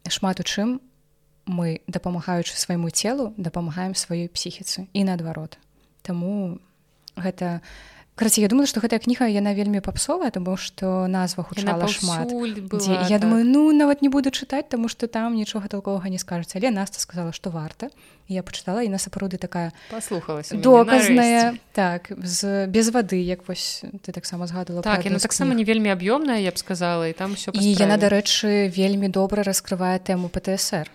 шмат 0.07 0.39
у 0.39 0.43
чым 0.47 0.79
мы 1.45 1.81
дапамагаючы 1.87 2.57
свайму 2.57 2.89
целу 2.89 3.33
дапамагаем 3.37 3.93
сваёй 3.93 4.29
псіхіцы 4.29 4.87
і 4.93 5.03
наадварот. 5.03 5.57
Таму 6.01 6.59
гэта 7.15 7.61
караці 8.15 8.41
я 8.41 8.47
думаю 8.47 8.69
што 8.69 8.83
гэтая 8.83 9.01
кніга 9.01 9.25
яна 9.25 9.57
вельмі 9.57 9.81
папсовая 9.81 10.29
тому 10.29 10.53
што 10.53 11.07
назва 11.09 11.41
хутчала 11.41 11.87
шмат. 11.87 12.29
была, 12.29 13.07
я 13.09 13.17
так. 13.17 13.21
думаю 13.25 13.45
ну 13.45 13.73
нават 13.73 14.01
не 14.05 14.09
буду 14.09 14.29
чытаць 14.29 14.69
таму 14.69 14.87
што 14.87 15.07
там 15.07 15.33
нічога 15.33 15.67
толковага 15.67 16.09
не 16.09 16.21
скажуць. 16.21 16.53
Але 16.55 16.69
наста 16.69 16.99
сказала 16.99 17.33
што 17.33 17.49
варта. 17.49 17.89
Я 18.27 18.43
пачытала 18.43 18.85
і 18.85 18.89
на 18.93 19.01
сапраўды 19.01 19.41
такая 19.41 19.73
паслухалася 19.89 20.55
доказная 20.55 21.57
так 21.73 22.13
з 22.15 22.67
без 22.67 22.93
вады 22.93 23.17
як 23.17 23.47
вось 23.47 23.83
ты 24.05 24.13
таксама 24.13 24.47
згадала 24.47 24.85
так 24.85 25.03
яна 25.03 25.19
таксама 25.19 25.57
не 25.57 25.65
вельмі 25.65 25.89
аб'ёмная 25.91 26.39
я 26.39 26.51
б 26.51 26.57
сказала 26.57 27.09
і 27.09 27.13
там 27.13 27.35
все 27.35 27.51
і 27.51 27.73
яна 27.73 27.97
дарэчы 27.97 28.69
вельмі 28.69 29.09
добра 29.09 29.43
раскрывае 29.43 29.99
тэму 29.99 30.29
птср 30.29 30.87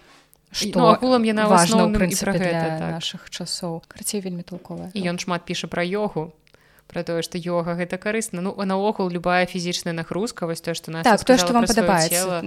што 0.52 0.78
ну, 0.78 0.88
агулам 0.94 1.22
яна 1.26 1.46
важна 1.50 1.86
ў 1.86 1.94
прынцыпе 1.94 2.38
для 2.38 2.78
так. 2.78 2.90
наших 3.00 3.30
часоў 3.30 3.82
карацей 3.88 4.20
вельмі 4.20 4.42
толковая. 4.42 4.90
І 4.94 5.04
ён 5.10 5.18
шмат 5.18 5.44
піша 5.44 5.66
пра 5.66 5.82
йогу 5.82 6.32
про 6.86 7.02
тое 7.02 7.22
што 7.26 7.38
йога 7.38 7.74
гэта 7.74 7.98
карысна 7.98 8.40
ну 8.40 8.54
наогул 8.54 9.10
любая 9.10 9.46
фізічная 9.46 9.92
нагрузка 9.92 10.46
вось 10.46 10.62
тое 10.62 10.78
што 10.78 10.94
нас 10.94 11.02
так 11.02 11.24
то 11.26 11.34
што 11.34 11.50
вам 11.52 11.66
падабаецца 11.66 12.46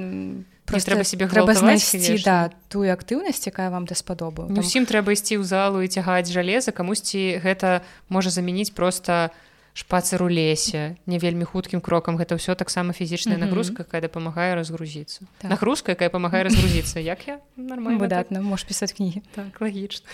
трэба 0.63 1.03
себе 1.03 1.27
трэба 1.27 1.53
знайсці 1.59 2.23
да 2.23 2.47
тую 2.71 2.88
актыўнасць 2.88 3.43
якая 3.51 3.67
вам 3.67 3.84
даспадобу 3.84 4.47
не 4.47 4.63
ўсім 4.63 4.88
трэба 4.88 5.11
ісці 5.11 5.39
ў 5.39 5.43
залу 5.43 5.84
і 5.84 5.91
цягаць 5.91 6.31
жалеза 6.31 6.71
камусьці 6.71 7.43
гэта 7.43 7.84
можа 8.07 8.31
замяніць 8.31 8.71
просто 8.71 9.27
у 9.35 9.48
шпацыр 9.74 10.24
у 10.24 10.30
лесе 10.30 10.98
не 11.06 11.20
вельмі 11.20 11.46
хуткім 11.46 11.82
крокам. 11.82 12.18
Гэта 12.18 12.36
ўсё 12.36 12.56
таксама 12.56 12.94
фізічная 12.94 13.38
mm 13.38 13.41
-hmm. 13.41 13.46
нагрузка 13.46 13.84
якая 13.84 14.02
дапамагае 14.02 14.56
разгрузіцца. 14.56 15.22
Так. 15.38 15.52
нагрузка 15.52 15.91
якая 15.91 16.10
памагае 16.10 16.44
разгрузіцца. 16.44 17.00
Як 17.00 17.28
я? 17.28 17.40
Нормально 17.58 18.00
выдатна 18.00 18.38
так? 18.40 18.44
можешь 18.44 18.68
пісаць 18.68 18.94
кнігі. 18.94 19.22
Так 19.36 19.62
лагічна. 19.62 20.08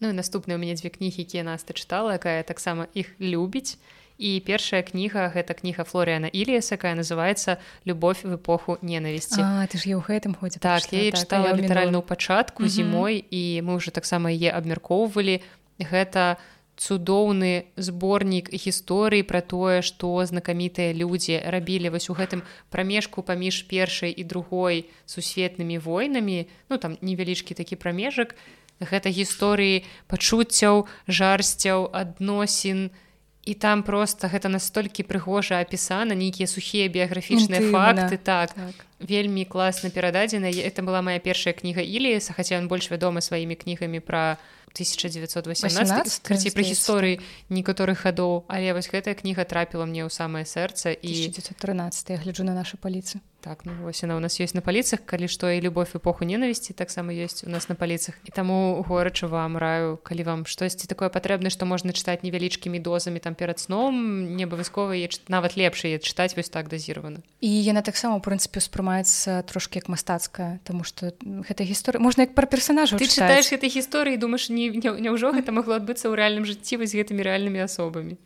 Ну 0.00 0.08
і 0.08 0.12
наступныя 0.12 0.56
у 0.56 0.60
мяне 0.60 0.74
дзве 0.74 0.90
кнігі 0.90 1.22
якія 1.22 1.46
наста 1.46 1.74
чытала 1.74 2.18
якая 2.18 2.42
таксама 2.42 2.86
іх 2.94 3.14
любіць 3.20 3.78
і 4.18 4.40
першая 4.46 4.82
кніга 4.82 5.28
гэта 5.32 5.54
кніга 5.54 5.84
флорыяна 5.84 6.28
іліяс 6.28 6.72
якая 6.72 6.94
называется 6.94 7.58
любовь 7.84 8.20
в 8.22 8.36
эпоху 8.36 8.78
ненавісці 8.82 9.42
ты 9.70 9.78
ж 9.78 9.92
ў 9.96 10.02
гэтым 10.04 10.34
ходзе 10.34 10.60
так 10.60 10.84
я 10.92 11.10
так, 11.10 11.20
чытала 11.20 11.54
літаральна 11.56 11.98
ў 11.98 12.04
пачатку 12.04 12.66
зімой 12.66 13.24
і 13.24 13.62
мы 13.64 13.80
ўжо 13.80 13.90
таксама 13.90 14.30
яе 14.30 14.52
абмяркоўвалі. 14.52 15.40
Гэта 15.78 16.36
цудоўны 16.76 17.68
зборнік 17.76 18.48
гісторыі 18.50 19.26
пра 19.28 19.40
тое 19.44 19.82
што 19.86 20.24
знакамітыя 20.24 20.96
людзі 20.96 21.38
рабілі 21.44 21.92
вось 21.92 22.08
у 22.08 22.16
гэтым 22.16 22.42
прамежку 22.70 23.22
паміж 23.22 23.68
першай 23.68 24.10
і 24.10 24.24
другой 24.24 24.88
сусветнымі 25.06 25.78
войнамі 25.78 26.48
ну 26.70 26.78
там 26.78 26.98
невялічкі 27.00 27.54
такі 27.54 27.76
прамежак. 27.76 28.34
Гэта 28.82 29.14
гісторыі 29.14 29.86
пачуццяў 30.10 30.88
жарсцяў 31.06 31.92
адносін 31.92 32.90
і 32.90 33.11
там 33.54 33.82
просто 33.82 34.30
гэта 34.30 34.46
настолькі 34.46 35.02
прыгожа 35.02 35.58
апісана 35.58 36.14
нейкія 36.14 36.46
сухія 36.46 36.86
біяграфічныя 36.86 37.74
факты 37.74 38.16
так, 38.16 38.54
так. 38.54 38.86
Вельмі 39.02 39.44
класна 39.44 39.90
перададзена. 39.90 40.46
Это 40.46 40.82
была 40.86 41.02
моя 41.02 41.18
першая 41.18 41.50
кніга 41.50 41.82
іліса 41.82 42.32
хаця 42.32 42.54
ён 42.62 42.70
больш 42.70 42.86
вядомы 42.86 43.18
сваімі 43.18 43.58
кнігамі 43.58 43.98
пра 43.98 44.38
1918 44.72 46.54
пра 46.54 46.62
гісторыі 46.62 47.18
некаторых 47.50 48.06
хадоў 48.06 48.46
але 48.48 48.72
вось 48.72 48.88
гэтая 48.88 49.18
кніга 49.18 49.44
трапіла 49.44 49.84
мне 49.84 50.06
ў 50.06 50.10
самае 50.10 50.46
сэрца 50.46 50.94
і 50.94 51.28
1913 51.28 52.22
гляджу 52.22 52.46
на 52.46 52.54
наша 52.54 52.78
паліцы 52.78 53.20
так 53.42 53.66
ну 53.66 53.72
вось 53.82 54.04
она 54.06 54.16
у 54.16 54.22
нас 54.22 54.38
ёсць 54.38 54.54
на 54.54 54.62
паліцах. 54.62 55.02
Калі 55.02 55.26
што 55.26 55.50
і 55.50 55.58
любовь 55.60 55.90
эпоху 55.98 56.22
ненавісці 56.22 56.78
таксама 56.78 57.10
ёсць 57.10 57.42
у 57.42 57.50
нас 57.50 57.68
на 57.68 57.74
паліцах. 57.74 58.14
І 58.24 58.30
таму 58.30 58.78
горачу 58.86 59.26
вам 59.28 59.58
раю 59.58 59.98
калі 60.02 60.22
вам 60.22 60.40
штосьці 60.46 60.86
такое 60.86 61.08
патрэбна 61.08 61.50
што 61.50 61.66
можна 61.66 61.92
чытаць 61.96 62.22
невялічкімі 62.22 62.78
дозамі 62.78 63.18
там 63.18 63.34
перад 63.34 63.58
сном 63.58 64.36
не 64.36 64.44
абавязкова 64.44 64.94
нават 65.28 65.56
лепшае 65.56 65.98
чытаць 65.98 66.36
вось 66.36 66.52
так 66.52 66.68
дазіравана 66.68 67.22
і 67.40 67.50
яна 67.50 67.82
таксама 67.82 68.16
у 68.16 68.22
прынцыпе 68.24 68.60
успрымаецца 68.60 69.42
трошки 69.48 69.78
як 69.78 69.88
мастацкая 69.88 70.60
тому 70.64 70.84
что 70.84 71.12
гэта 71.22 71.64
гісторыя 71.64 72.02
можна 72.02 72.28
як 72.28 72.34
пра 72.34 72.46
персонажа 72.46 72.98
ты 72.98 73.08
чытаеш 73.08 73.52
этой 73.56 73.72
гісторыі 73.72 74.20
думаешь 74.20 74.50
не 74.50 74.68
няўжо 74.70 75.32
гэта 75.32 75.52
магло 75.52 75.80
адбыцца 75.80 76.08
ў 76.10 76.18
рэальным 76.18 76.44
жыцці 76.44 76.76
вось 76.76 76.94
гэтымі 76.94 77.22
рэальнымі 77.22 77.64
асобамі 77.64 78.18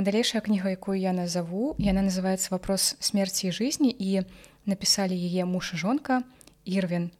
далейшая 0.00 0.40
кніга 0.40 0.70
якую 0.70 0.98
я 1.00 1.12
назову 1.12 1.74
яна 1.78 2.02
называется 2.02 2.48
вопрос 2.50 2.96
смерти 3.00 3.48
і 3.48 3.52
жизни 3.52 3.90
і 3.98 4.22
написали 4.66 5.14
яе 5.14 5.44
муж 5.44 5.72
і 5.74 5.76
жонка 5.76 6.22
ірвен 6.64 7.10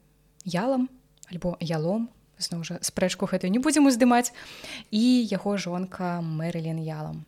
ялам 0.45 0.89
альбо 1.27 1.57
ялом 1.61 2.09
зноў 2.39 2.65
жа 2.65 2.79
спрэчку 2.81 3.27
гэтую 3.27 3.51
не 3.51 3.59
будзем 3.59 3.91
уздымаць 3.91 4.33
і 4.91 5.27
яго 5.27 5.59
жонка 5.59 6.23
мэрылен 6.23 6.79
ялам 6.79 7.27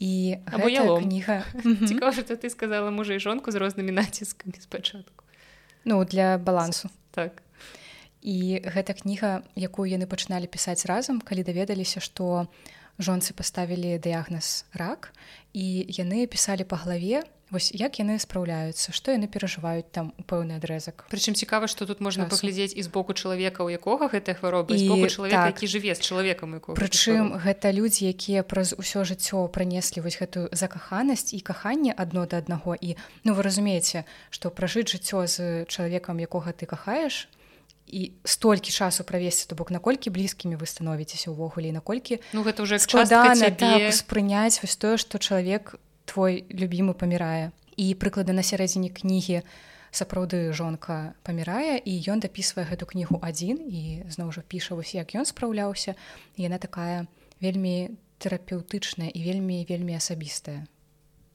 і 0.00 0.40
кніга 0.48 1.44
цікава 1.62 2.12
что 2.24 2.36
ты 2.36 2.50
сказала 2.50 2.90
мужа 2.90 3.14
і 3.14 3.20
жонку 3.20 3.52
з 3.52 3.60
рознымі 3.60 3.92
націскамі 3.92 4.56
спачатку 4.60 5.24
ну 5.84 6.04
для 6.04 6.38
балансу. 6.38 6.90
Так. 7.10 7.42
І 8.20 8.60
гэта 8.60 8.92
кніга 8.92 9.42
якую 9.56 9.88
яны 9.88 10.04
пачыналі 10.04 10.44
пісаць 10.44 10.84
разам 10.84 11.24
калі 11.24 11.40
даведаліся 11.40 12.04
што 12.04 12.52
жонцы 13.00 13.32
паставілі 13.34 13.98
дыягназ 13.98 14.68
рак 14.76 15.10
і 15.56 15.88
яны 15.88 16.28
пісалі 16.30 16.68
па 16.68 16.76
главе 16.76 17.24
вось 17.50 17.74
як 17.74 17.98
яны 17.98 18.16
спраўляюцца 18.22 18.94
што 18.94 19.10
яны 19.10 19.26
перажываюць 19.26 19.90
там 19.90 20.14
у 20.14 20.22
пэўны 20.22 20.56
адрэзак. 20.62 21.10
Прычым 21.10 21.34
цікава 21.34 21.66
што 21.66 21.86
тут 21.86 21.98
можна 22.00 22.30
паглядзець 22.30 22.72
і 22.78 22.82
з 22.82 22.88
боку 22.88 23.12
чалавека 23.12 23.66
у 23.66 23.70
якога 23.70 24.06
гэтая 24.06 24.38
хвароба 24.38 24.74
і 24.74 24.86
чалавека 24.86 25.50
так. 25.50 25.58
які 25.58 25.66
жыве 25.66 25.94
з 25.94 26.00
чалавекам 26.00 26.60
прычым 26.78 27.34
гэта 27.42 27.74
людзі 27.74 28.06
якія 28.06 28.46
праз 28.46 28.72
усё 28.78 29.02
жыццё 29.02 29.48
пранеслі 29.50 30.06
вось 30.06 30.20
гэтую 30.22 30.48
закаханасць 30.54 31.34
і 31.34 31.40
каханне 31.42 31.90
адно 31.90 32.26
да 32.30 32.38
аднаго. 32.38 32.78
І 32.78 32.94
ну 33.26 33.34
вы 33.34 33.42
разумееце 33.42 34.06
што 34.30 34.54
пражыць 34.54 34.88
жыццё 34.88 35.26
з 35.26 35.66
чалавекам 35.66 36.22
якога 36.22 36.54
ты 36.54 36.70
кахаеш 36.70 37.26
і 37.90 38.14
столькі 38.24 38.70
часу 38.70 39.04
правесці 39.04 39.50
то 39.50 39.58
бок 39.58 39.74
наколькі 39.74 40.14
блізкімі 40.14 40.54
вы 40.54 40.70
становіцеся 40.70 41.34
ўвогуле 41.34 41.74
наколькі 41.74 42.22
ну 42.30 42.46
гэта 42.46 42.62
уже 42.62 42.78
складана 42.78 43.50
так, 43.50 43.90
спрыняць 43.90 44.62
вось 44.62 44.78
тое 44.78 44.94
што 44.94 45.18
чалавек 45.18 45.74
твой 46.10 46.44
любімы 46.50 46.94
памірае. 46.94 47.54
І 47.78 47.94
прыклады 47.94 48.34
на 48.34 48.42
сярэдзіне 48.42 48.90
кнігі 48.90 49.46
сапраўды 49.94 50.50
жонка 50.54 51.14
памірае 51.26 51.78
і 51.78 51.94
ён 52.10 52.22
дапісвае 52.22 52.66
гэту 52.66 52.86
кнігу 52.90 53.22
адзін 53.22 53.62
і 53.66 53.82
зноў 54.10 54.34
жа 54.34 54.42
піша 54.42 54.74
вось 54.74 54.94
як 54.94 55.14
ён 55.14 55.26
спраўляўся. 55.26 55.94
Яна 56.34 56.58
такая 56.58 57.06
вельмі 57.38 57.94
тэрапеўтычная 58.18 59.10
і 59.10 59.20
вельмі 59.22 59.62
вельмі 59.70 59.94
асабістая. 59.96 60.66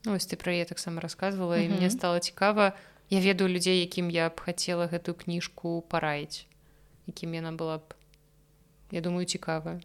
Ну, 0.05 0.13
ось 0.13 0.27
ты 0.27 0.37
пра 0.37 0.53
яе 0.53 0.67
таксама 0.69 1.01
рассказывала 1.01 1.57
і 1.57 1.71
мне 1.71 1.89
стало 1.89 2.19
цікава 2.19 2.75
у 2.75 2.94
я 3.09 3.19
ведаю 3.19 3.49
людзей 3.49 3.79
якім 3.79 4.09
я 4.09 4.29
б 4.29 4.39
хацела 4.39 4.87
гэтую 4.87 5.15
кніжку 5.15 5.81
параіць 5.89 6.45
якім 7.07 7.33
яна 7.33 7.51
была 7.51 7.77
б 7.77 7.93
я 8.91 9.01
думаю 9.01 9.25
цікавая. 9.25 9.81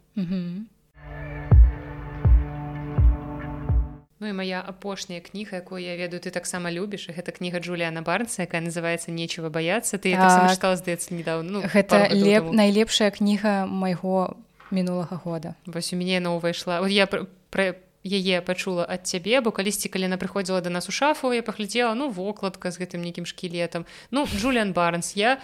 Ну 4.21 4.29
і 4.29 4.33
моя 4.33 4.61
апошняя 4.61 5.21
кніга 5.21 5.65
якую 5.65 5.81
я 5.81 5.97
ведаю 5.97 6.21
ты 6.21 6.31
таксама 6.31 6.69
любіш 6.69 7.09
гэта 7.09 7.33
кніга 7.33 7.61
Джуліана 7.61 8.03
барнца 8.05 8.45
якая 8.45 8.61
называется 8.61 9.11
нечего 9.11 9.49
бояться 9.49 9.97
ты 9.97 10.13
так. 10.13 10.53
чытала 10.53 10.77
здаецца 10.77 11.15
недавно 11.15 11.51
ну, 11.51 11.61
гэта 11.65 12.13
леп 12.13 12.53
найлепшая 12.53 13.11
кніга 13.11 13.65
майго 13.65 14.37
мінулага 14.71 15.17
года. 15.17 15.55
Вось 15.67 15.93
у 15.93 15.97
мяне 15.97 16.21
яна 16.21 16.37
ўвайшла. 16.37 16.81
Вот 16.81 16.91
я 16.91 17.07
пра, 17.07 17.27
пра 17.51 17.75
яе 18.05 18.41
пачула 18.41 18.87
ад 18.89 19.07
цябе 19.07 19.41
бо 19.41 19.53
калісьці 19.53 19.93
калі 19.93 20.09
яна 20.09 20.17
прыходзіла 20.17 20.61
да 20.65 20.71
нас 20.71 20.89
у 20.89 20.93
шафу 20.93 21.33
я 21.33 21.43
паглядзела 21.43 21.95
ну 21.95 22.09
вокладка 22.09 22.71
з 22.71 22.81
гэтым 22.81 23.05
нейкім 23.05 23.27
шкілетам. 23.27 23.85
Ну 24.11 24.27
Джулиан 24.27 24.73
барнс. 24.73 25.17
Я 25.17 25.41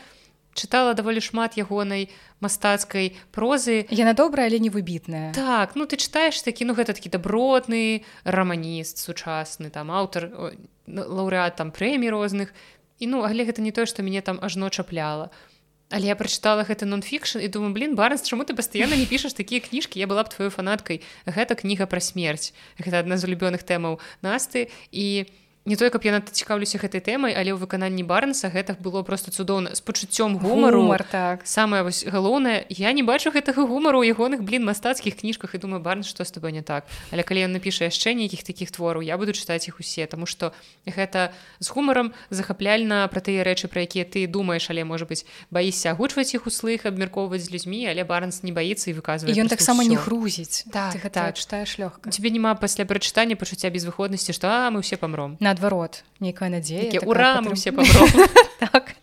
чытала 0.56 0.94
даволі 0.96 1.20
шмат 1.20 1.60
ягонай 1.60 2.08
мастацкай 2.40 3.16
прозы. 3.30 3.84
Яна 3.92 4.16
добрая 4.16 4.48
але 4.48 4.58
не 4.58 4.70
выбітная 4.70 5.36
так 5.36 5.76
ну 5.76 5.84
ты 5.84 6.00
чытаеш 6.00 6.40
такі 6.40 6.64
ну 6.64 6.72
гэта 6.72 6.96
такі 6.96 7.12
дабротны 7.12 8.04
раманіст 8.24 8.96
сучасны 8.98 9.68
там 9.68 9.92
аўтар 9.92 10.56
лаўрэат 10.88 11.56
там 11.60 11.70
прэмій 11.70 12.08
розных. 12.08 12.54
І 12.98 13.06
ну 13.12 13.20
але 13.20 13.44
гэта 13.44 13.60
не 13.60 13.72
тое 13.72 13.84
што 13.84 14.00
мяне 14.00 14.24
там 14.24 14.40
ажно 14.40 14.70
чапляла. 14.70 15.28
у 15.28 15.55
Але 15.88 16.10
я 16.10 16.18
прачытала 16.18 16.66
гэты 16.66 16.82
нон-фікшн 16.82 17.46
і 17.46 17.48
думаю 17.48 17.70
блин 17.70 17.94
барнс 17.94 18.26
чаму 18.26 18.42
ты 18.42 18.58
пастаянна 18.58 18.98
не 18.98 19.06
пішаш 19.06 19.38
такія 19.38 19.62
кніжкі? 19.62 20.02
Я 20.02 20.10
была 20.10 20.26
б 20.26 20.34
твою 20.34 20.50
фанаткай. 20.50 20.98
Гэта 21.30 21.54
кніга 21.54 21.86
пра 21.86 22.02
смерць. 22.02 22.50
Гэта 22.74 23.06
адна 23.06 23.14
з 23.14 23.30
улюбёных 23.30 23.62
тэмаў 23.62 24.02
насты 24.18 24.66
і 24.90 25.30
я 25.30 25.45
не 25.66 25.76
тое 25.76 25.90
каб 25.90 26.04
я 26.06 26.12
над 26.12 26.30
цікаўлюся 26.30 26.78
гэтай 26.78 27.02
тэмай 27.02 27.34
але 27.34 27.50
ў 27.50 27.58
выкананні 27.58 28.06
барнса 28.06 28.48
гэта 28.48 28.78
было 28.78 29.02
просто 29.02 29.34
цудоўна. 29.34 29.74
З 29.74 29.82
пачуццём 29.82 30.38
гумару. 30.38 30.86
Гумар, 30.86 31.02
так. 31.02 31.42
Самае 31.42 31.82
вось 31.82 32.06
галоўнае 32.06 32.66
я 32.70 32.92
не 32.94 33.02
бачу 33.02 33.34
гэтага 33.34 33.66
гумару 33.66 34.06
ягоных 34.06 34.46
блин 34.46 34.62
мастацкіх 34.64 35.18
кніжках 35.18 35.54
і 35.54 35.58
думаю 35.58 35.82
барн 35.82 36.06
што 36.06 36.22
з 36.24 36.30
тобой 36.30 36.54
не 36.54 36.62
так? 36.62 36.86
Але 37.10 37.26
калі 37.26 37.50
ён 37.50 37.58
напіша 37.58 37.90
яшчэ 37.90 38.14
нейкіх 38.14 38.46
такіх 38.46 38.70
твораў 38.70 39.02
я 39.02 39.18
буду 39.18 39.34
чытаць 39.34 39.66
іх 39.66 39.82
усе 39.82 40.06
тому 40.06 40.26
что 40.30 40.54
гэта 40.86 41.34
з 41.58 41.68
гумаром 41.74 42.14
захапляльна 42.30 43.10
пра 43.10 43.18
тыя 43.18 43.42
рэчы 43.42 43.66
пра 43.66 43.82
якія 43.82 44.06
ты 44.06 44.30
думаеш 44.30 44.70
але 44.70 44.86
можа 44.86 45.04
быть 45.04 45.26
баішся 45.50 45.90
агучваць 45.90 46.30
іх 46.30 46.46
услых 46.46 46.86
абмяркоўваць 46.86 47.42
з 47.42 47.50
людзьмі 47.50 47.90
але 47.90 48.06
барнс 48.06 48.46
не 48.46 48.54
баіцца 48.54 48.94
і 48.94 48.94
выказвае 48.94 49.34
ён 49.34 49.50
таксама 49.50 49.82
не 49.82 49.98
грузіць. 49.98 50.70
Так, 50.70 50.94
так. 51.10 51.34
чытаеш 51.34 51.78
лёгка. 51.82 52.10
Тебе 52.14 52.30
няма 52.30 52.54
пасля 52.54 52.86
прачытання 52.86 53.34
пачуцця 53.34 53.70
безвыходнасці 53.74 54.30
што 54.30 54.46
а 54.46 54.70
мы 54.70 54.86
все 54.86 54.96
памром 54.96 55.36
на 55.40 55.55
наадварот 55.56 56.04
нейкая 56.20 56.50
надзея 56.50 57.00
ура 57.00 57.40
мы 57.40 57.54
все 57.54 57.72
так. 58.60 58.94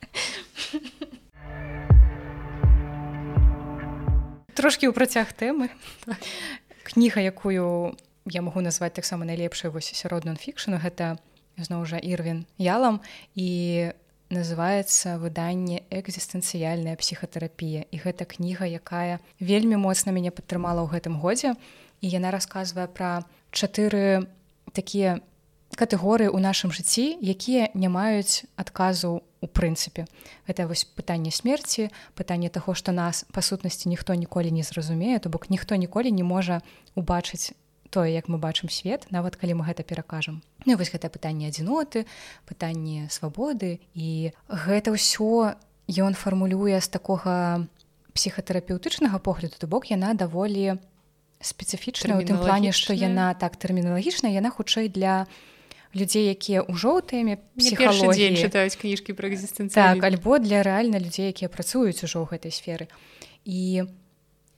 Трошки 4.53 4.85
ў 4.85 4.93
працяг 4.93 5.33
тэмы 5.33 5.73
кніга 6.85 7.25
якую 7.25 7.97
я 8.29 8.41
магу 8.45 8.61
назваць 8.61 8.93
таксама 8.93 9.25
найлепшай 9.25 9.73
вось 9.73 9.89
сярод 9.89 10.29
нон-фікшну 10.29 10.77
гэта 10.77 11.17
зноў 11.57 11.89
жа 11.89 11.97
ірвін 11.97 12.45
ялам 12.61 13.01
і 13.33 13.91
называется 14.29 15.17
выданне 15.17 15.83
экзістэнцыяльная 15.89 16.97
псіхатэрапія 16.97 17.89
і 17.89 17.97
гэта 17.97 18.25
кніга 18.29 18.69
якая 18.69 19.19
вельмі 19.41 19.77
моцна 19.81 20.13
мяне 20.13 20.29
падтрымала 20.29 20.81
ў 20.85 20.89
гэтым 20.89 21.21
годзе. 21.21 21.53
І 22.01 22.09
яна 22.09 22.33
расказвае 22.33 22.89
пра 22.89 23.29
чатыры 23.53 24.25
такія 24.73 25.21
катэгорыі 25.75 26.29
ў 26.29 26.39
нашым 26.39 26.71
жыцці 26.71 27.17
якія 27.19 27.69
не 27.73 27.89
маюць 27.89 28.45
адказу 28.55 29.23
у 29.43 29.47
прынцыпе. 29.47 30.07
Гэта 30.47 30.67
вось 30.69 30.87
пытанне 30.87 31.31
смерці 31.31 31.89
пытанне 32.15 32.47
таго 32.47 32.73
што 32.73 32.95
нас 32.95 33.25
па 33.33 33.41
сутнасці 33.43 33.89
ніхто 33.89 34.15
ніколі 34.15 34.51
не 34.51 34.63
зразумее 34.63 35.19
то 35.19 35.29
бок 35.29 35.49
ніхто 35.49 35.75
ніколі 35.75 36.11
не 36.11 36.23
можа 36.23 36.61
убачыць 36.95 37.51
тое 37.93 38.09
як 38.09 38.31
мы 38.31 38.41
бачым 38.41 38.73
свет 38.73 39.05
нават 39.11 39.35
калі 39.35 39.61
мы 39.61 39.67
гэта 39.67 39.83
перакажам. 39.83 40.41
Ну 40.65 40.77
вось 40.77 40.89
гэта 40.89 41.11
пытанне 41.13 41.51
адзіноты 41.51 42.05
пытанне 42.49 43.11
свабоды 43.11 43.83
і 43.93 44.33
гэта 44.47 44.95
ўсё 44.95 45.59
ён 45.89 46.13
фармулюе 46.15 46.79
з 46.79 46.87
такога 46.89 47.67
псіхатэрапеўтычнага 48.13 49.19
погляду 49.19 49.59
то 49.59 49.67
бок 49.67 49.91
яна 49.91 50.13
даволі 50.13 50.79
спецыфічная 51.43 52.17
у 52.17 52.23
тым 52.23 52.39
плане 52.39 52.71
што 52.71 52.95
яна 52.95 53.33
так 53.35 53.59
тэрміналагічна 53.59 54.31
яна 54.31 54.49
хутчэй 54.49 54.87
для 54.87 55.27
людзей 55.93 56.29
якія 56.33 56.65
ўжо 56.65 56.97
ў 56.97 57.01
тэме 57.05 57.33
псіхалогіі. 57.57 58.33
чытаюць 58.41 58.77
кніжкі 58.77 59.13
пра 59.13 59.29
экзістэнцыю 59.29 59.77
так 59.77 60.01
альбо 60.01 60.41
для 60.41 60.65
рэальна 60.65 60.97
людзей 60.97 61.29
якія 61.29 61.49
працуюць 61.53 62.01
ужо 62.01 62.25
ў 62.25 62.33
гэтай 62.33 62.51
сферы. 62.51 62.89
І 63.45 63.85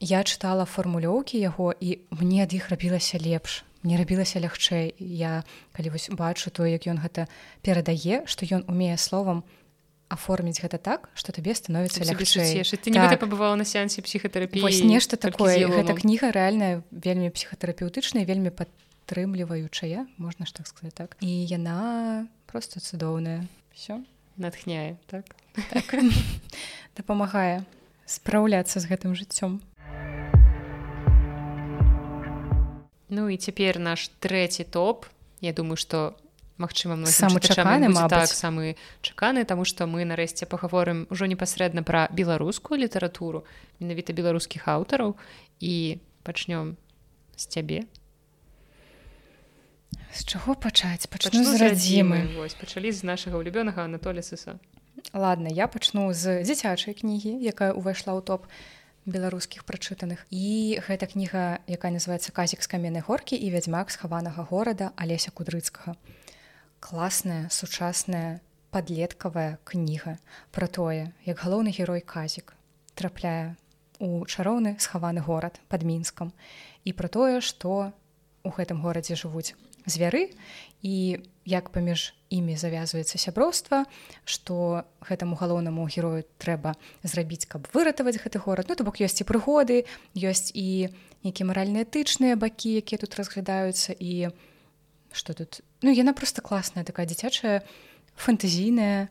я 0.00 0.20
чытала 0.24 0.64
фармулёўкі 0.64 1.36
яго 1.36 1.76
і 1.76 2.00
мне 2.10 2.48
ад 2.48 2.52
іх 2.56 2.72
рабілася 2.72 3.20
лепш 3.20 3.64
мне 3.86 4.00
рабілася 4.00 4.40
лягчэй. 4.40 4.96
Я 4.98 5.44
калі 5.76 5.94
вось 5.94 6.08
бачу 6.10 6.50
то 6.50 6.66
як 6.66 6.88
ён 6.88 6.98
гэта 6.98 7.28
перадае 7.62 8.24
што 8.26 8.48
ён 8.48 8.64
умее 8.66 8.96
словам 8.96 9.44
аформіць 10.08 10.62
гэта 10.62 10.78
так 10.78 11.10
что 11.14 11.32
табе 11.36 11.54
становіцца 11.54 12.00
лягчэй. 12.00 12.64
ты 12.80 12.90
так. 12.90 13.20
пабывала 13.20 13.54
на 13.54 13.64
сеансе 13.68 14.02
псіхатэрапіі 14.02 14.64
нешта 14.88 15.16
такое. 15.16 15.54
Гэта 15.68 15.94
кніга 15.94 16.32
рэальная 16.32 16.82
вельмі 16.90 17.30
псіхатэрапеўтычная 17.30 18.24
вельмі 18.24 18.50
падтрымліваючая 19.06 20.06
можна 20.18 20.46
ж 20.46 20.54
так 20.54 20.66
сказать 20.66 20.94
так? 20.94 21.16
І 21.20 21.46
яна 21.46 22.26
просто 22.46 22.80
цудоўная. 22.80 23.46
Все 23.72 24.02
натхняе. 24.36 24.96
Так, 25.06 25.24
так. 25.70 25.94
дапамагае 26.96 27.62
спраўляцца 28.06 28.80
з 28.80 28.90
гэтым 28.90 29.14
жыццём. 29.14 29.62
Ну 33.08 33.28
і 33.30 33.36
цяпер 33.38 33.78
наш 33.78 34.10
трэці 34.18 34.64
топ. 34.64 35.06
Я 35.40 35.52
думаю 35.52 35.76
что 35.76 36.18
Магчыма 36.58 36.96
самы 37.06 37.38
чаканы 37.40 37.92
так 38.08 38.32
самы 38.32 38.76
чаканы 39.02 39.44
таму 39.44 39.64
што 39.64 39.86
мы 39.86 40.08
нарэшце 40.08 40.48
пагаворым 40.48 41.06
ужо 41.10 41.28
непасрэдна 41.28 41.84
пра 41.84 42.08
беларускую 42.10 42.80
літаратуру 42.80 43.44
менавіта 43.78 44.16
беларускіх 44.16 44.66
аўтараў. 44.66 45.14
І 45.60 46.00
пачнём 46.24 46.74
з 47.36 47.46
цябе 47.46 47.84
з 50.12 50.24
чаго 50.24 50.54
пачаць 50.54 51.06
пачну 51.10 51.44
з 51.44 51.60
радзімы 51.60 52.22
пачалі 52.60 52.92
з 52.92 53.02
нашага 53.04 53.42
ўлюбёнага 53.42 53.84
Анатоля 53.84 54.24
сыса 54.24 54.58
ладно 55.12 55.48
я 55.52 55.66
пачну 55.68 56.12
з 56.12 56.42
дзіцячай 56.42 56.94
кнігі 56.94 57.36
якая 57.44 57.72
ўвайшла 57.76 58.16
ў 58.16 58.22
топ 58.24 58.50
беларускіх 59.06 59.62
прачытаных. 59.64 60.26
І 60.34 60.78
гэта 60.82 61.06
кніга 61.06 61.62
якая 61.70 61.94
называется 61.94 62.34
казік 62.34 62.60
з 62.60 62.66
каменнай 62.66 63.06
горкі 63.06 63.38
і 63.38 63.50
вядзьмак 63.54 63.94
схаванага 63.94 64.42
горада 64.50 64.90
алеся 64.98 65.30
кудрыцкага. 65.30 65.94
Класная 66.82 67.48
сучасная 67.48 68.42
падлеткавая 68.74 69.58
кніга 69.64 70.18
пра 70.50 70.66
тое 70.66 71.14
як 71.24 71.38
галоўны 71.38 71.70
герой 71.70 72.02
казік 72.02 72.52
трапляе 72.98 73.54
у 74.02 74.26
чароўны 74.26 74.76
схаваны 74.82 75.22
горад 75.22 75.62
под 75.70 75.86
мінскам 75.86 76.34
і 76.84 76.92
пра 76.92 77.08
тое 77.08 77.40
што 77.40 77.94
у 78.42 78.50
гэтым 78.50 78.82
горадзе 78.82 79.14
жывуць 79.14 79.54
звяры 79.86 80.30
і 80.82 81.22
як 81.46 81.70
паміж 81.70 82.12
імі 82.30 82.58
завязваецца 82.58 83.18
сяброўства 83.22 83.86
што 84.26 84.84
гэтаму 85.06 85.38
галоўнаму 85.38 85.86
герою 85.86 86.26
трэба 86.42 86.74
зрабіць 87.06 87.46
каб 87.46 87.70
выратаваць 87.72 88.18
гэты 88.18 88.42
горад. 88.42 88.66
Ну 88.68 88.74
то 88.74 88.82
бок 88.82 88.98
ёсць 88.98 89.22
і 89.22 89.28
прыгоды 89.28 89.86
ёсць 90.18 90.50
і 90.54 90.90
нейкія 91.22 91.46
маральна 91.46 91.86
этычныя 91.86 92.34
бакі 92.34 92.82
якія 92.82 92.98
тут 92.98 93.14
разглядаюцца 93.14 93.94
і 93.94 94.34
что 95.14 95.32
тут? 95.32 95.62
Ну 95.82 95.94
яна 95.94 96.12
просто 96.12 96.42
класная 96.42 96.84
такая 96.84 97.06
дзіцячая 97.06 97.62
фантазійная 98.18 99.08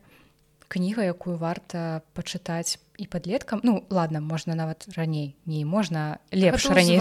кніга 0.68 1.04
якую 1.06 1.38
варта 1.38 2.02
пачытаць 2.14 2.78
і 2.98 3.06
падлеткам. 3.06 3.60
Ну 3.64 3.84
ладно 3.90 4.22
можна 4.22 4.56
нават 4.56 4.88
раней. 4.96 5.36
Не 5.46 5.66
можна 5.66 6.20
лепш 6.32 6.70
раней 6.70 7.00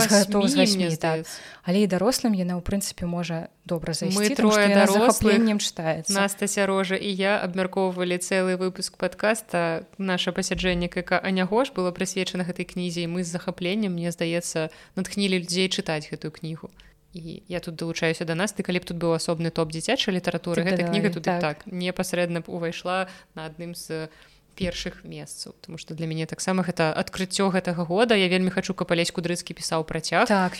так. 0.96 1.26
але 1.62 1.82
і 1.82 1.86
дарослым 1.86 2.34
яна 2.34 2.58
ў 2.58 2.62
прынцыпе 2.62 3.06
можа 3.06 3.48
добра 3.64 3.94
зайсці 3.94 4.34
трохленнем 4.34 5.58
чытаецца. 5.58 6.12
Настася 6.12 6.66
рожа 6.66 6.98
і 6.98 7.08
я 7.08 7.38
абмяркоўвалі 7.40 8.18
цэлы 8.18 8.56
выпуск 8.58 8.98
подкаста 8.98 9.86
наше 9.98 10.32
пасяджэнне 10.32 10.88
КК 10.88 11.22
анягош 11.22 11.70
было 11.72 11.94
прысвечана 11.94 12.44
гэтай 12.44 12.66
кнізе 12.66 13.06
мы 13.06 13.22
з 13.24 13.30
захапленнем 13.30 13.94
мне 13.94 14.10
здаецца 14.10 14.68
натхнілі 14.98 15.38
людзей 15.40 15.70
чытаць 15.70 16.10
гэтую 16.10 16.34
кнігу 16.34 16.70
і 17.14 17.42
я 17.48 17.60
тут 17.60 17.76
далучаюся 17.76 18.24
да 18.24 18.34
нас. 18.34 18.52
Ты 18.52 18.62
калі 18.66 18.82
б 18.82 18.84
тут 18.84 18.98
быў 18.98 19.14
асобны 19.14 19.54
топ 19.54 19.70
дзіцячай 19.70 20.14
літаратуры 20.14 20.66
гэта 20.66 20.90
кніга 20.90 21.14
тут 21.14 21.22
так, 21.22 21.40
так 21.40 21.56
непасрэдна 21.66 22.42
б 22.42 22.50
увайшла 22.50 23.06
на 23.34 23.46
адным 23.46 23.74
з 23.74 24.10
першых 24.54 25.02
месцаў 25.02 25.54
тому 25.60 25.78
что 25.78 25.94
для 25.94 26.06
мяне 26.06 26.26
таксама 26.26 26.62
гэта 26.62 26.92
адкрыццё 26.94 27.50
гэтага 27.50 27.86
года. 27.86 28.14
Я 28.14 28.28
вельмі 28.28 28.50
хачу 28.50 28.74
каб 28.74 28.90
алесь 28.90 29.10
кудрыцкі 29.10 29.54
пісаў 29.54 29.86
працяг 29.86 30.26
так, 30.26 30.58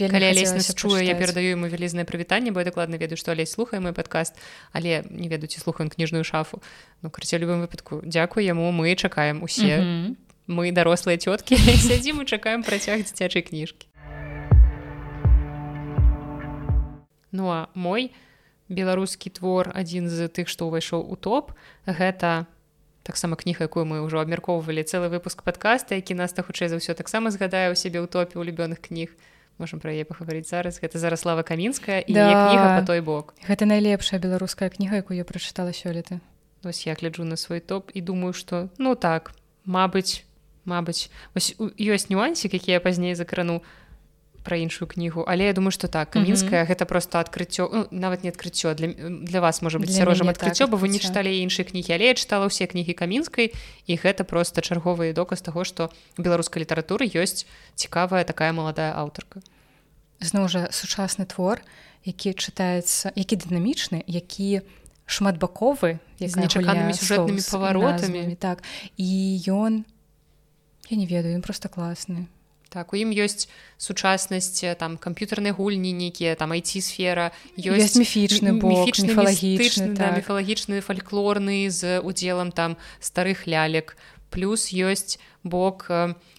чуе 0.74 1.02
я 1.02 1.14
перадаю 1.14 1.59
ему 1.59 1.66
вялізнае 1.66 2.06
прывітанне 2.06 2.51
бо 2.51 2.62
я 2.62 2.66
дакладна 2.66 2.97
ведаю 2.97 3.18
што 3.18 3.35
алесь 3.35 3.51
слухае 3.51 3.81
мой 3.81 3.93
падкаст. 3.93 4.35
Але 4.72 5.02
не 5.10 5.28
ведаюць 5.28 5.59
слухаем 5.59 5.90
кніжную 5.90 6.24
шафу. 6.24 6.62
Ну 7.02 7.10
карце 7.10 7.39
любым 7.39 7.62
выпадку 7.66 8.02
дзякую 8.02 8.47
яму. 8.47 8.70
Мы 8.70 8.94
чакаем 8.94 9.43
усе. 9.43 9.78
Mm 9.78 9.82
-hmm. 9.82 10.14
мы 10.47 10.72
дарослыя 10.72 11.18
цёткі. 11.18 11.56
Сядзім 11.89 12.22
і 12.22 12.24
чакаем 12.24 12.62
працяг 12.62 13.02
дзіцячай 13.02 13.43
кніжкі 13.43 13.86
Ну 17.35 17.51
а 17.51 17.66
мой 17.74 18.15
беларускі 18.70 19.35
твор 19.35 19.74
адзін 19.74 20.06
з 20.06 20.31
тых, 20.31 20.47
што 20.47 20.70
ўвайшоў 20.70 21.02
у 21.02 21.19
топ 21.19 21.51
гэта 21.85 22.47
таксама 23.02 23.36
кніга, 23.36 23.66
якую 23.66 23.85
мы 23.85 24.01
ўжо 24.06 24.23
абмяркоўвалі 24.23 24.86
цэлы 24.86 25.11
выпуск 25.11 25.43
падкаста, 25.43 25.98
які 25.98 26.15
нас 26.15 26.32
так 26.32 26.47
хутчэй 26.47 26.70
за 26.70 26.78
ўсё 26.78 26.94
таксама 26.94 27.35
згадае 27.35 27.74
ў 27.74 27.77
сябе 27.77 28.01
ў 28.01 28.09
топе 28.09 28.39
улюбёных 28.39 28.81
кніг. 28.81 29.12
Можам 29.59 29.78
пра 29.78 29.93
яе 29.94 30.06
пагаварыць 30.06 30.51
зараз 30.51 30.78
гэта 30.78 30.98
зараслава 30.98 31.43
камінская 31.43 32.01
і 32.06 32.15
да. 32.15 32.27
кніга 32.31 32.66
па 32.78 32.82
той 32.86 33.02
бок. 33.02 33.35
Гэта 33.44 33.66
найлепшая 33.66 34.19
беларуская 34.19 34.70
кніга, 34.70 35.02
якую 35.05 35.19
я 35.19 35.27
прачытала 35.27 35.70
сёлета. 35.70 36.19
Вось 36.65 36.86
я 36.86 36.94
гляджу 36.94 37.28
на 37.28 37.36
свой 37.36 37.61
топ 37.61 37.93
і 37.94 38.01
думаю, 38.01 38.32
што 38.32 38.70
ну 38.78 38.94
так, 38.94 39.35
Мабыць, 39.65 40.24
Мабыць, 40.65 41.12
ёсць 41.36 42.09
нюансік, 42.09 42.56
які 42.56 42.73
я 42.73 42.81
пазней 42.81 43.15
закрану, 43.15 43.62
пра 44.44 44.56
іншую 44.56 44.88
кнігу 44.88 45.24
але 45.28 45.44
я 45.44 45.52
думаю 45.52 45.70
что 45.72 45.88
так 45.88 46.10
камінская 46.10 46.62
mm 46.62 46.66
-hmm. 46.66 46.70
гэта 46.70 46.84
просто 46.84 47.18
адкрыццё 47.18 47.68
ну, 47.72 47.86
нават 47.90 48.24
не 48.24 48.30
адкрыццё 48.30 48.74
для 48.74 48.88
для 49.08 49.40
вас 49.40 49.62
можа 49.62 49.78
быть 49.78 49.92
сярожам 49.92 50.28
адкрыццё 50.28 50.64
так, 50.64 50.70
бо 50.70 50.76
вы 50.76 50.88
не 50.88 50.98
чыталі 50.98 51.32
іншыя 51.42 51.64
кнігі 51.64 51.92
але 51.94 52.04
я 52.04 52.14
чытала 52.14 52.46
ўсе 52.46 52.66
кнігі 52.66 52.92
камінскай 52.92 53.52
і 53.86 53.96
гэта 53.96 54.24
просто 54.24 54.60
чарговы 54.60 55.12
доказ 55.12 55.40
таго 55.40 55.64
што 55.64 55.90
беларускай 56.18 56.62
літаратуры 56.62 57.08
ёсць 57.08 57.46
цікавая 57.74 58.24
такая 58.24 58.52
маладая 58.52 58.92
аўтарка 58.92 59.40
зноў 60.20 60.48
жа 60.48 60.68
сучасны 60.70 61.24
твор 61.26 61.60
які 62.04 62.30
чытаецца 62.32 63.12
які 63.16 63.36
дынамічны 63.36 64.04
які 64.06 64.60
шматбаковы 65.06 65.98
з 66.20 66.36
нечаканымі 66.36 66.96
сюжэтнымі 66.96 67.42
паваротамі. 67.50 68.36
так. 68.40 68.62
І 68.96 69.40
ён 69.48 69.84
я 70.90 70.96
не 70.96 71.06
ведаю 71.06 71.36
ён 71.36 71.42
просто 71.42 71.68
класны 71.68 72.28
так 72.74 72.92
у 72.92 72.98
ім 72.98 73.14
ёсць 73.14 73.46
сучаснасць 73.78 74.76
там 74.76 74.98
камп'ютарнай 74.98 75.55
гульні 75.55 75.94
нейкія 75.94 76.34
там 76.34 76.51
айці 76.51 76.82
сфера 76.82 77.30
ёсць 77.55 77.94
міфічны 77.94 78.59
міфічны 78.59 79.14
так. 79.94 80.18
міфалагічны 80.18 80.82
фальклорны 80.82 81.70
з 81.70 82.02
удзелам 82.02 82.51
там 82.51 82.76
старых 82.98 83.46
лялек 83.46 83.94
плюс 84.34 84.74
ёсць 84.74 85.22
бок 85.44 85.86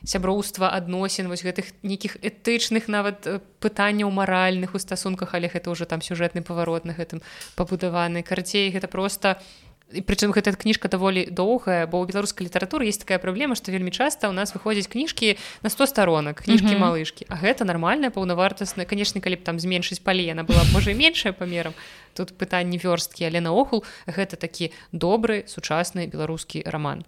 сяброўства 0.03 0.73
адносін 0.75 1.31
вось 1.31 1.45
гэтых 1.45 1.71
нейкіх 1.85 2.17
этычных 2.19 2.89
нават 2.91 3.23
пытанняў 3.63 4.11
маральных 4.11 4.75
у 4.75 4.79
стасунках 4.81 5.37
але 5.37 5.47
гэта 5.47 5.71
ўжо 5.71 5.87
там 5.87 6.03
сюжэтны 6.03 6.43
паварот 6.43 6.83
на 6.83 6.97
гэтым 6.97 7.23
пабудаваны 7.55 8.25
карцей 8.27 8.67
гэта 8.75 8.91
просто 8.91 9.39
у 9.39 9.64
і 9.93 10.01
прычым 10.01 10.33
гэта 10.33 10.53
кніжка 10.57 10.89
даволі 10.89 11.29
доўгая 11.29 11.85
бо 11.85 12.01
ў 12.01 12.09
беларускай 12.09 12.45
літаратуры 12.49 12.89
есть 12.89 13.05
такая 13.05 13.21
праблема 13.21 13.53
што 13.55 13.69
вельмі 13.69 13.93
часта 13.93 14.27
ў 14.27 14.33
нас 14.33 14.53
выходзяць 14.57 14.89
кніжкі 14.89 15.37
на 15.61 15.69
100 15.69 15.93
сторонок 15.93 16.41
кніжкі 16.41 16.73
mm 16.73 16.77
-hmm. 16.77 16.85
малышкі 16.85 17.23
а 17.29 17.35
гэта 17.37 17.65
нармальная 17.65 18.09
паўнавартасная 18.09 18.85
канешне 18.85 19.21
калі 19.21 19.35
б 19.35 19.43
там 19.43 19.59
зменшыць 19.59 20.01
палі 20.01 20.25
яна 20.25 20.43
была 20.43 20.63
можа 20.73 20.93
меншая 20.93 21.33
памерам 21.33 21.73
тут 22.13 22.37
пытанні 22.37 22.77
вёрсткі 22.81 23.25
але 23.25 23.41
наогул 23.41 23.83
гэта 24.07 24.35
такі 24.35 24.71
добры 24.91 25.47
сучасны 25.47 26.07
беларускі 26.07 26.63
роман. 26.65 27.05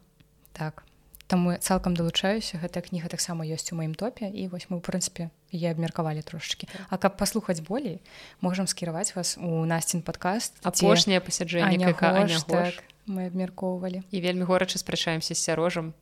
Так 0.54 0.87
Таму 1.28 1.56
цалкам 1.60 1.94
далучаюся. 1.94 2.58
Гэтая 2.58 2.84
кніга 2.84 3.12
таксама 3.12 3.44
ёсць 3.44 3.72
у 3.72 3.76
маім 3.76 3.96
топе 3.96 4.32
і 4.32 4.48
вось 4.48 4.72
мы 4.72 4.80
ў 4.80 4.84
прынцыпе 4.84 5.30
я 5.52 5.72
абмеркавалі 5.76 6.24
трошачки 6.24 6.68
А 6.90 6.98
каб 6.98 7.20
паслухаць 7.20 7.60
болей 7.60 8.00
можам 8.40 8.68
скіраваць 8.68 9.16
вас 9.16 9.36
у 9.36 9.66
насцін 9.68 10.02
падкаст 10.02 10.56
апошняе 10.64 11.20
пасяджэнне 11.20 11.94
так, 12.48 12.84
мы 13.08 13.28
абмяркоўвалі. 13.28 14.04
І 14.12 14.18
вельмі 14.22 14.48
горача 14.48 14.80
спрачаемся 14.80 15.36
з 15.36 15.40
сярожам 15.44 15.94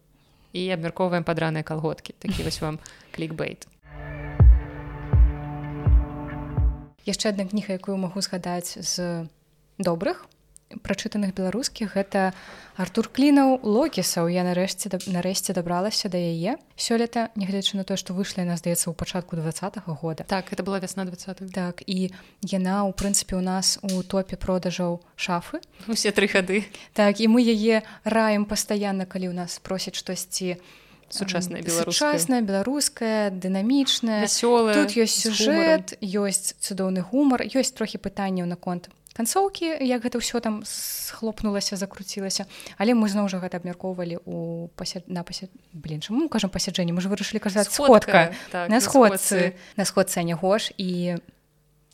і 0.53 0.69
абмяркоўваем 0.69 1.25
падраныя 1.25 1.65
калготкі. 1.65 2.13
Такі 2.17 2.45
вось 2.45 2.61
вам 2.61 2.79
клікбейт 3.17 3.65
яшчэ 7.05 7.31
адна 7.31 7.45
кніга 7.45 7.77
якую 7.77 7.95
магу 8.01 8.21
згадаць 8.25 8.77
з 8.81 9.29
добрых 9.77 10.25
прачытаных 10.83 11.33
беларускіх 11.35 11.95
гэта 11.95 12.33
артур 12.75 13.07
клінаў 13.07 13.63
локісаў. 13.63 14.27
Я 14.27 14.43
нарэшце 14.43 14.91
нарэшце 15.07 15.53
дабралася 15.53 16.09
да 16.09 16.17
яе 16.17 16.57
сёлета 16.75 17.31
нягледзячы 17.35 17.77
на 17.77 17.83
тое 17.83 17.97
што 17.97 18.13
выйшла 18.13 18.43
яна 18.43 18.57
здаецца 18.59 18.91
ў 18.91 18.93
пачатку 18.93 19.35
два 19.35 19.51
-го 19.51 19.95
года. 19.95 20.23
Так 20.27 20.51
это 20.51 20.63
была 20.63 20.79
вясна 20.79 21.05
20 21.05 21.51
так 21.53 21.83
і 21.85 22.11
яна 22.41 22.83
у 22.83 22.91
прынцыпе 22.91 23.35
у 23.35 23.41
нас 23.41 23.79
у 23.81 24.03
топе 24.03 24.35
продажаў 24.35 25.01
шафы. 25.15 25.61
Усе 25.87 26.11
тры 26.11 26.27
гады. 26.27 26.63
Так 26.93 27.19
і 27.19 27.27
мы 27.27 27.41
яе 27.41 27.83
раем 28.03 28.45
пастаянна 28.45 29.05
калі 29.05 29.29
ў 29.29 29.33
нас 29.33 29.59
просяць 29.59 29.95
штосьці 29.95 30.57
сучасная 31.09 31.61
беларуская 31.61 32.41
беларуская 32.41 33.29
дынамічная 33.29 34.25
вясёлая 34.25 34.73
тут 34.73 34.97
ёсць 34.97 35.21
сюжэт 35.21 35.97
ёсць 36.01 36.57
цудоўны 36.59 37.05
гумар 37.05 37.45
ёсць 37.45 37.71
трохі 37.77 38.01
пытанняў 38.01 38.49
наконт 38.49 38.89
канцоўкі 39.15 39.79
як 39.79 40.03
гэта 40.03 40.19
ўсё 40.19 40.43
там 40.43 40.61
схлопнулася 40.67 41.79
закруцілася. 41.79 42.45
Але 42.75 42.91
мы 42.91 43.07
зноў 43.07 43.31
жа 43.31 43.39
гэта 43.39 43.63
абмяркоўвалі 43.63 44.19
у 44.27 44.67
пасяд... 44.75 45.07
на 45.07 45.23
пасяд... 45.23 45.49
блин 45.71 46.03
чаму 46.03 46.27
кажам 46.27 46.51
пасяджэнні? 46.51 46.91
Мы 46.91 46.99
ж 46.99 47.07
вырашылі 47.07 47.39
казаць 47.39 47.71
сходка. 47.71 48.35
так, 48.51 48.67
на 48.67 48.83
сходцы 48.83 49.55
на 49.79 49.87
сходцы 49.87 50.19
не 50.27 50.35
гош 50.35 50.75
і 50.75 51.15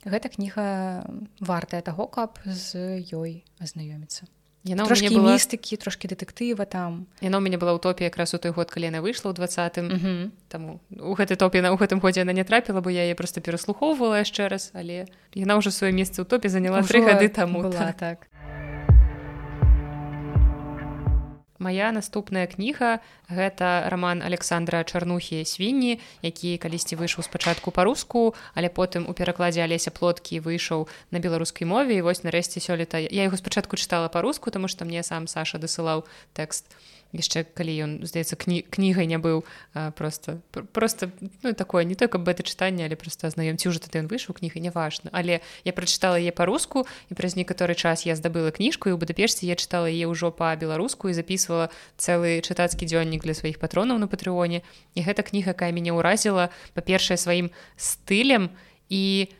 гэта 0.02 0.34
кніга 0.34 1.06
вартая 1.38 1.86
таго 1.86 2.10
каб 2.10 2.42
з 2.46 3.06
ёй 3.14 3.46
азнаёміцца 3.62 4.26
Яна 4.64 4.86
трошки 4.86 5.10
была... 5.10 5.34
містыкі 5.34 5.78
трошки 5.82 6.06
дэтэктыва 6.06 6.70
там 6.70 7.08
яно 7.22 7.38
у 7.38 7.42
мяне 7.42 7.58
была 7.58 7.74
утопія 7.74 8.14
якраз 8.14 8.34
у 8.34 8.38
той 8.38 8.52
год 8.52 8.70
калі 8.70 8.94
яна 8.94 9.02
выйшла 9.02 9.32
ў 9.32 9.34
двадцатым 9.34 9.90
mm 9.90 9.98
-hmm. 9.98 10.30
таму 10.48 10.80
у 11.02 11.18
гэтай 11.18 11.38
топе 11.38 11.62
на 11.62 11.74
ў 11.74 11.78
гэтым 11.82 12.00
годзе 12.00 12.22
она 12.22 12.34
не 12.34 12.44
трапіла 12.44 12.82
бо 12.82 12.90
я 12.90 13.10
яе 13.10 13.16
просто 13.16 13.42
пераслухоўвала 13.42 14.22
яшчэ 14.22 14.50
раз 14.50 14.72
але 14.74 15.06
яна 15.34 15.58
ўжо 15.58 15.74
сваё 15.74 15.92
месца 15.92 16.22
ў 16.22 16.26
топе 16.26 16.50
заняла 16.50 16.82
тры 16.86 17.02
гады 17.02 17.30
таму 17.30 17.62
была 17.62 17.90
так, 17.92 17.98
так. 17.98 18.18
Мая 21.62 21.94
наступная 21.94 22.50
кніга 22.50 23.06
гэта 23.30 23.86
роман 23.94 24.26
Александра 24.26 24.82
чарнухі 24.82 25.46
свінні 25.46 26.02
які 26.26 26.58
калісьці 26.58 26.98
выйшаў 26.98 27.22
спачатку 27.22 27.70
па-руску 27.70 28.34
але 28.58 28.74
потым 28.74 29.06
у 29.06 29.14
перакладзе 29.14 29.62
алеся 29.62 29.94
плоткі 29.94 30.42
выйшаў 30.42 30.90
на 31.14 31.22
беларускай 31.22 31.70
мове 31.70 32.02
і 32.02 32.02
вось 32.02 32.26
нарэшце 32.26 32.58
сёлета 32.66 32.98
я 32.98 33.30
яго 33.30 33.38
спачатку 33.38 33.78
чытала 33.78 34.10
па-руску 34.10 34.50
тому 34.50 34.66
што 34.66 34.90
мне 34.90 35.06
сам 35.06 35.30
Саша 35.30 35.62
дасылаў 35.62 36.02
тэкст 36.34 36.66
яшчэ 37.14 37.44
калі 37.44 37.74
ён 37.86 37.92
здаецца 38.08 38.36
кні 38.36 38.64
кнігай 38.64 39.08
не 39.08 39.18
быў 39.18 39.44
просто 39.96 40.42
просто 40.72 41.12
ну 41.44 41.54
такое 41.54 41.84
не 41.84 41.96
только 41.96 42.18
б 42.18 42.32
это 42.32 42.44
чытанне 42.44 42.86
але 42.86 42.96
просто 42.96 43.30
знаёмці 43.30 43.70
уже 43.70 43.80
тады 43.80 44.00
ён 44.04 44.08
выйшаў 44.08 44.38
кніга 44.40 44.60
неважна 44.60 45.12
але 45.14 45.42
я 45.64 45.74
прачытала 45.74 46.16
яе 46.20 46.32
па-руску 46.32 46.88
і 47.10 47.14
праз 47.14 47.36
некаторы 47.36 47.76
час 47.76 48.06
я 48.06 48.16
здабыла 48.16 48.52
кніжку 48.52 48.90
і 48.90 48.96
у 48.96 48.98
будапешце 48.98 49.46
я 49.46 49.56
чытала 49.56 49.92
яе 49.92 50.08
ўжо 50.08 50.32
па-беларуску 50.32 51.10
і 51.10 51.18
записывала 51.18 51.70
цэлы 51.98 52.40
чытацкі 52.42 52.88
дзённік 52.88 53.24
для 53.24 53.34
сваіх 53.34 53.60
патронаў 53.60 54.00
на 54.00 54.08
патрыоне 54.08 54.64
і 54.96 55.00
гэта 55.04 55.24
кніга 55.24 55.52
якая 55.52 55.72
мяне 55.76 55.92
ўразіла 55.92 56.50
па-першае 56.74 57.18
сваім 57.20 57.52
стылем. 57.76 58.50
І 58.90 59.32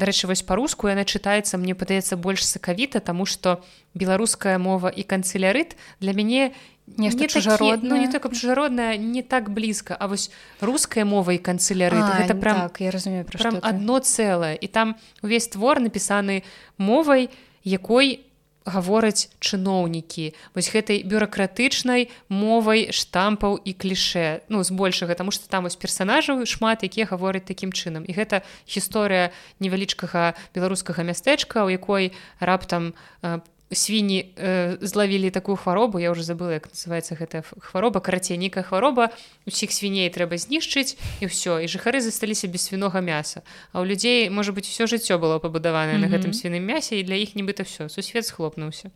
Дарэчы, 0.00 0.26
вось 0.26 0.40
па-руску 0.42 0.88
яна 0.88 1.04
чытаецца, 1.04 1.60
мне 1.60 1.76
падаецца 1.76 2.16
больш 2.16 2.42
сакавіта, 2.48 2.98
таму 3.04 3.28
што 3.28 3.60
беларуская 3.92 4.56
мова 4.56 4.88
і 4.88 5.04
канцелярыт 5.04 5.76
для 6.00 6.16
мяне 6.16 6.56
нешта 6.96 7.28
чужародна 7.28 7.88
ну, 7.88 8.00
не 8.00 8.08
так 8.08 8.28
чужародная 8.32 8.96
не 8.96 9.22
так 9.22 9.50
блізка 9.50 9.96
а 9.98 10.08
вось 10.08 10.30
руская 10.60 11.04
мова 11.04 11.32
і 11.32 11.38
канцеляры 11.38 11.98
гэта 11.98 12.34
прям 12.34 12.68
так, 12.68 12.80
я 12.80 12.90
разумею 12.90 13.24
прям 13.24 13.58
одно 13.62 13.98
цэлае 13.98 14.56
і 14.56 14.66
там 14.66 14.96
увесь 15.22 15.48
твор 15.48 15.80
напісаны 15.80 16.42
мовай 16.78 17.30
якой 17.64 18.26
гавораць 18.64 19.30
чыноўнікі 19.42 20.32
вось 20.54 20.70
гэтай 20.70 21.02
бюракратычнай 21.02 22.08
мовай 22.28 22.90
штампаў 22.94 23.58
і 23.58 23.72
кліше 23.74 24.42
ну 24.48 24.62
збольшага 24.62 25.14
таму 25.18 25.34
што 25.34 25.50
там 25.50 25.66
вось 25.66 25.76
персонажаў 25.76 26.46
шмат 26.46 26.86
якія 26.86 27.10
гавораць 27.10 27.46
такім 27.46 27.74
чынам 27.74 28.06
і 28.06 28.12
гэта 28.14 28.46
гісторыя 28.68 29.34
невялічкага 29.58 30.34
беларускага 30.54 31.02
мястэчка 31.02 31.66
у 31.66 31.70
якой 31.72 32.12
раптам 32.38 32.94
по 33.20 33.42
свінні 33.72 34.34
э, 34.36 34.78
злавілі 34.80 35.30
такую 35.30 35.56
хваробу 35.56 35.98
я 35.98 36.10
уже 36.10 36.22
забыла 36.22 36.52
як 36.52 36.68
называется 36.68 37.14
гэтая 37.14 37.44
хвароба 37.58 38.00
карацей 38.00 38.36
нейкая 38.36 38.64
хвароба. 38.64 39.10
Усіх 39.46 39.72
свіней 39.72 40.10
трэба 40.10 40.36
знішчыць 40.38 40.96
і 41.20 41.26
ўсё 41.26 41.58
і 41.64 41.66
жыхары 41.66 42.00
засталіся 42.00 42.48
без 42.48 42.68
свінога 42.68 43.00
мяса. 43.00 43.42
А 43.72 43.80
ў 43.80 43.88
людзей 43.88 44.30
можа 44.30 44.52
быть 44.52 44.66
все 44.66 44.84
жыццё 44.86 45.18
было 45.18 45.38
пабудаванае 45.38 45.96
mm 45.96 46.04
-hmm. 46.04 46.08
на 46.08 46.16
гэтым 46.16 46.32
свіным 46.32 46.64
мясе 46.64 47.00
і 47.00 47.02
для 47.02 47.14
іх 47.14 47.36
нібыта 47.36 47.62
все 47.64 47.88
сусвет 47.88 48.26
схлопнуўся 48.26 48.90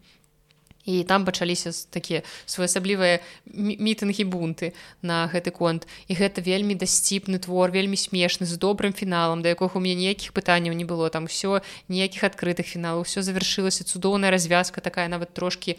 і 0.87 1.05
там 1.05 1.27
пачаліся 1.27 1.75
такія 1.91 2.23
своеасаблівыя 2.47 3.21
мітынгі 3.53 4.25
бунты 4.25 4.73
на 5.03 5.27
гэты 5.27 5.51
конт. 5.51 5.85
І 6.09 6.15
гэта 6.15 6.41
вельмі 6.41 6.79
дасціпны 6.79 7.43
твор 7.43 7.75
вельмі 7.75 7.99
смешны 7.99 8.47
з 8.47 8.55
добрым 8.57 8.95
фіналам 8.95 9.43
да 9.43 9.51
якога 9.51 9.77
у 9.77 9.83
мяне 9.83 10.07
ніякіх 10.07 10.33
пытанняў 10.33 10.73
не 10.73 10.87
было. 10.87 11.11
Там 11.11 11.27
все 11.27 11.61
ніякіх 11.91 12.25
адкрытых 12.25 12.71
фіналаў 12.71 13.03
все 13.03 13.21
завяршылася 13.27 13.85
цудоўная 13.85 14.31
развязка 14.31 14.81
такая 14.81 15.11
нават 15.11 15.35
трошки 15.35 15.77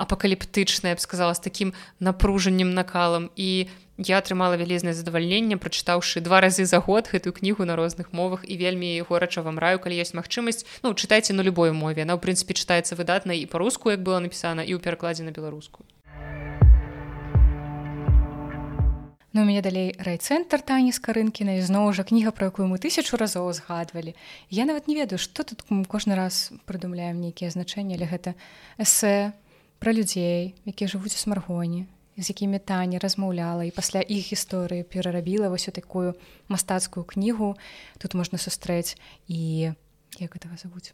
апакаліптычная 0.00 0.94
б 0.94 1.00
сказала 1.00 1.34
з 1.34 1.44
таким 1.44 1.74
напружаннем 1.98 2.72
накалам. 2.72 3.30
І 3.36 3.66
я 4.00 4.18
атрымала 4.18 4.56
вялізнае 4.56 4.96
задавальненне 4.96 5.60
прачытаўшы 5.60 6.24
два 6.24 6.40
разы 6.40 6.64
за 6.64 6.80
год 6.80 7.12
гэтую 7.12 7.36
кнігу 7.36 7.68
на 7.68 7.76
розных 7.76 8.16
мовах 8.16 8.48
і 8.48 8.56
вельмі 8.56 8.96
горача 9.04 9.44
вам 9.44 9.60
раю 9.60 9.76
калі 9.76 10.00
ёсць 10.00 10.16
магчымасць. 10.16 10.64
Ну 10.80 10.96
чытайце 10.96 11.36
на 11.36 11.44
любой 11.44 11.72
мове. 11.76 12.08
Она 12.08 12.16
ў 12.16 12.20
прынцыпе 12.24 12.56
чытаецца 12.56 12.96
выдатна 12.96 13.36
і 13.36 13.44
па-руску 13.44 13.92
як 13.92 14.00
было 14.00 14.24
напісана 14.24 14.64
і 14.64 14.72
ў 14.72 14.80
перакладзе 14.80 15.28
на 15.28 15.36
беларуску. 15.36 15.84
Ну, 19.32 19.44
мяне 19.44 19.60
далей 19.60 19.92
райцэнтр 20.00 20.64
тані 20.64 20.96
з 20.96 20.98
карынкіна 20.98 21.60
зноў 21.60 21.92
жа 21.92 22.02
кніга 22.02 22.32
пра 22.32 22.48
якую 22.48 22.72
мы 22.72 22.80
тысячу 22.80 23.20
разоў 23.20 23.52
згадвалі. 23.52 24.16
Я 24.48 24.64
нават 24.64 24.88
не 24.88 24.96
ведаю 24.96 25.20
што 25.20 25.44
тут 25.44 25.60
кожны 25.92 26.16
раз 26.16 26.50
прыдумляем 26.64 27.20
нейкія 27.20 27.52
значэнні 27.52 28.00
але 28.00 28.08
гэта 28.08 28.32
эсэ 28.80 29.36
пра 29.76 29.92
людзей 29.92 30.56
якія 30.64 30.88
жывуць 30.88 31.14
у 31.14 31.20
смаргоне 31.20 31.84
з 32.20 32.28
якімі 32.28 32.58
таня 32.58 32.98
размаўляла 32.98 33.64
і 33.64 33.72
пасля 33.72 34.00
іх 34.04 34.32
гісторыі 34.32 34.84
перарабіла 34.84 35.48
вось 35.48 35.72
такую 35.72 36.14
мастацкую 36.48 37.04
кнігу. 37.04 37.56
Тут 37.98 38.14
можна 38.14 38.38
сустрэць 38.38 39.00
і 39.28 39.72
як 40.20 40.36
этого 40.36 40.56
завуць? 40.60 40.92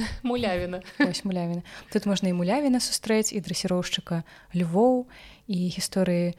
Мулявіна. 0.22 0.82
Мулявіна. 1.24 1.62
Тут 1.92 2.06
можна 2.06 2.28
і 2.28 2.32
мулявіна 2.32 2.80
сустрэць 2.80 3.32
і 3.32 3.40
драсіроўшчыка 3.40 4.22
Львоў 4.52 5.06
і 5.46 5.58
гісторыі 5.72 6.36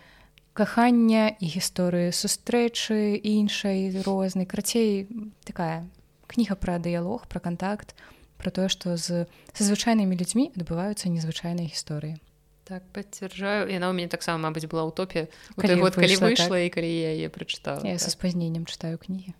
кахання 0.53 1.33
і 1.39 1.45
гісторыі 1.49 2.13
сустрэчы 2.13 3.17
іншай 3.17 3.89
рознай. 4.05 4.45
Крацей 4.45 5.07
такая 5.43 5.89
кніга 6.27 6.55
пра 6.55 6.77
дыялог 6.77 7.25
пра 7.25 7.39
кантакт 7.39 7.95
пра 8.37 8.51
тое 8.51 8.67
што 8.69 8.97
з 8.97 9.25
са 9.53 9.61
звычайнымі 9.63 10.13
людзьмі 10.19 10.51
адбываюцца 10.53 11.09
незвычайныя 11.09 11.69
гісторыі 11.69 12.19
так 12.63 12.83
пацвярджаю 12.95 13.67
яна 13.67 13.91
ў 13.91 13.93
мяне 13.93 14.09
таксама 14.11 14.39
мабыць 14.47 14.67
была 14.71 14.87
ў 14.87 14.91
топе 14.95 15.27
год 15.59 15.95
калі 15.99 16.15
выйшла 16.15 16.59
так. 16.59 16.67
і 16.67 16.69
калі 16.71 16.89
я 16.89 17.11
яе 17.19 17.29
прачытала 17.29 17.83
я 17.83 17.99
так. 17.99 18.03
са 18.07 18.09
спазненнем 18.15 18.63
чытаю 18.65 18.95
кнігі 18.95 19.35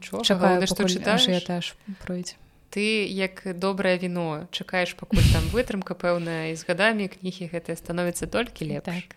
чакаю 0.00 0.66
што 0.68 0.84
чытаеш 0.84 1.30
этаж 1.40 1.72
пройдзе 2.04 2.36
ты 2.76 3.08
як 3.08 3.40
добрае 3.56 3.96
віно 3.96 4.48
чакаеш 4.52 4.92
пакуль 5.00 5.24
там 5.32 5.48
вытрымка 5.48 5.96
пэўная 5.96 6.52
і 6.52 6.56
з 6.60 6.68
гадамі 6.68 7.08
кнігі 7.08 7.48
гэтыя 7.48 7.76
становіцца 7.80 8.28
толькі 8.28 8.68
леп 8.68 8.84
так. 8.84 9.16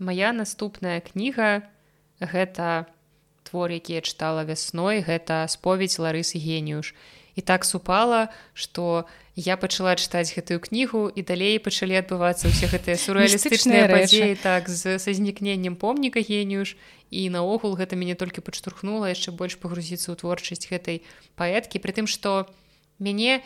Мая 0.00 0.32
наступная 0.32 1.00
кніга 1.04 1.68
гэта 2.20 2.88
твор 3.44 3.68
які 3.70 4.00
я 4.00 4.00
чытала 4.00 4.48
вясной 4.48 5.04
гэта 5.04 5.44
споведь 5.52 5.98
ларысы 6.00 6.40
геніюш 6.40 6.96
і 7.36 7.40
так 7.44 7.68
супала 7.68 8.32
што 8.56 9.06
я 9.36 9.60
пачала 9.60 9.92
чытаць 10.00 10.32
гэтую 10.32 10.58
кнігу 10.64 11.12
і 11.12 11.20
далей 11.20 11.60
пачалі 11.60 12.00
адбывацца 12.00 12.48
ўсе 12.48 12.72
гэтыя 12.72 12.96
суррэалістычныя 12.96 13.86
падзеі 13.92 14.40
так 14.40 14.72
з 14.72 14.96
са 14.96 15.12
знікненнем 15.12 15.76
помніка 15.76 16.24
геніюш 16.24 16.74
і 17.10 17.28
наогул 17.30 17.76
гэта 17.78 17.94
мяне 17.94 18.16
толькі 18.18 18.42
падштурхнула 18.42 19.12
яшчэ 19.12 19.30
больш 19.36 19.60
пагрузіцца 19.60 20.10
ў 20.10 20.16
творчасць 20.18 20.66
гэтай 20.66 21.04
паэткі. 21.38 21.78
Притым 21.78 22.10
што 22.10 22.50
мяне 22.98 23.44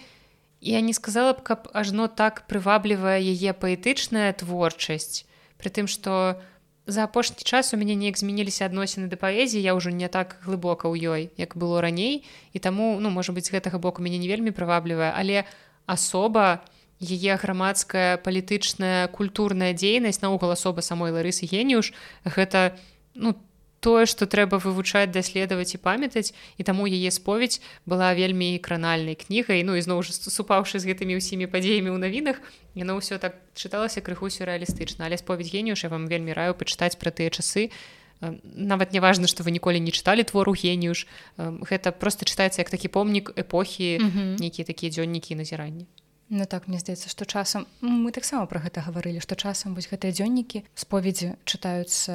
я 0.60 0.80
не 0.80 0.94
сказала 0.96 1.34
б 1.36 1.44
каб 1.44 1.68
ажно 1.74 2.08
так 2.08 2.46
прываблівая 2.48 3.20
яе 3.20 3.52
паэтычная 3.52 4.32
творчасць. 4.32 5.28
Притым 5.60 5.90
што 5.90 6.40
за 6.86 7.04
апошні 7.04 7.44
час 7.44 7.74
у 7.74 7.76
мяне 7.76 7.94
неяк 7.94 8.18
змяніліся 8.18 8.66
адносіны 8.66 9.06
да 9.12 9.16
паэзіі 9.20 9.60
я 9.60 9.76
ўжо 9.76 9.90
не 9.90 10.08
так 10.08 10.40
глыбока 10.44 10.88
ў 10.88 10.96
ёй 10.96 11.22
як 11.36 11.56
было 11.56 11.80
раней 11.80 12.24
і 12.52 12.58
таму 12.58 12.96
ну 13.00 13.10
можа 13.10 13.32
быць 13.36 13.50
гэтага 13.52 13.78
боку 13.78 14.02
мяне 14.02 14.18
не 14.18 14.28
вельмі 14.28 14.50
прываблівая 14.50 15.12
але 15.14 15.44
асоба 15.86 16.64
яе 17.00 17.36
грамадская 17.36 18.20
палітычная 18.20 19.08
культурная 19.08 19.72
дзейнасць 19.72 20.20
наогул 20.24 20.52
асоба 20.52 20.80
самой 20.80 21.12
ларысы 21.12 21.48
геніюш 21.48 21.92
гэта 22.24 22.76
ну 23.14 23.36
тое 23.80 24.04
што 24.04 24.28
трэба 24.28 24.60
вывучаць 24.60 25.10
даследаваць 25.10 25.72
і 25.74 25.80
памятаць. 25.80 26.36
І 26.60 26.62
таму 26.68 26.84
яе 26.84 27.10
споведь 27.10 27.60
была 27.88 28.12
вельмі 28.14 28.60
кранальнай 28.60 29.16
кнігай. 29.16 29.64
Ну 29.64 29.74
ізноў 29.76 30.04
жа 30.04 30.12
супаўшы 30.12 30.78
з 30.78 30.92
гэтымі 30.92 31.16
ўсімі 31.16 31.48
падзеямі 31.48 31.88
ў 31.88 31.98
навінах 31.98 32.44
яно 32.76 33.00
ўсё 33.00 33.16
так 33.16 33.40
чыталася 33.56 34.04
крыху 34.04 34.28
сюррэалістычна. 34.28 35.08
Але 35.08 35.16
споведь 35.16 35.48
геніюш 35.48 35.84
я 35.84 35.90
вам 35.90 36.06
вельмі 36.06 36.36
раю 36.36 36.52
пачытаць 36.52 37.00
пра 37.00 37.10
тыя 37.10 37.32
часы. 37.32 37.72
Нават 38.20 38.92
не 38.92 39.00
важна 39.00 39.24
што 39.24 39.40
вы 39.42 39.50
ніколі 39.50 39.80
не 39.80 39.96
чыталі 39.96 40.28
твору 40.28 40.52
геніюш 40.52 41.08
гэта 41.40 41.96
просто 41.96 42.28
чытаецца 42.28 42.60
як 42.60 42.68
такі 42.68 42.92
помнік 42.92 43.32
эпохі 43.32 43.96
нейкія 44.36 44.68
такія 44.68 44.92
дзённікі 44.92 45.40
назіранні. 45.40 45.88
Ну 46.28 46.44
так 46.44 46.68
мне 46.68 46.78
здаецца 46.78 47.08
што 47.08 47.24
часам 47.24 47.64
мы 47.80 48.12
таксама 48.12 48.44
пра 48.44 48.60
гэта 48.60 48.84
гаварылі 48.84 49.24
што 49.24 49.40
часам 49.40 49.72
вось 49.72 49.88
гэтыя 49.88 50.12
дзённікі 50.12 50.68
споведзі 50.76 51.40
чытаюцца 51.48 52.12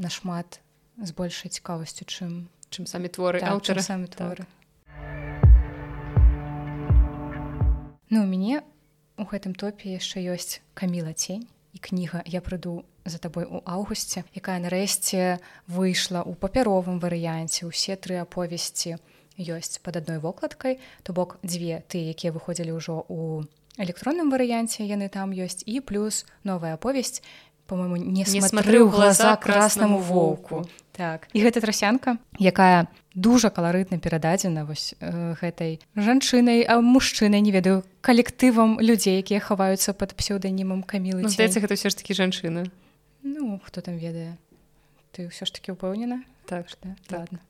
нашмат 0.00 0.64
з 1.00 1.10
большай 1.16 1.50
цікавасцю 1.50 2.04
чым 2.04 2.48
чым 2.70 2.86
самі 2.86 3.08
творы 3.08 3.40
так, 3.40 3.56
аўтара 3.56 3.82
самі 3.82 4.06
творы 4.06 4.44
так. 4.44 4.56
Ну 8.10 8.22
у 8.22 8.26
мяне 8.26 8.62
у 9.16 9.24
гэтым 9.24 9.54
топе 9.54 9.94
яшчэ 9.94 10.18
ёсць 10.34 10.58
каміла 10.74 11.14
цень 11.14 11.46
і 11.72 11.78
кніга 11.78 12.26
я 12.26 12.42
прыду 12.42 12.82
за 13.06 13.22
табой 13.22 13.46
у 13.46 13.62
аўгусце 13.62 14.26
якая 14.34 14.58
нарэшце 14.58 15.38
выйшла 15.70 16.26
ў 16.26 16.34
папяровым 16.34 16.98
варыянце. 16.98 17.70
Усе 17.70 17.94
тры 17.94 18.18
аповесці 18.18 18.98
ёсць 19.38 19.78
под 19.78 20.02
адной 20.02 20.18
вокладкай. 20.18 20.82
То 21.06 21.14
бок 21.14 21.38
дзве 21.46 21.86
ты 21.86 22.02
якія 22.10 22.34
выходзілі 22.34 22.74
ўжо 22.74 23.06
у 23.06 23.46
электронным 23.78 24.34
варыянце 24.34 24.82
яны 24.82 25.06
там 25.06 25.30
ёсць. 25.30 25.62
І 25.62 25.78
плюс 25.78 26.26
новая 26.42 26.74
аповесць 26.74 27.22
по-моему 27.70 27.94
не, 27.94 28.26
не 28.26 28.42
смотрю 28.42 28.90
глаза 28.90 29.36
краснаму 29.38 30.02
воўку 30.02 30.66
так. 31.00 31.32
І 31.32 31.40
гэта 31.40 31.64
трасянка 31.64 32.20
якая 32.36 32.84
дужа 33.16 33.48
каларытна 33.48 33.96
перададзена 33.96 34.68
вось 34.68 34.92
э, 35.00 35.32
гэтай 35.40 35.80
жанчынай 35.96 36.60
а 36.68 36.84
мужчынай 36.84 37.40
не 37.40 37.48
ведаю 37.56 37.88
калектывам 38.04 38.76
людзей 38.84 39.16
якія 39.24 39.40
хаваюцца 39.40 39.96
под 39.96 40.12
псеўданімам 40.12 40.84
камілы 40.84 41.24
ну, 41.24 41.32
здаецца 41.32 41.64
гэта 41.64 41.80
ўсё 41.80 41.88
ж 41.88 41.96
таки 41.96 42.12
жанчына. 42.12 42.68
Ну 43.24 43.56
хто 43.64 43.80
там 43.80 43.96
ведае. 43.96 44.36
Ты 45.16 45.32
ўсё 45.32 45.48
ж 45.48 45.56
таки 45.56 45.72
ўпэўнена? 45.72 46.20
Так 46.44 46.68
что 46.68 46.92
так. 47.08 47.24
ладно 47.24 47.40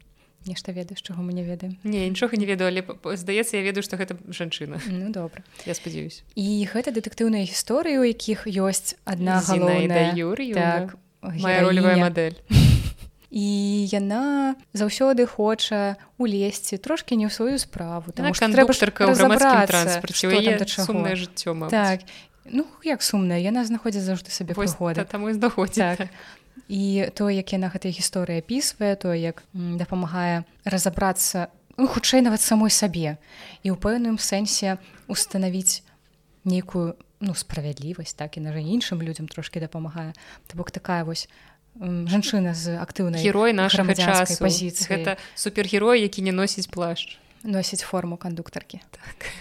нешта 0.46 0.70
ведаеш 0.72 1.02
чаго 1.02 1.20
мы 1.26 1.34
не 1.34 1.42
ведаем. 1.42 1.74
Не 1.82 2.06
нічога 2.06 2.38
не 2.38 2.46
ведаю 2.46 2.70
але 2.70 2.86
здаецца 3.18 3.58
я 3.58 3.66
ведаю 3.66 3.82
што 3.82 3.98
гэта 3.98 4.14
жанчына. 4.30 4.78
Ну 4.86 5.10
добра. 5.10 5.42
Я 5.66 5.74
спадзяюсь. 5.74 6.22
І 6.38 6.70
гэта 6.70 6.94
дэтэктыўныя 6.94 7.50
гісторыі 7.50 7.98
у 7.98 8.06
якіх 8.06 8.46
ёсць 8.46 8.94
адна 9.02 9.42
галоўная. 9.42 10.14
Юрый 10.14 10.54
так 10.54 10.94
моя 11.20 11.60
ролевая 11.66 11.96
модель 11.96 12.38
і 13.30 13.86
яна 13.86 14.56
заўсёды 14.74 15.26
хоча 15.26 15.96
улезці 16.18 16.76
трошки 16.82 17.14
не 17.14 17.26
ў 17.26 17.30
сваю 17.30 17.58
справу 17.62 18.10
там 18.10 18.26
трэба 18.34 18.74
сумное 20.66 21.14
жыццё 21.14 21.54
так. 21.70 22.02
Ну 22.44 22.66
як 22.82 23.02
сумная 23.02 23.38
яна 23.38 23.62
знаходзіць 23.64 24.02
заўжды 24.02 24.34
сабе 24.34 24.54
прыхода 24.58 25.06
там 25.06 25.30
і 25.30 25.32
знаходзіць 25.38 25.94
так. 25.94 26.10
і 26.66 27.06
то 27.14 27.30
як 27.30 27.46
яна 27.54 27.70
гэтай 27.70 27.94
гісторыі 27.94 28.42
апісвае 28.42 28.98
то 28.98 29.14
як 29.14 29.46
дапамагае 29.54 30.42
разабрацца 30.66 31.54
ну, 31.78 31.86
хутчэй 31.86 32.26
нават 32.26 32.42
самой 32.42 32.74
сабе 32.74 33.14
і 33.62 33.70
ў 33.70 33.76
пэўным 33.78 34.18
сэнсе 34.18 34.82
устанавіць 35.06 35.86
нейкую 36.42 36.98
ну 37.20 37.34
справядлівасць 37.34 38.16
так 38.16 38.36
і 38.36 38.40
на 38.40 38.50
іншым 38.56 39.02
людзям 39.02 39.28
трошки 39.28 39.60
дапамагае. 39.60 40.12
То 40.48 40.56
бок 40.56 40.70
такая 40.70 41.04
вось 41.04 41.28
жанчына 41.78 42.54
з 42.54 42.76
актыўнай 42.76 43.22
герой 43.22 43.52
нашага 43.52 43.94
часу. 43.94 44.42
пазіцыі. 44.42 44.90
Гэта 44.90 45.16
супергерой 45.34 46.02
які 46.02 46.22
не 46.22 46.32
носіць 46.32 46.66
плашч 46.66 47.18
носіць 47.42 47.82
форму 47.82 48.16
кандуктаркі. 48.16 48.80
Так. 48.90 49.32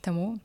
таму 0.00 0.38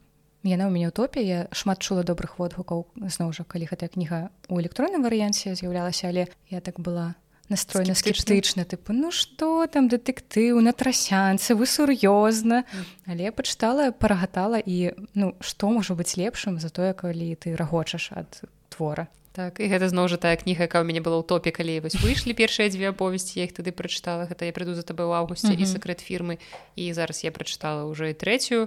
яна 0.48 0.70
ў 0.70 0.72
мяне 0.72 0.88
ўтопе 0.94 1.20
я 1.26 1.50
шмат 1.52 1.82
чула 1.84 2.06
добрых 2.08 2.40
водгукаў 2.40 2.88
зноў 2.96 3.34
жа 3.36 3.44
калі 3.44 3.68
гэтая 3.68 3.90
кніга 3.92 4.30
у 4.48 4.62
электронным 4.62 5.04
варыянце 5.04 5.58
з'яўлялася 5.58 6.08
але 6.08 6.30
я 6.48 6.62
так 6.62 6.80
была 6.80 7.18
настроена 7.50 7.96
скептычна. 7.96 8.64
тыпу 8.64 8.94
ну 8.94 9.12
што 9.12 9.68
там 9.68 9.88
дэтэктыў 9.92 10.62
на 10.62 10.72
трасянцы 10.72 11.56
вы 11.56 11.66
сур'ёзна 11.66 12.64
але 13.08 13.32
пачытала 13.32 13.92
парагатала 13.92 14.62
і 14.62 14.94
ну 15.16 15.36
што 15.42 15.74
можа 15.74 15.98
быць 15.98 16.16
лепшым 16.16 16.60
за 16.60 16.70
тое 16.70 16.94
калі 16.94 17.36
ты 17.36 17.56
рагочаш 17.56 18.12
ад 18.16 18.46
твора 18.70 19.08
так 19.38 19.62
і 19.62 19.70
гэта 19.70 19.86
зноў 19.86 20.10
жа 20.10 20.18
тая 20.18 20.34
кніга 20.34 20.66
якая 20.66 20.82
ў 20.82 20.90
мяне 20.90 21.06
была 21.06 21.22
ў 21.22 21.26
топе 21.30 21.54
калі 21.54 21.86
вось 21.86 21.94
выйшлі 22.02 22.34
першыя 22.34 22.74
дзве 22.74 22.90
аповесці 22.90 23.38
я 23.38 23.46
іх 23.46 23.54
тады 23.54 23.70
прачытала. 23.70 24.26
Гэта 24.26 24.50
я 24.50 24.54
прыду 24.54 24.74
за 24.74 24.82
таб 24.82 24.98
ў 24.98 25.14
аўгусце 25.14 25.54
і 25.54 25.66
сакрэт 25.70 26.02
фірмы 26.02 26.42
і 26.74 26.90
зараз 26.98 27.22
я 27.22 27.30
прачытала 27.30 27.86
ўжо 27.86 28.10
і 28.10 28.18
трэцюю. 28.18 28.66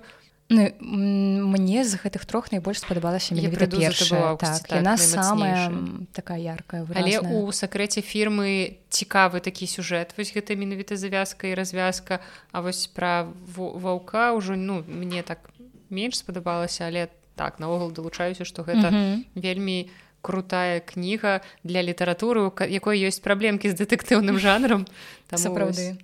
Ну, 0.51 0.67
мне 0.79 1.83
з 1.83 1.95
гэтых 1.95 2.23
трох 2.27 2.51
найбольш 2.55 2.83
спадабалася 2.83 3.35
першая. 3.35 4.35
так, 4.39 4.63
так, 4.67 4.79
яна 4.79 4.95
самая 4.99 5.71
такая 6.15 6.39
яркая 6.39 6.83
выразная. 6.87 7.19
але 7.19 7.19
у 7.19 7.51
сакрэце 7.51 8.03
фірмы 8.03 8.79
цікавы 8.91 9.43
такі 9.43 9.67
сюжэт. 9.67 10.15
Вось 10.19 10.31
гэта 10.31 10.55
менавіта 10.55 10.95
завязка 10.95 11.51
і 11.51 11.55
развязка. 11.55 12.23
А 12.55 12.63
вось 12.63 12.87
пра 12.87 13.27
ваўка 13.59 14.35
ўжо 14.39 14.55
ну 14.55 14.87
мне 14.87 15.23
так 15.27 15.51
менш 15.91 16.23
спадабалася 16.23 16.87
але 16.87 17.11
так 17.35 17.59
наогул 17.59 17.91
далучаюся 17.91 18.45
што 18.45 18.63
гэта 18.63 18.91
mm 18.91 18.95
-hmm. 18.95 19.17
вельмі 19.35 19.91
крутая 20.23 20.81
кніга 20.81 21.41
для 21.65 21.83
літаратуры 21.83 22.53
якой 22.69 23.01
ёсць 23.01 23.21
праблемкі 23.21 23.73
з 23.73 23.81
дэтэктыўным 23.81 24.39
жанрам. 24.39 24.87
Сапраўды 25.33 25.99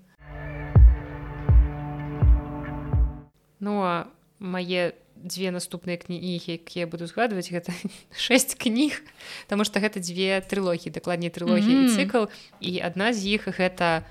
ну 3.60 3.82
а 3.82 4.06
мае 4.38 4.94
дзве 5.16 5.50
наступныя 5.50 5.96
кнігі 5.96 6.60
якія 6.60 6.86
буду 6.86 7.08
згадваць 7.08 7.48
гэта 7.48 7.72
шэсць 8.24 8.54
кніг 8.54 9.00
Таму 9.48 9.64
што 9.64 9.80
гэта 9.80 9.98
дзве 9.98 10.38
трылогі 10.44 10.92
дакладней 10.92 11.32
трылогі 11.32 11.72
mm 11.72 11.82
-hmm. 11.88 11.94
цыкл 11.96 12.24
і 12.60 12.80
адна 12.84 13.12
з 13.12 13.40
іх 13.40 13.48
гэта 13.48 14.04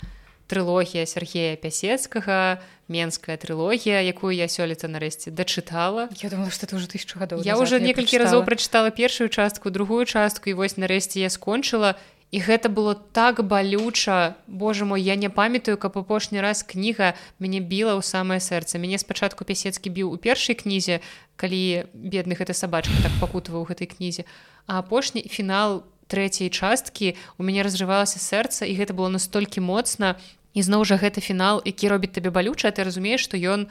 трылогія 0.48 1.06
Сергея 1.06 1.56
пясецкага 1.56 2.62
менская 2.88 3.38
трылогія 3.38 4.02
якую 4.06 4.34
я 4.38 4.48
сёлета 4.48 4.88
нарэшце 4.88 5.34
дачытала. 5.34 6.10
Я 6.22 6.30
думала 6.30 6.54
што 6.54 6.70
ты 6.70 6.78
ўжо 6.78 6.86
тысячу 6.86 7.18
гадоў 7.18 7.42
я 7.42 7.58
уже 7.58 7.82
некалькі 7.82 8.22
разоў 8.22 8.46
прачытала 8.46 8.92
першую 8.94 9.30
частку 9.30 9.74
другую 9.74 10.06
частку 10.06 10.50
і 10.50 10.58
вось 10.58 10.78
нарэшце 10.78 11.20
я 11.26 11.30
скончыла. 11.30 11.98
І 12.34 12.42
гэта 12.42 12.68
было 12.68 12.96
так 12.96 13.46
балюча. 13.48 14.36
Боже 14.48 14.84
мой 14.84 15.02
я 15.02 15.16
не 15.16 15.30
памятаю 15.30 15.78
каб 15.78 15.98
апошні 15.98 16.42
раз 16.42 16.64
кніга 16.64 17.14
мяне 17.40 17.62
біла 17.62 17.96
ў 17.96 18.04
самае 18.04 18.42
сэрца. 18.42 18.82
Мяне 18.82 18.98
спачатку 18.98 19.46
пясецкі 19.46 19.94
біў 19.94 20.12
у 20.12 20.18
першай 20.18 20.58
кнізе 20.58 21.00
калі 21.38 21.86
бедных 21.94 22.42
гэта 22.42 22.54
сабачка 22.54 22.98
так 23.04 23.14
пакутаваў 23.22 23.64
у 23.64 23.70
гэтай 23.70 23.88
кнізе 23.88 24.26
а 24.68 24.80
апошні 24.80 25.22
фінал 25.30 25.84
трэцяй 26.08 26.50
часткі 26.50 27.16
у 27.38 27.44
мяне 27.44 27.66
разрывалася 27.66 28.22
сэрца 28.22 28.66
і 28.66 28.78
гэта 28.78 28.94
было 28.94 29.10
настолькі 29.10 29.66
моцна. 29.66 30.16
І 30.56 30.64
зноў 30.64 30.86
жа 30.88 30.96
гэта 30.96 31.20
фінал 31.20 31.60
які 31.66 31.92
робіць 31.92 32.16
табе 32.16 32.32
балюча 32.32 32.72
ты 32.72 32.88
разумееш 32.88 33.26
што 33.28 33.36
ён 33.36 33.68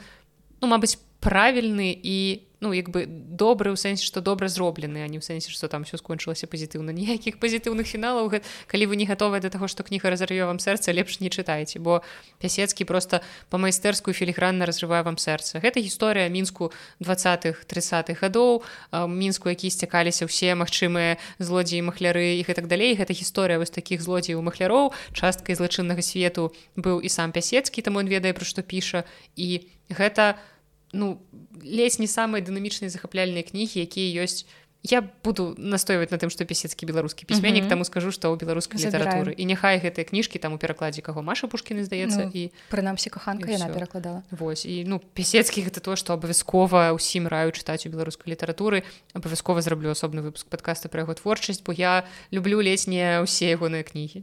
ну 0.61 0.65
мабыць 0.69 1.01
правільны 1.19 1.89
і 1.95 2.45
ну 2.65 2.73
як 2.73 2.89
бы 2.89 3.05
добры 3.05 3.69
ў 3.69 3.77
сэнсе 3.77 4.01
што 4.01 4.25
добра 4.25 4.49
зроблены 4.49 5.05
а 5.05 5.07
не 5.07 5.21
ў 5.21 5.23
сэнсе 5.23 5.53
што 5.53 5.69
там 5.69 5.85
все 5.85 6.01
скончылася 6.01 6.49
пазітыўна. 6.49 6.89
Ніякіх 6.99 7.37
пазітыўных 7.37 7.85
фіналаў 7.85 8.33
калі 8.65 8.85
вы 8.89 8.97
не 8.97 9.05
гатовыя 9.05 9.37
да 9.37 9.53
таго 9.53 9.69
што 9.69 9.85
кніга 9.85 10.09
разарве 10.09 10.41
вам 10.49 10.57
сэрца 10.57 10.89
лепш 10.89 11.21
не 11.21 11.29
чытаеце 11.29 11.77
бо 11.77 12.01
пясецкі 12.41 12.89
просто 12.89 13.21
па 13.53 13.61
майстэрскую 13.61 14.17
філігранна 14.17 14.65
разрывае 14.65 15.05
вам 15.05 15.21
сэрца. 15.21 15.61
Гэта 15.61 15.77
гісторыя 15.77 16.25
мінску 16.33 16.73
двадцатых 16.97 17.69
тридцатых 17.69 18.25
гадоў 18.25 18.65
мінску 18.91 19.53
які 19.53 19.69
сцякаліся 19.69 20.25
ўсе 20.25 20.57
магчымыя 20.57 21.21
злодзеі 21.37 21.85
махляры 21.85 22.41
і 22.41 22.43
так 22.49 22.65
далей. 22.65 22.97
Гэта 22.97 23.13
гісторыя 23.13 23.61
вось 23.61 23.69
таких 23.69 24.01
злодзеяў 24.01 24.41
махляроў. 24.41 24.89
Часткай 25.13 25.53
злачыннага 25.53 26.01
свету 26.01 26.49
быў 26.73 27.05
і 27.05 27.09
сам 27.13 27.29
пясецкі 27.29 27.85
таму 27.85 28.01
он 28.01 28.09
ведае 28.09 28.33
пра 28.33 28.47
што 28.47 28.65
піша. 28.65 29.05
І 29.35 29.67
гэта 29.93 30.39
у 30.41 30.54
ну 30.95 31.19
лезь 31.59 31.99
не 31.99 32.07
самыя 32.07 32.39
дынамічныя 32.39 32.89
захапляльныя 32.89 33.43
кнігі 33.43 33.83
якія 33.83 34.23
ёсць 34.23 34.47
я 34.91 35.01
буду 35.23 35.55
настойваць 35.57 36.11
на 36.13 36.17
тым 36.21 36.29
што 36.29 36.45
пісецкі 36.45 36.85
беларускі 36.85 37.25
пісьменнік 37.25 37.65
таму 37.69 37.85
скажу 37.87 38.13
што 38.13 38.29
ў 38.29 38.37
беларускай 38.37 38.77
літаратуры 38.77 39.33
і 39.33 39.43
няхай 39.49 39.81
гэтыя 39.81 40.05
кніжкі 40.05 40.37
там 40.37 40.53
у 40.53 40.61
перакладзе 40.61 41.01
каго 41.01 41.25
маша 41.25 41.49
пушкіны 41.49 41.81
здаецца 41.87 42.29
ну, 42.29 42.31
і 42.33 42.43
прынамсі 42.69 43.09
каханка 43.09 43.49
яна 43.49 43.69
перакладала 43.73 44.21
восьось 44.29 44.69
і 44.69 44.85
ну 44.85 45.01
пісецкі 45.01 45.65
гэта 45.65 45.81
то 45.81 45.97
што 45.97 46.13
абавязкова 46.13 46.93
ўсім 46.93 47.25
раю 47.25 47.49
чытаць 47.57 47.89
у 47.89 47.89
беларускай 47.89 48.29
літаратуры 48.37 48.85
абавязкова 49.17 49.65
зраблю 49.65 49.89
асобны 49.97 50.21
выпуск 50.21 50.45
падкаста 50.53 50.89
пра 50.89 51.07
яго 51.07 51.17
творчасць 51.17 51.65
бо 51.65 51.73
я 51.73 52.05
люблю 52.29 52.61
ледзь 52.61 52.85
не 52.85 53.25
ўсе 53.25 53.57
ягоныя 53.57 53.81
кнігі 53.81 54.21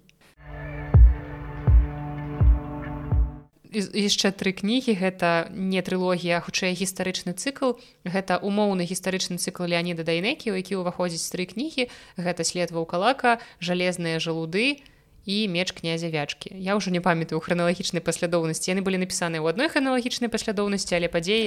яшчэ 3.73 4.33
тры 4.37 4.53
кнігі. 4.53 4.95
Гэта 5.01 5.49
не 5.51 5.81
трылогія 5.83 6.41
хутчэй 6.45 6.77
гістарычны 6.77 7.33
цыкл. 7.33 7.81
Гэта 8.05 8.39
умоўны 8.39 8.85
гістарычны 8.85 9.41
цыкл 9.41 9.65
леаніда 9.65 10.05
дайнекі 10.05 10.53
у 10.53 10.57
які 10.57 10.81
ўваходзіць 10.85 11.33
тры 11.33 11.49
кнігі. 11.49 11.89
Гэта 12.21 12.45
след 12.45 12.71
ваўкалака 12.71 13.41
жалезныя 13.61 14.21
жалуды 14.21 14.85
і 15.25 15.49
меч 15.49 15.73
князя 15.73 16.11
вячкі 16.11 16.51
я 16.51 16.75
ўжо 16.75 16.91
не 16.91 16.99
памятаю 16.99 17.39
храналагічнай 17.39 18.03
паслядоўнасці. 18.03 18.75
Яны 18.75 18.83
былі 18.83 18.99
напісаны 18.99 19.39
ў 19.39 19.55
адной 19.55 19.71
храналагічнай 19.71 20.27
паслядоўнасці 20.27 20.99
але 20.99 21.07
падзеі 21.07 21.47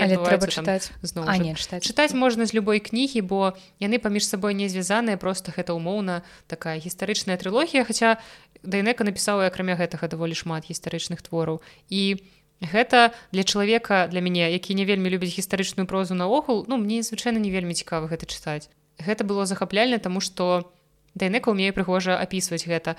зноў 1.04 1.28
чытаць 1.28 1.84
чытаць 1.84 2.16
можна 2.16 2.48
з 2.48 2.56
любой 2.56 2.80
кнігі 2.80 3.20
бо 3.28 3.52
яны 3.84 4.00
паміж 4.00 4.32
сабой 4.32 4.56
не 4.56 4.72
звязаныя 4.72 5.20
просто 5.20 5.52
гэта 5.52 5.76
умоўна 5.76 6.24
такая 6.48 6.80
гістарычная 6.80 7.36
трылогія. 7.36 7.84
Хаця 7.84 8.24
дайнека 8.66 9.06
напісаў 9.08 9.46
акрамя 9.46 9.78
гэтага 9.80 10.10
даволі 10.12 10.34
шмат 10.34 10.66
гістарычных 10.68 11.22
твораў. 11.22 11.62
І 11.90 12.22
гэта 12.62 13.14
для 13.32 13.44
чалавека 13.44 14.08
для 14.08 14.22
мяне 14.22 14.52
які 14.52 14.76
не 14.76 14.86
вельмі 14.86 15.10
любіць 15.10 15.36
гістарычную 15.36 15.88
прозу 15.88 16.16
наогул 16.16 16.66
ну 16.68 16.78
мне 16.78 17.04
звычайна 17.04 17.40
не 17.40 17.52
вельмі 17.52 17.74
цікава 17.74 18.08
гэта 18.08 18.26
чытаць. 18.26 18.70
Гэта 19.00 19.24
было 19.24 19.46
захапляльна 19.46 20.00
тому 20.00 20.22
что 20.22 20.72
дайнека 21.16 21.50
умее 21.50 21.72
прыгожа 21.72 22.18
апісваць 22.20 22.68
гэта 22.68 22.96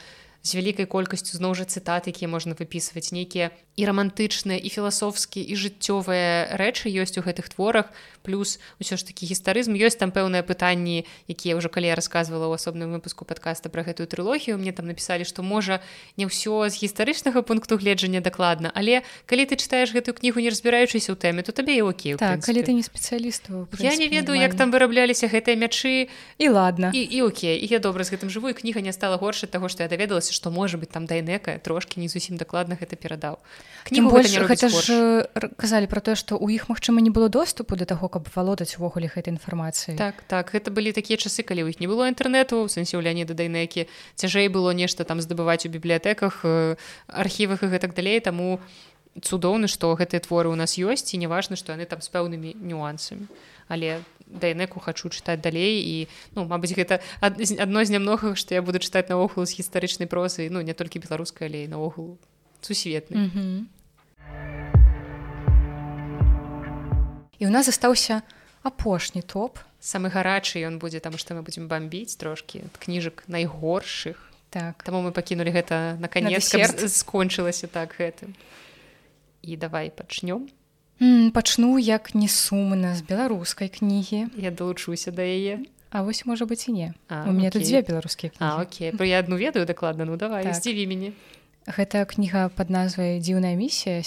з 0.46 0.54
вялікай 0.54 0.86
колькасцю 0.86 1.34
зноў 1.34 1.58
жа 1.58 1.66
цытат 1.66 2.06
якія 2.06 2.30
можна 2.30 2.54
выпісваць 2.54 3.10
нейкія 3.10 3.50
і 3.74 3.82
рамантычныя 3.82 4.56
і 4.62 4.68
філасофскія 4.70 5.42
і 5.42 5.54
жыццёвыя 5.58 6.54
рэчы 6.54 6.86
ёсць 6.86 7.18
у 7.18 7.22
гэтых 7.26 7.50
творах. 7.50 7.90
Плюс 8.22 8.58
усё 8.80 8.96
ж 8.96 9.02
такі 9.02 9.26
гістарызм 9.26 9.74
ёсць 9.74 9.98
там 9.98 10.14
пэўныя 10.14 10.46
пытанні 10.46 11.02
якія 11.26 11.58
ўжо 11.58 11.66
калі 11.66 11.90
я 11.90 11.98
рассказывала 11.98 12.46
ў 12.46 12.62
асобным 12.62 12.94
выпуску 12.94 13.26
падкаста 13.26 13.74
пра 13.74 13.82
гэтую 13.82 14.06
трылогію. 14.06 14.54
Мне 14.54 14.70
там 14.70 14.86
напісалі 14.86 15.26
што 15.26 15.42
можа 15.42 15.82
не 16.14 16.30
ўсё 16.30 16.70
з 16.70 16.74
гістарычнага 16.78 17.42
пункту 17.42 17.74
гледжання 17.74 18.22
дакладна 18.22 18.70
але 18.70 19.02
калі 19.26 19.50
ты 19.50 19.58
чытаеш 19.58 19.90
гэтую 19.98 20.14
кнігу 20.14 20.38
не 20.38 20.54
разбіраючыся 20.54 21.10
ў 21.10 21.18
тэме 21.18 21.42
то 21.42 21.50
табе 21.50 21.74
і 21.82 21.90
окей 21.90 22.14
так, 22.14 22.46
калі 22.46 22.62
ты 22.62 22.70
не 22.70 22.86
спецыялісту 22.86 23.66
я 23.82 23.98
не 23.98 24.06
ведаю 24.06 24.38
як 24.38 24.54
там 24.54 24.70
вырабляліся 24.70 25.26
гэтыя 25.26 25.58
мячы. 25.58 26.06
І 26.38 26.46
ладно 26.48 26.94
і, 26.94 27.02
і 27.02 27.22
окей. 27.26 27.58
І 27.58 27.66
я 27.66 27.82
добра 27.82 28.06
з 28.06 28.14
гэтым 28.14 28.30
жывую 28.30 28.54
кніга 28.54 28.78
не 28.78 28.94
стала 28.94 29.18
горш 29.18 29.42
таго 29.50 29.66
што 29.66 29.82
я 29.82 29.90
даведалася 29.90 30.35
што 30.36 30.52
можа 30.52 30.76
быть 30.76 30.92
там 30.92 31.08
дайнека 31.08 31.56
трошки 31.64 31.96
не 31.96 32.08
зусім 32.12 32.36
дакладна 32.36 32.76
гэта 32.76 33.00
перадаў. 33.00 33.40
Больш 33.88 34.36
гэта 34.36 34.68
ж 34.68 35.24
казалі 35.56 35.88
про 35.88 36.04
тое 36.04 36.16
што 36.20 36.36
у 36.36 36.52
іх 36.52 36.68
магчыма 36.68 37.00
не 37.00 37.08
было 37.08 37.32
доступу 37.32 37.76
до 37.76 37.88
таго 37.88 38.12
каб 38.12 38.28
валодаць 38.36 38.76
увогуле 38.76 39.08
гэтай 39.08 39.32
інфармацыі 39.32 39.96
так 39.96 40.20
так 40.28 40.52
гэта 40.52 40.68
былі 40.68 40.92
такія 40.92 41.16
часы 41.16 41.40
калі 41.40 41.64
ў 41.64 41.72
іх 41.72 41.80
не 41.80 41.88
было 41.88 42.04
інтэрнэту 42.12 42.66
у 42.66 42.68
сэнсеўлянні 42.68 43.24
да 43.24 43.32
дайнекі 43.32 43.88
цяжэй 44.20 44.52
было 44.52 44.76
нешта 44.76 45.08
там 45.08 45.24
здабываць 45.24 45.64
у 45.64 45.72
бібліятэках 45.72 46.44
архівах 47.08 47.62
і 47.62 47.72
гэтак 47.72 47.96
далей 47.96 48.20
таму 48.20 48.60
цудоўны 49.22 49.68
што 49.68 49.94
гэтыя 49.96 50.20
творы 50.20 50.52
у 50.52 50.58
нас 50.58 50.76
ёсць 50.76 51.14
і 51.14 51.20
неважна 51.20 51.56
што 51.56 51.72
яны 51.72 51.88
там 51.88 52.02
з 52.04 52.08
пэўнымі 52.12 52.56
нюансамі. 52.60 53.28
Але 53.68 54.02
дайнеку 54.26 54.80
хачу 54.80 55.08
чытаць 55.08 55.40
далей 55.40 55.80
і 55.80 56.08
ну 56.34 56.44
мабыць 56.44 56.74
гэта 56.74 57.00
адно 57.20 57.84
з 57.84 57.90
нямногах 57.90 58.36
што 58.36 58.54
я 58.54 58.62
буду 58.62 58.78
чытаць 58.78 59.08
наогул 59.08 59.46
з 59.46 59.56
гістарычнай 59.58 60.10
прозы 60.10 60.50
ну 60.50 60.60
не 60.60 60.74
толькі 60.74 60.98
беларускай 60.98 61.48
але 61.48 61.68
наогул 61.68 62.18
сусветны 62.60 63.16
mm 63.16 63.30
-hmm. 63.30 63.64
і 67.38 67.46
у 67.46 67.50
нас 67.50 67.66
застаўся 67.66 68.22
апошні 68.66 69.22
топ. 69.22 69.58
Самы 69.80 70.10
гарачы 70.10 70.58
ён 70.66 70.78
будзе 70.82 70.98
там 70.98 71.14
што 71.14 71.38
мы 71.38 71.46
будзем 71.46 71.68
бомбіць 71.70 72.18
трошкі 72.18 72.66
кніжак 72.82 73.24
найгоршых 73.30 74.18
так. 74.50 74.82
Таму 74.82 75.06
мы 75.06 75.12
пакінулі 75.12 75.54
гэта 75.54 75.94
наконец 76.00 76.50
на 76.54 76.88
скончылася 76.88 77.70
так 77.70 77.94
гэтым 77.94 78.34
і 79.42 79.56
давай 79.56 79.94
пачнём 79.94 80.50
пачну 81.32 81.78
як 81.78 82.14
не 82.14 82.28
сумна 82.28 82.96
з 82.96 83.02
беларускай 83.02 83.68
кнігі. 83.68 84.26
Я 84.36 84.50
далучуся 84.50 85.10
да 85.10 85.22
яе. 85.22 85.60
А 85.90 86.02
вось 86.02 86.26
можа 86.26 86.44
быць 86.44 86.68
і 86.68 86.72
не. 86.72 86.88
А, 87.08 87.24
у 87.28 87.32
меня 87.32 87.50
тут 87.50 87.62
дзве 87.62 87.82
беларускія 87.82 88.32
Окей. 88.60 88.92
Про 88.92 89.06
я 89.06 89.18
адну 89.18 89.36
ведаю 89.36 89.66
дакладна 89.66 90.04
ну 90.04 90.16
давай 90.16 90.44
так. 90.44 90.54
здзіві 90.54 90.86
мяне. 90.86 91.12
Гэта 91.66 92.06
кніга 92.06 92.48
под 92.48 92.70
назвай 92.70 93.18
дзіўная 93.18 93.56
місія 93.56 94.02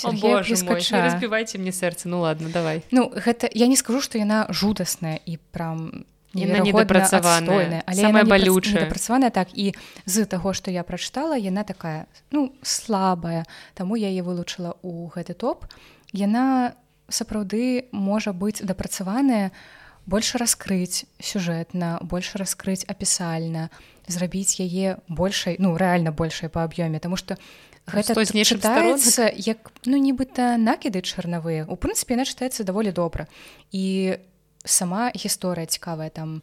разбівайце 1.02 1.58
мне 1.58 1.72
сэрца 1.72 2.08
ну 2.08 2.22
ладно 2.22 2.50
давай. 2.50 2.84
Ну 2.92 3.10
гэта 3.10 3.50
я 3.54 3.68
не 3.68 3.76
скажу 3.76 4.02
што 4.02 4.18
яна 4.18 4.48
жудасная 4.50 5.20
і 5.26 5.38
прям 5.52 6.06
недапрацаваная. 6.34 7.84
самая 7.94 8.24
балючая. 8.24 8.86
працаваная 8.86 9.30
так 9.30 9.50
і 9.54 9.74
з 10.06 10.26
таго 10.26 10.54
што 10.54 10.72
я 10.72 10.84
прачытала 10.84 11.38
яна 11.38 11.64
такая 11.64 12.08
ну 12.32 12.54
слабая. 12.62 13.46
Таму 13.74 13.96
я 13.96 14.10
яе 14.10 14.22
вылучыла 14.22 14.78
ў 14.84 15.10
гэты 15.10 15.34
топ 15.34 15.66
яна 16.14 16.76
сапраўды 17.10 17.90
можа 17.92 18.34
быць 18.34 18.62
дапрацаваная 18.62 19.52
больш 20.06 20.36
раскрыць 20.36 21.06
сюжэтна 21.22 22.00
больш 22.02 22.36
раскрыць 22.36 22.86
апісальна 22.88 23.70
зрабіць 24.08 24.60
яе 24.60 24.98
большай 25.08 25.58
ну 25.60 25.78
рэальна 25.78 26.12
большай 26.12 26.50
па 26.50 26.66
аб'ёме 26.66 27.00
тому 27.00 27.16
что 27.16 27.38
гэта 27.90 28.14
чытаецца 28.14 29.30
як 29.34 29.72
ну 29.86 29.98
нібыта 29.98 30.58
накіды 30.58 31.02
чарнавыя. 31.02 31.66
У 31.66 31.76
прынцыпе 31.76 32.14
яна 32.14 32.26
чытаецца 32.26 32.64
даволі 32.64 32.94
добра. 32.94 33.28
І 33.72 34.18
сама 34.66 35.10
гісторыя 35.16 35.66
цікавая 35.66 36.10
там 36.10 36.42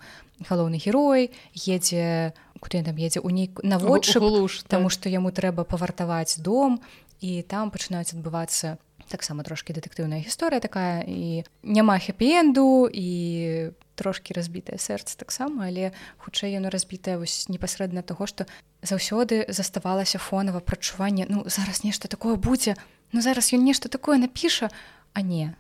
галоўны 0.49 0.81
герой 0.81 1.31
едзе 1.55 2.35
куды 2.61 2.83
там 2.83 2.97
едзе 2.97 3.21
у 3.21 3.31
нейк 3.31 3.61
наводшы 3.63 4.21
луж 4.21 4.65
таму 4.67 4.89
што 4.89 5.09
яму 5.09 5.31
трэба 5.31 5.65
павартаваць 5.65 6.41
дом 6.41 6.81
і 7.21 7.43
там 7.43 7.71
пачынаюць 7.71 8.17
адбывацца 8.17 8.81
таксама 9.09 9.43
трошки 9.43 9.73
дэтэктыўная 9.73 10.21
гісторыя 10.21 10.61
такая 10.61 11.03
і 11.07 11.45
няма 11.63 11.99
хэпі-энду 11.99 12.91
і 12.93 13.73
трошки 13.95 14.35
разбітае 14.35 14.79
сэрца 14.79 15.17
таксама 15.17 15.67
але 15.67 15.93
хутчэй 16.19 16.53
яно 16.53 16.71
разбітае 16.71 17.17
вось 17.19 17.49
непасрэдна 17.49 18.03
таго 18.03 18.27
што 18.27 18.47
заўсёды 18.83 19.47
заставалася 19.49 20.19
фонава 20.19 20.61
прачуванне 20.61 21.27
ну 21.29 21.45
зараз 21.47 21.85
нешта 21.85 22.09
такое 22.09 22.37
будзе 22.37 22.77
ну 23.13 23.21
зараз 23.21 23.53
ён 23.53 23.65
нешта 23.65 23.89
такое 23.89 24.19
напіша 24.19 24.71
а 25.13 25.23
не 25.23 25.57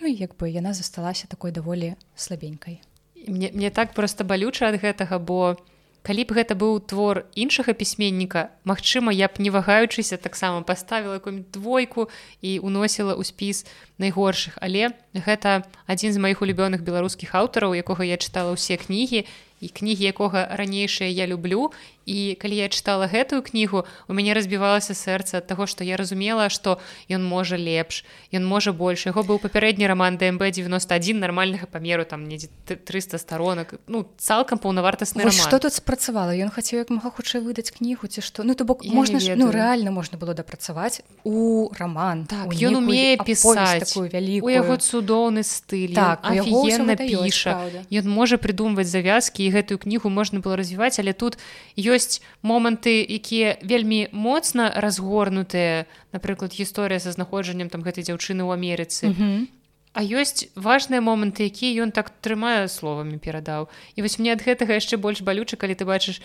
ну 0.00 0.06
як 0.06 0.36
бы 0.36 0.48
яна 0.48 0.74
засталася 0.74 1.26
такой 1.26 1.52
даволі 1.52 1.96
слабенькай 2.14 2.80
мне 3.26 3.50
мне 3.52 3.70
так 3.70 3.94
просто 3.94 4.24
балюча 4.24 4.68
ад 4.70 4.80
гэтага 4.80 5.18
бо 5.18 5.56
я 5.58 5.73
калі 6.04 6.22
б 6.28 6.36
гэта 6.36 6.52
быў 6.52 6.84
твор 6.84 7.24
іншага 7.32 7.72
пісьменніка 7.72 8.52
Мачыма 8.68 9.08
я 9.08 9.32
б 9.32 9.40
не 9.40 9.48
вагаючыся 9.48 10.20
таксама 10.20 10.60
паставіла 10.60 11.16
якую 11.16 11.48
двойку 11.48 12.12
і 12.44 12.60
уносіла 12.60 13.16
ў 13.16 13.24
спіс 13.24 13.64
найгоршых. 13.96 14.60
Але 14.60 14.92
гэта 15.16 15.64
адзін 15.88 16.12
з 16.12 16.20
маіх 16.20 16.44
улюбёных 16.44 16.84
беларускіх 16.84 17.32
аўтараў 17.32 17.72
якога 17.72 18.04
я 18.04 18.20
чытала 18.20 18.52
ўсе 18.52 18.76
кнігі 18.76 19.24
і 19.64 19.68
кнігі 19.72 20.04
якога 20.04 20.44
ранейшае 20.52 21.08
я 21.08 21.26
люблю. 21.26 21.72
І 22.04 22.36
калі 22.36 22.56
я 22.60 22.68
чытала 22.68 23.08
гэтую 23.08 23.40
кнігу 23.40 23.88
у 24.08 24.12
мяне 24.12 24.36
разбівалася 24.36 24.92
сэрца 24.92 25.40
ад 25.40 25.48
таго 25.48 25.64
што 25.64 25.80
я 25.88 25.96
разумела 25.96 26.52
што 26.52 26.76
ён 27.08 27.24
можа 27.24 27.56
лепш 27.56 28.04
ён 28.28 28.44
можа 28.44 28.76
больш. 28.76 29.08
Яго 29.08 29.24
быў 29.24 29.40
папярэдні 29.40 29.88
роман 29.88 30.20
дмб 30.20 30.44
91 30.44 31.16
нармальнага 31.16 31.64
памеру 31.64 32.04
там 32.04 32.28
недзе 32.28 32.52
300 32.68 33.16
сторонак 33.16 33.80
ну 33.88 34.04
цалкам 34.20 34.60
паўнавартасны 34.60 35.24
что 35.32 35.58
тут 35.58 35.72
спрацавала? 35.72 36.36
Ён 36.36 36.52
хацеў 36.52 36.84
як 36.84 36.92
мага 36.92 37.08
хутчэй 37.08 37.40
выдаць 37.40 37.72
кнігу 37.72 38.04
ці 38.04 38.20
што? 38.20 38.44
Ну 38.44 38.52
то 38.52 38.68
бок 38.68 38.84
можна 38.84 39.16
ж 39.16 39.32
ну 39.32 39.48
рэальна 39.48 39.88
можна 39.88 40.20
было 40.20 40.36
дапрацаваць 40.36 41.00
у 41.24 41.72
роман 41.72 42.28
так 42.28 42.52
ён 42.52 42.84
умее 42.84 43.16
пісаць. 43.16 43.88
такую 43.88 44.12
вялікую. 44.12 44.52
Яго 44.52 44.76
цудоўны 44.76 45.40
стыль 45.40 45.96
так 45.96 46.20
піша. 46.20 47.64
ён 47.88 48.06
можа 48.12 48.36
прыдумваць 48.36 48.92
завязкі 48.92 49.40
і 49.48 49.53
гэтую 49.54 49.78
кнігу 49.78 50.10
можна 50.10 50.42
было 50.42 50.58
развіваць 50.58 50.98
але 50.98 51.14
тут 51.14 51.38
ёсць 51.78 52.20
моманты 52.42 53.00
якія 53.06 53.56
вельмі 53.62 54.10
моцна 54.10 54.70
разгорнутыя 54.74 55.86
напрыклад 56.12 56.50
гісторыя 56.52 56.98
са 56.98 57.14
знаходжаннем 57.14 57.70
там 57.70 57.86
гэтай 57.86 58.02
дзяўчыны 58.04 58.42
ў 58.42 58.50
Амерыцы 58.58 59.06
mm 59.08 59.14
-hmm. 59.14 59.46
А 59.94 60.02
ёсць 60.02 60.50
важныя 60.58 60.98
моманты 60.98 61.46
якія 61.46 61.86
ён 61.86 61.94
так 61.94 62.10
трымае 62.20 62.66
словамі 62.66 63.22
перадаў 63.22 63.70
і 63.94 64.02
вось 64.02 64.18
мне 64.18 64.34
ад 64.34 64.42
гэтага 64.42 64.74
яшчэ 64.74 64.98
больш 64.98 65.22
балюча 65.22 65.56
калі 65.56 65.78
ты 65.78 65.86
бачыш 65.86 66.18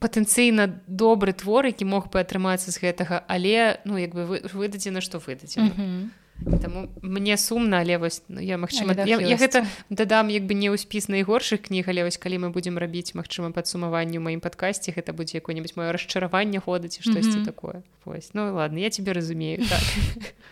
патэнцыйна 0.00 0.82
добры 0.88 1.32
твор 1.32 1.66
які 1.66 1.84
мог 1.84 2.10
бы 2.10 2.18
атрымацца 2.18 2.72
з 2.72 2.80
гэтага 2.82 3.22
але 3.28 3.78
ну 3.84 3.94
як 4.00 4.10
бы 4.10 4.42
выдадзена 4.42 5.00
што 5.00 5.22
выдадзена 5.22 5.70
mm 5.70 5.78
-hmm. 5.78 6.08
Таму 6.40 6.88
мне 7.02 7.36
сумна 7.36 7.80
але 7.80 7.98
вось 7.98 8.22
ну, 8.28 8.40
я 8.40 8.56
магчыма 8.56 8.94
я, 8.96 9.20
я 9.20 9.36
гэта 9.36 9.66
дадам 9.90 10.28
як 10.32 10.48
бы 10.48 10.56
не 10.56 10.72
ў 10.72 10.80
спіс 10.80 11.12
найгоршых 11.12 11.68
кніг 11.68 11.88
але 11.92 12.04
вось 12.04 12.16
калі 12.16 12.40
мы 12.44 12.48
будзем 12.48 12.80
рабіць 12.80 13.12
магчыма 13.12 13.52
падсумаванню 13.52 14.24
маім 14.24 14.40
падкасці 14.40 14.96
гэта 14.96 15.12
будзе 15.12 15.44
якое-нибудь 15.44 15.76
маё 15.76 15.92
расчараванне 15.92 16.60
ходаць 16.60 16.96
ці 16.96 17.04
штосьці 17.04 17.28
mm 17.28 17.42
-hmm. 17.42 17.44
такое 17.44 17.82
вось 18.04 18.32
ну 18.32 18.54
ладно 18.54 18.80
я 18.80 18.90
тебе 18.90 19.12
разумею 19.12 19.60
так. 19.68 19.84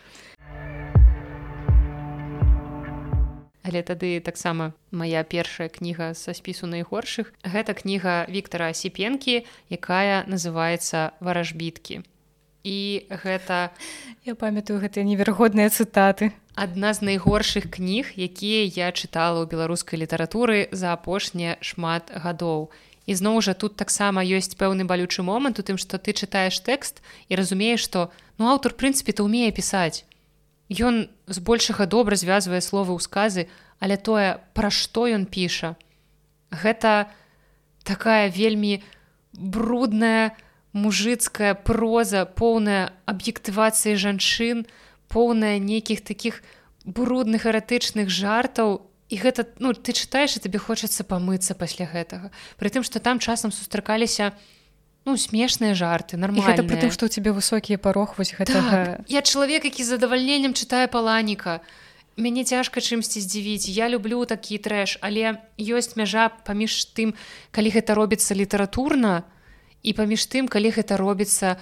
але 3.69 3.83
тады 3.83 4.21
таксама 4.21 4.73
моя 4.91 5.23
першая 5.25 5.69
кніга 5.69 6.15
са 6.15 6.33
спісу 6.35 6.67
найгоршых 6.67 7.33
гэта 7.45 7.77
кніга 7.77 8.27
Віктора 8.29 8.73
сіпенкі 8.73 9.45
якая 9.69 10.25
называется 10.29 11.13
варажбіткі 11.21 12.01
і 12.65 13.07
гэта 13.11 13.71
я 14.25 14.35
памятаю 14.35 14.81
гэтыя 14.83 15.05
неверагодныя 15.05 15.71
цытаты. 15.71 16.33
адна 16.59 16.91
з 16.91 17.07
найгоршых 17.07 17.71
кніг 17.71 18.19
якія 18.19 18.67
я 18.67 18.91
чытала 18.91 19.43
ў 19.43 19.47
беларускай 19.47 19.99
літаратуры 20.03 20.67
за 20.73 20.93
апошнія 20.93 21.55
шмат 21.63 22.11
гадоў. 22.11 22.75
І 23.07 23.15
зноў 23.15 23.41
жа 23.47 23.55
тут 23.55 23.79
таксама 23.79 24.27
ёсць 24.27 24.59
пэўны 24.59 24.83
балючы 24.85 25.23
момант 25.23 25.59
у 25.59 25.63
тым 25.63 25.79
што 25.79 26.03
ты 26.03 26.11
чытаеш 26.13 26.59
тэкст 26.67 26.99
і 27.31 27.39
разумееш 27.39 27.87
што 27.87 28.11
ну 28.39 28.51
аўтар 28.51 28.75
прынцыпе 28.75 29.15
то 29.15 29.25
умее 29.25 29.55
пісаць. 29.55 30.03
Ён 30.69 31.09
збольшага 31.31 31.87
добра 31.87 32.19
звязвае 32.19 32.61
словы 32.61 32.99
ў 32.99 33.01
сказы 33.01 33.47
але 33.79 33.97
тое 33.97 34.43
пра 34.53 34.69
што 34.75 35.07
ён 35.07 35.31
піша 35.31 35.79
гэта 36.51 37.09
такая 37.85 38.29
вельмі 38.29 38.83
брудная 39.33 40.37
мужыцкая 40.73 41.55
проза 41.55 42.25
поўная 42.25 42.93
аб'ектывацыі 43.09 43.97
жанчын 43.97 44.67
поўная 45.09 45.57
нейкіх 45.59 46.05
такіх 46.05 46.43
брудных 46.85 47.49
эратычных 47.49 48.13
жартаў. 48.13 48.85
І 49.09 49.17
гэта 49.17 49.49
ну 49.59 49.73
ты 49.73 49.97
чытаеш 49.97 50.37
і 50.37 50.45
табе 50.45 50.61
хочацца 50.61 51.01
памыцца 51.01 51.57
пасля 51.57 51.89
гэтага 51.89 52.29
пры 52.61 52.69
тым 52.69 52.85
што 52.85 53.01
там 53.01 53.17
часам 53.25 53.49
сустракаліся 53.49 54.37
ну 55.09 55.17
смешныя 55.17 55.73
жарты 55.73 56.21
нормально 56.21 56.45
гэта 56.45 56.69
пры 56.69 56.77
тым 56.77 56.93
што 56.93 57.09
у 57.09 57.13
тебе 57.13 57.33
высокія 57.33 57.81
парог 57.81 58.21
вось 58.21 58.37
гэтага... 58.37 59.01
так, 59.01 59.09
я 59.09 59.25
чалавек 59.25 59.65
які 59.65 59.81
задавальненнем 59.81 60.53
чытае 60.53 60.93
паланіка 60.93 61.65
мяне 62.19 62.45
цяжка 62.45 62.83
чымсьці 62.83 63.23
здзівіць 63.23 63.71
я 63.71 63.89
люблю 63.89 64.27
такі 64.27 64.59
трэш. 64.59 64.99
Але 65.01 65.39
ёсць 65.57 65.95
мяжа 65.97 66.29
паміж 66.29 66.93
тым 66.93 67.15
калі 67.55 67.71
гэта 67.71 67.95
робіцца 67.95 68.35
літаратурна 68.35 69.25
і 69.83 69.93
паміж 69.93 70.27
тым 70.27 70.49
калі 70.49 70.71
гэта 70.75 70.97
робіцца 70.97 71.57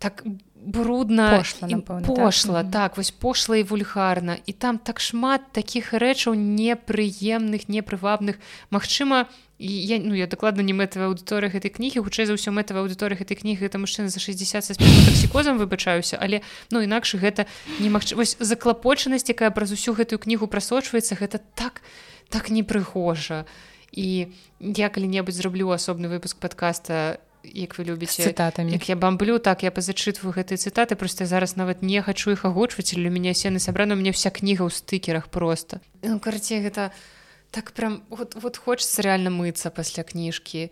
так 0.00 0.24
брудна 0.60 1.40
пошла, 1.40 1.68
напэўна, 1.68 2.04
пошла 2.04 2.62
так, 2.62 2.72
так 2.72 2.96
вось 2.96 3.10
пошла 3.10 3.56
і 3.56 3.64
вульгарна 3.64 4.36
і 4.44 4.52
там 4.52 4.78
так 4.78 5.00
шмат 5.00 5.52
такіх 5.52 5.92
рэчаў 5.92 6.36
непрыемных 6.36 7.68
непрывабных 7.68 8.36
Мачыма 8.70 9.28
я 9.58 10.00
ну 10.00 10.14
я 10.14 10.26
дакладна 10.26 10.60
не 10.60 10.72
мэтавая 10.72 11.08
аўдыторыя 11.12 11.52
гэтай 11.52 11.72
кнігі 11.72 12.04
хутчэй 12.04 12.28
за 12.28 12.36
ўсё 12.36 12.52
мэтавая 12.52 12.84
аўдыторыя 12.84 13.16
гэтай 13.16 13.36
кнігі 13.40 13.64
это 13.64 13.80
мужчына 13.80 14.08
за 14.08 14.20
60 14.20 14.76
таксікозам 14.76 15.56
выбачаюся 15.56 16.16
але 16.20 16.40
ну 16.70 16.80
інакш 16.80 17.16
гэта 17.16 17.44
немагчы 17.80 18.16
вось 18.16 18.36
заклапочанасць 18.40 19.28
якая 19.28 19.52
праз 19.52 19.72
усю 19.72 19.96
гэтую 19.96 20.20
кнігу 20.20 20.48
прасочваецца 20.48 21.16
гэта 21.16 21.40
так 21.56 21.80
так 22.30 22.48
непрыгожа. 22.48 23.44
І 23.92 24.30
я 24.60 24.88
калі-небудзь 24.88 25.42
зраблю 25.42 25.74
асобны 25.74 26.08
выпуск 26.08 26.38
подкаста 26.38 27.18
як 27.44 27.78
вы 27.78 27.84
любіце 27.84 28.22
цытатамі. 28.30 28.72
як 28.72 28.88
я 28.88 28.96
бамблю 28.96 29.38
так 29.38 29.62
я 29.62 29.70
пазачытваю 29.70 30.34
гэтыя 30.34 30.58
цытаты. 30.58 30.94
Просто 30.94 31.26
зараз 31.26 31.56
нават 31.56 31.82
не 31.82 32.02
хачу 32.02 32.30
іх 32.30 32.44
агучваць 32.44 32.94
для 32.94 33.10
мяне 33.10 33.34
сены 33.34 33.58
сабрана 33.58 33.94
мне 33.94 34.12
вся 34.12 34.30
кніга 34.30 34.64
ў 34.64 34.70
стыкерах 34.70 35.28
просто 35.28 35.80
ну, 36.02 36.20
карце 36.20 36.60
гэта 36.60 36.90
так 37.50 37.72
прям 37.72 38.02
вот, 38.10 38.34
вот 38.34 38.56
хочется 38.56 39.02
реально 39.02 39.30
мыцца 39.30 39.70
пасля 39.70 40.04
кніжкі. 40.04 40.70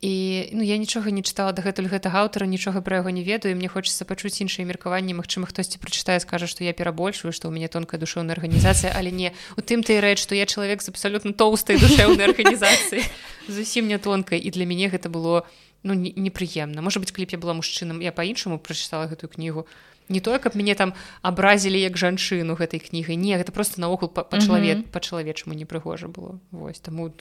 І 0.00 0.48
ну 0.56 0.64
я 0.64 0.80
нічога 0.80 1.12
не 1.12 1.20
чытала 1.20 1.52
дагэтуль 1.52 1.84
гэтага 1.84 2.24
аўтара 2.24 2.48
нічога 2.48 2.80
пра 2.80 3.04
яго 3.04 3.12
не 3.12 3.20
ведаю 3.20 3.52
мне 3.52 3.68
хочется 3.68 4.08
пачуць 4.08 4.40
іншыя 4.40 4.64
меркаванні. 4.64 5.12
Мачыма 5.12 5.44
хтосьці 5.44 5.76
прачытае 5.76 6.24
скажа 6.24 6.48
што 6.48 6.64
я 6.64 6.72
перабольшую 6.72 7.36
што 7.36 7.52
ў 7.52 7.60
мяне 7.60 7.68
тонкая 7.68 8.00
душэўная 8.00 8.32
арганізацыя 8.32 8.96
але 8.96 9.12
не 9.12 9.36
у 9.54 9.60
тым 9.60 9.84
ты 9.84 10.00
рэч 10.00 10.24
што 10.24 10.32
я 10.32 10.48
чалавек 10.48 10.80
з 10.80 10.88
абсалютна 10.88 11.36
тоўстай 11.36 11.76
душэўнай 11.76 12.32
арганізацыі. 12.32 13.04
Зусім 13.48 13.92
не 13.92 14.00
тонкай 14.00 14.40
і 14.40 14.48
для 14.48 14.64
мяне 14.64 14.88
гэта 14.88 15.12
было 15.12 15.44
не 15.44 15.69
ну 15.82 15.94
непрыемна 15.94 16.82
можа 16.82 17.00
быть 17.00 17.12
кліп 17.12 17.32
я 17.32 17.38
была 17.38 17.54
мужчынам 17.54 18.00
я 18.00 18.12
по-іншаму 18.12 18.58
прачытала 18.58 19.06
гэтую 19.06 19.30
кнігу. 19.30 19.66
Не 20.10 20.20
тое 20.20 20.38
каб 20.38 20.56
мяне 20.56 20.74
там 20.74 20.94
абразілі 21.22 21.80
як 21.80 21.96
жанчыну 21.96 22.58
гэтай 22.58 22.80
кнігай. 22.80 23.16
Не 23.16 23.38
гэта 23.38 23.52
просто 23.52 23.80
наогул 23.80 24.08
па-чалавек 24.08 24.90
па-чалавечаму 24.90 25.54
непрыгожа 25.54 26.08
было. 26.08 26.40
Вось 26.50 26.80
таму 26.80 27.14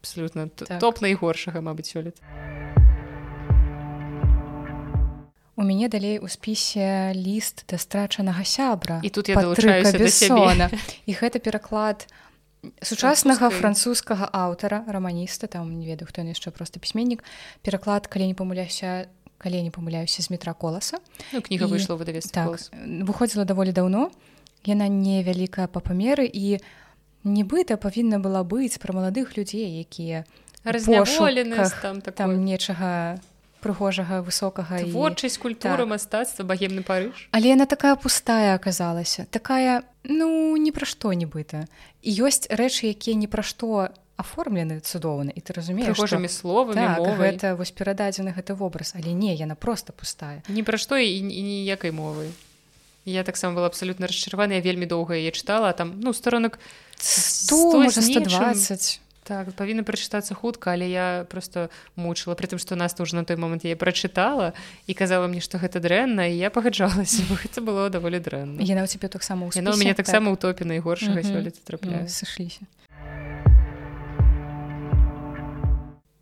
абсолютно 0.00 0.48
так. 0.48 0.80
топ 0.80 1.00
найгоршага 1.00 1.60
мабыць 1.60 1.92
сёлет 1.92 2.16
у 5.56 5.62
мяне 5.62 5.88
далей 5.88 6.18
у 6.18 6.28
спісе 6.28 7.12
ліст 7.14 7.64
да 7.70 7.78
страчанага 7.78 8.44
сябра 8.44 9.00
і 9.02 9.08
тут 9.08 9.28
я 9.28 9.36
далучаюся 9.36 9.98
да 9.98 10.10
сябе. 10.10 10.70
і 11.06 11.12
гэта 11.14 11.38
пераклад 11.38 12.08
у 12.10 12.23
сучаснага 12.82 13.50
французскага 13.50 14.28
аўтара 14.32 14.84
раманіста 14.86 15.46
там 15.46 15.78
не 15.78 15.86
ведаю 15.86 16.08
хто 16.08 16.22
яшчэ 16.22 16.50
просто 16.50 16.80
пісьменнік 16.80 17.24
пераклад 17.62 18.06
калі 18.06 18.26
не 18.30 18.34
памыляюся 18.34 19.08
калі 19.38 19.62
не 19.62 19.70
памыляюся 19.70 20.22
з 20.22 20.30
метра 20.30 20.54
коласа. 20.54 20.98
Ну, 21.32 21.42
кніга 21.42 21.66
выйшла 21.66 22.00
выдавец 22.00 22.30
так, 22.32 22.56
выходзіла 23.04 23.44
даволі 23.44 23.76
даўно. 23.76 24.08
Яна 24.64 24.88
невялікая 24.88 25.68
па 25.68 25.84
памеры 25.84 26.24
і 26.24 26.62
нібыта 27.24 27.76
павінна 27.76 28.16
была 28.20 28.40
быць 28.40 28.80
пра 28.80 28.96
маладых 28.96 29.36
людзей 29.36 29.80
якія 29.84 30.24
там, 31.82 32.00
там 32.00 32.44
нечага 32.44 33.20
прыгожага 33.64 34.20
высокага 34.20 34.84
творчасць 34.84 35.40
культура 35.40 35.82
так. 35.82 35.92
мастацтва 35.96 36.44
багемны 36.44 36.84
парыж. 36.84 37.28
Але 37.32 37.56
яна 37.56 37.64
такая 37.64 37.96
пустая 37.96 38.54
аказалася 38.54 39.24
такая 39.32 39.82
ну 40.04 40.56
не 40.60 40.70
пра 40.70 40.84
што 40.84 41.16
нібыта. 41.16 41.64
І 42.04 42.28
ёсць 42.28 42.44
рэчы 42.52 42.92
якія 42.92 43.16
ні 43.16 43.26
пра 43.26 43.40
што 43.40 43.88
аформлены 44.20 44.78
цудоўна 44.78 45.32
і 45.34 45.40
ты 45.40 45.56
разумееш 45.56 45.98
гожымі 45.98 46.30
словамі 46.30 46.78
так, 46.78 47.02
гэта 47.18 47.54
вось 47.58 47.74
перададзены 47.74 48.30
гэты 48.36 48.54
вобраз. 48.54 48.94
Але 48.94 49.16
не 49.16 49.34
яна 49.34 49.56
просто 49.58 49.92
пустая. 49.92 50.44
Ні 50.48 50.62
пра 50.62 50.78
што 50.78 51.00
і 51.00 51.08
ніякай 51.24 51.90
мовы. 51.90 52.30
Я 53.04 53.24
таксама 53.24 53.56
была 53.56 53.66
абсалютна 53.66 54.06
расчараваная 54.06 54.60
вельмі 54.64 54.86
доўга 54.86 55.16
я 55.16 55.30
чытала 55.30 55.72
там 55.72 56.00
ну 56.00 56.12
сторонак 56.12 56.58
100, 56.96 57.90
100 57.90 58.00
120 58.00 59.00
так 59.24 59.50
павінна 59.56 59.82
прачытацца 59.82 60.36
хутка 60.36 60.76
але 60.76 60.88
я 60.88 61.26
просто 61.28 61.70
мучыла. 61.96 62.36
Притым 62.36 62.60
што 62.60 62.76
нас 62.76 62.94
уже 63.00 63.16
на 63.16 63.24
той 63.24 63.36
момант 63.36 63.64
я 63.64 63.76
прачытала 63.76 64.52
і 64.86 64.92
казала 64.94 65.26
мне 65.26 65.40
што 65.40 65.58
гэта 65.58 65.80
дрэнна 65.80 66.28
і 66.28 66.36
я 66.36 66.52
пагаджалася 66.52 67.24
гэта 67.32 67.64
было 67.64 67.88
даволі 67.88 68.20
дрэнна. 68.20 68.60
Яна 68.60 68.84
у 68.84 68.88
цябе 68.88 69.08
таксама 69.08 69.48
у 69.48 69.50
мяне 69.56 69.94
таксама 69.94 70.30
так. 70.30 70.38
утопе 70.38 70.64
найгоршага 70.64 71.24
сёлета 71.24 71.58
трапляю 71.64 72.08
сышліся. 72.08 72.68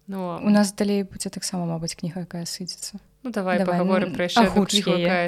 Ну, 0.07 0.37
у 0.43 0.51
нас 0.51 0.73
далей 0.73 1.03
будзе 1.05 1.31
таксама 1.31 1.65
мабыць 1.65 1.97
кніга 1.97 2.29
якая 2.29 2.45
сыдзецца. 2.45 3.01
Ну 3.23 3.31
давай, 3.31 3.59
давай 3.59 3.79
паговорым 3.79 4.13
пра 4.13 4.29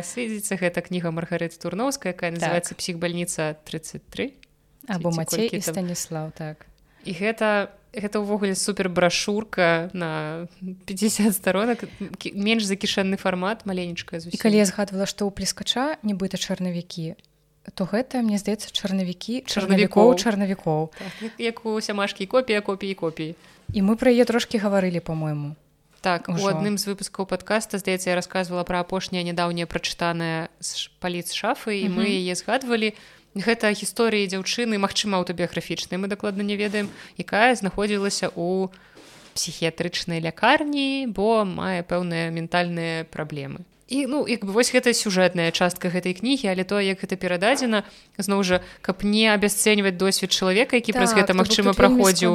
сыдзіцца 0.02 0.58
гэта 0.58 0.82
кніга 0.82 1.14
маргарыты 1.14 1.56
турноўская 1.56 2.12
якая 2.12 2.34
так. 2.34 2.74
псіхбальніца 2.74 3.54
33 3.64 4.34
або 4.88 5.10
мацей 5.10 5.48
і 5.48 5.60
станіслав 5.62 6.32
так 6.34 6.66
і 7.04 7.12
гэта 7.12 7.70
гэта 7.94 8.18
ўвогуле 8.18 8.54
супер 8.54 8.88
брашурка 8.88 9.90
на 9.92 10.46
50 10.86 11.34
сторонок 11.34 11.86
менш 12.34 12.66
за 12.66 12.74
кішэнны 12.74 13.16
фармат 13.16 13.66
маленечка 13.66 14.18
і 14.18 14.36
калі 14.36 14.56
я 14.58 14.66
згадвала 14.66 15.06
што 15.06 15.26
ў 15.26 15.30
плескача 15.30 15.96
нібыта 16.02 16.34
чарнавікі 16.34 17.14
то 17.74 17.88
гэта 17.88 18.20
мне 18.20 18.36
здаецца 18.38 18.68
чарнавікі 18.74 19.46
чарнавікоў 19.46 20.18
чарнавікоў. 20.18 20.90
так, 20.90 21.32
як 21.38 21.64
у 21.64 21.80
сямашкі 21.80 22.26
копія 22.26 22.60
копіі 22.60 22.94
копіі 22.94 23.34
і 23.72 23.80
мы 23.82 23.96
пра 23.96 24.10
яе 24.10 24.26
трошки 24.26 24.58
гаварылі 24.58 24.98
по-мойму 24.98 25.54
так 26.02 26.28
у 26.28 26.36
адным 26.50 26.76
з 26.76 26.90
выпускаў 26.90 27.30
подкаста 27.30 27.78
здаецца 27.78 28.10
я 28.10 28.16
рассказывала 28.18 28.66
пра 28.66 28.82
апошняе 28.82 29.22
нядаўняе 29.22 29.70
прачытаная 29.70 30.50
паліц 30.98 31.32
шафы 31.32 31.78
і 31.80 31.88
мы 31.88 32.10
яе 32.10 32.34
згадвалі. 32.34 32.92
у 32.92 33.23
гэта 33.34 33.74
гісторыі 33.74 34.30
дзяўчыны 34.30 34.78
магчыма 34.78 35.18
аўтабіяграфічнай 35.18 35.98
мы 35.98 36.06
дакладна 36.06 36.46
не 36.46 36.56
ведаем 36.56 36.88
якая 37.18 37.54
знаходзілася 37.54 38.30
у 38.34 38.70
псіхіятрычнай 39.34 40.22
лякарні 40.22 41.10
бо 41.10 41.42
мае 41.44 41.82
пэўныя 41.82 42.30
ментальныя 42.30 43.04
праблемы. 43.10 43.66
І 43.88 44.06
ну 44.06 44.24
як 44.26 44.44
бы 44.46 44.52
вось 44.52 44.72
гэта 44.72 44.96
сюжэтная 44.96 45.52
частка 45.52 45.92
гэтай 45.92 46.16
кнігі 46.16 46.48
але 46.48 46.64
то 46.64 46.80
як 46.80 47.04
гэта 47.04 47.20
перададзена 47.20 47.84
зноў 48.16 48.40
жа 48.46 48.62
каб 48.80 49.04
не 49.04 49.28
абясцэньваць 49.28 49.98
досвед 50.00 50.32
чалавека 50.32 50.80
які 50.80 50.94
так, 50.94 51.02
праз 51.02 51.12
гэта 51.12 51.36
магчыма 51.36 51.76
праходзіў. 51.76 52.32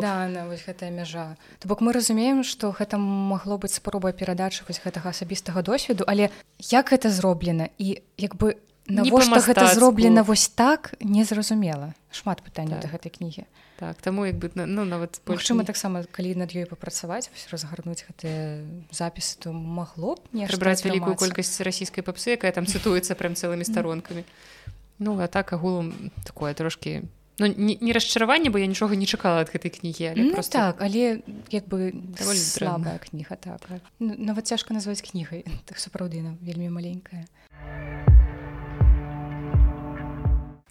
гэтая 0.68 0.92
мяжа. 0.94 1.40
То 1.58 1.68
бок 1.72 1.82
мы 1.82 1.96
разумеем 1.96 2.44
што 2.44 2.70
гэта 2.70 3.02
магло 3.02 3.58
быць 3.58 3.74
спробай 3.74 4.14
перадачы 4.14 4.62
вось 4.68 4.84
гэтага 4.84 5.10
асабістага 5.10 5.64
досведу 5.64 6.06
але 6.06 6.30
як 6.60 6.94
гэта 6.94 7.10
зроблена? 7.10 7.74
І 7.80 8.04
як 8.18 8.36
бы 8.38 8.60
навошта 8.90 9.40
гэта 9.40 9.74
зроблена 9.74 10.24
вось 10.24 10.49
так 10.49 10.94
незразумела. 10.99 11.94
Шмат 12.11 12.41
пытанняў 12.41 12.82
так. 12.82 12.90
да 12.90 12.98
гэтай 12.98 13.14
кнігі. 13.14 13.45
Так 13.80 14.02
таму 14.02 14.26
як 14.26 14.36
бы 14.36 14.52
ну 14.53 14.84
нават 14.84 15.22
Магчыма 15.24 15.64
таксама 15.64 16.03
калі 16.03 16.36
над 16.36 16.52
ёй 16.52 16.68
папрацаваць 16.68 17.32
разгарнуць 17.48 18.03
гэтыя 18.03 18.66
запісы 18.91 19.40
то 19.40 19.53
магло 19.53 20.20
б 20.20 20.36
не 20.36 20.49
браць 20.60 20.84
вялікую 20.84 21.16
колькасць 21.16 21.61
расійскай 21.64 22.03
папсы 22.03 22.36
якая 22.36 22.52
там 22.52 22.68
цытуецца 22.68 23.16
прям 23.16 23.40
цэлымі 23.40 23.64
старонкамі. 23.64 24.26
Ну 24.99 25.16
а 25.24 25.32
так 25.32 25.53
агулам 25.53 26.11
такое 26.26 26.53
трошки 26.53 27.07
Ну, 27.40 27.48
не, 27.48 27.78
не 27.80 27.94
расчараванне 27.94 28.49
бо 28.49 28.60
я 28.60 28.68
нічога 28.68 28.99
не 28.99 29.06
чакала 29.07 29.48
ад 29.48 29.49
гэтай 29.53 29.72
кнігі 29.72 30.11
але 30.11 30.24
ну, 30.28 30.32
просто... 30.36 30.60
так 30.60 30.84
але 30.84 31.24
як 31.48 31.72
бы 31.72 31.95
слабая 32.36 32.99
кніга 32.99 33.40
так. 33.40 33.64
Нават 33.99 34.48
цяжка 34.48 34.74
назваць 34.74 34.99
кнігай 34.99 35.48
так 35.66 35.80
сапраўды 35.80 36.20
вельмі 36.44 36.68
маленькая 36.68 37.32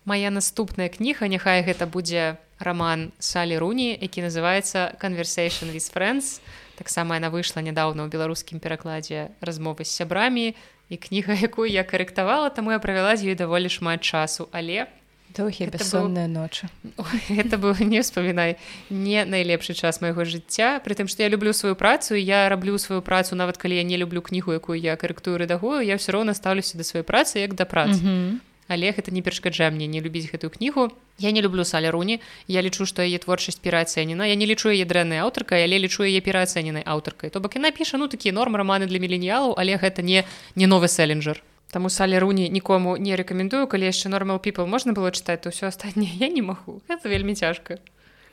Мая 0.09 0.33
наступная 0.33 0.89
кніга 0.89 1.29
няхай 1.29 1.61
гэта 1.61 1.85
будзе 1.85 2.41
роман 2.57 3.13
салі 3.19 3.61
руні 3.61 3.93
які 3.93 4.25
называется 4.25 4.97
conversation 4.97 5.69
with 5.69 5.85
friends 5.93 6.41
таксама 6.81 7.21
яна 7.21 7.29
выйшла 7.29 7.61
нядаўна 7.61 8.07
ў 8.07 8.09
беларускім 8.09 8.57
перакладзе 8.57 9.29
размовы 9.45 9.85
з 9.85 9.93
сябрамі 9.93 10.57
і 10.89 10.97
кніга 10.97 11.37
якую 11.49 11.69
я 11.69 11.85
карэктавала 11.85 12.49
таму 12.49 12.73
я 12.73 12.81
правяла 12.81 13.21
з 13.21 13.29
ёй 13.29 13.37
даволі 13.37 13.69
шмат 13.69 14.01
часу. 14.01 14.49
Але 14.49 14.89
доўгія 15.37 15.69
бессонныя 15.69 16.25
быў... 16.25 16.41
ночы 16.41 16.73
это 17.29 17.61
было 17.61 17.77
не 17.93 18.01
вспамінай 18.01 18.57
не 18.89 19.29
найлепшы 19.29 19.77
час 19.77 20.01
майго 20.01 20.25
жыцця. 20.25 20.81
Притым 20.81 21.05
што 21.05 21.21
я 21.23 21.29
люблю 21.29 21.53
сваю 21.53 21.77
працу 21.77 22.17
я 22.17 22.49
раблю 22.49 22.81
сваю 22.81 23.05
працу 23.05 23.37
нават 23.37 23.61
калі 23.61 23.77
я 23.77 23.85
не 23.85 24.01
люблю 24.01 24.25
кнігу 24.25 24.57
якую 24.57 24.81
я 24.81 24.97
карэктую 24.97 25.37
рэдагую 25.37 25.85
я 25.85 26.01
все 26.01 26.17
роўна 26.17 26.33
стаўлюся 26.33 26.81
да 26.81 26.85
сваёй 26.89 27.05
працы 27.05 27.45
як 27.45 27.53
да 27.53 27.69
працы. 27.69 28.01
Mm 28.01 28.09
-hmm. 28.09 28.48
Але 28.69 28.93
гэта 28.93 29.11
не 29.11 29.23
перашкаджае 29.24 29.70
мне 29.73 29.89
не 29.89 30.01
любіць 30.01 30.28
гэтую 30.31 30.53
кнігу 30.53 30.93
я 31.19 31.31
не 31.32 31.43
люблю 31.43 31.65
саля 31.65 31.90
руні 31.90 32.20
я 32.47 32.62
лічу 32.62 32.86
што 32.86 33.03
яе 33.03 33.19
творчасць 33.19 33.59
пераацэнена 33.59 34.28
я 34.28 34.36
не 34.36 34.47
лічу 34.47 34.70
яе 34.70 34.85
дрэннай 34.85 35.24
аўтаркай 35.24 35.65
але 35.65 35.81
лічу 35.81 36.05
яе 36.05 36.20
пераацэненай 36.20 36.85
аўтаркай 36.85 37.31
то 37.31 37.40
бок 37.40 37.57
яна 37.57 37.73
піша 37.73 37.99
ну 37.99 38.09
такія 38.09 38.36
норм 38.36 38.57
раманы 38.57 38.86
для 38.86 39.01
міленіялаў 39.01 39.57
але 39.61 39.81
гэта 39.81 40.05
не 40.05 40.24
не 40.55 40.66
новы 40.66 40.89
селенджер 40.89 41.43
Таму 41.69 41.90
сале 41.93 42.16
руні 42.16 42.49
нікому 42.49 42.97
не 42.97 43.16
рэкамендую 43.16 43.69
калі 43.69 43.89
яшчэ 43.89 44.09
нормал 44.09 44.40
people 44.40 44.65
можна 44.65 44.93
было 44.93 45.12
чытаць 45.12 45.43
то 45.45 45.53
ўсё 45.53 45.69
астатняе 45.69 46.12
я 46.20 46.28
не 46.28 46.40
магу 46.40 46.81
это 46.89 47.09
вельмі 47.09 47.35
цяжка 47.35 47.81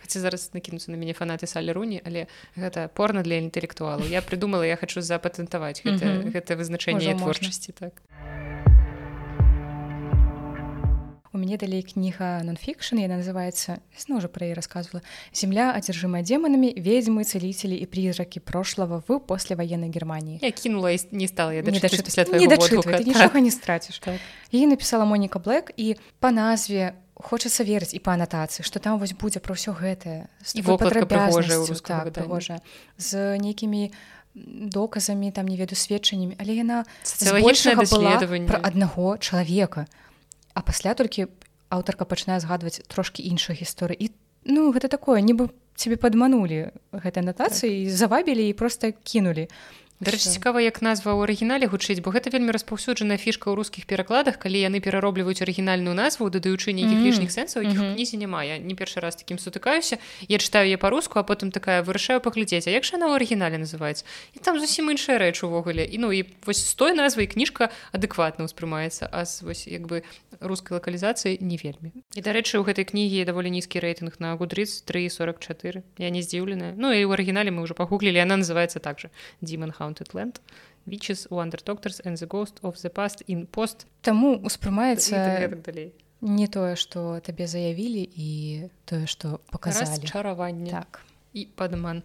хаця 0.06 0.20
зараз 0.20 0.54
накінуцца 0.54 0.92
на 0.92 0.98
мяне 0.98 1.18
фанаты 1.18 1.48
сале 1.48 1.74
руні 1.74 2.00
але 2.06 2.28
гэта 2.56 2.88
порна 2.88 3.24
для 3.24 3.42
інтэлектуалу 3.42 4.08
я 4.08 4.22
придумала 4.22 4.64
я 4.64 4.78
хочу 4.78 5.02
запатэнтаваць 5.02 5.84
гэта, 5.84 6.06
mm 6.06 6.22
-hmm. 6.22 6.32
гэта 6.32 6.56
вызначэнне 6.56 7.18
творчасці 7.18 7.72
так 7.72 8.02
у 11.36 11.38
мяне 11.38 11.58
далей 11.60 11.84
кніга 11.84 12.40
нонфікшн 12.48 13.04
яна 13.04 13.20
называется 13.20 13.84
зноў 14.00 14.24
уже 14.24 14.32
про 14.32 14.48
яе 14.48 14.56
рассказывала 14.56 15.04
земля 15.36 15.76
одержимая 15.76 16.24
демонами 16.24 16.72
ведьмы 16.72 17.28
целители 17.28 17.76
и 17.76 17.86
призраки 17.86 18.40
прошлого 18.40 19.04
в 19.08 19.20
послевоенной 19.20 19.90
германии 19.90 20.40
я 20.42 20.52
кинула 20.52 20.96
не 21.12 21.28
стала 21.28 21.52
я 21.52 21.62
не, 21.62 21.80
так. 21.80 23.36
не 23.36 23.52
страціш 23.52 24.00
так. 24.00 24.16
і 24.52 24.66
написала 24.66 25.06
моніка 25.06 25.40
блэк 25.40 25.76
і 25.76 26.00
по 26.20 26.32
назве 26.32 26.96
хочацца 27.20 27.68
верыць 27.68 27.92
і 27.92 28.00
па 28.00 28.16
анатацыі 28.16 28.64
что 28.64 28.80
там 28.80 29.00
вось 29.00 29.12
будзе 29.12 29.44
про 29.44 29.60
ўсё 29.60 29.76
гэтае 29.76 30.32
так, 32.16 32.64
з 32.98 33.38
нейкімі 33.44 33.92
доказамі 34.36 35.32
там 35.32 35.48
не 35.48 35.60
веду 35.60 35.76
сведчаннямі 35.76 36.36
але 36.40 36.56
яна 36.64 36.88
даследаванне 37.04 38.60
аднаго 38.64 39.20
чалавека 39.20 39.88
а 40.56 40.64
пасля 40.64 40.96
толькі 40.96 41.28
аўтарка 41.70 42.08
пачынае 42.08 42.40
згадваць 42.40 42.82
трошкі 42.88 43.22
іншых 43.28 43.60
гісторый 43.62 44.00
і 44.00 44.10
ну 44.48 44.72
гэта 44.72 44.88
такое 44.88 45.20
нібы 45.22 45.52
цябе 45.76 46.00
падманулі 46.00 46.72
гэтай 46.96 47.22
анатацыі 47.22 47.86
так. 47.86 47.94
завабілі 47.94 48.48
і 48.50 48.58
просто 48.58 48.96
кінулі 49.04 49.52
Дарэчы, 50.04 50.28
цікава 50.28 50.60
як 50.60 50.84
назва 50.84 51.16
ў 51.16 51.24
арыгінале 51.24 51.72
гучыць 51.72 52.04
бо 52.04 52.12
гэта 52.12 52.28
вельмі 52.28 52.52
распаўсюджаная 52.52 53.16
фішка 53.16 53.48
ў 53.48 53.56
рускіх 53.56 53.88
перакладах. 53.88 54.36
Калі 54.36 54.60
яны 54.60 54.84
пераробліваюць 54.84 55.40
арыгінальную 55.40 55.96
назву 55.96 56.28
дадаючы 56.28 56.76
нейкіх 56.76 57.00
mm 57.00 57.00
-hmm. 57.00 57.08
лішніх 57.08 57.32
сэнсаў 57.32 57.64
якіх 57.64 57.80
mm 57.80 57.88
-hmm. 57.88 57.96
кнізе 57.96 58.18
няма. 58.20 58.44
Я 58.44 58.60
не 58.60 58.76
першы 58.76 59.00
раз 59.00 59.16
такім 59.16 59.40
сутыкаюся. 59.40 59.96
Я 60.28 60.38
чытаю 60.38 60.68
я 60.68 60.78
па-руску 60.78 61.20
а 61.20 61.24
потым 61.24 61.52
такая 61.52 61.82
вырашаю 61.82 62.20
паглядзець 62.20 62.68
як 62.68 62.84
жа 62.84 62.98
на 62.98 63.08
ў 63.08 63.16
арыгінале 63.16 63.56
называецца? 63.56 64.04
І 64.36 64.40
там 64.40 64.60
зусім 64.60 64.92
іншая 64.92 65.18
рэч 65.18 65.48
увогуле. 65.48 65.88
І 65.88 65.98
ну 65.98 66.12
і 66.12 66.26
вось 66.46 66.60
з 66.60 66.74
той 66.76 66.92
назвай 66.94 67.28
кніжка 67.28 67.72
адэкватна 67.96 68.44
ўспрымаецца 68.52 69.08
а 69.12 69.24
вось 69.48 69.68
як 69.68 69.88
бы 69.88 70.04
рускай 70.42 70.76
лакалізацыі 70.76 71.40
не 71.40 71.56
вельмі. 71.56 71.96
І 72.16 72.22
дарэчы 72.22 72.60
у 72.60 72.64
гэтай 72.68 72.84
кнігі 72.84 73.24
даволі 73.24 73.48
нізкі 73.50 73.80
рэйтынг 73.80 74.20
на 74.20 74.36
гудрыц 74.36 74.84
344 74.84 75.84
я 75.98 76.10
не 76.10 76.22
здзіўленая. 76.22 76.74
Ну 76.76 76.92
і 76.92 77.08
ў 77.08 77.14
арыгінале 77.16 77.52
мы 77.56 77.64
ўжо 77.64 77.74
пагуглілі 77.74 78.20
яна 78.20 78.36
называется 78.36 78.80
так 78.84 79.00
же 79.00 79.10
диманха 79.42 79.85
Haunted 79.86 80.18
Land, 80.18 80.42
Witches, 80.90 81.30
Wonder 81.30 81.62
Doctors 81.64 82.00
and 82.00 82.18
the 82.18 82.26
Ghost 82.26 82.58
of 82.64 82.82
the 82.82 82.90
Past 82.90 83.22
in 83.28 83.46
Post. 83.46 83.86
Таму 84.02 84.42
успрымаецца 84.42 85.46
не 86.22 86.48
тое, 86.50 86.74
што 86.74 87.22
табе 87.22 87.46
заявілі 87.46 88.02
і 88.02 88.30
тое, 88.90 89.06
што 89.06 89.46
паказалі 89.54 90.02
чараванне 90.02 90.74
так. 90.74 91.06
і 91.34 91.46
падман. 91.54 92.02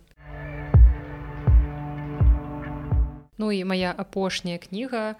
Ну 3.40 3.48
і 3.48 3.64
моя 3.64 3.96
апошняя 3.96 4.60
кніга 4.60 5.16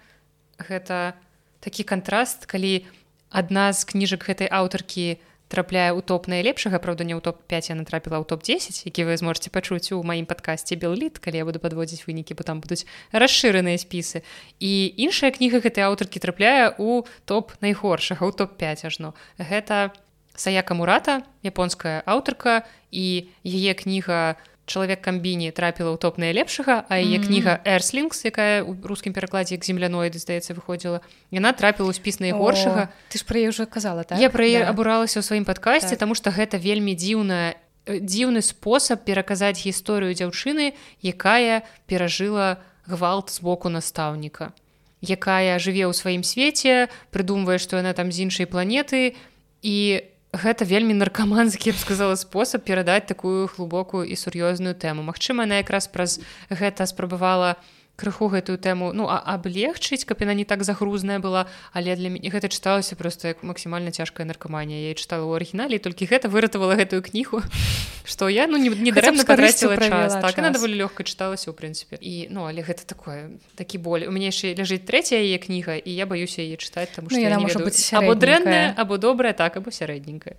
гэта 0.61 1.17
такі 1.65 1.81
кантраст, 1.81 2.45
калі 2.45 2.85
адна 3.33 3.73
з 3.73 3.81
кніжак 3.89 4.29
гэтай 4.29 4.45
аўтаркі, 4.45 5.17
трапляе 5.51 5.91
ў 5.91 5.99
топ 5.99 6.31
найлепшага 6.31 6.79
правда 6.79 7.03
не 7.03 7.11
ў 7.11 7.19
топ-5 7.19 7.69
я 7.69 7.75
натрапіла 7.75 8.23
ў 8.23 8.25
топ-10 8.25 8.87
які 8.87 9.01
вы 9.05 9.19
зможце 9.19 9.51
пачуць 9.51 9.91
у 9.91 9.99
маім 9.99 10.23
падкасці 10.23 10.79
белліт 10.79 11.19
калі 11.19 11.43
я 11.43 11.45
буду 11.47 11.59
падводзіць 11.59 12.07
вынікі 12.07 12.39
бо 12.39 12.47
там 12.47 12.63
будуць 12.63 12.87
расшыраныя 13.11 13.75
спісы. 13.75 14.23
І 14.63 14.95
іншая 14.95 15.35
кніга 15.35 15.59
гэтай 15.59 15.91
аўтаркі 15.91 16.23
трапляе 16.23 16.71
у 16.79 17.03
топ 17.27 17.51
найгоршага 17.59 18.23
ў 18.23 18.31
топ-5 18.31 18.87
ажно. 18.87 19.11
Гэта 19.35 19.91
саяка 20.35 20.73
мурата 20.73 21.21
японская 21.43 22.01
аўтарка 22.07 22.63
і 22.91 23.27
яе 23.43 23.73
кніга 23.75 24.39
у 24.39 24.50
чалавек 24.65 25.01
камбіні 25.01 25.51
трапіла 25.51 25.91
ў 25.93 25.97
топ 25.97 26.17
найлепшага 26.21 26.85
а 26.87 26.97
яе 26.97 27.05
mm 27.05 27.21
-hmm. 27.21 27.25
кніга 27.25 27.53
эрслінгс 27.65 28.25
якая 28.25 28.63
у 28.63 28.75
рускім 28.83 29.13
перакладзе 29.13 29.55
як 29.55 29.65
земляноіды 29.65 30.17
здаецца 30.17 30.53
выходзіла 30.53 30.99
яна 31.31 31.51
трапіла 31.53 31.89
ў 31.89 31.93
спіс 31.93 32.19
найгоршага 32.19 32.89
ты 33.09 33.17
ж 33.17 33.25
пра 33.25 33.39
ўжо 33.49 33.65
казала 33.65 34.03
так? 34.03 34.19
я 34.19 34.29
пра 34.29 34.45
да. 34.45 34.69
абуралася 34.69 35.19
ў 35.19 35.23
сваім 35.23 35.45
падкасці 35.45 35.89
так. 35.89 35.99
таму 35.99 36.15
што 36.15 36.29
гэта 36.29 36.57
вельмі 36.57 36.95
дзіўная 36.95 37.55
э, 37.85 37.99
дзіўны 37.99 38.41
спосаб 38.41 39.03
пераказаць 39.05 39.59
гісторыю 39.65 40.13
дзяўчыны 40.13 40.73
якая 41.01 41.63
перажыла 41.87 42.57
гвалт 42.85 43.29
з 43.29 43.41
боку 43.41 43.69
настаўніка 43.69 44.53
якая 45.01 45.57
жыве 45.57 45.89
ў 45.89 45.93
сваім 45.93 46.23
свеце 46.23 46.87
прыдумвае 47.09 47.57
што 47.57 47.81
яна 47.81 47.93
там 47.93 48.11
з 48.11 48.29
іншай 48.29 48.45
планеты 48.45 49.17
і 49.61 50.01
гэта 50.31 50.63
вельмі 50.63 50.95
наркаманскі 50.95 51.75
б 51.75 51.77
сказала 51.77 52.15
спосаб 52.15 52.63
перадаць 52.63 53.07
такую 53.07 53.51
глубокую 53.51 54.07
і 54.07 54.15
сур'ёзную 54.15 54.75
тэму. 54.79 55.03
Мачыма 55.03 55.43
она 55.43 55.59
якраз 55.59 55.91
праз 55.91 56.23
гэта 56.47 56.87
спрабавала 56.87 57.59
крыху 58.01 58.33
гэтую 58.33 58.57
тэму. 58.57 58.89
Ну 58.97 59.05
а 59.05 59.21
аблегчыць 59.21 60.01
каб 60.09 60.25
яна 60.25 60.33
не 60.33 60.45
так 60.49 60.65
загрузная 60.65 61.21
была 61.21 61.45
але 61.71 61.93
для 61.93 62.09
мяне 62.09 62.33
гэта 62.33 62.49
чыталася 62.49 62.97
просто 62.97 63.37
як 63.37 63.45
максімальна 63.45 63.93
цяжкая 63.93 64.25
наркаманія. 64.25 64.89
Я 64.89 64.97
чытала 64.97 65.29
ў 65.29 65.37
арыгінале 65.37 65.77
толькі 65.77 66.09
гэта 66.09 66.25
выратавала 66.33 66.73
гэтую 66.73 67.05
кнігу 67.05 67.45
што 68.11 68.25
я 68.33 68.49
ну 68.49 68.57
не 68.57 68.91
дарэмна 68.91 69.23
патраціла 69.29 69.77
час. 69.77 70.17
так 70.17 70.33
она 70.41 70.49
даволі 70.49 70.81
лёгка 70.81 71.05
чыталася 71.05 71.53
ў 71.53 71.55
прынцыпе. 71.55 72.01
І 72.01 72.33
ну 72.33 72.49
але 72.49 72.65
гэта 72.65 72.89
такое 72.89 73.37
такі 73.53 73.77
боль. 73.77 74.09
У 74.09 74.11
мяне 74.11 74.33
яшчэ 74.33 74.57
ляжыць 74.57 74.81
трэцяя 74.81 75.21
яе 75.21 75.37
кніга 75.37 75.77
і 75.77 75.91
я 75.93 76.09
баюся 76.09 76.41
яе 76.41 76.57
чытаць 76.57 76.89
там 76.97 77.05
ну, 77.05 77.17
яна 77.21 77.37
можа 77.37 77.61
быць 77.61 77.93
або 77.93 78.17
дрэнная 78.17 78.73
або 78.73 78.97
добрая 78.97 79.37
так 79.37 79.61
або 79.61 79.69
сярэдненькая. 79.69 80.35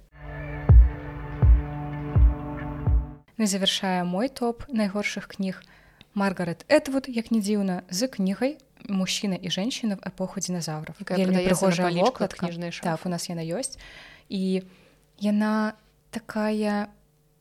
Ну, 3.39 3.47
завершае 3.47 4.05
мой 4.05 4.29
топ 4.29 4.63
найгоршых 4.69 5.27
кніг 5.27 5.63
маргарет 6.15 6.65
этвуд 6.69 7.09
як 7.09 7.31
не 7.31 7.41
дзіўна 7.41 7.83
з 7.91 8.09
кнігай 8.09 8.59
мужчына 8.89 9.37
і 9.37 9.51
женщина 9.51 9.97
в 9.97 10.03
эпоху 10.07 10.41
динозавров 10.41 10.97
прыгожакладка 10.99 12.29
так 12.29 13.07
у 13.07 13.09
нас 13.09 13.29
яна 13.29 13.43
ёсць 13.43 13.79
і 14.29 14.63
яна 15.19 15.75
такая 16.11 16.89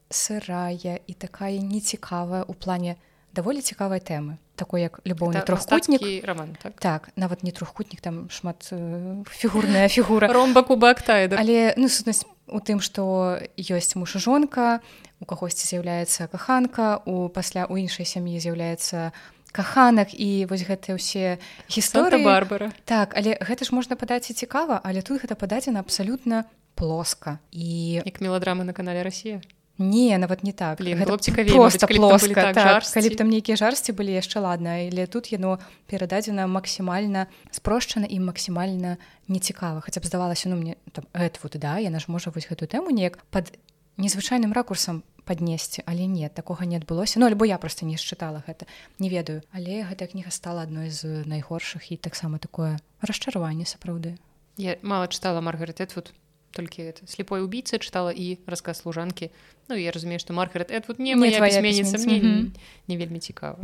сырая 0.09 0.99
і 1.07 1.13
такая 1.13 1.59
нецікавая 1.59 2.43
у 2.43 2.53
плане 2.53 2.95
даволі 3.33 3.61
цікавай 3.61 3.99
тэмы 3.99 4.37
такой 4.55 4.81
як 4.81 4.99
любоўны 5.03 5.41
трохкутнік 5.41 6.25
роман 6.25 6.55
так? 6.61 6.73
так 6.79 7.09
нават 7.15 7.43
не 7.43 7.51
трохкутнік 7.51 8.01
там 8.01 8.29
шмат 8.29 8.69
э, 8.71 9.23
фігурная 9.27 9.87
фігура 9.87 10.27
ромба 10.27 10.63
кубактайда 10.63 11.35
але 11.39 11.73
ну 11.77 11.89
сутнасць 11.89 12.25
у 12.47 12.59
тым 12.59 12.81
што 12.81 13.37
ёсць 13.57 13.95
муж 13.95 14.17
жонка 14.17 14.81
у 15.19 15.25
кагосьці 15.25 15.67
з'яўляецца 15.67 16.27
каханка 16.31 17.01
у 17.05 17.29
пасля 17.29 17.67
у 17.69 17.77
іншай 17.77 18.05
сям'і 18.05 18.39
з'яўляецца 18.41 19.11
каханак 19.51 20.15
і 20.15 20.47
вось 20.47 20.63
гэтыя 20.63 20.95
ўсе 20.95 21.37
гісторыі. 21.67 22.23
Барбара. 22.23 22.71
Так 22.87 23.13
але 23.19 23.35
гэта 23.37 23.67
ж 23.67 23.75
можна 23.75 23.99
падаць 23.99 24.31
і 24.31 24.37
цікава 24.37 24.79
але 24.83 25.03
тут 25.03 25.21
гэта 25.21 25.35
пададзена 25.35 25.83
абсалютна 25.83 26.47
плоска. 26.75 27.39
І 27.51 28.01
як 28.01 28.23
меладрамы 28.23 28.63
на 28.63 28.73
канале 28.73 29.03
Росія 29.03 29.43
не 29.81 30.17
нават 30.17 30.43
не 30.43 30.53
так. 30.53 30.77
Цікаве 31.21 31.51
просто 31.51 31.87
плоска 31.87 32.53
так, 32.53 32.55
так, 32.55 32.83
калі 32.83 33.09
б 33.09 33.15
там 33.15 33.29
нейкія 33.29 33.57
жарсці 33.57 33.91
былі 33.91 34.13
яшчэ 34.13 34.39
ладна 34.39 34.77
але 34.77 35.07
тут 35.07 35.33
яно 35.33 35.59
перададзена 35.89 36.47
максімальна 36.47 37.27
спрошчана 37.51 38.05
і 38.05 38.19
максімальна 38.19 38.97
нецікава 39.27 39.81
хаця 39.81 39.99
б 39.99 40.05
здавалася 40.05 40.49
ну 40.49 40.55
мне 40.55 40.75
там 40.91 41.05
вот 41.13 41.53
да 41.57 41.77
яна 41.79 41.99
ж 41.99 42.05
можа 42.07 42.31
вось 42.31 42.47
гэтую 42.47 42.69
тэму 42.69 42.93
неяк 42.93 43.17
под 43.29 43.53
незвычайным 43.97 44.53
ракурсам 44.53 45.03
паднесці 45.25 45.83
але 45.85 46.05
нет 46.07 46.33
такога 46.33 46.65
не 46.65 46.77
адбылося 46.77 47.19
ну 47.19 47.25
альбо 47.25 47.45
я 47.45 47.57
просто 47.57 47.85
не 47.85 47.97
счытала 47.97 48.43
гэта 48.47 48.65
не 48.99 49.09
ведаю. 49.09 49.41
Але 49.51 49.83
гэтая 49.83 50.07
кніга 50.07 50.31
стала 50.31 50.63
адной 50.63 50.89
з 50.89 51.25
найгоршых 51.25 51.91
і 51.91 51.97
таксама 51.97 52.39
такое 52.39 52.79
расчараванне 53.01 53.65
сапраўды 53.65 54.17
я 54.57 54.77
мало 54.81 55.07
чытала 55.07 55.41
маргаритет 55.41 55.95
вот 55.95 56.13
толькі 56.51 56.91
это 56.93 57.07
слепой 57.07 57.41
убийцы 57.41 57.79
чытала 57.79 58.11
і 58.11 58.37
рассказ 58.45 58.83
служанкі 58.83 59.31
Ну 59.69 59.75
я 59.75 59.91
разумею 59.91 60.19
што 60.19 60.33
маргарет 60.33 60.71
Эдвуд 60.71 60.99
не 60.99 61.15
моя 61.15 61.39
пісьменніца 61.39 61.97
мне 61.97 62.51
не 62.87 62.95
вельмі 62.97 63.19
цікава 63.19 63.59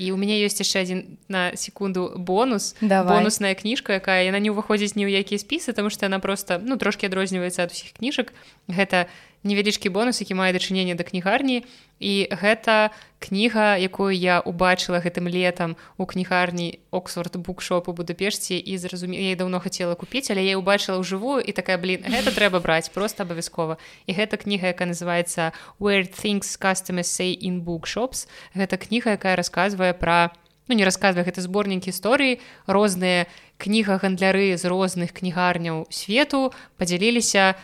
і 0.00 0.12
у 0.12 0.16
мяне 0.16 0.40
ёсць 0.40 0.56
яшчэ 0.56 0.80
адзін 0.80 0.98
на 1.28 1.52
секунду 1.60 2.16
бонус. 2.16 2.72
Давай. 2.80 3.20
бонусная 3.20 3.52
кніжка 3.54 4.00
якая 4.00 4.24
яна 4.24 4.40
не 4.40 4.48
ўваходзіць 4.48 4.96
ні 4.96 5.04
ў 5.04 5.20
якія 5.20 5.36
спісы 5.36 5.76
тому 5.76 5.92
што 5.92 6.08
яна 6.08 6.24
просто 6.24 6.56
ну 6.56 6.80
трошки 6.80 7.04
адрозніваецца 7.04 7.68
ад 7.68 7.76
усіх 7.76 7.92
кніжак 8.00 8.32
гэта 8.64 9.12
невялічкі 9.42 9.88
бонус 9.88 10.20
які 10.20 10.34
мае 10.34 10.52
дачыненне 10.52 10.94
да 10.94 11.04
кнігарні. 11.04 11.64
І 12.00 12.28
гэта 12.32 12.90
кніга 13.20 13.76
якую 13.76 14.16
я 14.16 14.40
убачыла 14.40 15.04
гэтым 15.04 15.28
летам 15.28 15.76
у 16.00 16.06
кнігарні 16.08 16.80
оксфорд 16.90 17.36
букшоп 17.36 17.88
у 17.88 17.92
будапешце 17.92 18.56
і 18.56 18.78
зразуме 18.80 19.20
я 19.20 19.36
даўно 19.36 19.60
хацела 19.60 19.94
купіць 19.94 20.32
але 20.32 20.44
я 20.44 20.56
убачыла 20.56 20.96
ў 20.96 21.04
жывую 21.04 21.44
і 21.44 21.52
такая 21.52 21.76
блин 21.76 22.00
гэта 22.08 22.32
трэба 22.32 22.64
браць 22.64 22.88
просто 22.88 23.28
абавязкова 23.28 23.76
і 24.08 24.12
гэта 24.16 24.40
кніга 24.40 24.72
якая 24.72 24.88
называется 24.88 25.52
where 25.76 26.08
things 26.08 26.56
customers 26.56 27.12
say 27.12 27.36
in 27.36 27.60
bookshops 27.60 28.24
гэта 28.56 28.80
кніга 28.80 29.20
якая 29.20 29.36
расказвае 29.36 29.92
пра 29.92 30.32
ну 30.70 30.78
не 30.78 30.86
расказвае 30.86 31.26
гэты 31.26 31.42
зборнік 31.42 31.82
гісторыі. 31.82 32.38
Розныя 32.70 33.26
кніга 33.58 33.98
гандляры 33.98 34.54
з 34.54 34.64
розных 34.70 35.10
кнігарняў 35.10 35.90
свету 35.90 36.54
падзяліліся 36.78 37.58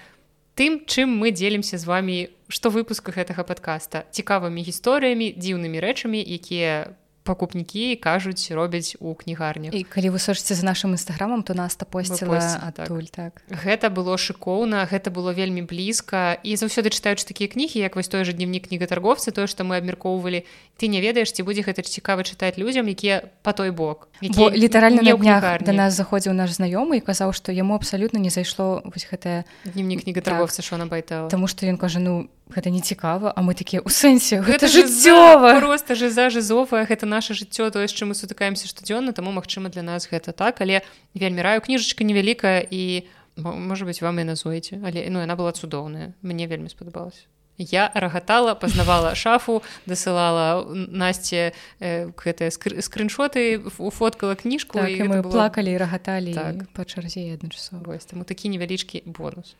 тым 0.56 0.80
чым 0.88 1.12
мы 1.20 1.30
дзелімся 1.36 1.76
з 1.76 1.84
вами 1.84 2.16
што 2.48 2.72
выпусках 2.72 3.20
гэтага 3.20 3.44
падкаста. 3.44 4.08
Цікавымі 4.10 4.64
гісторыямі 4.64 5.36
дзіўнымі 5.36 5.78
рэчамі 5.84 6.20
якія 6.22 6.96
пакупнікі 7.26 7.98
кажуць 7.98 8.48
робяць 8.54 8.94
у 9.02 9.14
кнігарнях 9.18 9.74
і 9.74 9.82
калі 9.82 10.14
вы 10.14 10.22
сочыце 10.22 10.54
за 10.54 10.62
нашим 10.62 10.94
нстаграмам 10.94 11.42
то 11.42 11.58
нас 11.58 11.74
тапосціла 11.74 12.38
адтуль 12.62 13.10
так. 13.10 13.42
так. 13.42 13.58
Гэта 13.66 13.90
было 13.90 14.14
шыкоўна 14.14 14.86
гэта 14.86 15.10
было 15.10 15.34
вельмі 15.34 15.66
блізка. 15.66 16.38
І 16.46 16.54
заўсёды 16.54 16.94
чытаюць 16.94 17.26
такія 17.26 17.50
кнігі 17.50 17.82
як 17.82 17.96
вось 17.96 18.08
той 18.08 18.24
же 18.24 18.32
дневнік 18.32 18.70
кнігатарговцы 18.70 19.34
тое 19.34 19.50
што 19.50 19.66
мы 19.66 19.82
абмяркоўвалі. 19.82 20.46
Ты 20.78 20.86
не 20.86 21.02
ведаеш 21.02 21.34
ці 21.34 21.42
будзе 21.42 21.66
гэта 21.66 21.82
цікава 21.82 22.22
чытаць 22.22 22.54
людзям 22.56 22.86
якія 22.86 23.26
по 23.42 23.52
той 23.52 23.70
бок 23.74 24.08
літаральна 24.22 25.02
на 25.02 25.16
днях 25.16 25.42
да 25.60 25.72
нас 25.72 25.94
заходзіў 25.98 26.32
наш 26.32 26.54
знаёмы 26.54 26.98
і 26.98 27.04
казаў 27.04 27.34
што 27.34 27.50
яму 27.50 27.74
абсалютна 27.74 28.22
не 28.22 28.30
зайшло 28.30 28.80
вось 28.84 29.08
гэтае 29.10 29.44
дневнік 29.64 30.06
кнігатарговца 30.06 30.62
так. 30.62 30.66
шона 30.66 30.86
байтала. 30.86 31.28
Таму 31.28 31.48
што 31.50 31.66
ён 31.66 31.76
кажа 31.76 31.98
ну 31.98 32.28
гэта 32.48 32.70
не 32.70 32.80
цікава 32.80 33.32
а 33.34 33.42
мы 33.42 33.54
такія 33.54 33.82
у 33.82 33.90
сэнсе 33.90 34.38
гэта 34.40 34.68
жыццёва 34.70 35.58
просто 35.58 35.94
же 35.94 36.10
за 36.10 36.30
жызовая 36.30 36.86
гэта 36.86 37.06
наше 37.16 37.32
жыццё 37.32 37.72
тое 37.72 37.88
з 37.88 37.94
чым 37.96 38.12
мы 38.12 38.14
сутыкаемся 38.14 38.68
штодзённа 38.68 39.16
таму 39.16 39.32
магчыма 39.32 39.72
для 39.72 39.80
нас 39.80 40.04
гэта 40.04 40.36
так. 40.36 40.60
Але 40.60 40.84
вельмі 41.16 41.40
раю 41.40 41.64
кніжачка 41.64 42.04
невялікая 42.04 42.60
і 42.60 43.08
можа 43.40 43.88
быть 43.88 44.04
вам 44.04 44.20
і 44.20 44.28
назоеце 44.28 44.80
але 44.84 45.08
ну 45.08 45.24
яна 45.24 45.36
была 45.36 45.56
цудоўная. 45.56 46.12
Мне 46.20 46.44
вельмі 46.46 46.68
спадабалася. 46.68 47.24
Я 47.58 47.90
рагатала 47.94 48.54
пазнавала 48.54 49.14
шафу 49.14 49.62
дасылала 49.86 50.68
насце 50.68 51.56
э, 51.80 52.12
гэтыя 52.12 52.52
скриншоты 52.52 53.64
уфоткала 53.78 54.36
кніжку 54.36 54.76
так, 54.78 54.92
і 54.92 55.08
мы 55.08 55.24
было... 55.24 55.32
плакалі 55.32 55.72
і 55.72 55.78
рагаталі 55.80 56.34
так. 56.36 56.68
па 56.76 56.84
чарзе 56.84 57.32
адначасова. 57.40 57.96
Таму 58.04 58.24
такі 58.28 58.52
невялічкі 58.52 59.08
бонус 59.08 59.56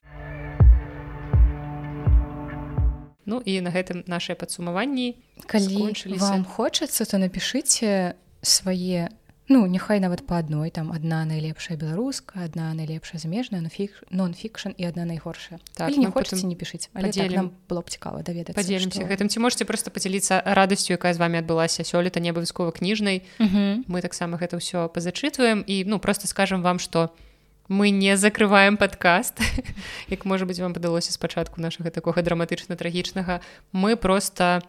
Ну 3.27 3.43
і 3.43 3.61
на 3.61 3.75
гэтым 3.75 4.07
нашыя 4.07 4.39
падсумаванні 4.39 5.19
калі 5.51 5.91
вам 6.17 6.47
хочацца 6.47 7.03
то 7.05 7.19
напішыце 7.19 8.15
свае 8.41 9.11
ну 9.51 9.67
няхай 9.67 9.99
нават 9.99 10.23
па 10.27 10.39
адной 10.39 10.71
там 10.71 10.95
адна 10.95 11.27
найлепшая 11.27 11.75
беларуска 11.75 12.47
адна 12.47 12.71
найлепшая 12.75 13.19
замежная 13.19 13.61
нонфік 13.61 13.99
нон-фікшн 14.15 14.79
і 14.79 14.83
адна 14.87 15.05
найгоршая. 15.11 15.59
Так, 15.75 15.91
не 15.99 16.07
хочаце 16.07 16.47
не 16.47 16.55
пішыць 16.55 16.87
але 16.95 17.11
так, 17.11 17.35
нам 17.35 17.51
было 17.67 17.83
б 17.83 17.91
цікава 17.91 18.23
даведацца 18.23 18.55
падзелімся 18.55 19.03
што... 19.03 19.11
гэтым. 19.11 19.27
Ці 19.27 19.43
можете 19.43 19.67
просто 19.67 19.91
подзяліцца 19.91 20.39
радасцю 20.47 20.95
якая 20.95 21.11
з 21.15 21.19
вами 21.19 21.43
адбылася 21.43 21.83
сёлета 21.83 22.23
не 22.23 22.31
абавязкова 22.31 22.71
кніжнай. 22.71 23.27
Мы 23.39 24.03
таксама 24.07 24.39
гэта 24.39 24.63
ўсё 24.63 24.87
пазачытваем 24.87 25.67
і 25.67 25.83
ну 25.87 25.99
просто 25.99 26.31
скажем 26.31 26.63
вам 26.63 26.79
что 26.79 27.11
у 27.11 27.26
мы 27.69 27.91
не 27.91 28.17
закрываем 28.17 28.77
подкаст. 28.77 29.41
Як 30.09 30.25
можа 30.25 30.47
быть 30.47 30.59
вам 30.61 30.75
падалося 30.75 31.13
спачатку 31.13 31.61
нашага 31.61 31.91
такога 31.91 32.23
драматычна 32.23 32.77
трагічнага 32.77 33.41
мы 33.73 33.97
просто 33.97 34.63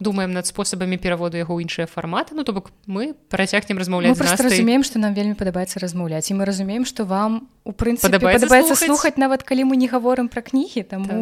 думаем 0.00 0.32
над 0.32 0.46
спосабамі 0.46 0.98
пераводу 0.98 1.36
яго 1.36 1.60
іншыя 1.60 1.86
фарматы. 1.86 2.34
Ну 2.34 2.44
то 2.44 2.52
бок 2.52 2.70
мы 2.86 3.14
працягнем 3.28 3.78
размаўляць 3.78 4.18
разумеем 4.18 4.82
что 4.82 4.98
нам 4.98 5.14
вельмі 5.14 5.34
падабаецца 5.34 5.78
размаўляць 5.78 6.30
і 6.30 6.34
мы 6.34 6.44
разумеем 6.44 6.84
что 6.84 7.04
вам 7.04 7.48
у 7.64 7.72
прынцыпе 7.72 8.18
падабаецца 8.18 8.74
слухаць? 8.74 9.16
нават 9.16 9.42
калі 9.42 9.64
мы 9.64 9.76
не 9.76 9.88
гаворым 9.88 10.28
пра 10.28 10.42
кнігі 10.42 10.82
там 10.82 11.06
так. 11.06 11.18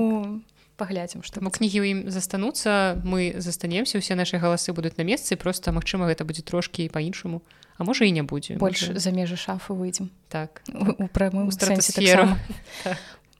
паглядзім 0.76 1.22
што 1.22 1.44
мы 1.44 1.52
кнігі 1.52 1.78
ў 1.78 1.86
ім 1.92 1.98
застануцца 2.10 2.96
мы 3.04 3.36
застанемся 3.36 3.98
усе 3.98 4.16
нашы 4.16 4.40
галасы 4.40 4.72
будуць 4.72 4.96
на 4.96 5.04
месцы 5.04 5.36
просто 5.36 5.72
магчыма 5.72 6.08
гэта 6.08 6.24
будзе 6.24 6.42
трошкі 6.42 6.88
по-іншаму 6.88 7.44
а 7.78 7.84
можа 7.84 8.04
і 8.04 8.12
не 8.12 8.22
будзе 8.22 8.56
больш 8.56 8.88
можа... 8.88 8.98
за 8.98 9.10
межы 9.10 9.36
шафы 9.36 9.74
выйдзем 9.74 10.10
так. 10.28 10.62
У 10.72 11.08
прамым 11.08 11.50
стратасферу 11.50 12.28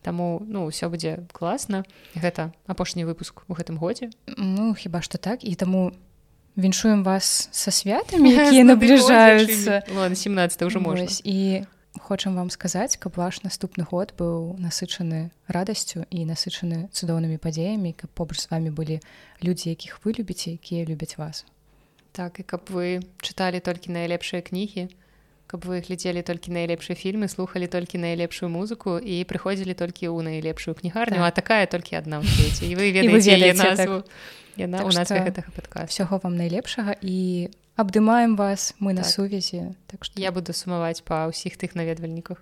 Таму 0.03 0.43
ну 0.43 0.67
ўсё 0.67 0.91
будзе 0.91 1.23
класна 1.31 1.87
гэта 2.15 2.51
апошні 2.67 3.07
выпуск 3.07 3.47
у 3.47 3.55
гэтым 3.55 3.79
годзе 3.79 4.11
Ну 4.37 4.75
хіба 4.75 5.03
што 5.03 5.19
так. 5.19 5.45
І 5.45 5.55
таму 5.55 5.93
віншуем 6.57 7.05
вас 7.05 7.49
са 7.53 7.71
святамі 7.71 8.33
якія 8.35 8.65
набліжаюцца 8.65 9.83
17 9.89 10.63
ўжо 10.63 10.81
можа 10.81 11.07
і 11.25 11.65
хочам 12.01 12.37
вам 12.37 12.51
сказаць 12.51 12.97
каб 12.97 13.17
ваш 13.17 13.43
наступны 13.43 13.85
год 13.89 14.13
быў 14.19 14.57
насычаны 14.61 15.31
радасцю 15.49 16.05
і 16.11 16.25
насычаны 16.29 16.89
цудоўнымі 16.93 17.39
падзеямі 17.39 17.93
каб 17.97 18.11
побач 18.13 18.41
з 18.41 18.51
вами 18.51 18.71
былі 18.71 19.01
людзі 19.41 19.73
якіх 19.73 20.01
вы 20.05 20.13
любіце 20.19 20.57
якія 20.57 20.85
любяць 20.85 21.17
вас 21.17 21.45
так 22.13 22.41
і 22.41 22.43
каб 22.43 22.69
вы 22.69 23.01
чыталі 23.25 23.61
толькі 23.61 23.93
найлепшыя 23.93 24.45
кнігі 24.45 24.89
каб 25.53 25.69
вы 25.69 25.85
глядзелі 25.85 26.23
толькі 26.25 26.53
найлепшыя 26.57 26.97
фільмы 26.97 27.29
слухали 27.29 27.67
толькі 27.69 28.01
найлепшую 28.01 28.49
музыку 28.49 28.97
і 28.97 29.21
прыходзілі 29.29 29.77
толькі 29.77 30.09
ў 30.09 30.25
найлепшую 30.25 30.73
кнігарню 30.73 31.21
так. 31.21 31.29
а 31.29 31.31
такая 31.33 31.65
толькі 31.67 32.01
адна 32.01 32.21
ў 32.21 32.29
свеце 32.29 32.65
і 32.69 32.73
вы 32.77 32.89
ведаеце 32.97 33.77
так. 33.77 34.09
яна 34.57 34.79
так 34.81 34.89
у 34.89 34.93
нас 34.97 35.09
гэтага 35.13 35.53
падка 35.53 35.85
всяго 35.89 36.21
вам 36.25 36.41
найлепшага 36.41 36.97
і 37.01 37.53
абдымаем 37.77 38.37
вас 38.37 38.73
мы 38.81 38.97
так. 38.97 39.03
на 39.03 39.05
сувязі 39.05 39.77
так 39.93 40.05
што 40.05 40.21
я 40.21 40.33
буду 40.33 40.57
сумаваць 40.57 41.05
па 41.05 41.29
ўсіх 41.29 41.61
тых 41.61 41.77
наведвальніках 41.77 42.41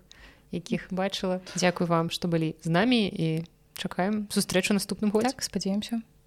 якіх 0.55 0.91
бачыла 0.91 1.43
Дякую 1.59 1.87
вам 1.87 2.11
што 2.11 2.31
былі 2.31 2.55
з 2.63 2.71
намі 2.71 3.07
і 3.11 3.47
чакаем 3.75 4.31
сустрэчу 4.31 4.75
наступным 4.75 5.11
год 5.11 5.27
так, 5.27 5.43
спадзяемся 5.43 6.03